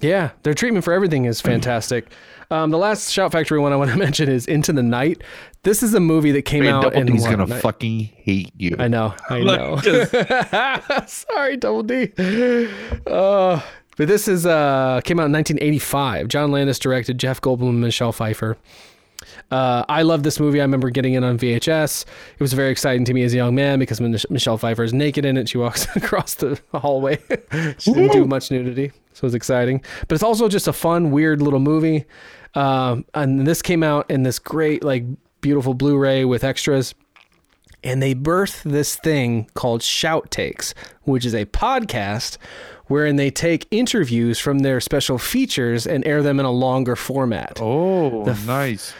[0.00, 2.12] Yeah, their treatment for everything is fantastic.
[2.52, 5.22] Um, the last Shout Factory one I want to mention is Into the Night.
[5.64, 7.98] This is a movie that came Hey, out Double in D's what, gonna ni- fucking
[8.00, 8.76] hate you.
[8.78, 11.02] I know, I Like, know.
[11.06, 12.12] Sorry, Double D.
[13.08, 13.60] Uh,
[13.96, 16.28] but this is uh came out in 1985.
[16.28, 18.56] John Landis directed, Jeff Goldblum, and Michelle Pfeiffer.
[19.50, 20.60] Uh, I love this movie.
[20.60, 22.04] I remember getting it on VHS.
[22.34, 24.92] It was very exciting to me as a young man because Mich- Michelle Pfeiffer is
[24.92, 25.48] naked in it.
[25.48, 27.18] She walks across the hallway.
[27.78, 29.82] she didn't do much nudity, so it was exciting.
[30.06, 32.04] But it's also just a fun, weird little movie.
[32.54, 35.04] Um, and this came out in this great, like,
[35.40, 36.94] beautiful Blu-ray with extras
[37.84, 42.36] and they birthed this thing called Shout Takes, which is a podcast
[42.86, 47.60] wherein they take interviews from their special features and air them in a longer format.
[47.60, 48.94] Oh, nice.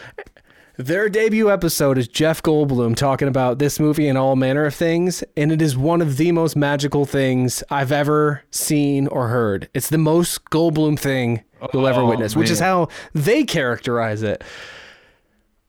[0.79, 5.25] Their debut episode is Jeff Goldblum talking about this movie and all manner of things,
[5.37, 9.69] and it is one of the most magical things I've ever seen or heard.
[9.75, 11.43] It's the most Goldblum thing
[11.73, 14.45] you'll ever Oh, witness, which is how they characterize it.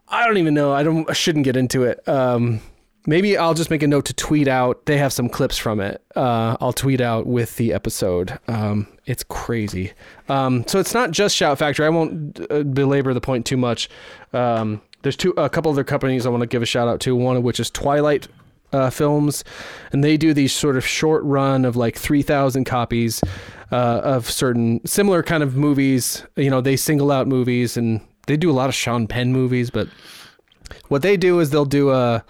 [0.07, 0.73] I don't even know.
[0.73, 1.09] I don't.
[1.09, 2.07] I shouldn't get into it.
[2.07, 2.61] Um,
[3.07, 4.85] maybe I'll just make a note to tweet out.
[4.85, 6.03] They have some clips from it.
[6.15, 8.37] Uh, I'll tweet out with the episode.
[8.47, 9.91] Um, it's crazy.
[10.27, 11.87] Um, so it's not just Shout Factory.
[11.87, 13.89] I won't uh, belabor the point too much.
[14.33, 17.15] Um, there's two, a couple other companies I want to give a shout out to.
[17.15, 18.27] One of which is Twilight
[18.73, 19.43] uh, Films,
[19.91, 23.21] and they do these sort of short run of like three thousand copies
[23.71, 26.23] uh, of certain similar kind of movies.
[26.35, 29.69] You know, they single out movies and they do a lot of Sean Penn movies,
[29.71, 29.87] but
[30.89, 32.23] what they do is they'll do a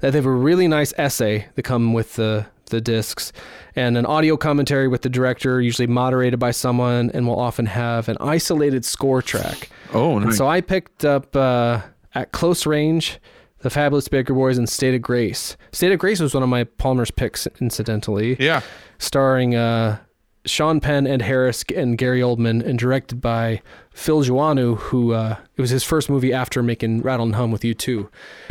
[0.00, 3.30] they have a really nice essay that come with the the discs
[3.76, 8.08] and an audio commentary with the director usually moderated by someone and will often have
[8.08, 11.82] an isolated score track Oh, and so i picked up uh,
[12.14, 13.18] at close range
[13.60, 16.64] the fabulous baker boys and state of grace state of grace was one of my
[16.64, 18.60] palmer's picks incidentally yeah.
[18.98, 19.98] starring uh,
[20.46, 23.62] Sean Penn, Ed Harris, and Gary Oldman, and directed by
[23.92, 27.62] Phil Joanou, who uh, it was his first movie after making Rattle and Hum with
[27.62, 28.08] U2.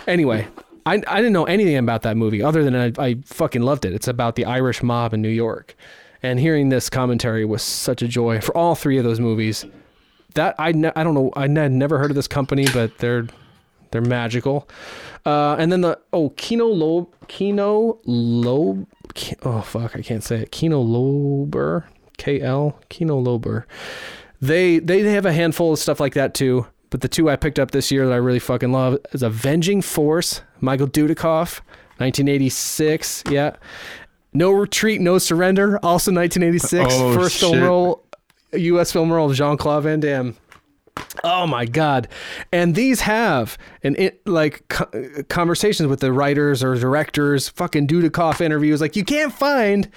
[0.08, 0.48] Anyway,
[0.86, 3.94] I, I didn't know anything about that movie other than I, I fucking loved it.
[3.94, 5.76] It's about the Irish mob in New York,
[6.22, 9.66] and hearing this commentary was such a joy for all three of those movies.
[10.34, 13.28] That I ne- I don't know I had never heard of this company, but they're
[13.94, 14.68] they're magical.
[15.26, 20.42] Uh, and then the oh Kino Lob Kino Lob Ki- oh fuck I can't say
[20.42, 21.86] it Kino Lober
[22.18, 23.64] K L Kino Lober.
[24.42, 26.68] They they have a handful of stuff like that too.
[26.90, 29.82] But the two I picked up this year that I really fucking love is Avenging
[29.82, 31.62] Force, Michael Dudikoff,
[31.98, 33.24] 1986.
[33.32, 33.56] Yeah.
[34.34, 36.94] No Retreat, No Surrender, also 1986.
[36.94, 38.04] Oh, First film role,
[38.54, 38.92] U.S.
[38.92, 40.36] film role of Jean Claude Van Damme.
[41.24, 42.08] Oh my god!
[42.52, 44.90] And these have an it, like co-
[45.30, 48.82] conversations with the writers or directors, fucking Dudikoff interviews.
[48.82, 49.90] Like you can't find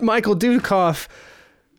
[0.00, 1.08] Michael Dudikoff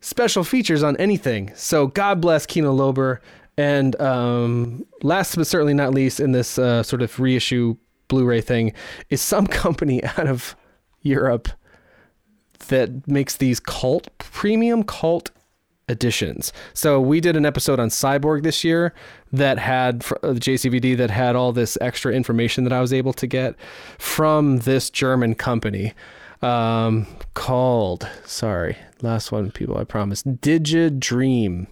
[0.02, 1.52] special features on anything.
[1.56, 3.20] So God bless Kino Lober.
[3.58, 7.78] And um, last but certainly not least, in this uh, sort of reissue
[8.08, 8.74] Blu-ray thing,
[9.10, 10.56] is some company out of
[11.02, 11.50] Europe
[12.68, 15.32] that makes these cult premium cult
[15.90, 16.54] editions.
[16.74, 18.94] So we did an episode on Cyborg this year
[19.32, 23.14] that had uh, the JCVD that had all this extra information that I was able
[23.14, 23.56] to get
[23.98, 25.94] from this German company
[26.42, 31.68] um, called sorry last one people I promise Digidream.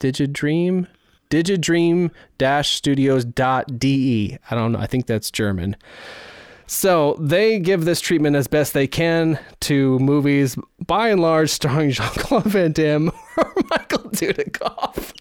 [0.00, 0.86] Digidream?
[1.30, 4.78] Digidream dash studios dot de I don't know.
[4.78, 5.76] I think that's German
[6.66, 11.90] so they give this treatment as best they can to movies, by and large, starring
[11.92, 15.12] Jean Claude Van Damme or Michael Dudikoff.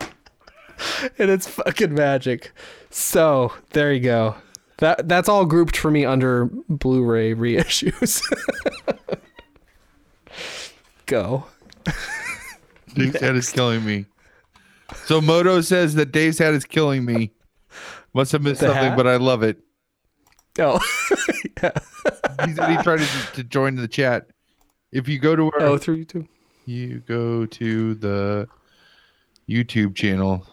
[1.18, 2.52] and it's fucking magic.
[2.90, 4.34] So there you go.
[4.78, 8.22] That that's all grouped for me under Blu-ray reissues.
[11.06, 11.44] go.
[12.94, 14.06] Dave's head is killing me.
[15.04, 17.30] So Moto says that Dave's head is killing me.
[18.14, 18.96] Must have missed The something, hat?
[18.96, 19.58] but I love it.
[20.60, 20.78] Oh,
[22.46, 24.26] He said he tried to, to join the chat.
[24.92, 26.28] If you go to our, oh, through YouTube.
[26.66, 28.48] you go to the
[29.48, 30.46] YouTube channel.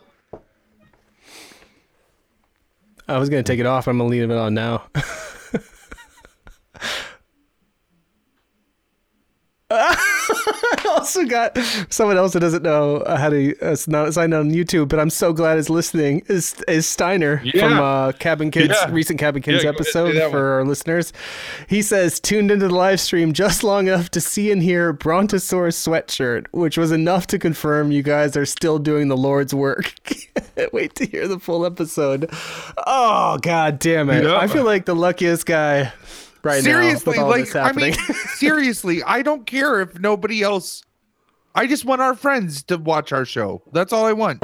[3.07, 3.87] I was gonna take it off.
[3.87, 4.83] I'm gonna leave it on now.
[10.77, 11.57] I also got
[11.89, 15.33] someone else that doesn't know how to uh, not sign on YouTube, but I'm so
[15.33, 16.23] glad is listening.
[16.27, 18.89] Is is Steiner from uh, Cabin Kids, Yeah.
[18.91, 21.13] recent Cabin Kids Yeah, episode for our listeners.
[21.67, 25.77] He says tuned into the live stream just long enough to see and hear Brontosaurus
[25.87, 29.93] sweatshirt, which was enough to confirm you guys are still doing the Lord's work.
[30.73, 32.29] Wait to hear the full episode.
[32.85, 34.23] Oh god damn it!
[34.23, 34.37] Yeah.
[34.37, 35.91] I feel like the luckiest guy
[36.43, 37.93] right now seriously, like this I mean,
[38.35, 40.83] seriously, I don't care if nobody else.
[41.55, 43.61] I just want our friends to watch our show.
[43.71, 44.43] That's all I want.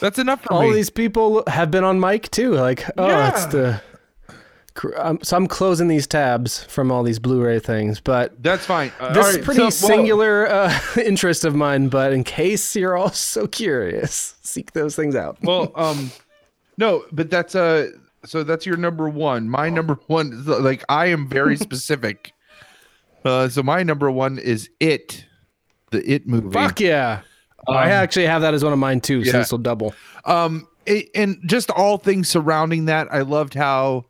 [0.00, 0.72] That's enough for all me.
[0.72, 2.52] these people have been on mic too.
[2.54, 3.46] Like, oh, it's Yeah.
[3.50, 3.80] the.
[4.74, 8.92] cr- Um, so I'm closing these tabs from all these Blu-ray things, but That's fine.
[9.00, 11.88] Uh, this all is pretty so- well, singular uh, interest of mine.
[11.88, 15.38] But in case you're all so curious, seek those things out.
[15.42, 16.10] well, um,
[16.78, 17.90] no, but that's uh,
[18.24, 19.48] so that's your number one.
[19.48, 22.32] My number one, is, like I am very specific.
[23.24, 25.24] Uh, so my number one is it,
[25.90, 26.50] the it movie.
[26.50, 27.22] Fuck yeah!
[27.68, 29.38] I actually have that as one of mine too, so yeah.
[29.38, 29.94] this will double.
[30.24, 34.04] um it, and just all things surrounding that i loved how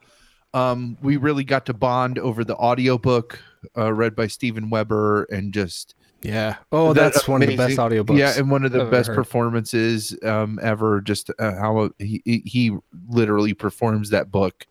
[0.53, 3.41] um we really got to bond over the audiobook
[3.77, 5.95] uh read by steven weber and just
[6.25, 6.57] Yeah.
[6.73, 8.19] Oh, that that's one of the best audiobooks.
[8.19, 12.43] yeah and one of the I've best performances um ever just uh, how he he-
[12.47, 12.77] he
[13.09, 14.67] literally performs that book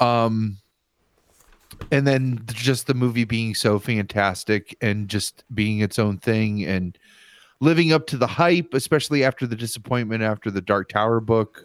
[0.00, 0.58] um
[1.90, 6.96] and then just the movie being so fantastic and just being its own thing and
[7.60, 11.64] living up to the hype especially after the disappointment after the dark tower book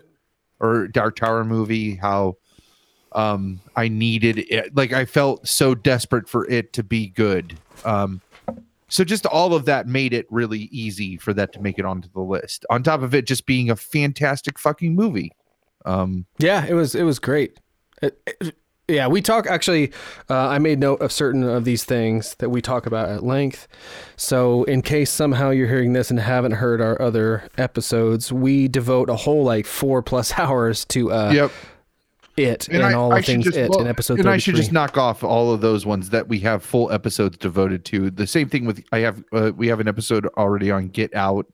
[0.59, 2.35] or dark tower movie how
[3.11, 7.55] um i needed it like i felt so desperate for it to be good
[7.85, 8.19] um
[8.93, 12.07] so just all of that made it really easy for that to make it onto
[12.13, 15.31] the list on top of it just being a fantastic fucking movie
[15.85, 17.59] um Yeah, it was it was great.
[18.01, 18.55] It- it-
[18.89, 19.93] yeah, we talk actually.
[20.29, 23.65] Uh, I made note of certain of these things that we talk about at length.
[24.17, 29.09] So, in case somehow you're hearing this and haven't heard our other episodes, we devote
[29.09, 31.51] a whole like four plus hours to uh, yep
[32.37, 34.19] it and, all the should things just- it well, in episode.
[34.19, 37.37] and I should just knock off all of those ones that we have full episodes
[37.37, 38.09] devoted to.
[38.09, 41.45] The same thing with I have uh, we have an episode already on Get Out.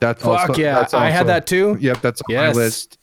[0.00, 1.76] That's Fuck also, yeah, that's I had that too.
[1.80, 2.54] Yep, that's on Yes.
[2.56, 2.98] my list.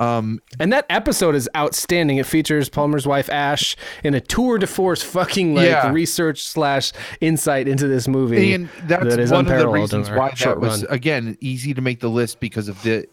[0.00, 2.16] Um, And that episode is outstanding.
[2.16, 5.92] It features Palmer's wife Ash in a tour de force fucking like Yeah.
[5.92, 8.54] research slash insight into this movie.
[8.54, 10.92] and that's that is one of the unparalleled in reasons why short that was run.
[10.92, 13.06] again easy to make the list because of the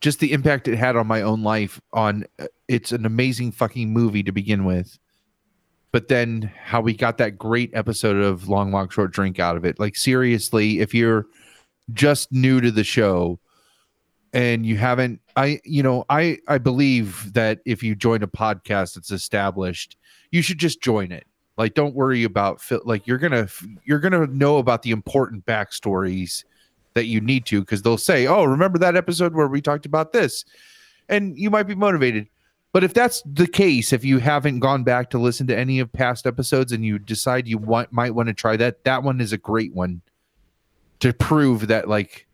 [0.00, 3.92] just the impact it had on my own life on uh, it's an amazing fucking
[3.92, 4.98] movie to begin with.
[5.92, 9.64] But then how we got that great episode of long walk short drink out of
[9.64, 9.80] it.
[9.80, 11.26] Like seriously if you're
[11.92, 13.40] just new to the show
[14.32, 18.94] and you haven't i you know i i believe that if you join a podcast
[18.94, 19.96] that's established
[20.30, 21.26] you should just join it.
[21.56, 23.48] Like don't worry about like you're gonna
[23.84, 26.44] you're gonna know about the important backstories
[26.94, 30.12] that you need to because they'll say oh remember that episode where we talked about
[30.12, 30.44] this
[31.08, 32.26] and you might be motivated
[32.72, 35.92] but if that's the case if you haven't gone back to listen to any of
[35.92, 39.32] past episodes and you decide you want might want to try that that one is
[39.32, 40.00] a great one
[40.98, 42.26] to prove that like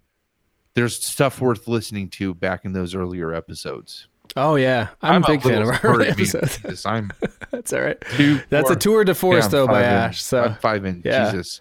[0.74, 5.42] there's stuff worth listening to back in those earlier episodes oh yeah, I'm, a big
[5.42, 6.86] fan of our sorry early to be episodes.
[6.86, 7.10] I'm
[7.50, 8.00] That's all right.
[8.16, 9.84] two, That's a tour de force Yeah, though by in.
[9.84, 10.22] Ash.
[10.22, 11.02] So I'm five in.
[11.04, 11.30] yeah.
[11.30, 11.60] Jesus.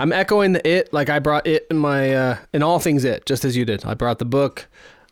[0.00, 3.26] I'm echoing the it like I brought it in my uh in all things it
[3.26, 3.84] just as you did.
[3.84, 4.66] I brought the book.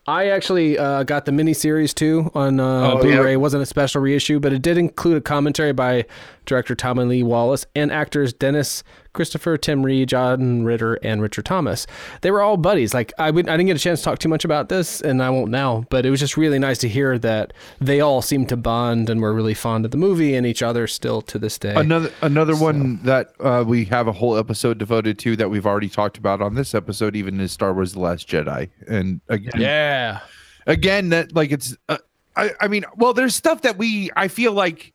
[0.06, 3.26] I actually uh, got the miniseries too on uh, Oh, Blu-ray.
[3.32, 3.34] yeah.
[3.34, 6.06] It wasn't a special reissue, but it did include a commentary by
[6.46, 8.82] director Tommy Lee Wallace and actors Dennis
[9.12, 11.86] Christopher, Tim Reid, John Ritter, and Richard Thomas.
[12.20, 12.94] They were all buddies.
[12.94, 15.22] Like I, would, I didn't get a chance to talk too much about this, and
[15.22, 15.84] I won't now.
[15.90, 19.20] But it was just really nice to hear that they all seemed to bond and
[19.20, 21.74] were really fond of the movie and each other still to this day.
[21.74, 25.88] Another another one that uh, we have a whole episode devoted to that we've already
[25.88, 28.70] talked about on this episode, even is Star Wars: The Last Jedi.
[28.86, 30.20] And again, yeah.
[30.66, 31.76] again, that like it's.
[31.88, 31.98] Uh,
[32.36, 34.92] I I mean, well, there's stuff that we I feel like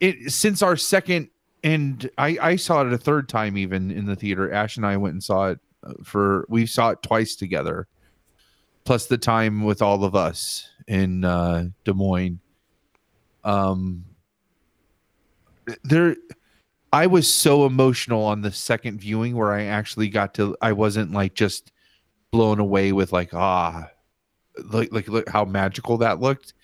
[0.00, 1.28] it since our second
[1.62, 4.52] and I I saw it a third time even in the theater.
[4.52, 7.86] Ash and I went and saw it uh, for we saw it twice together,
[8.84, 12.40] plus the time with all of us in uh, Des Moines.
[13.44, 14.04] Um,
[15.84, 16.16] there,
[16.92, 20.56] I was so emotional on the second viewing where I actually got to.
[20.60, 21.72] I wasn't like just
[22.32, 23.88] blown away with like ah
[24.70, 26.54] like like look how magical that looked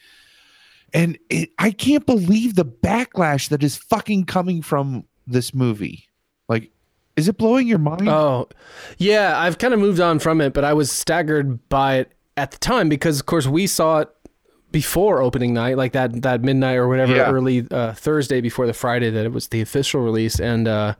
[0.94, 6.09] and it, i can't believe the backlash that is fucking coming from this movie
[6.48, 6.70] like
[7.16, 8.48] is it blowing your mind Oh,
[8.97, 9.36] yeah.
[9.39, 12.59] I've kind of moved on from it, but I was staggered by it at the
[12.59, 14.09] time because of course we saw it
[14.70, 17.28] before opening night, like that that midnight or whatever Yeah.
[17.32, 20.94] early uh, Thursday before the Friday that it was the official release, and uh,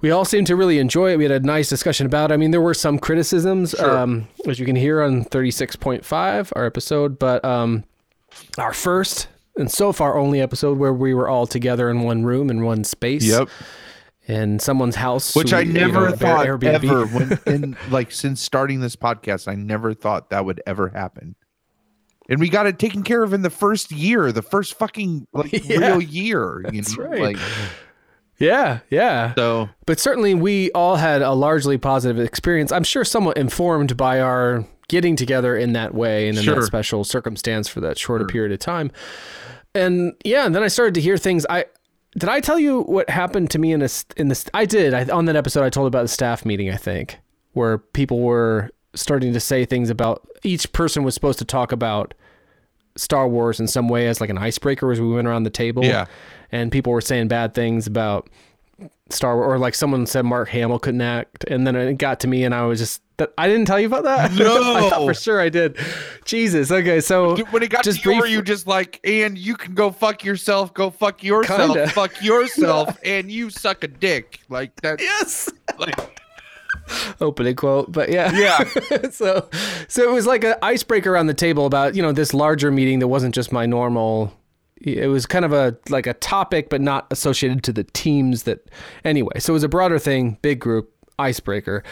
[0.00, 1.18] we all seemed to really enjoy it.
[1.18, 2.30] We had a nice discussion about.
[2.30, 2.34] it.
[2.34, 6.06] I mean, there were some criticisms, um, as you can hear on thirty six point
[6.06, 7.84] five, our episode, but um,
[8.58, 12.50] our first and so far only episode where we were all together in one room
[12.50, 13.48] in one space, Yep.
[14.26, 16.74] in someone's house, Which who, I you never know, thought Airbnb.
[16.84, 21.34] ever when in like since starting this podcast, I never thought that would ever happen.
[22.28, 25.52] And we got it taken care of in the first year, the first fucking like
[25.68, 25.78] Yeah.
[25.78, 26.62] real year.
[26.72, 27.04] You That's know?
[27.04, 27.20] right.
[27.20, 27.36] Like
[28.38, 29.34] Yeah, yeah.
[29.34, 32.72] so But certainly, we all had a largely positive experience.
[32.72, 36.56] I'm sure somewhat informed by our getting together in that way and in Sure.
[36.56, 38.92] that special circumstance for that shorter period of time.
[39.74, 41.46] And yeah, and then I started to hear things.
[41.48, 41.64] I
[42.18, 44.44] did I tell you what happened to me in this in this?
[44.52, 44.92] I did.
[44.92, 46.68] I, on that episode, I told about the staff meeting.
[46.68, 47.18] I think
[47.54, 52.12] where people were starting to say things about each person was supposed to talk about
[52.96, 55.82] Star Wars in some way as like an icebreaker as we went around the table.
[55.82, 56.04] Yeah.
[56.50, 58.28] And people were saying bad things about
[59.10, 62.28] Star Wars, or like someone said Mark Hamill couldn't act, and then it got to
[62.28, 64.32] me, and I was just that I didn't tell you about that.
[64.38, 64.74] No.
[64.76, 65.76] I thought for sure I did.
[66.24, 66.70] Jesus.
[66.70, 69.74] Okay, so when it got just to you, brief- you just like, and you can
[69.74, 71.88] go fuck yourself, go fuck yourself, Kinda.
[71.90, 74.40] fuck yourself, and you suck a dick.
[74.48, 75.00] Like that.
[75.00, 76.18] yes, Like,
[77.20, 79.08] opening quote, but yeah, yeah.
[79.10, 79.48] so
[79.88, 82.98] so it was like an icebreaker around the table about you know this larger meeting
[83.00, 84.32] that wasn't just my normal
[84.82, 88.68] it was kind of a like a topic but not associated to the teams that
[89.04, 91.84] anyway so it was a broader thing big group icebreaker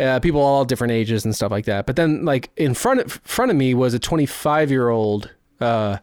[0.00, 3.12] uh, people all different ages and stuff like that but then like in front of
[3.24, 5.30] front of me was a 25 year old
[5.60, 5.98] uh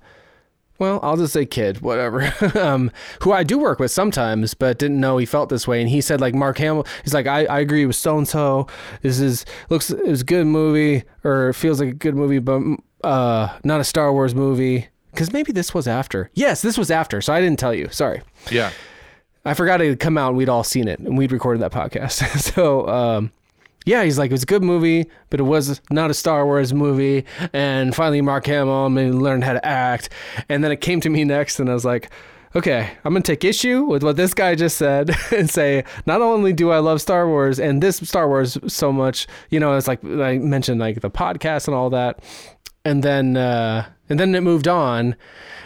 [0.78, 2.34] well, I'll just say kid, whatever.
[2.60, 2.92] um,
[3.22, 5.80] who I do work with sometimes, but didn't know he felt this way.
[5.80, 8.68] And he said, like Mark Hamill, he's like, I, I agree with so and so.
[9.02, 12.62] This is looks it was a good movie, or feels like a good movie, but
[13.04, 14.90] uh, not a Star Wars movie.
[15.16, 16.30] Because maybe this was after.
[16.34, 17.22] Yes, this was after.
[17.22, 17.90] So I didn't tell you.
[17.90, 18.22] Sorry.
[18.52, 18.72] Yeah.
[19.46, 21.72] I forgot it had come out and we'd all seen it and we'd recorded that
[21.72, 22.40] podcast.
[22.54, 23.32] so, um,
[23.86, 26.74] yeah, he's like, it was a good movie, but it was not a Star Wars
[26.74, 27.26] movie.
[27.54, 30.10] And finally, Mark Hamill maybe learned how to act.
[30.50, 32.10] And then it came to me next, and I was like,
[32.56, 36.22] okay, I'm going to take issue with what this guy just said and say, not
[36.22, 39.88] only do I love Star Wars and this Star Wars so much, you know, it's
[39.88, 42.24] like I mentioned, like the podcast and all that.
[42.84, 45.16] And then, uh, and then it moved on,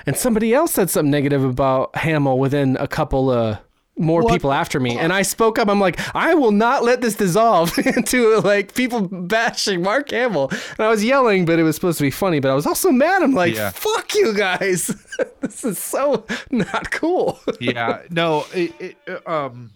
[0.06, 3.57] and somebody else said something negative about Hamill within a couple of
[3.98, 4.98] more people after me.
[4.98, 5.68] And I spoke up.
[5.68, 10.48] I'm like, I will not let this dissolve into like people bashing Mark Hamill.
[10.52, 12.40] And I was yelling, but it was supposed to be funny.
[12.40, 13.22] But I was also mad.
[13.24, 13.72] I'm like, Yeah.
[13.72, 14.88] fuck you guys.
[15.41, 17.41] this is so not cool.
[17.60, 18.98] yeah no it, it
[19.28, 19.72] uh, um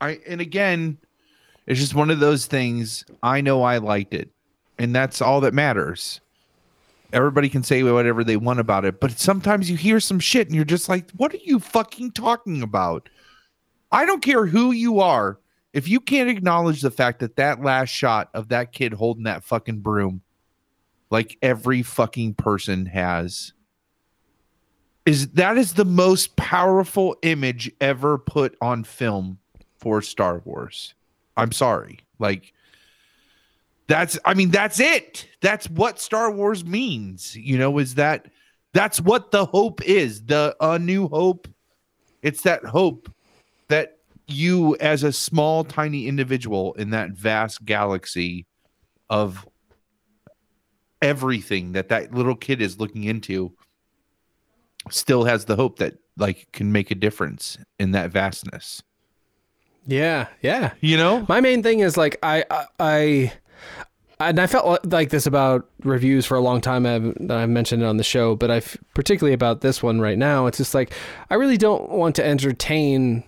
[0.00, 0.98] i and again
[1.66, 4.28] it's just one of those things i know i liked it
[4.78, 6.20] and that's all that matters
[7.12, 10.56] everybody can say whatever they want about it but sometimes you hear some shit and
[10.56, 13.08] you're just like what are you fucking talking about
[13.92, 15.38] i don't care who you are
[15.72, 19.44] if you can't acknowledge the fact that that last shot of that kid holding that
[19.44, 20.20] fucking broom
[21.10, 23.52] like every fucking person has
[25.06, 29.38] is that is the most powerful image ever put on film
[29.78, 30.94] for Star Wars.
[31.36, 32.00] I'm sorry.
[32.18, 32.52] Like
[33.88, 35.26] that's I mean that's it.
[35.40, 37.36] That's what Star Wars means.
[37.36, 38.26] You know, is that
[38.72, 40.24] that's what the hope is.
[40.24, 41.48] The a new hope.
[42.22, 43.12] It's that hope
[43.68, 48.46] that you as a small tiny individual in that vast galaxy
[49.08, 49.46] of
[51.00, 53.52] everything that that little kid is looking into
[54.90, 58.82] still has the hope that like can make a difference in that vastness.
[59.86, 60.26] Yeah.
[60.42, 60.72] Yeah.
[60.80, 61.24] You know?
[61.28, 63.32] My main thing is like I I, I
[64.18, 66.86] and I felt like this about reviews for a long time.
[66.86, 68.60] I've, I've mentioned it on the show, but I
[68.94, 70.46] particularly about this one right now.
[70.46, 70.92] It's just like
[71.30, 73.24] I really don't want to entertain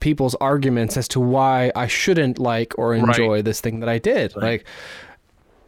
[0.00, 4.34] people's arguments as to why I shouldn't like or enjoy this thing that I did.
[4.36, 4.64] Like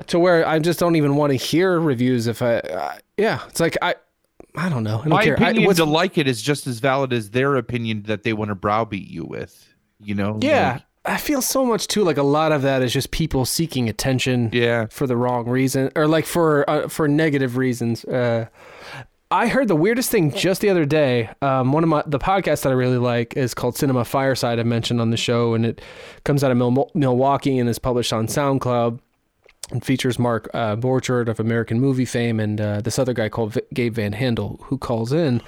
[0.08, 2.56] to where I just don't even want to hear reviews if I.
[2.58, 3.94] Uh, yeah, it's like I.
[4.58, 4.98] I don't know.
[5.00, 5.34] I don't My care.
[5.38, 8.32] I- opinion what's- to like it is just as valid as their opinion that they
[8.32, 9.68] want to browbeat you with.
[10.00, 10.38] You know?
[10.42, 10.72] Yeah.
[10.74, 13.88] Like, I feel so much too like a lot of that is just people seeking
[13.88, 14.86] attention yeah.
[14.86, 18.04] for the wrong reason or like for uh, for negative reasons.
[18.04, 18.46] Uh,
[19.30, 21.30] I heard the weirdest thing just the other day.
[21.42, 24.60] Um, one of my the podcasts that I really like is called Cinema Fireside.
[24.60, 25.80] I mentioned on the show, and it
[26.24, 29.00] comes out of Mil- Milwaukee and is published on SoundCloud.
[29.72, 33.54] And features Mark uh, Borchardt of American Movie fame and uh, this other guy called
[33.54, 35.42] v- Gabe Van Handel who calls in.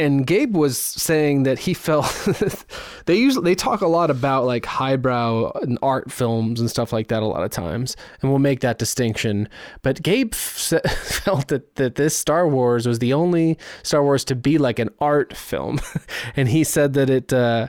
[0.00, 2.06] And Gabe was saying that he felt
[3.06, 7.08] they usually they talk a lot about like highbrow and art films and stuff like
[7.08, 9.48] that a lot of times, and we'll make that distinction.
[9.82, 14.34] But Gabe f- felt that that this Star Wars was the only Star Wars to
[14.34, 15.80] be like an art film,
[16.36, 17.68] and he said that it uh,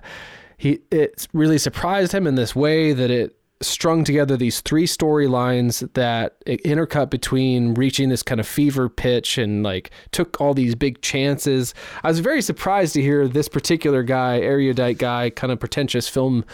[0.57, 5.91] he it really surprised him in this way that it strung together these three storylines
[5.93, 11.01] that intercut between reaching this kind of fever pitch and like took all these big
[11.01, 11.73] chances.
[12.03, 16.45] I was very surprised to hear this particular guy, erudite guy, kind of pretentious film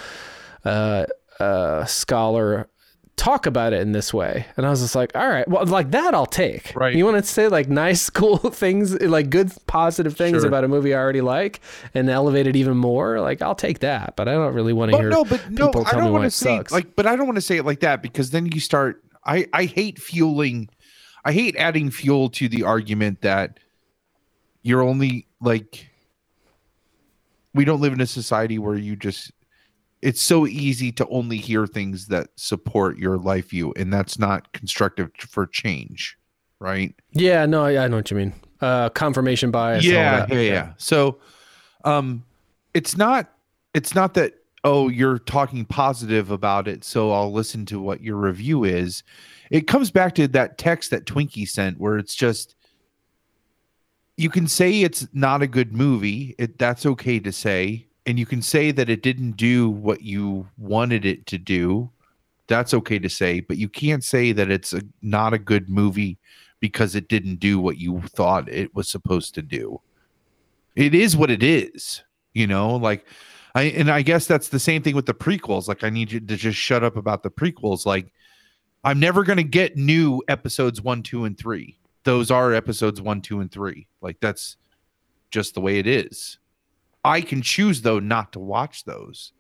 [0.64, 1.06] uh,
[1.40, 2.68] uh, scholar
[3.22, 4.48] talk about it in this way.
[4.58, 6.74] And I was just like, all right, well, like that I'll take.
[6.76, 6.96] Right.
[6.96, 10.48] You want to say like nice, cool things, like good, positive things Sure.
[10.48, 11.62] about a movie I already like
[11.94, 13.20] and elevate it even more.
[13.22, 15.82] Like I'll take that, but I don't really want to hear no, but no, people
[15.86, 16.72] I tell me don't why want to it say sucks.
[16.72, 19.04] like, but I don't want to say it like that because then you start.
[19.24, 20.68] I I hate fueling.
[21.24, 23.60] I hate adding fuel to the argument that
[24.64, 25.90] you're only like.
[27.54, 29.32] We don't live in a society where you just.
[30.02, 34.52] It's so easy to only hear things that support your life view, and that's not
[34.54, 36.18] constructive for change,
[36.60, 36.96] right?
[37.12, 38.34] yeah, no, I, I know what you mean.
[38.60, 39.86] Uh, confirmation bias.
[39.86, 40.74] yeah, yeah, yeah.
[40.78, 41.20] So,
[41.84, 42.24] um,
[42.74, 43.32] it's not,
[43.74, 44.34] it's not that
[44.64, 49.04] oh you're talking positive about it, so I'll listen to what your review is.
[49.50, 52.56] It comes back to that text that Twinkie sent, where it's just
[54.18, 56.36] you can say it's not a good movie.
[56.38, 60.48] It that's okay to say, and you can say that it didn't do what you
[60.58, 61.90] wanted it to do.
[62.48, 66.18] That's okay to say, but you can't say that it's a, not a good movie
[66.60, 69.80] because it didn't do what you thought it was supposed to do.
[70.76, 72.04] It is what it is,
[72.34, 73.06] you know, like
[73.56, 75.68] I and I guess that's the same thing with the prequels.
[75.68, 77.86] Like I need you to just shut up about the prequels.
[77.86, 78.14] Like
[78.84, 81.78] I'm never going to get new episodes 1, 2 and 3.
[82.04, 83.88] Those are episodes 1, 2 and 3.
[84.02, 84.58] Like that's
[85.30, 86.40] just the way it is.
[87.04, 89.34] I can choose though not to watch those.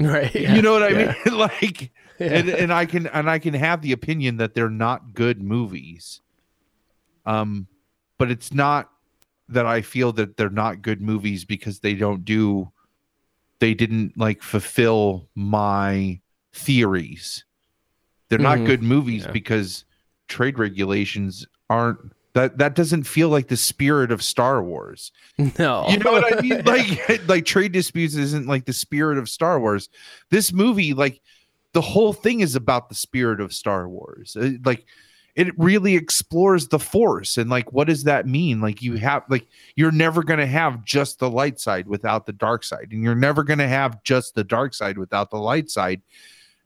[0.00, 0.34] Right.
[0.34, 1.14] yeah, You know what I yeah.
[1.26, 1.38] mean?
[1.38, 5.42] like and, and I can and I can have the opinion that they're not good
[5.42, 6.20] movies.
[7.24, 7.66] Um,
[8.18, 8.90] but it's not
[9.48, 12.70] that I feel that they're not good movies because they don't do
[13.58, 16.20] they didn't like fulfill my
[16.52, 17.44] theories.
[18.28, 18.66] They're not Mhm.
[18.66, 19.30] good movies Yeah.
[19.32, 19.84] because
[20.28, 25.10] trade regulations aren't that that doesn't feel like the spirit of Star Wars.
[25.58, 25.86] No.
[25.88, 26.62] You know what I mean?
[26.66, 29.88] Like like trade disputes isn't like the spirit of Star Wars.
[30.30, 31.22] This movie, like
[31.72, 34.36] the whole thing is about the spirit of Star Wars.
[34.38, 34.84] Uh, Like
[35.34, 38.60] it really explores the force and like what does that mean?
[38.60, 42.64] Like you have like you're never gonna have just the light side without the dark
[42.64, 46.02] side, and you're never gonna have just the dark side without the light side.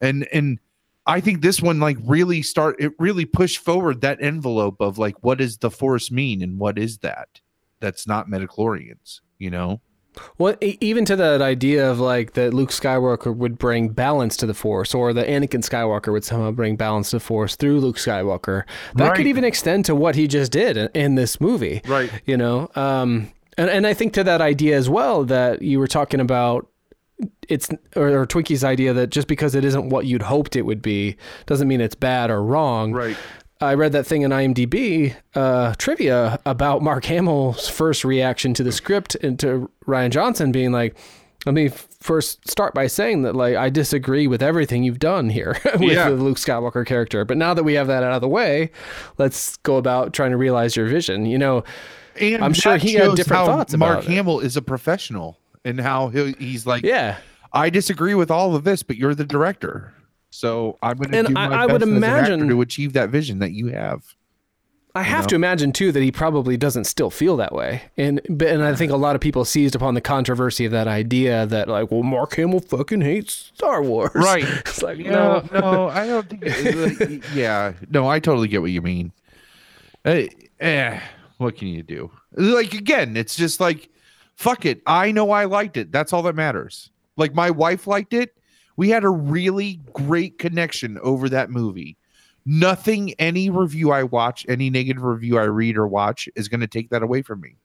[0.01, 0.59] And and
[1.07, 5.17] I think this one like really start it really pushed forward that envelope of like
[5.23, 7.41] what does the force mean and what is that?
[7.81, 9.81] That's not midi-chlorians, you know?
[10.39, 14.55] Well, even to that idea of like that Luke Skywalker would bring balance to the
[14.55, 18.65] Force, or that Anakin Skywalker would somehow bring balance to the Force through Luke Skywalker.
[18.97, 19.17] That Right.
[19.17, 21.81] could even extend to what he just did in, in this movie.
[21.87, 22.11] Right.
[22.27, 25.89] You know, um, and and I think to that idea as well that you were
[25.89, 26.67] talking about.
[27.49, 30.83] It's or, or Twinkie's idea that just because it isn't what you'd hoped it would
[30.83, 31.17] be
[31.47, 32.93] doesn't mean it's bad or wrong.
[32.93, 33.17] Right.
[33.63, 38.73] I read that thing in IMDb uh, trivia about Mark Hamill's first reaction to the
[38.73, 40.97] script and to Rian Johnson being like,
[41.45, 45.59] "Let me first start by saying that like I disagree with everything you've done here
[45.75, 46.09] with Yeah.
[46.09, 47.27] the Luke Skywalker character.
[47.27, 48.71] But now that we have that out of the way,
[49.19, 51.27] let's go about trying to realize your vision.
[51.27, 51.65] You know,
[52.19, 54.15] And I'm sure he had different thoughts Mark about it.
[54.15, 57.19] Hamill is a professional and how he, he's like, yeah."
[57.53, 59.93] I disagree with all of this, but you're the director.
[60.31, 63.11] So I'm going to do I- my I would best actor imagine- to achieve that
[63.11, 64.15] vision that you have.
[64.95, 65.28] I have know?
[65.28, 68.74] to imagine too that he probably doesn't still feel that way, and but and I
[68.74, 72.03] think a lot of people seized upon the controversy of that idea that like, well,
[72.03, 74.43] Mark Hamill fucking hates Star Wars, Right.
[74.66, 76.45] it's like No, no, no, I don't think.
[77.11, 79.12] like, yeah, no, I totally get what you mean.
[80.05, 80.27] Eh,
[80.59, 81.01] eh,
[81.39, 82.11] what can you do?
[82.35, 83.89] Like again, it's just like,
[84.41, 84.81] fuck it.
[84.87, 85.93] I know I liked it.
[85.93, 86.91] That's all that matters.
[87.17, 88.35] Like my wife liked it.
[88.77, 91.99] We had a really great connection over that movie.
[92.47, 96.67] Nothing, any review I watch, any negative review I read or watch is going to
[96.67, 97.57] take that away from me.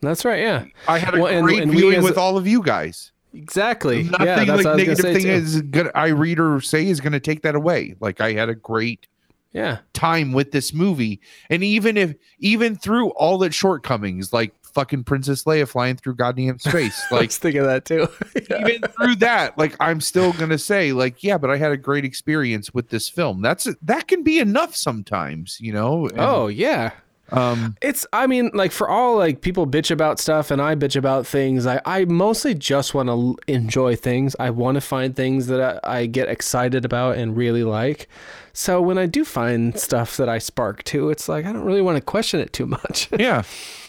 [0.00, 2.38] that's right, yeah, I had a Well, and- great and we viewing as- with all
[2.38, 3.12] of you guys.
[3.34, 4.04] exactly.
[4.04, 5.28] Nothing yeah, like what I was gonna negative thing too.
[5.30, 7.94] is gonna I read or say is gonna take that away.
[8.00, 9.06] Like I had a great
[9.52, 11.20] yeah, time with this movie,
[11.50, 16.58] and even if even through all its shortcomings, like fucking Princess Leia flying through goddamn
[16.60, 18.08] space, I like was thinking of that too.
[18.36, 22.04] even through that, like I'm still gonna say, like, yeah, but I had a great
[22.04, 23.42] experience with this film.
[23.42, 26.06] That's that can be enough sometimes, you know.
[26.08, 26.92] And, oh yeah,
[27.30, 30.96] Um, It's I mean like for all like people bitch about stuff and I bitch
[30.96, 31.66] about things.
[31.66, 34.36] I I mostly just want to enjoy things.
[34.38, 38.08] I want to find things that I, I get excited about and really like.
[38.52, 41.80] So when I do find stuff that I spark to, it's like I don't really
[41.80, 43.42] want to question it too much yeah.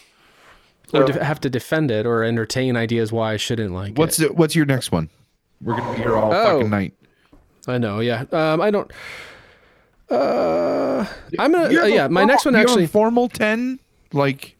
[0.94, 4.28] or de- have to defend it or entertain ideas why I shouldn't like What's it.
[4.28, 5.08] the, what's your next one?
[5.60, 6.44] We're gonna be here all Oh.
[6.44, 6.94] fucking night.
[7.66, 8.24] I know, yeah.
[8.32, 8.90] Um, I don't.
[10.10, 11.06] Uh,
[11.38, 11.68] I'm gonna.
[11.68, 12.86] Uh, yeah, my formal- next one you have a actually.
[12.86, 13.78] formal ten.
[14.12, 14.56] Like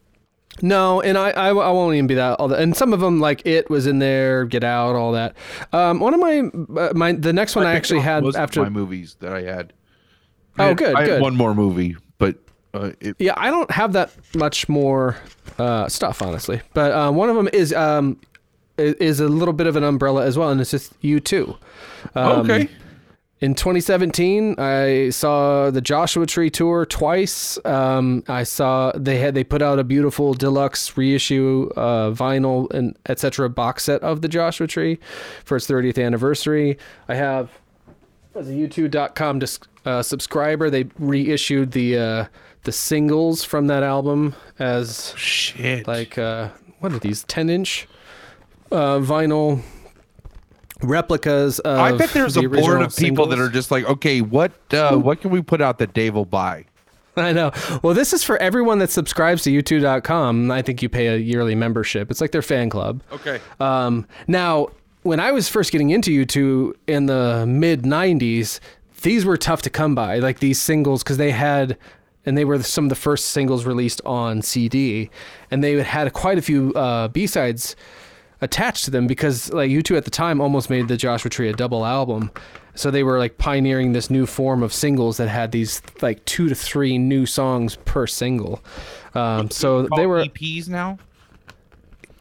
[0.63, 2.41] No, and I, I, I won't even be that.
[2.41, 5.37] All that, and some of them like it was in there, Get Out, all that.
[5.73, 6.41] Um, one of my,
[6.81, 8.63] uh, my the next one I, picked actually had after.
[8.63, 9.73] my movies that I had.
[10.59, 11.23] Oh, I had- good, I had good.
[11.23, 11.97] one more movie,
[12.75, 15.17] uh, it, Yeah, I don't have that much more
[15.59, 16.61] uh, stuff, honestly.
[16.75, 18.21] But uh, one of them is um,
[18.77, 21.57] is a little bit of an umbrella as well, and it's just U2.
[22.15, 22.69] Um, okay.
[23.41, 27.59] In 2017, I saw the Joshua Tree tour twice.
[27.67, 32.97] Um, I saw they had they put out a beautiful deluxe reissue uh, vinyl and
[33.07, 33.51] etc.
[33.51, 34.99] box set of the Joshua Tree
[35.45, 36.79] for its 30th anniversary.
[37.09, 37.51] I have
[38.35, 42.25] as a U2.com dis- uh, subscriber, they reissued the uh,
[42.65, 45.87] the singles from that album as Shit.
[45.87, 46.49] like uh,
[46.81, 47.89] what are these 10 inch
[48.73, 49.63] uh, vinyl
[50.83, 54.21] replicas of I bet there's the a board of people that are just like, okay,
[54.21, 56.67] what uh, what can we put out that Dave will buy?
[57.17, 57.53] I know.
[57.83, 60.51] Well, this is for everyone that subscribes to U2.com.
[60.51, 62.11] I think you pay a yearly membership.
[62.11, 63.03] It's like their fan club.
[63.13, 63.41] Okay.
[63.61, 64.69] Um, now,
[65.03, 68.59] when I was first getting into U2 in the mid 90s,
[69.03, 71.79] these were tough to come by, like these singles, because they had,
[72.27, 75.11] and they were some of the first singles released on CD,
[75.51, 77.77] and they had quite a few uh, B sides
[78.41, 81.53] attached to them because like U2 at the time almost made the Joshua Tree a
[81.53, 82.31] double album.
[82.75, 86.49] So they were like pioneering this new form of singles that had these like two
[86.49, 88.63] to three new songs per single.
[89.15, 90.99] Um, so they were EPs now.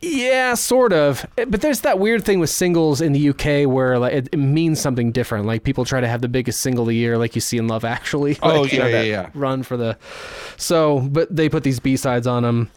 [0.03, 1.25] Yeah, sort of.
[1.37, 4.37] Eh, But there's that weird thing with singles in the UK where like it, it
[4.37, 5.45] means something different.
[5.45, 7.67] Like people try to have the biggest single of the year, like you see in
[7.67, 8.37] Love Actually.
[8.43, 9.29] Oh, Like, you yeah, know, yeah, yeah.
[9.33, 9.97] Run for the.
[10.57, 12.69] So, but they put these B sides on them.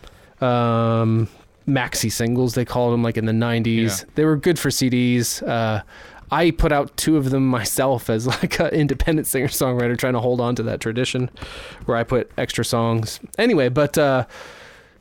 [0.49, 1.29] Um,
[1.67, 4.01] maxi singles they called them like in the 90s.
[4.01, 4.05] Yeah.
[4.15, 5.43] They were good for CDs.
[5.47, 5.83] Uh,
[6.31, 10.21] I put out two of them myself as like an independent singer songwriter trying to
[10.21, 11.31] hold on to that tradition
[11.87, 13.19] where I put extra songs.
[13.39, 14.27] Anyway, but uh,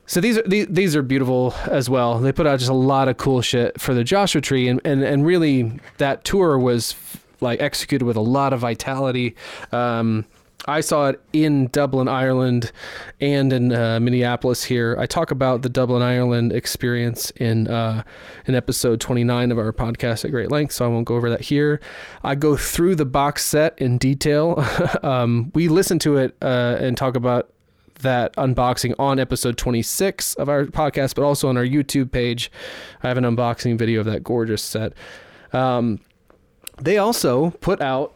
[0.08, 2.20] so these are these, these are beautiful as well.
[2.20, 5.04] They put out just a lot of cool shit for the Joshua Tree, and and,
[5.04, 6.96] and really that tour was
[7.42, 9.36] like executed with a lot of vitality.
[9.72, 10.26] Um,
[10.68, 12.72] I saw it in Dublin, Ireland,
[13.22, 14.64] and in uh, Minneapolis.
[14.64, 18.04] Here, I talk about the Dublin, Ireland experience in uh,
[18.46, 21.42] in episode 29 of our podcast at great length, so I won't go over that
[21.42, 21.80] here.
[22.24, 24.64] I go through the box set in detail.
[25.04, 27.52] um, we listen to it uh, and talk about
[28.06, 32.52] that unboxing on episode 26 of our podcast, but also on our YouTube page.
[33.04, 34.94] I have an unboxing video of that gorgeous set.
[35.54, 36.00] Um,
[36.82, 38.14] they also put out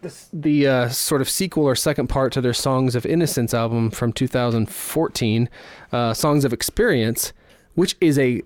[0.00, 3.90] this, the uh, sort of sequel or second part to their Songs of Innocence album
[3.90, 5.48] from 2014,
[5.92, 7.32] uh, Songs of Experience,
[7.74, 8.42] which is a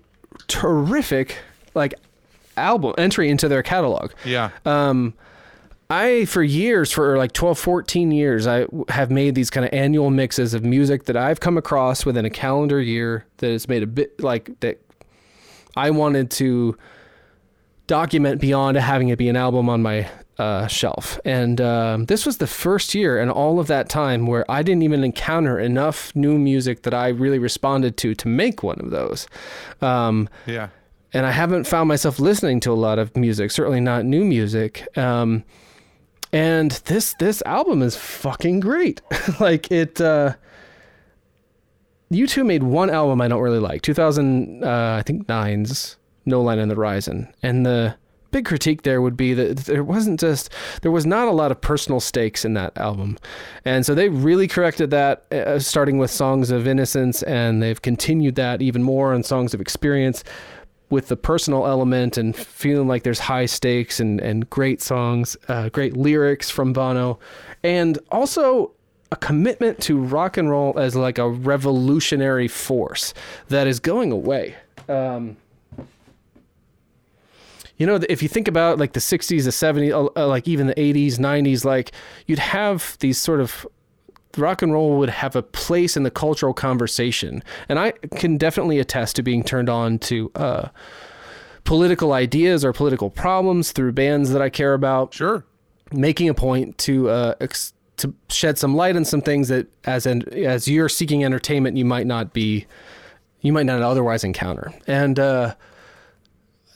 [0.47, 1.37] terrific
[1.73, 1.93] like
[2.57, 4.11] album entry into their catalog.
[4.23, 4.51] Yeah.
[4.65, 5.13] Um,
[5.89, 10.09] I, for years, for like 12, 14 years, I have made these kind of annual
[10.09, 13.87] mixes of music that I've come across within a calendar year that has made a
[13.87, 14.81] bit like that
[15.77, 16.77] I wanted to
[17.87, 20.09] document beyond having it be an album on my
[20.39, 21.19] uh, shelf.
[21.23, 24.81] And um, this was the first year in all of that time where I didn't
[24.83, 29.27] even encounter enough new music that I really responded to to make one of those.
[29.81, 30.69] Um, Yeah.
[31.13, 34.85] and I haven't found myself listening to a lot of music, certainly not new music.
[34.97, 35.43] Um,
[36.31, 39.01] and this this album is fucking great.
[39.39, 39.99] like it.
[40.01, 40.35] Uh,
[42.11, 46.59] U2 made one album I don't really like, 2000, uh, I think nine's No Line
[46.59, 47.95] on the Horizon, and the
[48.31, 50.49] big critique there would be that there wasn't just
[50.81, 53.17] there was not a lot of personal stakes in that album,
[53.65, 58.35] and so they really corrected that, uh, starting with Songs of Innocence, and they've continued
[58.35, 60.23] that even more on Songs of Experience
[60.95, 65.67] with the personal element and feeling like there's high stakes and, and great songs, uh,
[65.67, 67.19] great lyrics from Bono,
[67.63, 68.71] and also
[69.11, 73.13] a commitment to rock and roll as like a revolutionary force
[73.49, 74.55] that is going away.
[74.87, 75.35] Um,
[77.75, 80.75] you know, if you think about like the 60s, the 70s, uh, like even the
[80.75, 81.91] 80s, 90s, like
[82.25, 83.67] you'd have these sort of
[84.37, 87.43] rock and roll would have a place in the cultural conversation.
[87.69, 90.67] And I can definitely attest to being turned on to uh,
[91.63, 95.45] political ideas or political problems through bands that I care about Sure.
[95.91, 100.05] making a point to uh, ex- to shed some light on some things that as
[100.05, 102.65] an as you're seeking entertainment you might not be
[103.41, 105.55] you might not otherwise encounter and uh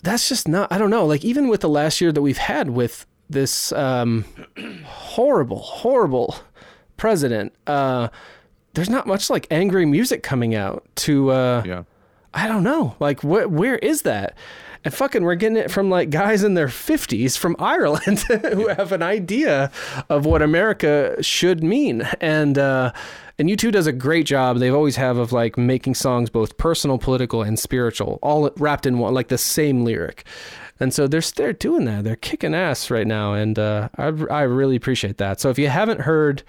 [0.01, 2.69] that's just not i don't know like even with the last year that we've had
[2.69, 4.23] with this um
[4.85, 6.35] horrible horrible
[6.99, 8.09] president uh
[8.75, 11.83] there's not much like angry music coming out to uh Yeah.
[12.31, 12.95] I don't know.
[12.99, 14.37] Like, wh- where is that?
[14.85, 18.91] And fucking, we're getting it from like guys in their 50s from Ireland who have
[18.91, 19.71] an idea
[20.09, 22.03] of what America should mean.
[22.21, 22.93] And, uh,
[23.39, 24.59] and U2 does a great job.
[24.59, 28.99] They've always have of like making songs both personal, political, and spiritual, all wrapped in
[28.99, 30.23] one, like the same lyric.
[30.79, 32.05] And so they're they're doing that.
[32.05, 35.39] They're kicking ass right now, and uh, I I really appreciate that.
[35.41, 36.43] So if you haven't heard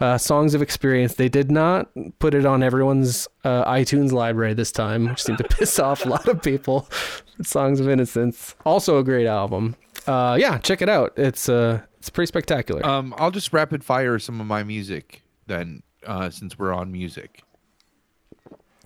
[0.00, 4.72] uh, "Songs of Experience," they did not put it on everyone's uh, iTunes library this
[4.72, 6.88] time, which seemed to piss off a lot of people.
[7.42, 9.76] "Songs of Innocence," also a great album.
[10.06, 11.12] Uh, yeah, check it out.
[11.16, 12.84] It's uh it's pretty spectacular.
[12.84, 17.43] Um, I'll just rapid fire some of my music then, uh, since we're on music.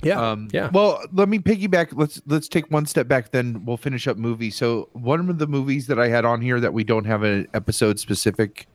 [0.03, 0.71] Yeah, Um, yeah.
[0.73, 1.89] Well, let me piggyback.
[1.93, 3.33] Let's let's take one step back.
[3.33, 4.51] Then we'll finish up movie.
[4.51, 7.49] So one of the movies that I had on here that we don't have an
[7.55, 8.67] episode specific,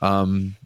[0.00, 0.56] um,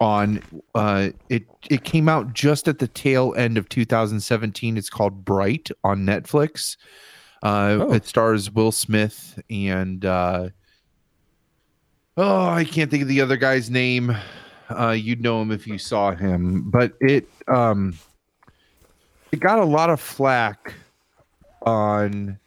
[0.00, 0.42] on
[0.74, 4.76] uh, it it came out just at the tail end of 2017.
[4.76, 6.76] It's called Bright on Netflix.
[7.42, 7.92] Uh, Oh.
[7.92, 10.48] It stars Will Smith and uh,
[12.16, 14.16] oh, I can't think of the other guy's name.
[14.68, 17.96] Uh, you'd know him if you saw him, but it um
[19.36, 20.72] it got a lot of flack
[21.62, 22.38] on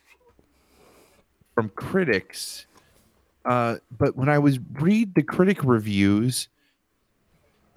[1.54, 2.66] from critics.
[3.46, 6.48] Uh, but when I was read the critic reviews,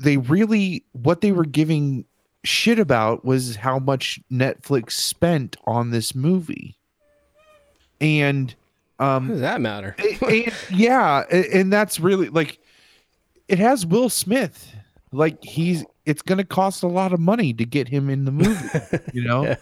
[0.00, 2.06] they really what they were giving
[2.42, 6.78] shit about was how much Netflix spent on this movie.
[8.00, 8.54] And
[8.98, 9.94] um does that matter?
[10.22, 12.58] and, yeah, and that's really like
[13.48, 14.74] it has Will Smith.
[15.12, 18.32] Like he's it's going to cost a lot of money to get him in the
[18.32, 18.68] movie,
[19.12, 19.44] you know.
[19.44, 19.56] Yeah.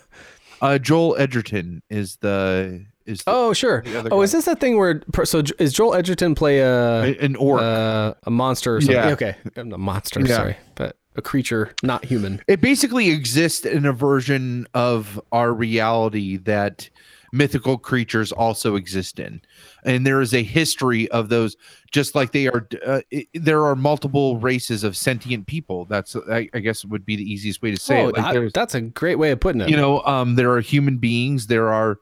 [0.62, 3.82] Uh Joel Edgerton is the is the, Oh sure.
[3.86, 4.16] Oh, guy.
[4.18, 7.62] is this that thing where so is Joel Edgerton play a an orc.
[7.62, 8.96] uh, a monster or something?
[8.96, 9.08] Yeah.
[9.10, 10.20] Okay, a monster.
[10.20, 10.36] Yeah.
[10.36, 12.40] Sorry, but a creature, not human.
[12.46, 16.88] it basically exists in a version of our reality that
[17.32, 19.40] mythical creatures also exist in
[19.84, 21.56] and there is a history of those
[21.90, 25.84] just like they are uh, it, there are multiple races of sentient people.
[25.86, 28.54] That's i, I guess would be the easiest way to say oh, it like that-
[28.54, 29.68] that's a great way of putting it.
[29.68, 31.98] you know um there are human beings there are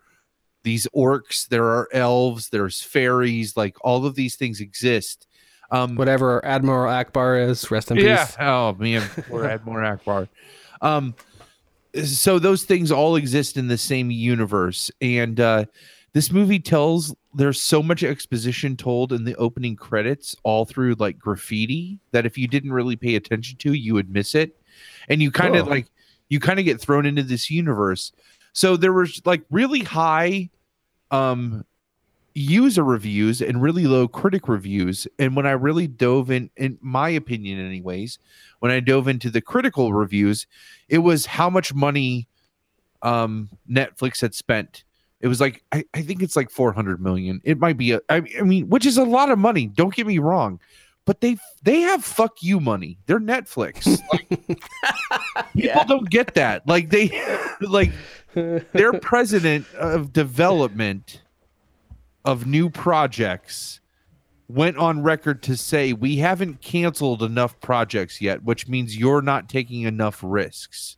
[0.63, 5.27] these orcs there are elves there's fairies like all of these things exist.
[5.71, 8.25] Um Whatever Admiral Ackbar is, rest in yeah.
[8.25, 8.37] peace.
[8.41, 10.29] oh man or admiral Ackbar.
[10.81, 11.15] Um
[12.05, 14.91] so those things all exist in the same universe.
[15.01, 15.65] And uh
[16.19, 21.17] this movie tells there's so much exposition told in the opening credits all through like
[21.17, 24.61] graffiti that if you didn't really pay attention to you would miss it.
[25.09, 25.71] And you kind of Oh.
[25.71, 25.87] like
[26.29, 28.11] you kind of get thrown into this universe.
[28.53, 30.51] So there was like really high
[31.13, 31.65] um
[32.35, 35.07] user reviews and really low critic reviews.
[35.21, 38.19] And when i really dove in in my opinion anyways
[38.59, 40.49] when i dove into the critical reviews
[40.89, 42.27] it was how much money
[43.03, 44.83] um netflix had spent
[45.21, 47.41] it was like i, I think it's like 400 million.
[47.45, 50.07] It might be a I, I mean which is a lot of money don't get
[50.07, 50.61] me wrong
[51.09, 52.99] but they they have fuck you money.
[53.07, 53.99] They're netflix.
[55.35, 56.67] Like, people don't get that.
[56.69, 57.11] Like they
[57.63, 57.93] like
[58.35, 61.23] their president of development
[62.27, 63.81] of new projects
[64.49, 69.49] went on record to say we haven't canceled enough projects yet which means you're not
[69.49, 70.98] taking enough risks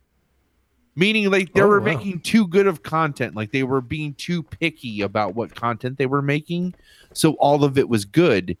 [0.95, 1.85] meaning like they Oh, were wow.
[1.85, 3.35] making too good of content.
[3.35, 6.73] Like they were being too picky about what content they were making.
[7.13, 8.57] So all of it was good.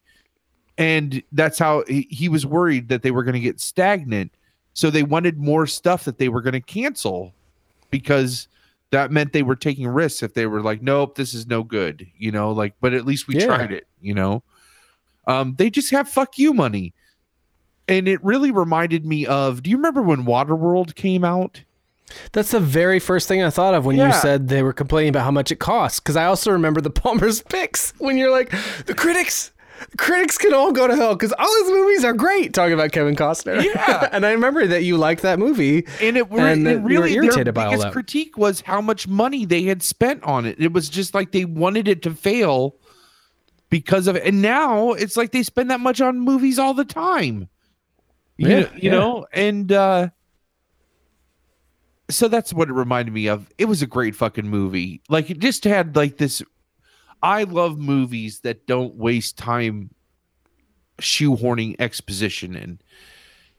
[0.77, 4.31] And that's how he, he was worried that they were going to get stagnant.
[4.73, 7.33] So they wanted more stuff that they were going to cancel
[7.89, 8.47] because
[8.91, 12.05] that meant they were taking risks if they were like nope this is no good
[12.17, 13.45] you know like but at least we Yeah.
[13.45, 14.43] tried it you know?
[15.27, 16.93] Um they just have fuck you money.
[17.87, 21.63] And it really reminded me of do you remember when waterworld came out
[22.33, 25.23] That's the very first thing I thought of when you said they were complaining about
[25.23, 25.99] how much it costs.
[25.99, 28.51] Because I also remember the Palmer's picks when you're like,
[28.85, 29.51] the critics,
[29.97, 32.53] critics can all go to hell because all his movies are great.
[32.53, 33.63] Talking about Kevin Costner.
[33.63, 34.09] Yeah.
[34.11, 35.85] and I remember that you liked that movie.
[36.01, 37.91] and it, re- And it that you were really irritated by all that.
[37.93, 41.45] critique was how much money they had spent on it it was just like they
[41.45, 42.75] wanted it to fail
[43.69, 46.83] because of it and now it's like they spend that much on movies all the
[46.85, 47.47] time
[48.37, 48.91] you, Yeah, know, you yeah.
[48.91, 50.09] know and uh
[52.11, 55.39] so that's what it reminded me of it was a great fucking movie like it
[55.39, 56.41] just had like this
[57.23, 59.89] i love movies that don't waste time
[61.01, 62.79] shoehorning exposition in.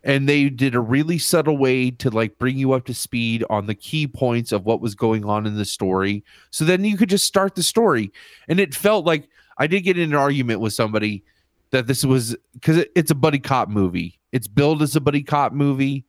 [0.05, 3.67] And they did a really subtle way to like bring you up to speed on
[3.67, 6.25] the key points of what was going on in the story.
[6.51, 8.11] So then you could just start the story.
[8.49, 11.23] And it felt like I did get in an argument with somebody
[11.71, 14.19] that this was because it, it's a buddy cop movie.
[14.33, 16.05] It's billed as a buddy cop movie.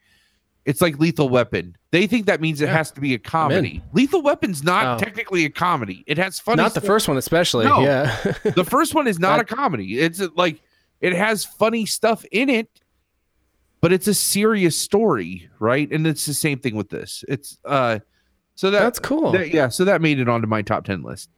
[0.65, 1.75] It's like Lethal Weapon.
[1.91, 2.77] They think that means it Yeah.
[2.77, 3.81] has to be a comedy.
[3.91, 5.03] Lethal Weapon's not Oh.
[5.03, 6.03] technically a comedy.
[6.07, 6.61] It has funny.
[6.63, 7.65] Not the first one, especially.
[7.65, 7.81] No.
[7.81, 8.15] Yeah.
[8.55, 9.99] The first one is not a comedy.
[9.99, 10.61] It's uh, like
[11.01, 12.69] it has funny stuff in it,
[13.81, 15.91] but it's a serious story, right?
[15.91, 17.25] And it's the same thing with this.
[17.27, 17.99] It's uh,
[18.55, 19.31] so that That's cool.
[19.33, 21.29] that- yeah, so that made it onto my top ten list.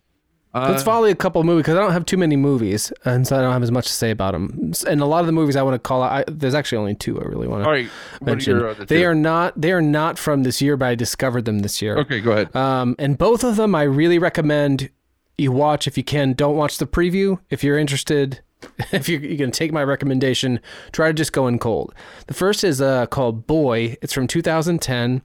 [0.55, 3.27] Uh, Let's volley a couple of movies because I don't have too many movies, and
[3.27, 4.71] so I don't have as much to say about them.
[4.87, 6.95] And a lot of the movies I want to call out, I, there's actually only
[6.95, 7.89] two I really want to all right.
[8.21, 8.63] Are mention.
[8.63, 9.05] other they two?
[9.05, 11.97] are not they are not from this year, but I discovered them this year.
[11.97, 12.21] okay.
[12.21, 12.55] Go ahead.
[12.55, 14.89] Um, and both of them I really recommend
[15.37, 16.31] you watch if you can.
[16.31, 18.39] Don't watch the preview if you're interested.
[18.91, 20.59] If you're, you're gonna take my recommendation,
[20.91, 21.93] try to just go in cold.
[22.27, 23.95] The first is uh, called Boy.
[24.01, 25.21] It's from 2010.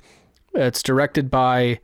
[0.55, 1.78] It's directed by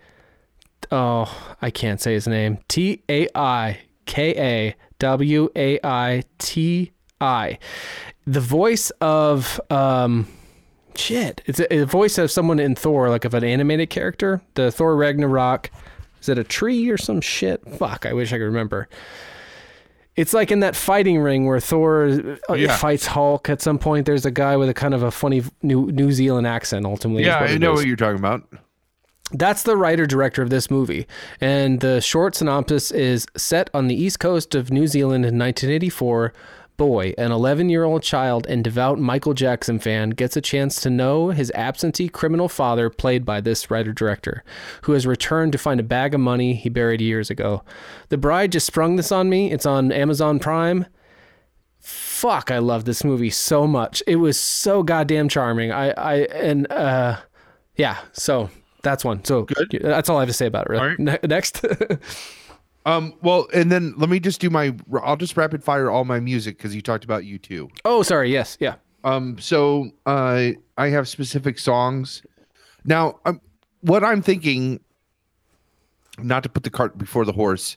[0.91, 2.59] oh I can't say his name.
[2.69, 7.59] T A I K A W A I T I.
[8.27, 10.27] The voice of um
[10.95, 11.43] shit.
[11.47, 14.41] It's a, a voice of someone in Thor, like of an animated character.
[14.55, 15.71] The Thor Ragnarok.
[16.21, 17.63] Is it a tree or some shit?
[17.79, 18.89] Fuck, I wish I could remember.
[20.17, 22.75] It's like in that fighting ring where Thor uh, Yeah.
[22.77, 24.07] fights Hulk at some point.
[24.07, 26.87] There's a guy with a kind of a funny New New Zealand accent.
[26.87, 27.81] Ultimately, yeah, I know is.
[27.81, 28.43] what you're talking about.
[29.33, 31.07] That's the writer director of this movie.
[31.41, 36.33] And the short synopsis is set on the east coast of New Zealand in 1984.
[36.77, 40.91] Boy, an 11 year old child and devout Michael Jackson fan, gets a chance to
[40.91, 44.45] know his absentee criminal father, played by this writer director,
[44.83, 47.63] who has returned to find a bag of money he buried years ago.
[48.11, 49.51] The Bride just sprung this on me.
[49.51, 50.87] It's on Amazon Prime
[51.79, 56.69] fuck i love this movie so much it was so goddamn charming i i and
[56.73, 57.17] uh
[57.77, 58.51] yeah so
[58.83, 59.47] that's one so
[59.81, 60.99] that's all i have to say about it really All right.
[60.99, 61.65] Ne- next
[62.87, 64.73] Um, well, and then let me just do my.
[65.03, 67.69] I'll just rapid fire all my music because you talked about you too.
[67.85, 72.23] oh sorry yes yeah Um, so uh, I have specific songs.
[72.85, 73.41] Now, um,
[73.81, 74.79] what I'm thinking,
[76.19, 77.77] not to put the cart before the horse,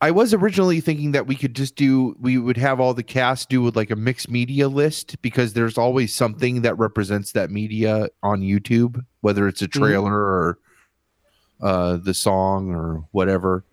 [0.00, 3.48] I was originally thinking that we could just do, we would have all the cast
[3.48, 8.08] do with like a mixed media list because there's always something that represents that media
[8.22, 10.58] on YouTube, whether it's a trailer or
[11.60, 13.64] uh, the song or whatever.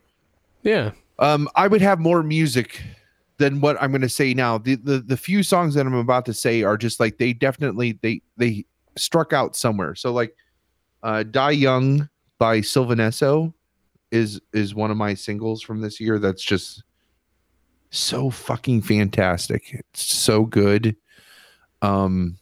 [0.64, 2.82] yeah Um, I would have more music
[3.38, 4.58] than what I'm going to say now.
[4.58, 8.00] The, the the few songs that I'm about to say are just like they definitely
[8.02, 8.66] they they
[8.98, 9.96] struck out somewhere.
[9.96, 10.36] So like,
[11.04, 12.10] uh, "Die Young"
[12.40, 13.54] by Sylvan Esso
[14.16, 16.18] is is one of my singles from this year.
[16.20, 16.84] That's just
[17.92, 19.64] so fucking fantastic.
[19.74, 20.96] It's so good.
[21.82, 22.38] Um,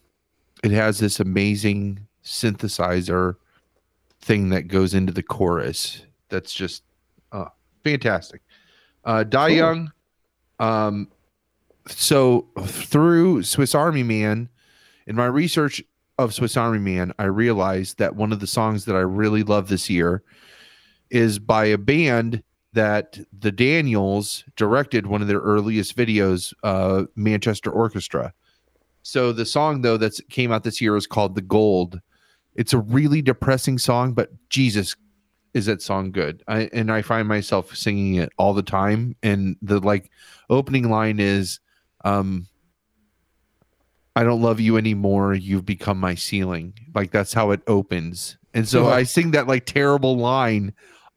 [0.64, 3.35] it has this amazing synthesizer
[4.22, 6.06] thing that goes into the chorus.
[6.30, 6.84] That's just
[7.32, 7.50] uh,
[7.84, 8.42] fantastic.
[9.03, 9.58] Uh, Die Cool.
[9.58, 9.92] Young.
[10.60, 11.11] Um,
[11.88, 14.48] so through Swiss Army Man,
[15.08, 15.84] in my research
[16.18, 19.68] of Swiss Army Man, I realized that one of the songs that I really love
[19.68, 20.24] this year
[21.14, 22.43] is by a band
[22.74, 28.33] that the Daniels directed one of their earliest videos, uh, Manchester Orchestra.
[29.03, 32.01] So the song though that came out this year is called "The Gold."
[32.56, 34.95] It's a really depressing song, but Jesus,
[35.53, 36.43] is that song good?
[36.48, 39.16] I, and I find myself singing it all the time.
[39.24, 40.11] And the like
[40.50, 41.59] opening line is,
[42.03, 42.48] um,
[44.16, 45.35] "I don't love you anymore.
[45.35, 48.38] You've become my ceiling." Like that's how it opens.
[48.56, 48.88] And so.
[48.88, 50.74] I sing that like terrible line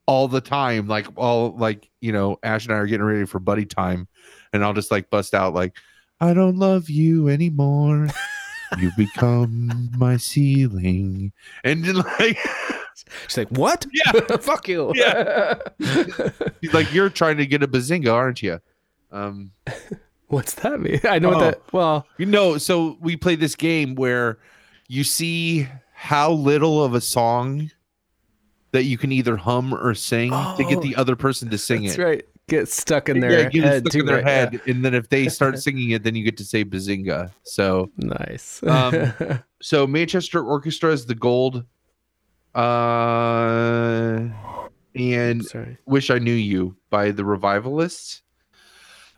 [0.06, 3.38] all the time, like all like you know, Ash and I are getting ready for
[3.38, 4.08] buddy time,
[4.52, 5.76] and I'll just like bust out like,
[6.20, 8.08] "I don't love you anymore."
[8.78, 12.38] You've become my ceiling, and then like
[13.26, 14.12] she's like what Yeah.
[14.40, 15.54] fuck you Yeah.
[16.60, 18.60] He's like, you're trying to get a bazinga, aren't you?
[19.12, 19.52] Um,
[20.28, 21.34] what's that mean i know Oh.
[21.36, 24.38] what that well you know, so we play this game where
[24.88, 27.70] you see how little of a song
[28.76, 31.84] that you can either hum or sing to get Oh, the other person to sing
[31.84, 31.88] it.
[31.88, 32.02] that's it.
[32.02, 34.50] right get stuck in their yeah, get head stuck in their right, yeah.
[34.50, 37.32] head, and then if they start singing it, then you get to say bazinga.
[37.42, 39.12] So, nice Um,
[39.62, 41.64] so Manchester Orchestra is the gold,
[42.54, 44.28] uh,
[44.94, 48.22] and Wish I Knew You by the Revivalists.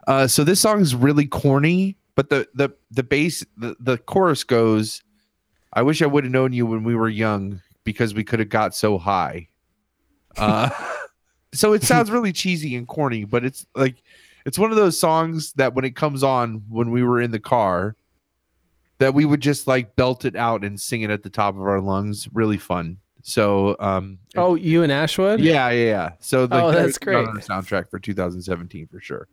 [0.07, 4.43] Uh, so this song is really corny, but the the the bass the, the chorus
[4.45, 5.03] goes,
[5.75, 8.51] I wish I would have known you when we were young because we could have
[8.51, 9.49] got so high.
[10.37, 10.69] Uh,
[11.55, 14.03] so it sounds really cheesy and corny, but it's like
[14.45, 17.41] it's one of those songs that when it comes on when we were in the
[17.41, 17.97] car,
[18.99, 21.63] that we would just like belt it out and sing it at the top of
[21.63, 22.29] our lungs.
[22.35, 22.99] Really fun.
[23.23, 25.41] So, um, Oh, you and Ashwood?
[25.41, 26.11] yeah, yeah, yeah.
[26.21, 27.27] So, like, Oh, that's great.
[27.27, 29.29] On the soundtrack for 2017 for sure.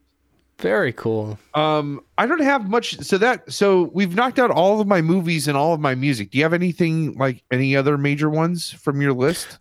[0.60, 1.38] Very cool.
[1.54, 2.98] Um, I don't have much.
[3.00, 6.32] So that so we've knocked out all of my movies and all of my music.
[6.32, 9.60] Do you have anything like any other major ones from your list?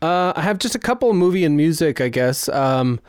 [0.00, 2.48] Uh, I have just a couple of movie and music, I guess.
[2.50, 3.00] Um,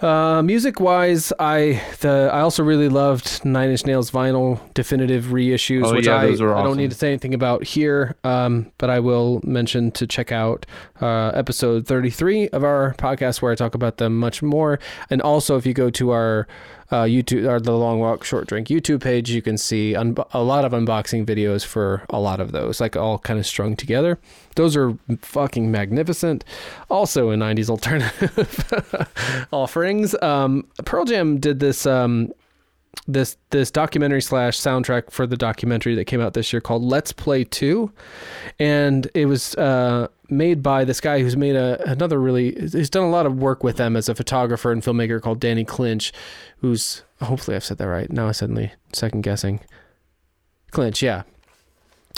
[0.00, 5.84] uh, music wise, I the I also really loved Nine Inch Nails vinyl definitive reissues,
[5.84, 8.16] Oh, which yeah, I, are I don't need to say anything about here.
[8.24, 10.64] Um, but I will mention to check out
[11.00, 14.78] uh, episode 33 of our podcast where I talk about them much more.
[15.10, 16.46] And also, if you go to our
[16.90, 20.42] uh, YouTube or the Long Walk Short Drink YouTube page, you can see un- a
[20.42, 24.18] lot of unboxing videos for a lot of those, like all kind of strung together.
[24.56, 26.44] Those are fucking magnificent.
[26.90, 30.20] Also, a 90s alternative offerings.
[30.22, 31.86] Um, Pearl Jam did this.
[31.86, 32.32] Um,
[33.06, 37.12] this this documentary slash soundtrack for the documentary that came out this year called Let's
[37.12, 37.92] Play Two,
[38.58, 43.04] and it was uh, made by this guy who's made a another really he's done
[43.04, 46.12] a lot of work with them as a photographer and filmmaker called Danny Clinch,
[46.58, 48.10] who's hopefully I've said that right.
[48.10, 49.60] Now I suddenly second guessing.
[50.70, 51.22] Clinch, yeah.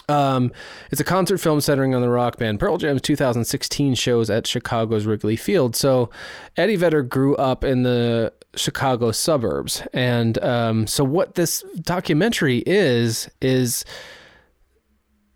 [0.09, 0.53] Um,
[0.91, 5.07] it's a concert film centering on the rock band Pearl Jam's 2016 shows at Chicago's
[5.07, 5.77] Wrigley Field.
[5.77, 6.11] So,
[6.57, 13.31] Eddie Vedder grew up in the Chicago suburbs, and um, so what this documentary is
[13.41, 13.85] is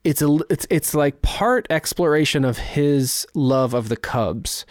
[0.07, 4.65] it's a it's it's like part exploration of his love of the Cubs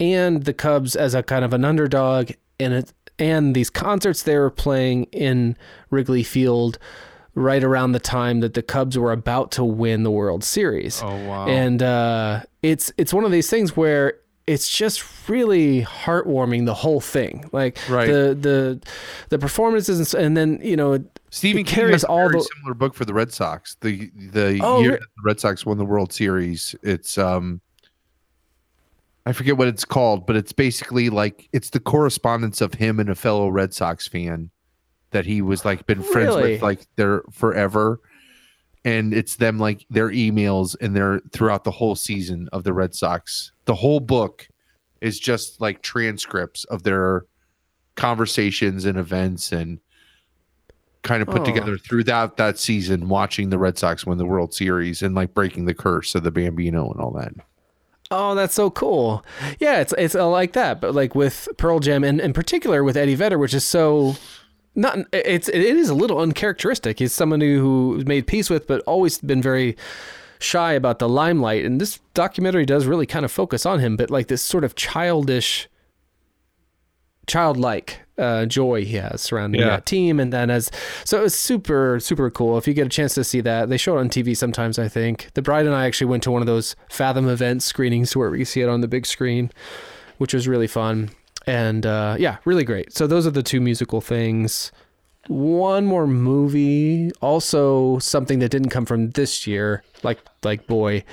[0.00, 4.38] and the Cubs as a kind of an underdog and it and these concerts they
[4.38, 5.56] were playing in
[5.90, 6.78] Wrigley Field
[7.38, 11.02] right around the time that the Cubs were about to win the World Series.
[11.02, 11.46] Oh, wow.
[11.46, 14.14] And uh, it's it's one of these things where
[14.46, 17.48] it's just really heartwarming the whole thing.
[17.52, 18.06] Like Right.
[18.06, 18.80] the the
[19.28, 22.74] the performances and, and then you know Stephen it King carries has all the similar
[22.74, 23.76] book for the Red Sox.
[23.82, 26.74] The the Oh, year that the Red Sox won the World Series.
[26.82, 27.60] It's um
[29.26, 33.10] I forget what it's called, but it's basically like it's the correspondence of him and
[33.10, 34.50] a fellow Red Sox fan
[35.10, 36.52] that he was like been friends Really?
[36.52, 38.00] with like their forever.
[38.84, 42.94] And it's them like their emails and their throughout the whole season of the Red
[42.94, 43.52] Sox.
[43.64, 44.48] The whole book
[45.00, 47.24] is just like transcripts of their
[47.96, 49.78] conversations and events and
[51.02, 51.44] kind of put Oh.
[51.44, 55.64] together throughout that season watching the Red Sox win the World Series and like breaking
[55.64, 57.32] the curse of the Bambino and all that.
[58.10, 59.24] Oh, that's so cool.
[59.60, 62.96] Yeah, it's it's uh, like that, but like with Pearl Jam and in particular with
[62.96, 64.16] Eddie Vedder, which is so
[64.78, 66.98] not it's it is a little uncharacteristic.
[67.00, 69.76] He's someone who made peace with, but always been very
[70.38, 71.64] shy about the limelight.
[71.64, 74.74] And this documentary does really kind of focus on him, but like this sort of
[74.76, 75.68] childish,
[77.26, 79.68] childlike uh, joy he has surrounding Yeah.
[79.70, 80.18] that team.
[80.18, 80.70] And then as
[81.04, 82.56] so it's super super cool.
[82.58, 84.78] If you get a chance to see that, they show it on TV sometimes.
[84.78, 88.16] I think the bride and I actually went to one of those Fathom event screenings
[88.16, 89.50] where we see it on the big screen,
[90.18, 91.10] which was really fun.
[91.48, 92.92] And uh, yeah, really great.
[92.92, 94.70] So those are the two musical things.
[95.28, 101.04] One more movie, also something that didn't come from this year, like like boy.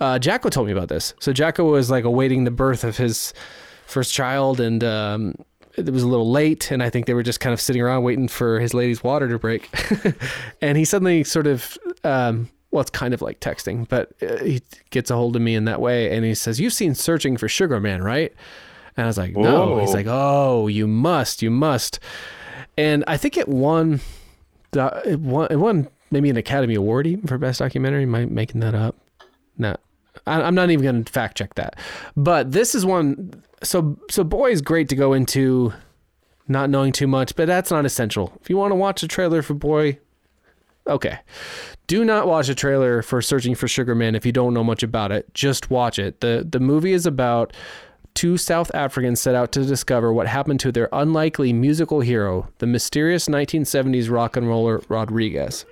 [0.00, 1.12] Uh, Jacko told me about this.
[1.20, 3.34] So Jacko was like awaiting the birth of his
[3.86, 5.34] first child, and um,
[5.76, 8.02] it was a little late, and I think they were just kind of sitting around
[8.02, 9.68] waiting for his lady's water to break.
[10.62, 14.62] and he suddenly sort of, um, well, it's kind of like texting, but uh, he
[14.90, 17.48] gets a hold of me in that way, and he says, "You've seen Searching for
[17.48, 18.32] Sugar Man, right?"
[18.96, 21.98] And I was like, "No." He's like, "Oh, you must, you must."
[22.76, 24.00] And I think it won,
[24.74, 28.02] it won, it won maybe an Academy Award even for best documentary.
[28.04, 28.96] Am I making that up?
[29.58, 29.76] No,
[30.26, 31.76] I, I'm not even going to fact check that.
[32.16, 33.42] But this is one.
[33.62, 35.72] So so boy is great to go into,
[36.48, 38.32] not knowing too much, but that's not essential.
[38.40, 39.98] If you want to watch a trailer for boy,
[40.86, 41.18] okay.
[41.86, 44.82] Do not watch a trailer for Searching for Sugar Man if you don't know much
[44.82, 45.32] about it.
[45.34, 46.20] Just watch it.
[46.20, 47.52] the The movie is about
[48.14, 52.66] two South Africans set out to discover what happened to their unlikely musical hero, the
[52.66, 55.64] mysterious 1970s rock and roller Rodriguez.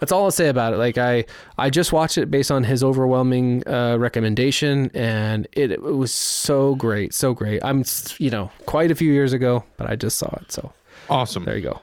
[0.00, 0.78] That's all I'll say about it.
[0.78, 1.24] Like I,
[1.56, 6.74] I just watched it based on his overwhelming uh, recommendation, and it, it was so
[6.74, 7.62] great, so great.
[7.64, 7.84] I'm,
[8.18, 10.72] you know, quite a few years ago, but I just saw it, so
[11.08, 11.44] Awesome.
[11.44, 11.80] there you go.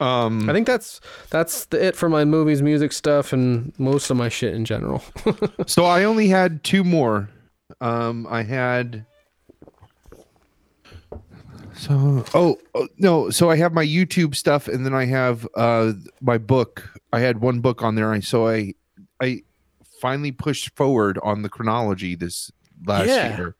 [0.00, 1.00] Um I think that's
[1.30, 5.02] that's the, it for my movies, music stuff, and most of my shit in general.
[5.66, 7.28] so I only had two more.
[7.80, 9.04] Um I had
[11.74, 15.92] so oh, oh no, so I have my YouTube stuff and then I have uh
[16.20, 16.90] my book.
[17.12, 18.12] I had one book on there.
[18.12, 18.74] I so I
[19.22, 19.42] I
[20.00, 22.50] finally pushed forward on the chronology this
[22.86, 23.36] last Yeah.
[23.36, 23.54] year.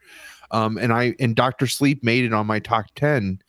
[0.50, 1.66] Um and I and Dr.
[1.66, 3.40] Sleep made it on my top 10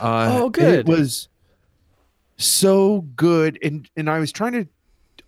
[0.00, 0.80] Uh, Oh, good.
[0.80, 1.28] It was
[2.36, 4.66] so good, and and I was trying to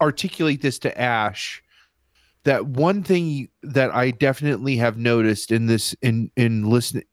[0.00, 1.62] articulate this to Ash.
[2.44, 7.04] That one thing that I definitely have noticed in this in in listening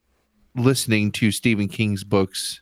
[0.55, 2.61] listening to Stephen King's books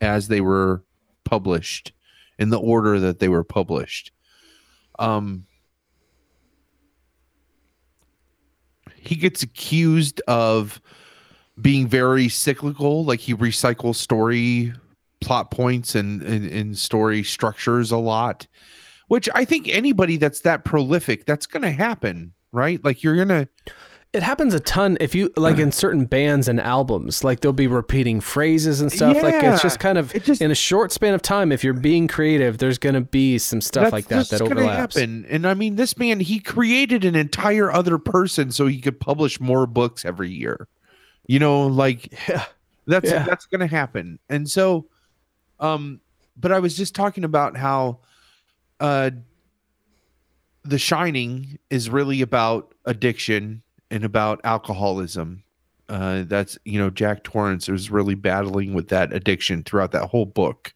[0.00, 0.84] as they were
[1.24, 1.92] published
[2.38, 4.12] in the order that they were published.
[4.98, 5.46] Um,
[8.96, 10.80] he gets accused of
[11.60, 14.72] being very cyclical, like he recycles story
[15.20, 18.46] plot points and, and, and story structures a lot,
[19.08, 22.82] which I think anybody that's that prolific, that's going to happen, right?
[22.84, 23.48] Like you're going to,
[24.12, 27.66] It happens a ton if you like in certain bands and albums, like they'll be
[27.66, 29.20] repeating phrases and stuff.
[29.22, 31.50] Like it's just kind of just- in a short span of time.
[31.50, 34.94] If you're being creative, there's gonna be some stuff like that that overlaps.
[34.96, 35.26] happen.
[35.28, 39.40] And I mean, this man, he created an entire other person so he could publish
[39.40, 40.68] more books every year.
[41.26, 42.44] You know, like Yeah.
[42.86, 43.24] that's Yeah.
[43.24, 44.20] that's gonna happen.
[44.28, 44.86] And so,
[45.58, 46.00] um,
[46.36, 47.98] but I was just talking about how,
[48.80, 49.10] uh,
[50.64, 55.42] The Shining is really about addiction and about alcoholism.
[55.88, 60.24] Uh, that's you know Jack Torrance is really battling with that addiction throughout that whole
[60.24, 60.72] book,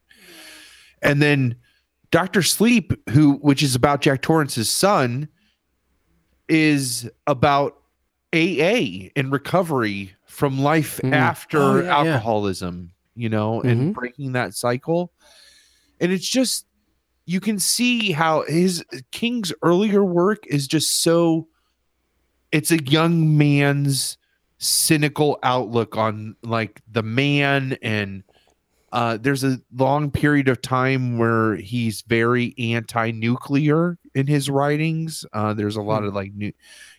[1.03, 1.57] and then
[2.11, 5.29] Doctor Sleep, who which is about Jack Torrance's son,
[6.49, 7.79] is about
[8.35, 11.15] AA and recovery from life Mm.
[11.15, 12.13] after Oh, yeah, yeah.
[12.13, 13.95] alcoholism, you know, and Mhm.
[13.95, 15.11] breaking that cycle.
[16.01, 16.67] And it's just
[17.29, 21.47] you can see how his King's earlier work is just so
[22.53, 24.17] it's a young man's
[24.57, 28.23] cynical outlook on like the man and
[28.93, 35.27] uh, there's a long period of time where he's very anti-nuclear in his writings.
[35.35, 36.51] Uh, there's a lot of like new,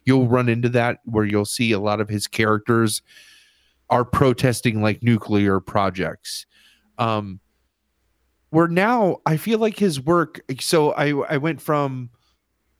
[0.05, 3.01] you'll run into that where you'll see a lot of his characters
[3.89, 6.45] are protesting like nuclear projects.
[6.99, 7.39] Um,
[8.49, 10.41] where now I feel like his work.
[10.59, 12.09] So I I went from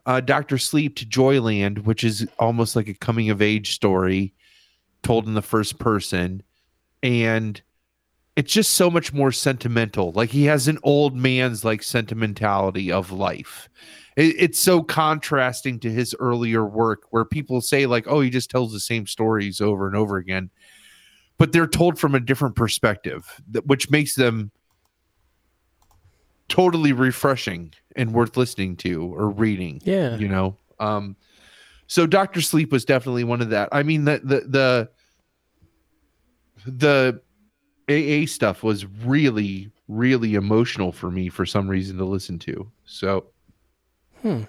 [0.06, 4.34] uh, Doctor Sleep to Joyland, which is almost like a coming of age story
[5.04, 6.44] told in the first person,
[7.04, 7.62] and
[8.36, 10.12] it's just so much more sentimental.
[10.14, 13.70] Like he has an old man's like sentimentality of life.
[14.16, 18.50] It, it's so contrasting to his earlier work, where people say like, "Oh, he just
[18.50, 20.50] tells the same stories over and over again,"
[21.38, 24.52] but they're told from a different perspective, which makes them
[26.50, 30.18] totally refreshing and worth listening to or reading Yeah.
[30.18, 31.16] you know um
[31.88, 34.90] so dr sleep was definitely one of that i mean the the
[36.66, 37.20] the
[37.88, 42.70] the aa stuff was really really emotional for me for some reason to listen to
[42.86, 43.26] so
[44.22, 44.42] Hmm.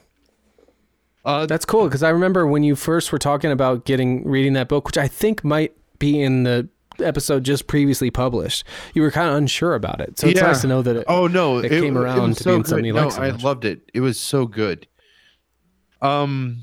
[1.25, 4.67] uh That's cool because I remember when you first were talking about getting reading that
[4.69, 6.69] book, which I think might be in the
[7.01, 8.65] episode just previously published.
[8.95, 10.47] You were kind of unsure about it, so it's Yeah.
[10.49, 11.05] nice to know that it.
[11.09, 13.43] oh no it came around was to being something you no, like so i much.
[13.43, 14.87] loved it it was so good
[16.03, 16.63] um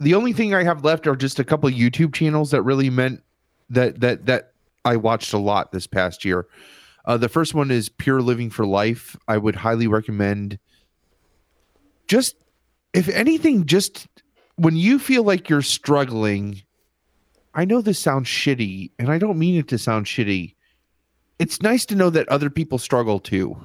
[0.00, 3.22] the only thing i have left are just a couple youtube channels that really meant
[3.70, 4.52] that that that
[4.84, 6.46] i watched a lot this past year
[7.04, 10.58] uh the first one is pure living for life i would highly recommend
[12.06, 12.36] just
[12.94, 14.06] if anything just
[14.56, 16.62] when you feel like you're struggling
[17.58, 20.54] i know this sounds shitty and i don't mean it to sound shitty.
[21.38, 23.56] It's nice to know that other people struggle too.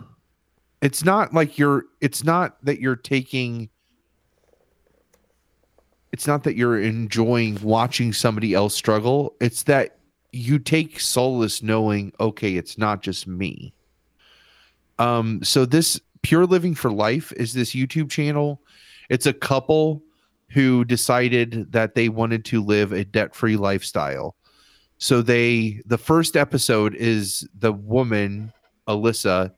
[0.82, 3.70] It's not like you're it's not that you're taking
[6.12, 9.36] it's not that you're enjoying watching somebody else struggle.
[9.42, 9.98] It's that
[10.32, 13.74] you take solace knowing okay it's not just me.
[15.00, 18.62] Um so this pure living for life is this youtube channel.
[19.10, 20.04] It's a couple
[20.53, 24.35] who decided that they wanted to live a debt-free lifestyle.
[24.99, 28.53] So they the first episode is the woman
[28.88, 29.51] alyssa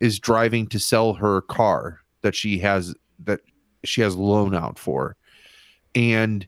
[0.00, 2.94] is driving to sell her car that she has
[3.24, 3.40] that
[3.84, 5.16] she has loan out for.
[5.94, 6.46] And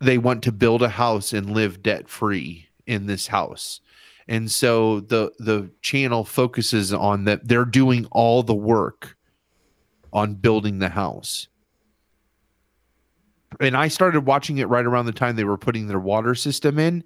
[0.00, 3.80] they want to build a house and live debt free in this house.
[4.28, 9.16] And so the the channel focuses on that they're doing all the work
[10.12, 11.48] on building the house
[13.60, 16.78] and i started watching it right around the time they were putting their water system
[16.78, 17.04] in.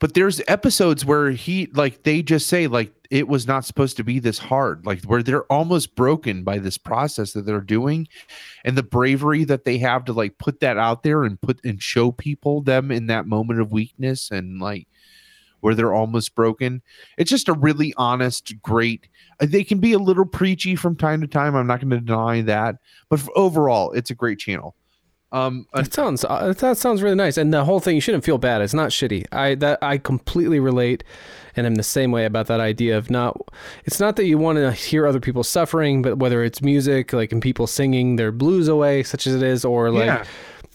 [0.00, 4.04] But there's episodes where he like they just say like it was not supposed to
[4.04, 8.06] be this hard like where they're almost broken by this process that they're doing.
[8.64, 11.82] And the bravery that they have to like put that out there and put and
[11.82, 14.86] show people them in that moment of weakness and like
[15.60, 16.80] where they're almost broken.
[17.16, 19.08] It's just a really honest great
[19.40, 22.40] they can be a little preachy from time to time i'm not going to deny
[22.42, 22.76] that.
[23.08, 24.76] But overall it's a great channel
[25.30, 28.24] Um, an- That sounds uh, that sounds really nice, and the whole thing you shouldn't
[28.24, 28.62] feel bad.
[28.62, 29.26] It's not shitty.
[29.32, 31.04] I that I completely relate,
[31.54, 33.36] and I'm the same way about that idea of not.
[33.84, 37.30] It's not that you want to hear other people suffering, but whether it's music, like
[37.30, 40.06] and people singing their blues away, such as it is, or like.
[40.06, 40.24] Yeah.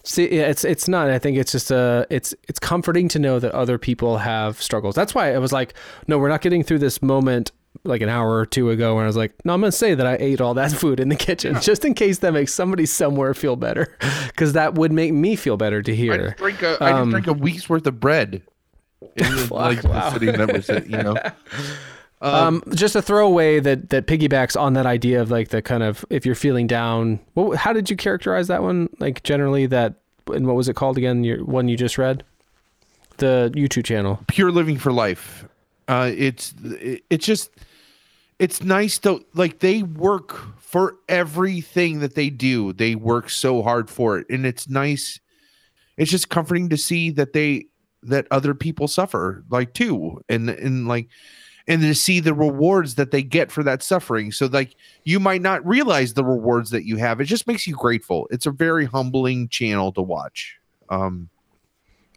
[0.05, 1.09] See, it's it's not.
[1.09, 4.95] I think it's just uh it's it's comforting to know that other people have struggles.
[4.95, 5.73] That's why I was like,
[6.07, 7.53] no, we're not getting through this moment
[7.83, 10.05] like an hour or two ago when I was like, no, I'm gonna say that
[10.05, 13.33] I ate all that food in the kitchen just in case that makes somebody somewhere
[13.33, 16.27] feel better, because that would make me feel better to I hear.
[16.29, 18.41] just drink a I just drink a week's worth of bread.
[19.15, 21.15] In the, like the city membership, you know.
[22.21, 26.05] Um, just a throwaway that that piggybacks on that idea of like the kind of
[26.09, 27.19] if you're feeling down.
[27.33, 28.89] What, how did you characterize that one?
[28.99, 29.95] Like generally that,
[30.33, 31.25] and what was it called again?
[31.25, 32.23] Your one you just read,
[33.17, 34.19] the YouTube channel.
[34.27, 35.45] pure living for life
[35.87, 36.53] uh it's
[37.09, 37.49] it's just
[38.43, 42.73] it's nice to like they work for everything that they do.
[42.73, 44.27] They work so hard for it.
[44.29, 45.21] And it's nice
[45.95, 47.67] it's just comforting to see that they
[48.01, 50.21] that other people suffer like too.
[50.27, 51.07] And and like
[51.69, 54.33] and to see the rewards that they get for that suffering.
[54.33, 57.21] So like you might not realize the rewards that you have.
[57.21, 58.27] It just makes you grateful.
[58.29, 60.57] It's a very humbling channel to watch.
[60.89, 61.29] Um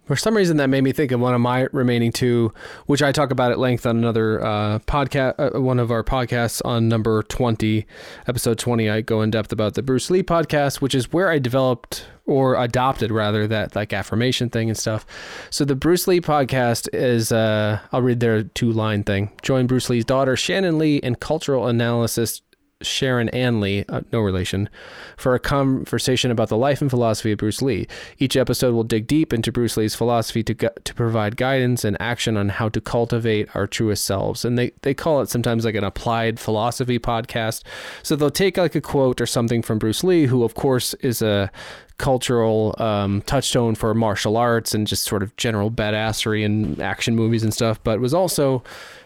[0.07, 2.53] For some reason, that made me think of one of my remaining two,
[2.87, 6.63] which I talk about at length on another uh, podcast, uh, one of our podcasts
[6.65, 7.85] on number 20,
[8.29, 8.89] episode 20.
[8.89, 12.55] I go in depth about the Bruce Lee podcast, which is where I developed or
[12.55, 15.05] adopted rather that like affirmation thing and stuff.
[15.51, 19.33] So the Bruce Lee podcast is, uh, I'll read their two line thing.
[19.43, 22.43] Join Bruce Lee's daughter, Shannon Lee, and cultural analyst
[22.87, 24.69] Sharon Ann Lee, uh, no relation,
[25.17, 27.87] for a conversation about the life and philosophy of Bruce Lee.
[28.19, 31.97] Each episode will dig deep into Bruce Lee's philosophy to gu- to provide guidance and
[32.01, 34.45] action on how to cultivate our truest selves.
[34.45, 37.63] And they, they call it sometimes like an applied philosophy podcast.
[38.03, 41.23] So they'll take like a quote or something from Bruce Lee, who of course is
[41.23, 41.51] a
[41.99, 47.43] cultural um, touchstone for martial arts and just sort of general badassery and action movies
[47.43, 48.63] and stuff, but was also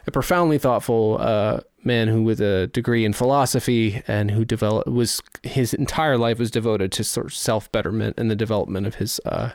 [0.07, 5.21] a profoundly thoughtful uh, man who with a degree in philosophy and who developed was
[5.43, 9.21] his entire life was devoted to sort of self betterment and the development of his
[9.25, 9.51] uh,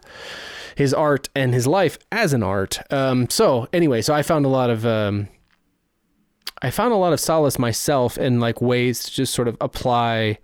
[0.75, 2.79] his art and his life as an art.
[2.91, 5.27] Um, so anyway, so I found a lot of um,
[6.61, 10.39] I found a lot of solace myself in like ways to just sort of apply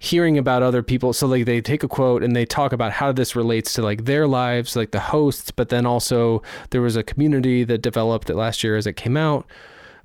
[0.00, 3.10] hearing about other people so like they take a quote and they talk about how
[3.10, 7.02] this relates to like their lives like the hosts but then also there was a
[7.02, 9.44] community that developed it last year as it came out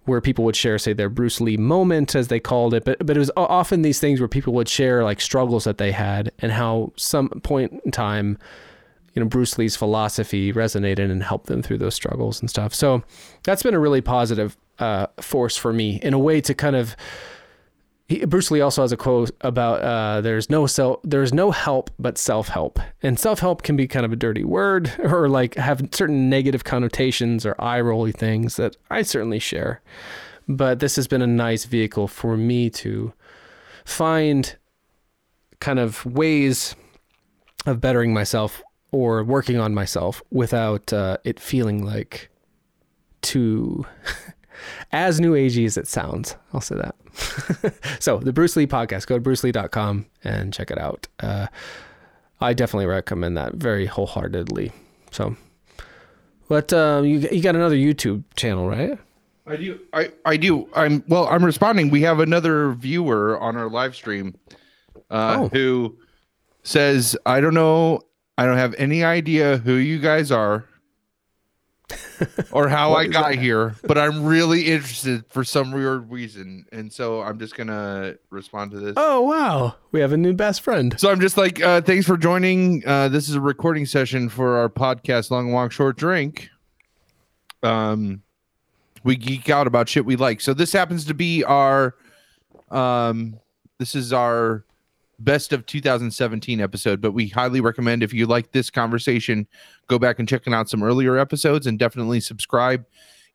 [0.06, 2.84] where people would share say their Bruce Lee moment as they called it.
[2.86, 5.92] But but it was often these things where people would share like struggles that they
[5.92, 8.38] had and how some point in time
[9.14, 12.74] you know Bruce Lee's philosophy resonated and helped them through those struggles and stuff.
[12.74, 13.04] So
[13.44, 16.96] that's been a really positive uh, force for me in a way to kind of
[18.08, 21.90] he, Bruce Lee also has a quote about uh, there's no self there's no help
[21.98, 25.56] but self help, and self help can be kind of a dirty word or like
[25.56, 29.82] have certain negative connotations or eye rolly things that I certainly share.
[30.48, 33.14] But this has been a nice vehicle for me to
[33.86, 34.58] find
[35.60, 36.76] kind of ways
[37.66, 42.30] of bettering myself or working on myself without uh, it feeling like
[43.22, 43.86] too
[44.92, 46.36] as new agey as it sounds.
[46.54, 46.96] I'll say that.
[48.00, 51.08] so the Bruce Lee podcast, go to brucelee.com and check it out.
[51.20, 51.48] Uh,
[52.42, 54.72] I definitely recommend that very wholeheartedly.
[55.12, 55.36] So,
[56.50, 58.98] but um, you you got another YouTube channel, right?
[59.46, 59.80] I do.
[59.94, 60.68] I, I do.
[60.74, 61.28] I'm well.
[61.28, 61.90] I'm responding.
[61.90, 64.36] We have another viewer on our live stream,
[65.12, 65.50] uh, Oh.
[65.50, 65.98] who
[66.64, 68.02] says, "I don't know.
[68.38, 70.66] I don't have any idea who you guys are,
[72.52, 77.22] or how I got here, but I'm really interested for some weird reason, and so
[77.22, 80.96] I'm just gonna respond to this." Oh wow, we have a new best friend.
[80.98, 82.88] So I'm just like, uh, thanks for joining.
[82.88, 86.50] Uh, this is a recording session for our podcast, Long Walk Short Drink.
[87.64, 88.22] Um,
[89.04, 90.42] we geek out about shit we like.
[90.42, 91.96] So this happens to be our,
[92.72, 93.40] um,
[93.80, 94.66] this is our
[95.20, 97.02] best of 2017 episode.
[97.02, 99.48] But we highly recommend if you like this conversation,
[99.88, 102.86] go back and checking out some earlier episodes and definitely subscribe.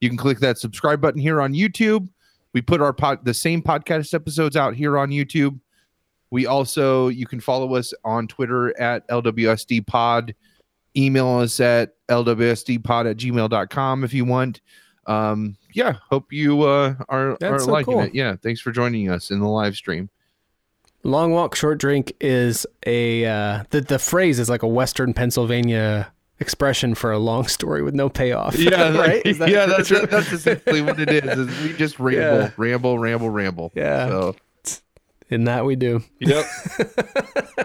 [0.01, 2.09] You can click that subscribe button here on YouTube.
[2.53, 5.59] We put our pod, the same podcast episodes out here on YouTube.
[6.31, 10.35] We also, you can follow us on Twitter at LWSD Pod.
[10.95, 14.61] Email us at LWSDpod at gmail.com if you want.
[15.05, 18.03] Um, yeah, hope you uh, are, are so liking cool.
[18.03, 18.15] it.
[18.15, 20.09] Yeah, thanks for joining us in the live stream.
[21.03, 26.11] Long walk, short drink is a uh, the the phrase is like a Western Pennsylvania
[26.39, 28.57] expression for a long story with no payoff.
[28.57, 29.23] Yeah, right?
[29.23, 30.05] That yeah, that's true?
[30.05, 31.37] that's essentially what it is.
[31.39, 32.51] is we just ramble, Yeah.
[32.57, 33.71] ramble, ramble, ramble.
[33.75, 34.07] Yeah.
[34.07, 34.35] So,
[35.29, 36.01] in that we do.
[36.19, 36.45] yep.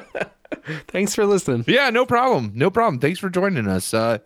[0.88, 1.64] Thanks for listening.
[1.66, 2.52] Yeah, no problem.
[2.54, 2.98] No problem.
[3.00, 3.92] Thanks for joining us.
[3.92, 4.18] Uh,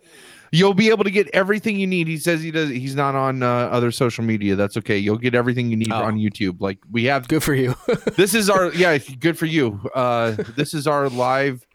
[0.51, 2.07] you'll be able to get everything you need.
[2.07, 2.69] He says he does.
[2.69, 4.55] He's not on uh, other social media.
[4.55, 4.97] That's okay.
[4.97, 6.03] You'll get everything you need Oh.
[6.03, 6.61] on YouTube.
[6.61, 7.27] Like we have.
[7.27, 7.75] Good for you.
[8.15, 8.97] This is our yeah.
[8.97, 9.81] Good for you.
[9.93, 11.65] Uh, this is our live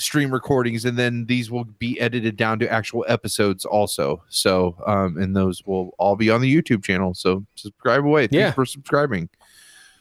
[0.00, 4.22] stream recordings, and then these will be edited down to actual episodes also.
[4.28, 7.14] So, um, and those will all be on the YouTube channel.
[7.14, 8.22] So subscribe away.
[8.26, 8.52] Thanks Yeah.
[8.52, 9.28] for subscribing.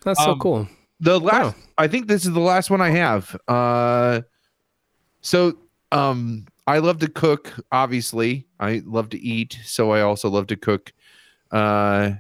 [0.04, 0.68] That's so Um, cool.
[1.02, 1.64] The last, Wow.
[1.78, 3.36] I think this is the last one I have.
[3.48, 4.22] Uh,
[5.22, 5.58] so,
[5.92, 7.54] um, I love to cook.
[7.72, 10.94] Obviously, I love to eat, so I also love to cook.
[11.52, 12.12] Uh,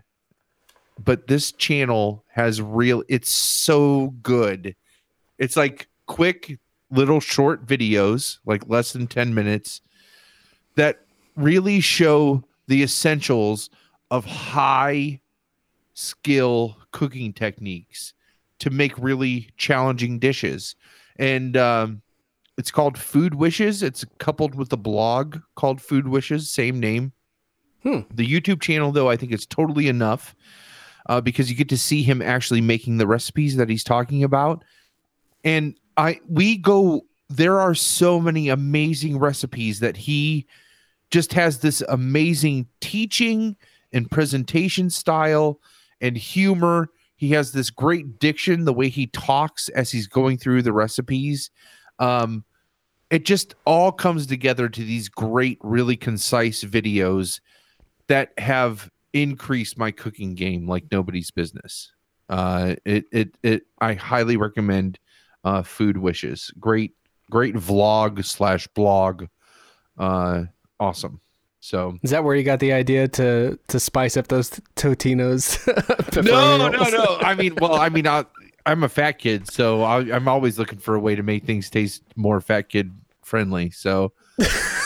[1.03, 3.03] but this channel has real.
[3.08, 4.75] It's so good.
[5.38, 6.59] It's like quick
[6.92, 9.82] little short videos, like less than ten minutes,
[10.76, 11.01] that
[11.35, 13.69] really show the essentials
[14.11, 15.19] of high
[15.93, 18.14] skill cooking techniques
[18.59, 20.76] to make really challenging dishes.
[21.18, 22.01] And um,
[22.58, 23.84] it's called Food Wishes.
[23.84, 27.14] It's coupled with a blog called Food Wishes, same name.
[27.84, 28.00] Hmm.
[28.14, 30.35] The YouTube channel, though, I think it's totally enough
[31.08, 34.64] uh, because you get to see him actually making the recipes that he's talking about.
[35.43, 37.02] And I, we go.
[37.30, 40.48] There are so many amazing recipes that he
[41.11, 43.56] just has this amazing teaching
[43.92, 45.60] and presentation style
[46.02, 46.90] and humor.
[47.18, 51.52] He has this great diction, the way he talks as he's going through the recipes.
[52.00, 52.45] Um,
[53.11, 57.42] it just all comes together to these great, really concise videos
[58.08, 61.92] that have increased my cooking game like nobody's business.
[62.30, 64.98] Uh, it, it, it, I highly recommend
[65.43, 66.51] uh, Food Wishes.
[66.59, 66.93] Great,
[67.30, 69.26] great vlog slash blog.
[69.98, 70.43] Uh,
[70.80, 71.22] awesome.
[71.61, 75.68] So Is that where you got the idea to to spice up those Totinos?
[76.24, 77.18] no, no, no.
[77.19, 78.24] I mean, well, I mean, I,
[78.66, 81.69] I'm a fat kid, so I, I'm always looking for a way to make things
[81.69, 82.93] taste more fat kid
[83.24, 83.72] friendly.
[83.72, 84.14] So,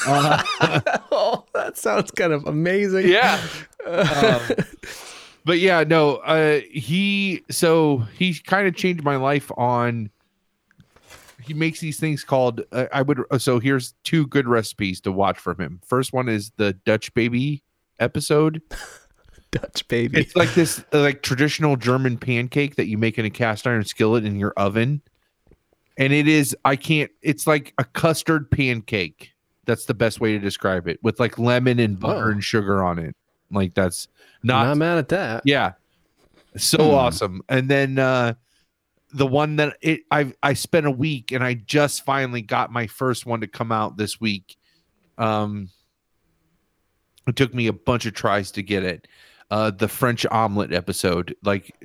[0.07, 3.07] oh, that sounds kind of amazing.
[3.07, 3.40] yeah.
[3.85, 4.41] Um,
[5.45, 6.17] but yeah, no.
[6.17, 10.09] Uh, he so he kind of changed my life on.
[11.45, 12.61] He makes these things called.
[12.72, 13.22] Uh, I would.
[13.39, 15.81] So here's two good recipes to watch from him.
[15.85, 17.63] First one is the Dutch baby
[17.99, 18.61] episode.
[19.51, 20.19] Dutch baby.
[20.22, 23.83] It's like this uh, like traditional German pancake that you make in a cast iron
[23.83, 25.01] skillet in your oven.
[25.97, 29.31] And it is I can't it's like a custard pancake.
[29.65, 32.31] That's the best way to describe it with like lemon and butter Oh.
[32.31, 33.15] and sugar on it.
[33.51, 34.07] Like that's
[34.41, 35.43] Not, not, mad at that.
[35.45, 35.73] yeah.
[36.57, 36.95] So Hmm.
[36.95, 37.41] awesome.
[37.47, 38.33] And then uh
[39.14, 42.88] the one that it I I spent a week and I just finally got my
[42.88, 44.56] first one to come out this week.
[45.17, 45.69] Um
[47.27, 49.08] it took me a bunch of tries to get it.
[49.51, 51.75] Uh the French omelet episode, like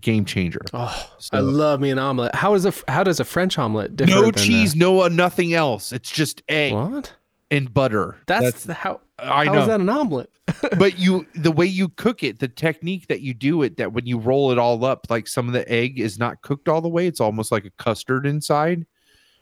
[0.00, 0.62] game changer.
[0.72, 2.34] Oh, So- I love me an omelet.
[2.34, 4.10] How is a how does a French omelet differ?
[4.10, 5.92] no cheese, no uh, nothing else.
[5.92, 7.12] It's just egg A, what?
[7.52, 8.16] And butter.
[8.26, 9.00] That's, the how.
[9.20, 9.60] I how know.
[9.60, 10.28] is that an omelet?
[10.78, 14.04] but you the way you cook it the technique that you do it that when
[14.06, 16.88] you roll it all up like some of the egg is not cooked all the
[16.88, 18.84] way it's almost like a custard inside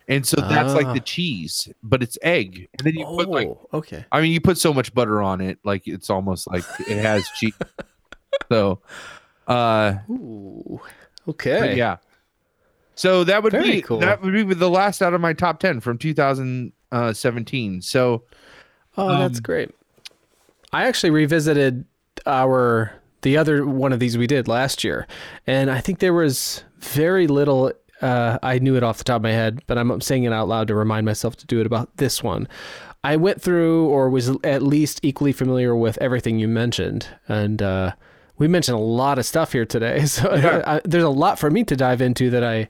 [0.08, 0.92] and so that's like Ah.
[0.92, 4.04] the cheese but it's egg and then you put like Oh, okay.
[4.12, 7.26] i mean you put so much butter on it like it's almost like it has
[7.36, 7.54] cheese
[8.52, 8.82] so
[9.48, 10.80] uh Ooh.
[11.28, 11.76] Okay.
[11.76, 11.96] yeah
[12.94, 13.98] so that would Very be cool.
[14.00, 15.96] that would be the last out of my top 10 from
[16.90, 18.22] 2017 so
[18.98, 19.70] Oh, that's Um, great.
[20.72, 21.84] I actually revisited
[22.26, 25.06] our the other one of these we did last year,
[25.46, 27.72] and I think there was very little.
[28.02, 30.48] Uh, I knew it off the top of my head, but I'm saying it out
[30.48, 32.48] loud to remind myself to do it about this one.
[33.04, 37.92] I went through, or was at least equally familiar with everything you mentioned, and uh,
[38.38, 40.04] we mentioned a lot of stuff here today.
[40.06, 40.62] So Yeah.
[40.66, 42.68] I, there's a lot for me to dive into that I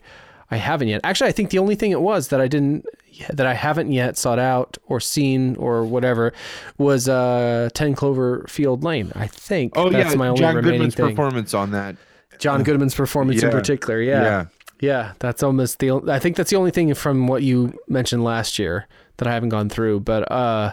[0.50, 1.00] I haven't yet.
[1.04, 2.86] Actually, I think the only thing it was that I didn't
[3.28, 6.32] that I haven't yet sought out or seen or whatever
[6.78, 9.12] was uh 10 Cloverfield Lane.
[9.14, 11.08] I think oh that's yeah my only john remaining goodman's thing.
[11.08, 11.96] performance on that
[12.38, 14.00] John Goodman's performance in particular.
[14.00, 14.22] Yeah.
[14.22, 14.46] yeah.
[14.82, 18.58] Yeah, that's almost the I think that's the only thing from what you mentioned last
[18.58, 18.86] year
[19.18, 20.72] that I haven't gone through, but uh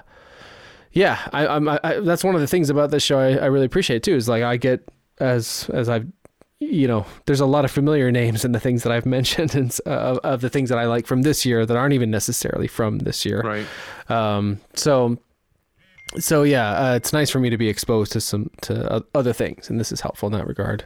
[0.93, 3.45] yeah, I, I'm I, I, that's one of the things about this show I, I
[3.47, 4.87] really appreciate too is like I get
[5.19, 6.07] as as I've
[6.59, 9.77] you know, there's a lot of familiar names in the things that I've mentioned and
[9.85, 12.99] uh, of, the things that I like from this year that aren't even necessarily from
[12.99, 13.41] this year.
[13.41, 13.65] right
[14.09, 15.17] Um, so,
[16.17, 19.33] so yeah, uh, it's nice for me to be exposed to some to o- other
[19.33, 20.85] things, and this is helpful in that regard.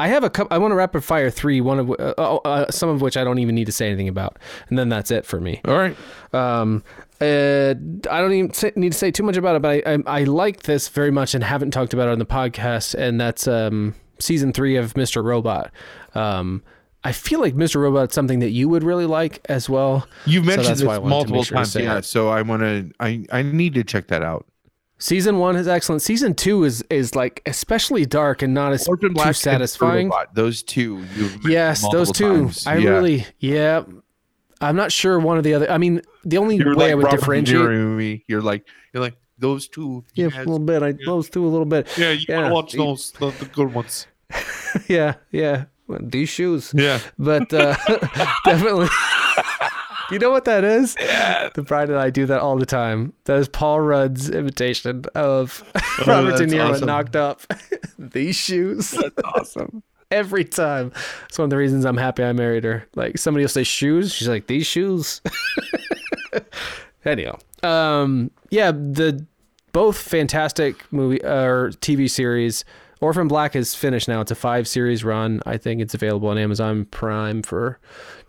[0.00, 0.54] I have a couple.
[0.54, 1.60] I want to rapid fire three.
[1.60, 4.08] One of uh, uh, uh, some of which I don't even need to say anything
[4.08, 4.38] about,
[4.68, 5.60] and then that's it for me.
[5.64, 5.96] all right
[6.32, 6.84] Um,
[7.20, 7.74] uh,
[8.10, 10.24] I don't even say, need to say too much about it, but I, I I
[10.24, 13.94] like this very much and haven't talked about it on the podcast, and that's um
[14.20, 15.22] season three of Mr.
[15.22, 15.70] Robot.
[16.14, 16.62] Um,
[17.04, 17.80] I feel like Mr.
[17.80, 20.08] Robot's something that you would really like as well.
[20.26, 21.98] You've mentioned I this multiple sure times, yeah.
[21.98, 22.04] it.
[22.04, 22.90] So I want to.
[23.00, 24.46] I I need to check that out.
[25.00, 26.02] Season one is excellent.
[26.02, 30.10] Season two is is like especially dark and not as Orphan too Black satisfying.
[30.34, 31.04] Those two.
[31.44, 32.46] Yes, those two.
[32.46, 32.66] times.
[32.66, 32.90] I Yeah.
[32.90, 33.84] really, yeah.
[34.60, 35.70] I'm not sure one of the other.
[35.70, 37.70] I mean, the only You're way like I would Robert differentiate.
[37.70, 38.24] Me.
[38.26, 40.04] You're like you're like those two.
[40.14, 40.36] Yeah, yes.
[40.36, 40.82] a little bit.
[40.82, 41.88] I those two a little bit.
[41.96, 42.10] yeah.
[42.10, 42.40] You yeah.
[42.42, 44.06] gotta watch those the, the good ones.
[44.86, 45.64] Yeah, yeah.
[45.86, 46.74] Well, These shoes.
[46.76, 47.00] Yeah.
[47.18, 47.74] but uh,
[48.44, 48.88] definitely.
[50.10, 50.94] you know what that is?
[51.00, 51.48] Yeah.
[51.54, 53.14] The bride and I do that all the time.
[53.24, 55.64] That is Paul Rudd's imitation of
[56.06, 56.86] Robert De Niro awesome.
[56.86, 57.40] knocked up.
[57.98, 58.90] These shoes.
[58.90, 59.82] That's awesome.
[60.10, 60.92] Every time.
[61.28, 62.86] It's one of the reasons I'm happy I married her.
[62.94, 64.12] Like somebody will say shoes.
[64.12, 65.22] She's like, these shoes.
[67.04, 67.38] Anyhow.
[67.62, 69.24] Um yeah, the
[69.72, 72.64] both fantastic movie or TV series.
[73.00, 74.20] Orphan Black is finished now.
[74.20, 75.40] It's a five series run.
[75.46, 77.78] I think it's available on Amazon Prime for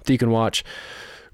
[0.08, 0.64] you can watch.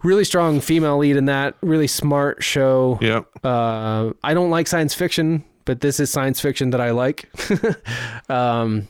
[0.04, 1.56] Really strong female lead in that.
[1.62, 3.00] Really smart show.
[3.02, 3.22] Yeah.
[3.44, 7.30] Uh, I don't like science fiction, but this is science fiction that I like.
[8.30, 8.88] um,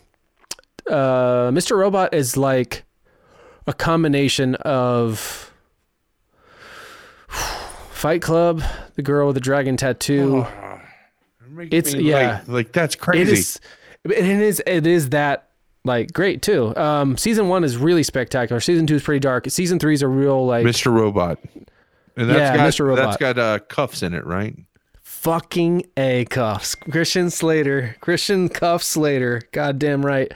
[0.89, 1.77] uh, Mr.
[1.77, 2.83] Robot is like
[3.67, 5.44] a combination of
[7.95, 8.61] Fight Club,
[8.95, 10.45] the girl with the dragon tattoo.
[11.71, 12.39] It's- yeah.
[12.39, 13.31] Like, like that's crazy.
[13.31, 13.59] is,
[14.03, 15.49] it is, it is that
[15.85, 16.75] like great too.
[16.75, 18.59] Um, season one is really spectacular.
[18.59, 19.49] Season two is pretty dark.
[19.49, 20.91] Season three is a real like Mr.
[20.93, 21.39] Robot.
[22.17, 22.85] And that's Yeah, got, Mr.
[22.85, 23.05] Robot.
[23.05, 24.55] That's got uh, Kuffs in it, right?
[25.01, 26.75] fucking A Kuffs.
[26.91, 27.95] Christian Slater.
[27.99, 29.41] Christian Cuff Slater.
[29.53, 30.31] Goddamn right.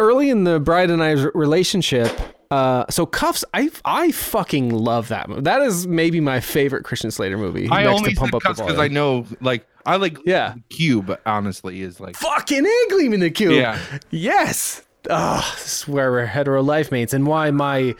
[0.00, 2.10] Early in the bride and I's relationship,
[2.52, 3.44] uh, so Kuffs.
[3.54, 5.40] I I fucking love that movie.
[5.40, 7.68] That is maybe my favorite Christian Slater movie.
[7.70, 10.54] I next only Pump Up Kuffs because I know, like, I like Yeah.
[10.68, 11.18] Cube.
[11.24, 13.54] Honestly, is like fucking A Gleaming the Cube.
[13.54, 13.78] Yeah.
[14.10, 14.82] Yes.
[15.08, 17.94] Oh, this is where we're hetero life mates, and why my.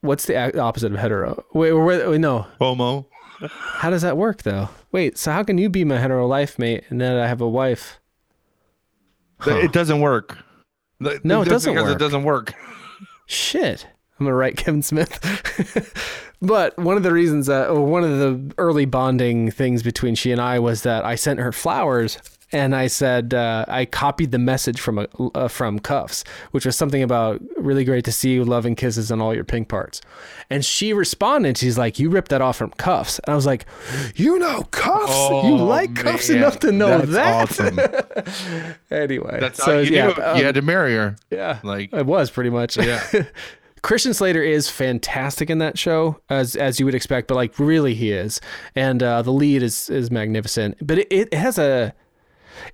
[0.00, 1.44] What's the opposite of hetero?
[1.54, 2.46] Wait, wait, wait, no.
[2.58, 3.06] homo.
[3.48, 4.68] How does that work though?
[4.92, 7.48] Wait, so how can you be my hetero life mate and then I have a
[7.48, 8.00] wife?
[9.46, 10.38] It doesn't work.
[11.00, 11.96] No, it doesn't because work.
[11.96, 12.54] It doesn't work.
[13.26, 13.86] Shit.
[14.18, 15.18] I'm gonna write Kevin Smith.
[16.42, 20.32] but one of the reasons, that, or one of the early bonding things between she
[20.32, 22.18] and I was that I sent her flowers,
[22.54, 26.76] and I said uh, I copied the message from a, uh, from Kuffs, which was
[26.76, 30.00] something about really great to see you, love and kisses, on all your pink parts.
[30.48, 33.66] And she responded, she's like, "You ripped that off from Kuffs," and I was like,
[34.16, 35.44] "You know Kuffs?
[35.44, 36.38] you Oh, like Kuffs man.
[36.38, 37.78] enough to know That's that?"
[38.14, 38.74] Awesome.
[38.90, 41.16] anyway, That's so you yeah, um, you had to marry her.
[41.30, 42.76] yeah, Like- it was pretty much.
[42.76, 43.02] Yeah.
[43.82, 47.92] Christian Slater is fantastic in that show, as as you would expect, but like really
[47.94, 48.40] he is,
[48.74, 50.78] and uh, the lead is is magnificent.
[50.80, 51.92] But it, it has a,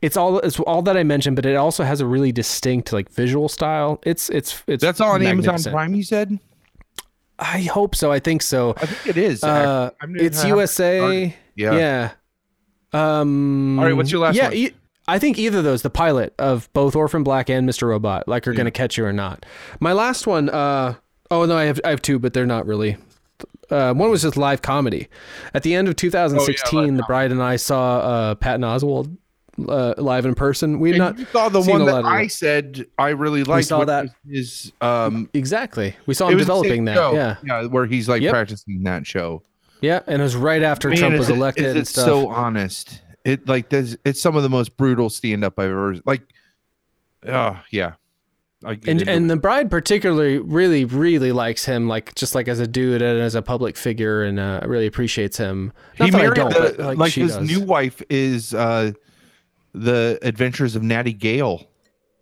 [0.03, 3.11] it's all it's all that I mentioned, but it also has a really distinct like
[3.11, 4.01] visual style.
[4.05, 5.73] It's it's it's That's all on Amazon.
[5.73, 5.95] Prime.
[5.95, 6.39] You said.
[7.39, 8.13] I hope so.
[8.13, 8.75] I think so.
[8.77, 9.43] I think it is.
[9.43, 9.91] Uh.
[10.01, 11.35] I'm- it's USA.
[11.55, 11.73] Yeah.
[11.73, 12.11] Yeah.
[12.93, 13.79] Um.
[13.79, 14.55] All right, what's your last yeah, one?
[14.55, 14.75] e-
[15.09, 17.89] I think either of those, the pilot of both Orphan Black and Mr.
[17.89, 19.47] Robot, like are gonna catch you or not.
[19.81, 20.49] My last one.
[20.49, 20.95] Uh.
[21.31, 22.97] Oh no, I have I have two, but they're not really.
[23.71, 25.09] Uh, one was just live comedy.
[25.55, 29.17] At the end of 2016, the bride and I saw uh, Patton Oswalt
[29.69, 30.79] uh, live in person.
[30.81, 33.67] We had And not you saw the one that I said I really liked.
[33.69, 34.07] saw which that.
[34.29, 35.29] His um.
[35.35, 35.95] exactly.
[36.07, 36.95] We saw him was the same developing that.
[36.95, 37.13] show.
[37.15, 38.33] Yeah, Yeah, where he's like Yep.
[38.33, 39.43] practicing that show.
[39.83, 41.87] yeah, and it was right after Man, Trump is was it- elected is and it
[41.89, 42.05] stuff.
[42.05, 43.03] so honest?
[43.25, 46.23] It like there's it's some of the most brutal stand up I've ever like.
[47.29, 47.93] Oh yeah,
[48.65, 49.29] I get and and it.
[49.29, 53.35] the bride particularly really really likes him like just like as a dude and as
[53.35, 56.97] a public figure and uh, really appreciates him not he married don't, the, but, like,
[56.99, 57.47] like, his does.
[57.47, 58.93] new wife is uh
[59.73, 61.67] the Adventures of Natty Gale.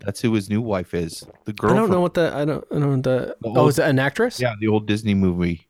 [0.01, 1.27] That's who his new wife is.
[1.45, 1.73] The girl.
[1.73, 3.67] I don't from- know what the I don't I don't know what the, The oh
[3.69, 5.67] is it an actress Yeah, the old Disney movie.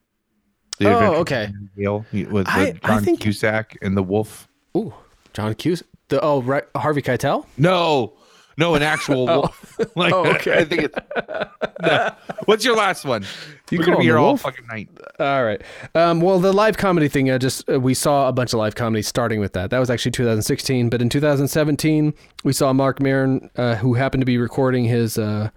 [0.78, 1.50] The Oh, okay.
[1.76, 4.48] Gale with I- with I John think- Cusack and the wolf.
[4.76, 4.92] ooh
[5.32, 8.17] John Cuse the oh right Harvey Keitel No,
[8.58, 9.76] no, an actual wolf.
[9.96, 10.58] Like, Oh, okay.
[10.58, 10.98] I think it's.
[11.80, 12.10] No.
[12.46, 13.24] What's your last one?
[13.70, 14.88] You We're gonna be here all fucking night.
[15.20, 15.60] all right
[15.94, 18.74] um well the live comedy thing I just uh, we saw a bunch of live
[18.74, 22.14] comedy starting with that that was actually 2016 but in 2017
[22.44, 25.50] we saw Marc Maron uh, who happened to be recording his uh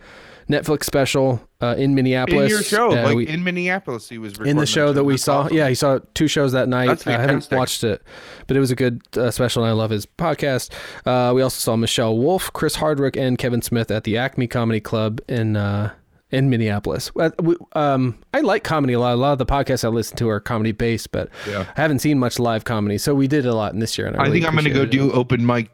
[0.52, 4.38] Netflix special uh, in In Minneapolis your show, Uh, like we- in Minneapolis, he was
[4.40, 5.42] in the show that we saw.
[5.44, 5.56] awesome.
[5.58, 6.88] Yeah, he saw two shows that night.
[6.88, 8.02] That's I haven't watched it,
[8.48, 10.72] but it was a good uh, special, and I love his podcast.
[11.06, 14.80] Uh, we also saw Michelle Wolf, Chris Hardwick, and Kevin Smith at the Acme Comedy
[14.80, 15.92] Club in uh,
[16.32, 17.12] in Minneapolis.
[17.20, 19.14] Uh, we- Um, I like comedy a lot.
[19.14, 21.66] A lot of the podcasts I listen to are comedy based, but Yeah.
[21.78, 24.08] I haven't seen much live comedy, so we did a lot in this year.
[24.08, 24.92] And I, I really think I'm going to go it.
[24.92, 25.70] do open mic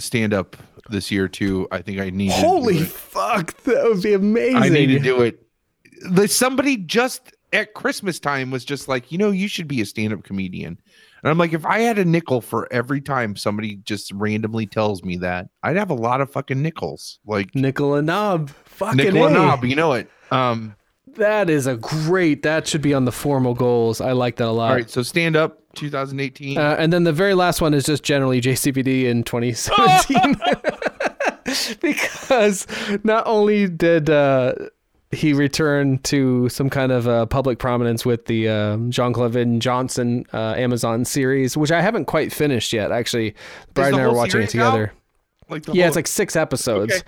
[0.00, 0.56] stand up
[0.88, 1.68] this year too.
[1.70, 2.30] I think I need.
[2.30, 4.56] to Holy fuck, that would be amazing!
[4.56, 5.44] I need to do it
[6.02, 9.86] the somebody just at Christmas time was just like, you know, you should be a
[9.86, 10.78] stand-up comedian.
[11.22, 15.02] And I'm like, if I had a nickel for every time somebody just randomly tells
[15.02, 17.18] me that, I'd have a lot of fucking nickels.
[17.26, 18.50] Like Nickel and knob.
[18.50, 19.38] Fucking nickel and A.
[19.38, 20.08] knob, you know it.
[20.30, 20.76] Um,
[21.16, 22.42] That is a great.
[22.44, 24.00] That should be on the formal goals.
[24.00, 24.70] I like that a lot.
[24.70, 26.56] all right, so stand up 2018.
[26.56, 30.36] Uh, and then the very last one is just generally JCVD in 2017.
[31.80, 32.66] because
[33.04, 34.54] not only did uh,
[35.10, 39.58] he return to some kind of uh, public prominence with the um Jean Claude Van
[39.60, 42.92] Johnson uh, Amazon series, which I haven't quite finished yet.
[42.92, 43.34] Actually,
[43.74, 44.92] Brian and I were whole watching it together.
[45.48, 47.02] like Yeah, whole- it's like six episodes Okay.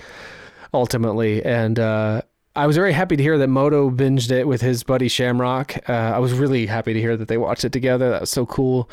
[0.73, 2.23] ultimately, and uh,
[2.57, 5.89] I was very happy to hear that Moto binged it with his buddy Shamrock.
[5.89, 8.10] Uh, I was really happy to hear that they watched it together.
[8.10, 8.91] That was so cool.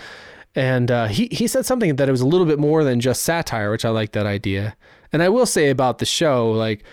[0.56, 3.24] And uh, he he said something that it was a little bit more than just
[3.24, 4.76] satire, which I like that idea.
[5.14, 6.84] And I will say about the show, like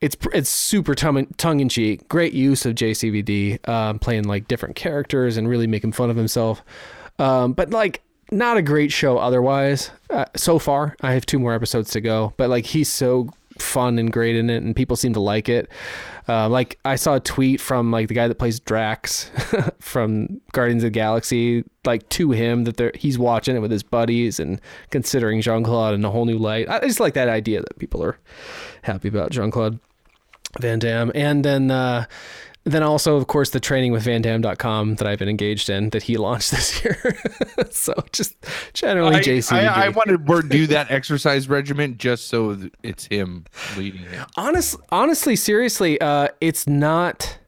[0.00, 2.08] it's it's super tongue tongue in cheek.
[2.08, 6.62] Great use of JCVD um, playing like different characters and really making fun of himself.
[7.18, 9.90] Um, but like not a great show otherwise.
[10.10, 12.34] Uh, so far, I have two more episodes to go.
[12.36, 15.68] But like he's so fun and great in it, and people seem to like it.
[16.28, 19.30] Uh, like I saw a tweet from like the guy that plays Drax
[19.80, 23.82] from Guardians of the Galaxy, like to him that they're, he's watching it with his
[23.82, 26.68] buddies and considering Jean Claude in a whole new light.
[26.68, 28.18] I just like that idea that people are
[28.82, 29.78] happy about Jean Claude
[30.60, 32.04] Van Damme, and then uh,
[32.64, 36.16] then also of course the training with VanDamme.com that I've been engaged in that he
[36.26, 37.20] launched this year.
[37.70, 38.34] so just
[38.72, 39.52] generally I, JC.
[39.52, 43.44] I, I want to do that exercise regimen just so it's him
[43.76, 44.20] leading it.
[44.36, 47.38] honest, honestly, seriously, uh, it's not.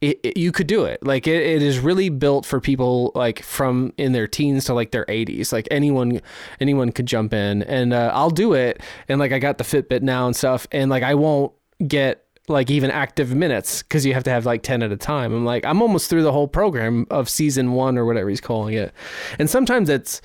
[0.00, 1.04] It, it- you could do it.
[1.04, 4.92] Like it, it is really built for people like from in their teens to like
[4.92, 5.52] their 80s.
[5.52, 6.20] Like anyone,
[6.60, 8.80] anyone could jump in, and uh, I'll do it.
[9.08, 11.52] And like I got the Fitbit now and stuff, and like I won't
[11.84, 15.32] get like even active minutes because you have to have like 10 at a time.
[15.32, 18.74] I'm like I'm almost through the whole program of season one or whatever he's calling
[18.74, 18.92] it,
[19.38, 20.20] and sometimes it's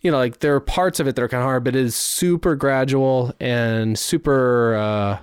[0.00, 1.82] you know, like there are parts of it that are kind of hard, but it
[1.84, 5.18] is super gradual and super uh,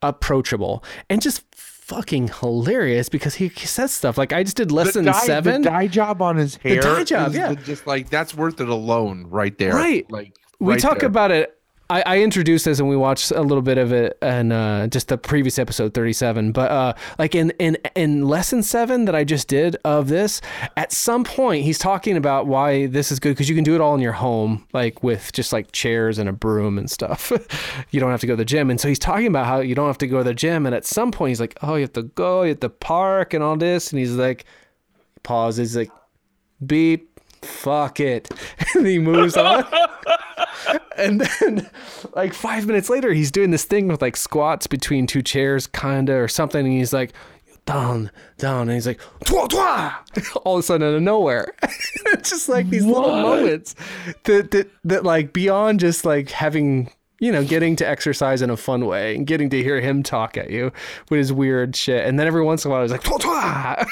[0.00, 5.04] approachable and just fucking hilarious because he, he says stuff like I just did lesson
[5.04, 5.62] the dye, seven.
[5.62, 6.76] the dye job on his hair.
[6.76, 7.48] The dye job, yeah.
[7.50, 9.74] the- just like that's worth it alone, right there.
[9.74, 10.10] Right.
[10.10, 11.08] Like we right talk there.
[11.08, 11.58] about it.
[11.92, 15.08] I, I introduced this and we watched a little bit of it and uh, just
[15.08, 16.52] the previous episode 37.
[16.52, 20.40] But uh, like in, in in lesson seven that I just did of this,
[20.78, 23.82] at some point he's talking about why this is good because you can do it
[23.82, 27.30] all in your home, like with just like chairs and a broom and stuff.
[27.90, 28.70] you don't have to go to the gym.
[28.70, 30.64] And so he's talking about how you don't have to go to the gym.
[30.64, 33.34] And at some point he's like, oh, you have to go, you have to park
[33.34, 33.92] and all this.
[33.92, 34.46] And he's like,
[35.24, 35.90] pauses, like,
[36.64, 37.11] beep,
[37.44, 38.30] fuck it.
[38.74, 39.64] and he moves on.
[40.96, 41.70] and then
[42.14, 46.14] like five minutes later he's doing this thing with like squats between two chairs kinda
[46.14, 47.12] or something and he's like
[47.64, 49.98] down down and he's like twa, twa!
[50.44, 51.54] all of a sudden out of nowhere
[52.06, 53.74] it's just like these little moments
[54.24, 56.90] that, that that like beyond just like having
[57.20, 60.36] you know getting to exercise in a fun way and getting to hear him talk
[60.36, 60.72] at you
[61.08, 63.86] with his weird shit and then every once in a while he's like twa, twa!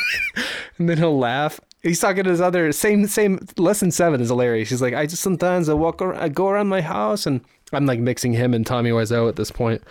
[0.78, 4.68] and then he'll laugh He's talking to his other same same lesson seven is hilarious.
[4.68, 7.40] He's like, I just sometimes I walk around, I go around my house and
[7.72, 9.82] I'm like mixing him and Tommy Wiseau at this point.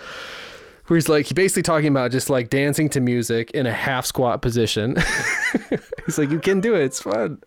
[0.85, 4.05] Where he's like, he basically talking about just like dancing to music in a half
[4.05, 4.97] squat position.
[6.05, 6.81] he's like, you can do it.
[6.81, 7.41] It's fun.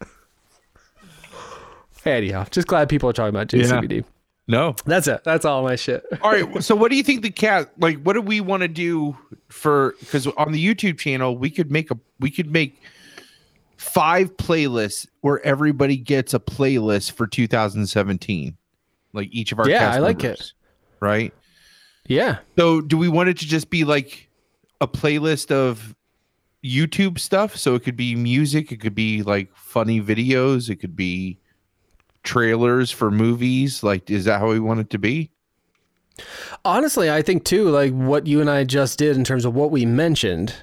[2.04, 4.04] Anyhow, just glad people are talking about JCVD.
[4.48, 4.74] No.
[4.84, 5.22] That's it.
[5.24, 6.04] That's all my shit.
[6.20, 6.62] All right.
[6.62, 9.16] So what do you think the cat like what do we want to do
[9.48, 12.80] for because on the YouTube channel we could make a we could make
[13.82, 18.56] five playlists where everybody gets a playlist for 2017.
[19.12, 20.52] Like each of our Yeah, I like it.
[21.00, 21.34] Right?
[22.06, 22.38] Yeah.
[22.56, 24.30] So do we want it to just be like
[24.80, 25.96] a playlist of
[26.64, 27.56] YouTube stuff?
[27.56, 31.38] So it could be music, it could be like funny videos, it could be
[32.22, 33.82] trailers for movies.
[33.82, 35.32] Like, is that how we want it to be?
[36.64, 39.72] Honestly, I think too, like what you and I just did in terms of what
[39.72, 40.54] we mentioned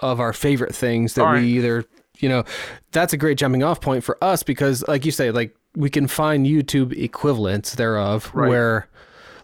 [0.00, 1.40] of our favorite things that right.
[1.40, 1.84] we either,
[2.18, 2.44] you know,
[2.92, 6.06] that's a great jumping off point for us because, like you say, like we can
[6.08, 8.48] find YouTube equivalents thereof Right.
[8.48, 8.88] where,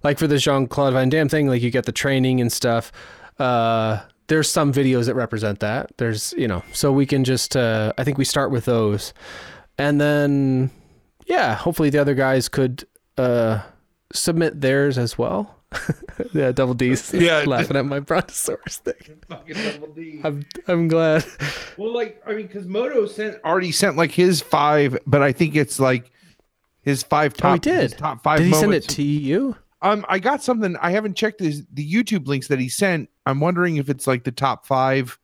[0.02, 2.90] like for the Jean Claude Van Damme thing, like you get the training and stuff.
[3.38, 5.92] Uh, there's some videos that represent that.
[5.98, 9.12] There's, you know, so we can just, uh, I think we start with those.
[9.78, 10.70] And then,
[11.26, 12.84] yeah, hopefully the other guys could,
[13.18, 13.60] uh,
[14.12, 15.56] submit theirs as well.
[16.32, 17.44] yeah, Double D's Yeah.
[17.46, 19.22] laughing at my Brontosaurus thing.
[20.24, 21.24] I'm I'm glad.
[21.76, 25.56] Well, like I mean, because Moto sent already sent like his five, but I think
[25.56, 26.10] it's like
[26.82, 27.50] his five top.
[27.50, 27.96] Oh, he did.
[27.98, 28.38] top five.
[28.38, 29.56] Did he send it to you?
[29.82, 30.76] Um, I got something.
[30.80, 33.10] I haven't checked his the YouTube links that he sent.
[33.26, 35.18] I'm wondering if it's like the top five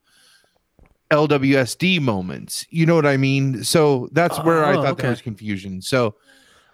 [1.11, 2.65] LWSD moments.
[2.69, 3.63] You know what I mean?
[3.63, 5.01] So that's where I Oh, thought okay.
[5.03, 5.81] there was confusion.
[5.81, 6.15] So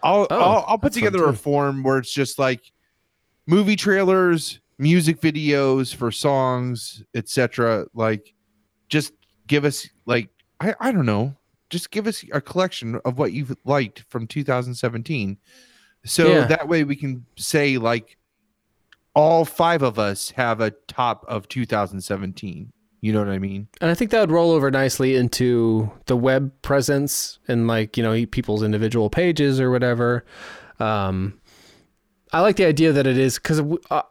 [0.04, 2.72] I'll Oh, I'll, I'll put together a form where it's just like
[3.48, 7.88] movie trailers, music videos for songs, etc.
[7.94, 8.34] Like
[8.90, 9.14] just
[9.48, 11.36] give us like I I don't know,
[11.70, 15.38] just give us a collection of what you've liked from 2017.
[16.06, 16.46] So Yeah.
[16.48, 18.18] that way we can say like
[19.16, 22.72] all five of us have a top of 2017.
[23.02, 23.68] You know what I mean?
[23.80, 28.04] And I think that would roll over nicely into the web presence and like, you
[28.04, 30.26] know, people's individual pages or whatever.
[30.80, 31.40] Um,
[32.34, 33.62] I like the idea that it is because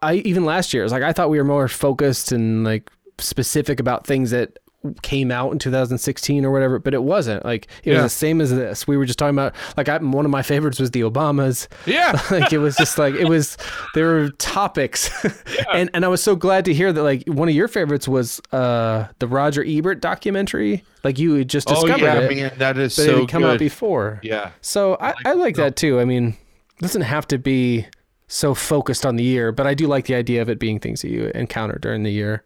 [0.03, 2.91] I even last year, it was like I thought we were more focused and like
[3.19, 4.59] specific about things that
[5.03, 7.45] came out in 2016 or whatever, but it wasn't.
[7.45, 8.03] Like it Yeah.
[8.03, 8.87] was the same as this.
[8.87, 11.67] We were just talking about like I, one of my favorites was the Obamas.
[11.87, 12.21] Yeah.
[12.31, 13.57] like it was just like it was
[13.95, 15.11] there were topics
[15.73, 18.41] and and i was so glad to hear that like one of your favorites was
[18.53, 22.79] uh the roger ebert documentary like you had just oh discovered yeah, it man, that
[22.79, 24.51] is but it so had come out before yeah.
[24.61, 27.87] so i, I like that too i mean it doesn't have to be
[28.29, 31.03] so focused on the year but i do like the idea of it being things
[31.03, 32.45] that you encounter during the year.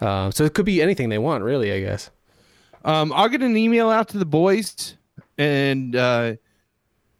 [0.00, 2.10] Uh, so it could be anything they want really i guess.
[2.84, 4.96] Um, I'll get an email out to the boys
[5.36, 6.34] and uh,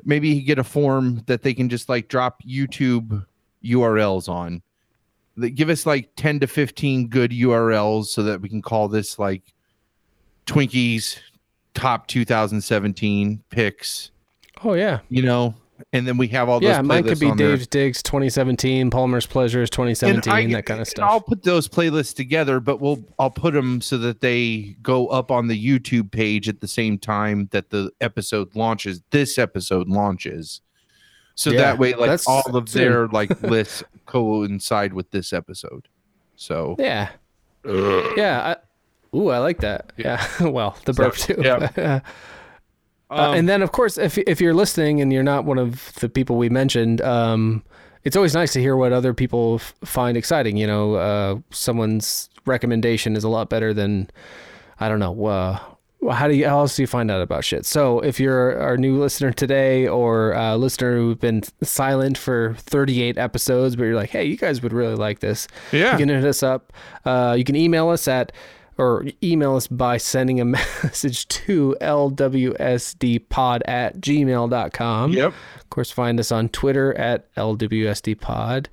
[0.04, 3.24] maybe get a form that they can just like drop YouTube
[3.64, 4.62] URLs on.
[5.36, 9.18] That give us like 10 to 15 good URLs so that we can call this
[9.18, 9.42] like
[10.46, 11.18] Twinkies
[11.74, 14.10] top 2017 picks,
[14.64, 15.00] oh yeah.
[15.08, 15.54] You know,
[15.92, 17.48] and then we have all those yeah mine could be on there.
[17.50, 21.68] dave's digs 2017 palmer's pleasures 2017 I- that kind of and stuff I'll put those
[21.68, 26.10] playlists together, but we'll I'll put them so that they go up on the YouTube
[26.10, 29.02] page at the same time that the episode launches.
[29.10, 30.60] This episode launches,
[31.34, 32.82] so Yeah, that way, like all of soon.
[32.92, 35.88] their like lists coincide with this episode.
[36.36, 37.10] So Yeah.
[37.64, 38.56] Yeah.
[39.12, 39.92] I, ooh, I like that.
[39.96, 40.24] Yeah.
[40.40, 41.36] well, the burp too.
[41.38, 42.00] yeah.
[43.10, 45.92] Uh, Um, and then, of course, if if you're listening and you're not one of
[46.00, 47.62] the people we mentioned, um,
[48.04, 50.56] it's always nice to hear what other people f- find exciting.
[50.56, 54.08] You know, uh, someone's recommendation is a lot better than
[54.78, 55.26] I don't know.
[55.26, 55.58] Uh,
[56.12, 57.66] how do you how else do you find out about shit?
[57.66, 63.18] So if you're our new listener today or a listener who've been silent for 38
[63.18, 65.92] episodes, but you're like, hey, you guys would really like this, Yeah.
[65.92, 66.72] you can hit us up.
[67.04, 68.32] Uh, you can email us at
[68.80, 70.44] or email us by sending a
[70.82, 75.12] message to lwsdpod at gmail.com.
[75.12, 75.34] Yep.
[75.60, 78.66] Of course, find us on Twitter at lwsdpod.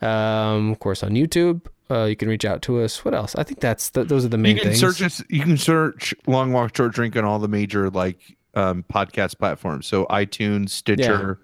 [0.00, 1.60] Um, of course, on YouTube.
[1.90, 3.04] Uh, you can reach out to us.
[3.04, 3.34] What else?
[3.34, 4.80] I think that's the, those are the main you can things.
[4.80, 5.22] search us.
[5.28, 9.86] You can search Long Walk Short Drink on all the major like um, podcast platforms.
[9.86, 11.40] So iTunes, Stitcher,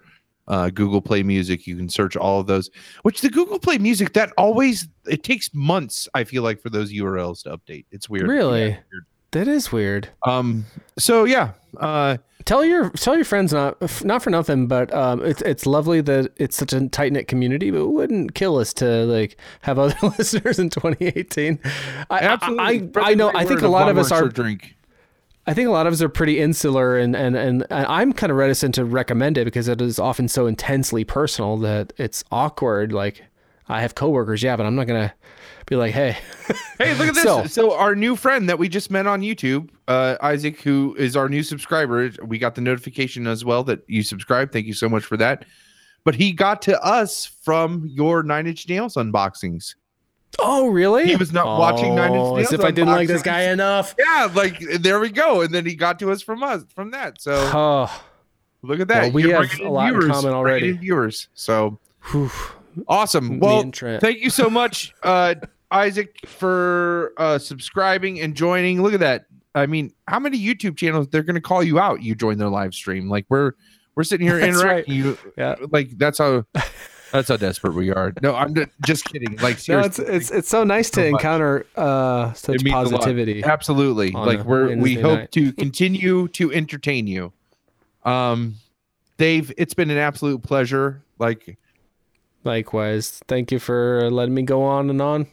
[0.47, 1.67] uh, Google Play Music.
[1.67, 2.69] You can search all of those.
[3.03, 6.07] Which the Google Play Music that always it takes months.
[6.13, 7.85] I feel like for those URLs to update.
[7.91, 8.27] It's weird.
[8.27, 8.69] Really?
[8.69, 9.05] Yeah, weird.
[9.31, 10.09] That is weird.
[10.25, 10.65] Um.
[10.97, 11.51] So yeah.
[11.75, 12.17] Uh.
[12.45, 16.31] Tell your tell your friends not not for nothing, but um, it's it's lovely that
[16.37, 17.71] it's such a tight knit community.
[17.71, 21.59] But it wouldn't kill us to like have other listeners in 2018.
[22.09, 22.63] I, Absolutely.
[22.63, 23.31] I, I, I know.
[23.35, 24.29] I think a lot of us are.
[24.29, 24.76] Drink.
[25.47, 28.37] I think a lot of us are pretty insular, and and and I'm kind of
[28.37, 32.91] reticent to recommend it because it is often so intensely personal that it's awkward.
[32.91, 33.23] Like
[33.69, 35.13] I have coworkers, yeah, but I'm not gonna
[35.65, 36.17] be like, hey,
[36.77, 37.23] Hey, look at this.
[37.23, 41.15] So- So, our new friend that we just met on YouTube, uh, Isaac, who is
[41.15, 44.51] our new subscriber, we got the notification as well that you subscribed.
[44.53, 45.45] Thank you so much for that.
[46.03, 49.75] But he got to us from your Nine Inch Nails unboxings.
[50.39, 51.05] Oh really?
[51.05, 53.95] He was not watching Nine Inch Oh, As if I didn't like this guy enough.
[53.97, 55.41] Yeah, like there we go.
[55.41, 57.21] And then he got to us from us from that.
[57.21, 58.03] So Oh,
[58.61, 59.01] look at that.
[59.03, 60.69] Well, we You're have a in lot in viewers, common already.
[60.69, 61.29] in Viewers.
[61.33, 61.79] So
[62.11, 62.29] whew.
[62.87, 63.39] awesome.
[63.39, 65.35] Well, thank you so much, uh,
[65.71, 68.81] Isaac, for uh, subscribing and joining.
[68.81, 69.25] Look at that.
[69.55, 72.03] I mean, how many YouTube channels they're going to call you out?
[72.03, 73.09] You join their live stream.
[73.09, 73.53] Like we're
[73.95, 74.93] we're sitting here That's interacting.
[74.93, 75.55] You Yeah.
[75.71, 76.43] like that's how
[77.11, 78.13] that's how desperate we are.
[78.21, 78.53] No, I'm
[78.85, 79.35] just kidding.
[79.37, 81.19] Like No, it's it's it's so nice to much.
[81.21, 83.01] encounter uh, such It means a lot.
[83.01, 83.43] positivity.
[83.43, 84.11] absolutely.
[84.11, 85.31] Like we're we hope night.
[85.33, 87.31] to continue to entertain you.
[88.03, 88.55] Um,
[89.17, 91.01] Dave, it's been an absolute pleasure.
[91.19, 91.57] Like
[92.43, 95.27] Likewise, thank you for letting me go on and on.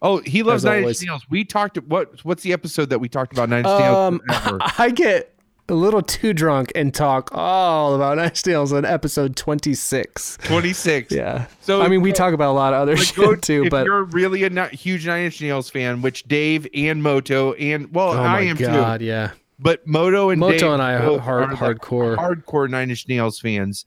[0.00, 1.02] Oh, he loves As Nine Inch.
[1.02, 1.26] Nails.
[1.28, 1.76] We talked.
[1.82, 2.24] What?
[2.24, 3.96] What's the episode that we talked about Nine Inch Nails?
[3.96, 4.60] Um.
[4.78, 5.33] I get
[5.68, 10.36] a little too drunk and talk all about Nine Inch Nails on episode twenty six.
[10.44, 11.12] Twenty six.
[11.14, 11.46] Yeah.
[11.60, 13.70] So I mean, we talk about a lot of other Like, shit go- too, if
[13.70, 17.92] but you're really a not, huge Nine Inch Nails fan, which Dave and Moto and
[17.94, 19.30] well, oh I am god, too, yeah.
[19.58, 22.16] but Moto and Moto Dave and I are hard- the hardcore.
[22.16, 23.86] hardcore Nine Inch Nails fans.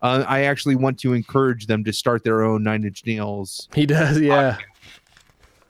[0.00, 3.68] Uh, I actually want to encourage them to start their own Nine Inch Nails.
[3.72, 4.58] He does, yeah.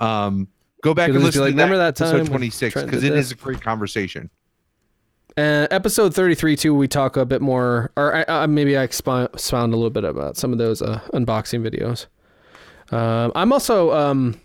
[0.00, 0.48] Um,
[0.82, 3.12] Go back It'll and listen like, to that remember that time episode 26 because did
[3.12, 3.26] it this?
[3.26, 4.30] is a great conversation.
[5.36, 9.30] Uh, episode 33 too we talk a bit more or I, I, maybe i expound,
[9.32, 12.06] expound a little bit about some of those uh, unboxing videos
[12.94, 14.38] um, i'm also um,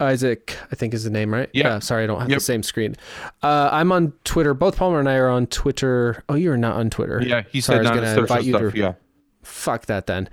[0.00, 1.74] isaac i think is the name right Yeah.
[1.74, 2.38] Uh, sorry i don't have Yep.
[2.38, 2.96] the same screen
[3.44, 6.90] uh, i'm on twitter both palmer and i are on twitter oh you're not on
[6.90, 8.72] twitter Yeah, he Sorry, said I was not gonna invite you stuff.
[8.72, 8.94] to- yeah,
[9.44, 10.28] fuck that then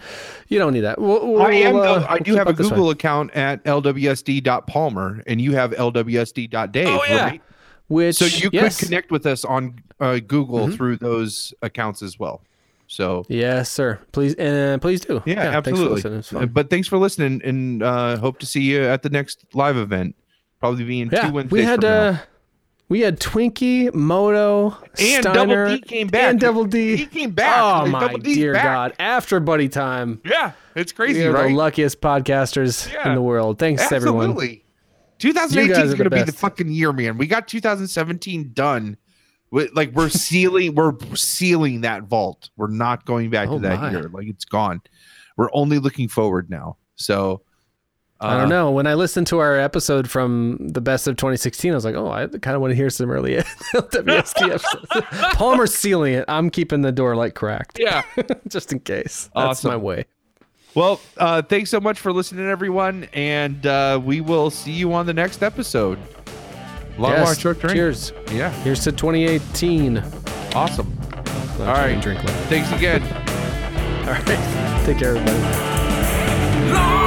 [0.47, 1.75] you don't need that we'll, we'll, I am.
[1.75, 2.53] uh, I we'll do have a.
[2.53, 6.87] Google account at lwsd.palmer, and you have lwsd.dave.
[6.87, 7.23] Oh, yeah.
[7.23, 7.41] right?
[7.89, 8.79] Which So you yes.
[8.79, 10.75] could connect with us on uh, Google Mhm.
[10.75, 12.41] through those accounts as well.
[12.87, 16.21] So yes sir please uh, please do yeah, Thanks for absolutely.
[16.23, 16.47] fun.
[16.47, 20.15] But thanks for listening, and uh, hope to see you at the next live event.
[20.59, 22.15] Probably being yeah two Wednesdays we had uh
[22.87, 25.33] we had Twinkie, Moto, and Steiner,
[25.67, 26.29] Double D came back.
[26.31, 26.95] and Double D.
[26.95, 27.59] He came back.
[27.61, 28.63] Oh Like, my dear back.
[28.63, 28.93] God!
[28.97, 31.19] After Buddy Time, Yeah, it's crazy.
[31.19, 31.49] we are right?
[31.49, 33.09] the luckiest podcasters Yeah.
[33.09, 33.59] in the world.
[33.59, 34.35] Thanks everyone.
[35.23, 35.67] Absolutely.
[35.73, 37.17] 2018 is going to be the fucking year, man.
[37.17, 38.97] We got 2017 done.
[39.51, 42.51] With, like we're sealing, we're sealing that vault.
[42.55, 43.91] We're not going back Oh to that my.
[43.91, 44.03] year.
[44.03, 44.81] Like it's gone.
[45.37, 46.77] We're only looking forward now.
[46.95, 47.41] So
[48.21, 48.69] I uh, don't know.
[48.69, 52.11] When I listened to our episode from the best of 2016, I was like, oh,
[52.11, 53.37] I kind of want to hear some early
[53.73, 54.65] WSD episodes.
[55.33, 56.25] Palmer's sealing it.
[56.27, 58.03] I'm keeping the door like cracked, Yeah.
[58.49, 59.31] just in case.
[59.33, 59.69] That's Awesome.
[59.71, 60.05] my way.
[60.75, 65.05] Well, uh, thanks so much for listening, everyone, and uh, we will see you on
[65.05, 65.97] the next episode.
[66.97, 67.27] Long Yes.
[67.27, 67.75] walk, short drink.
[67.75, 68.13] Cheers.
[68.31, 69.97] Yeah, Here's to 2018.
[70.53, 70.95] awesome.
[71.59, 71.99] All right.
[72.01, 72.33] Drink later.
[72.47, 73.01] Thanks again.
[74.07, 74.85] All right.
[74.85, 76.98] Take care, everybody.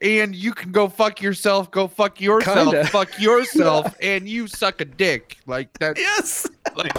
[0.00, 2.86] and you can go fuck yourself, go fuck yourself, Kinda.
[2.88, 5.38] fuck yourself, and you suck a dick.
[5.46, 5.98] Like that.
[5.98, 6.46] Yes.
[6.74, 6.92] Like,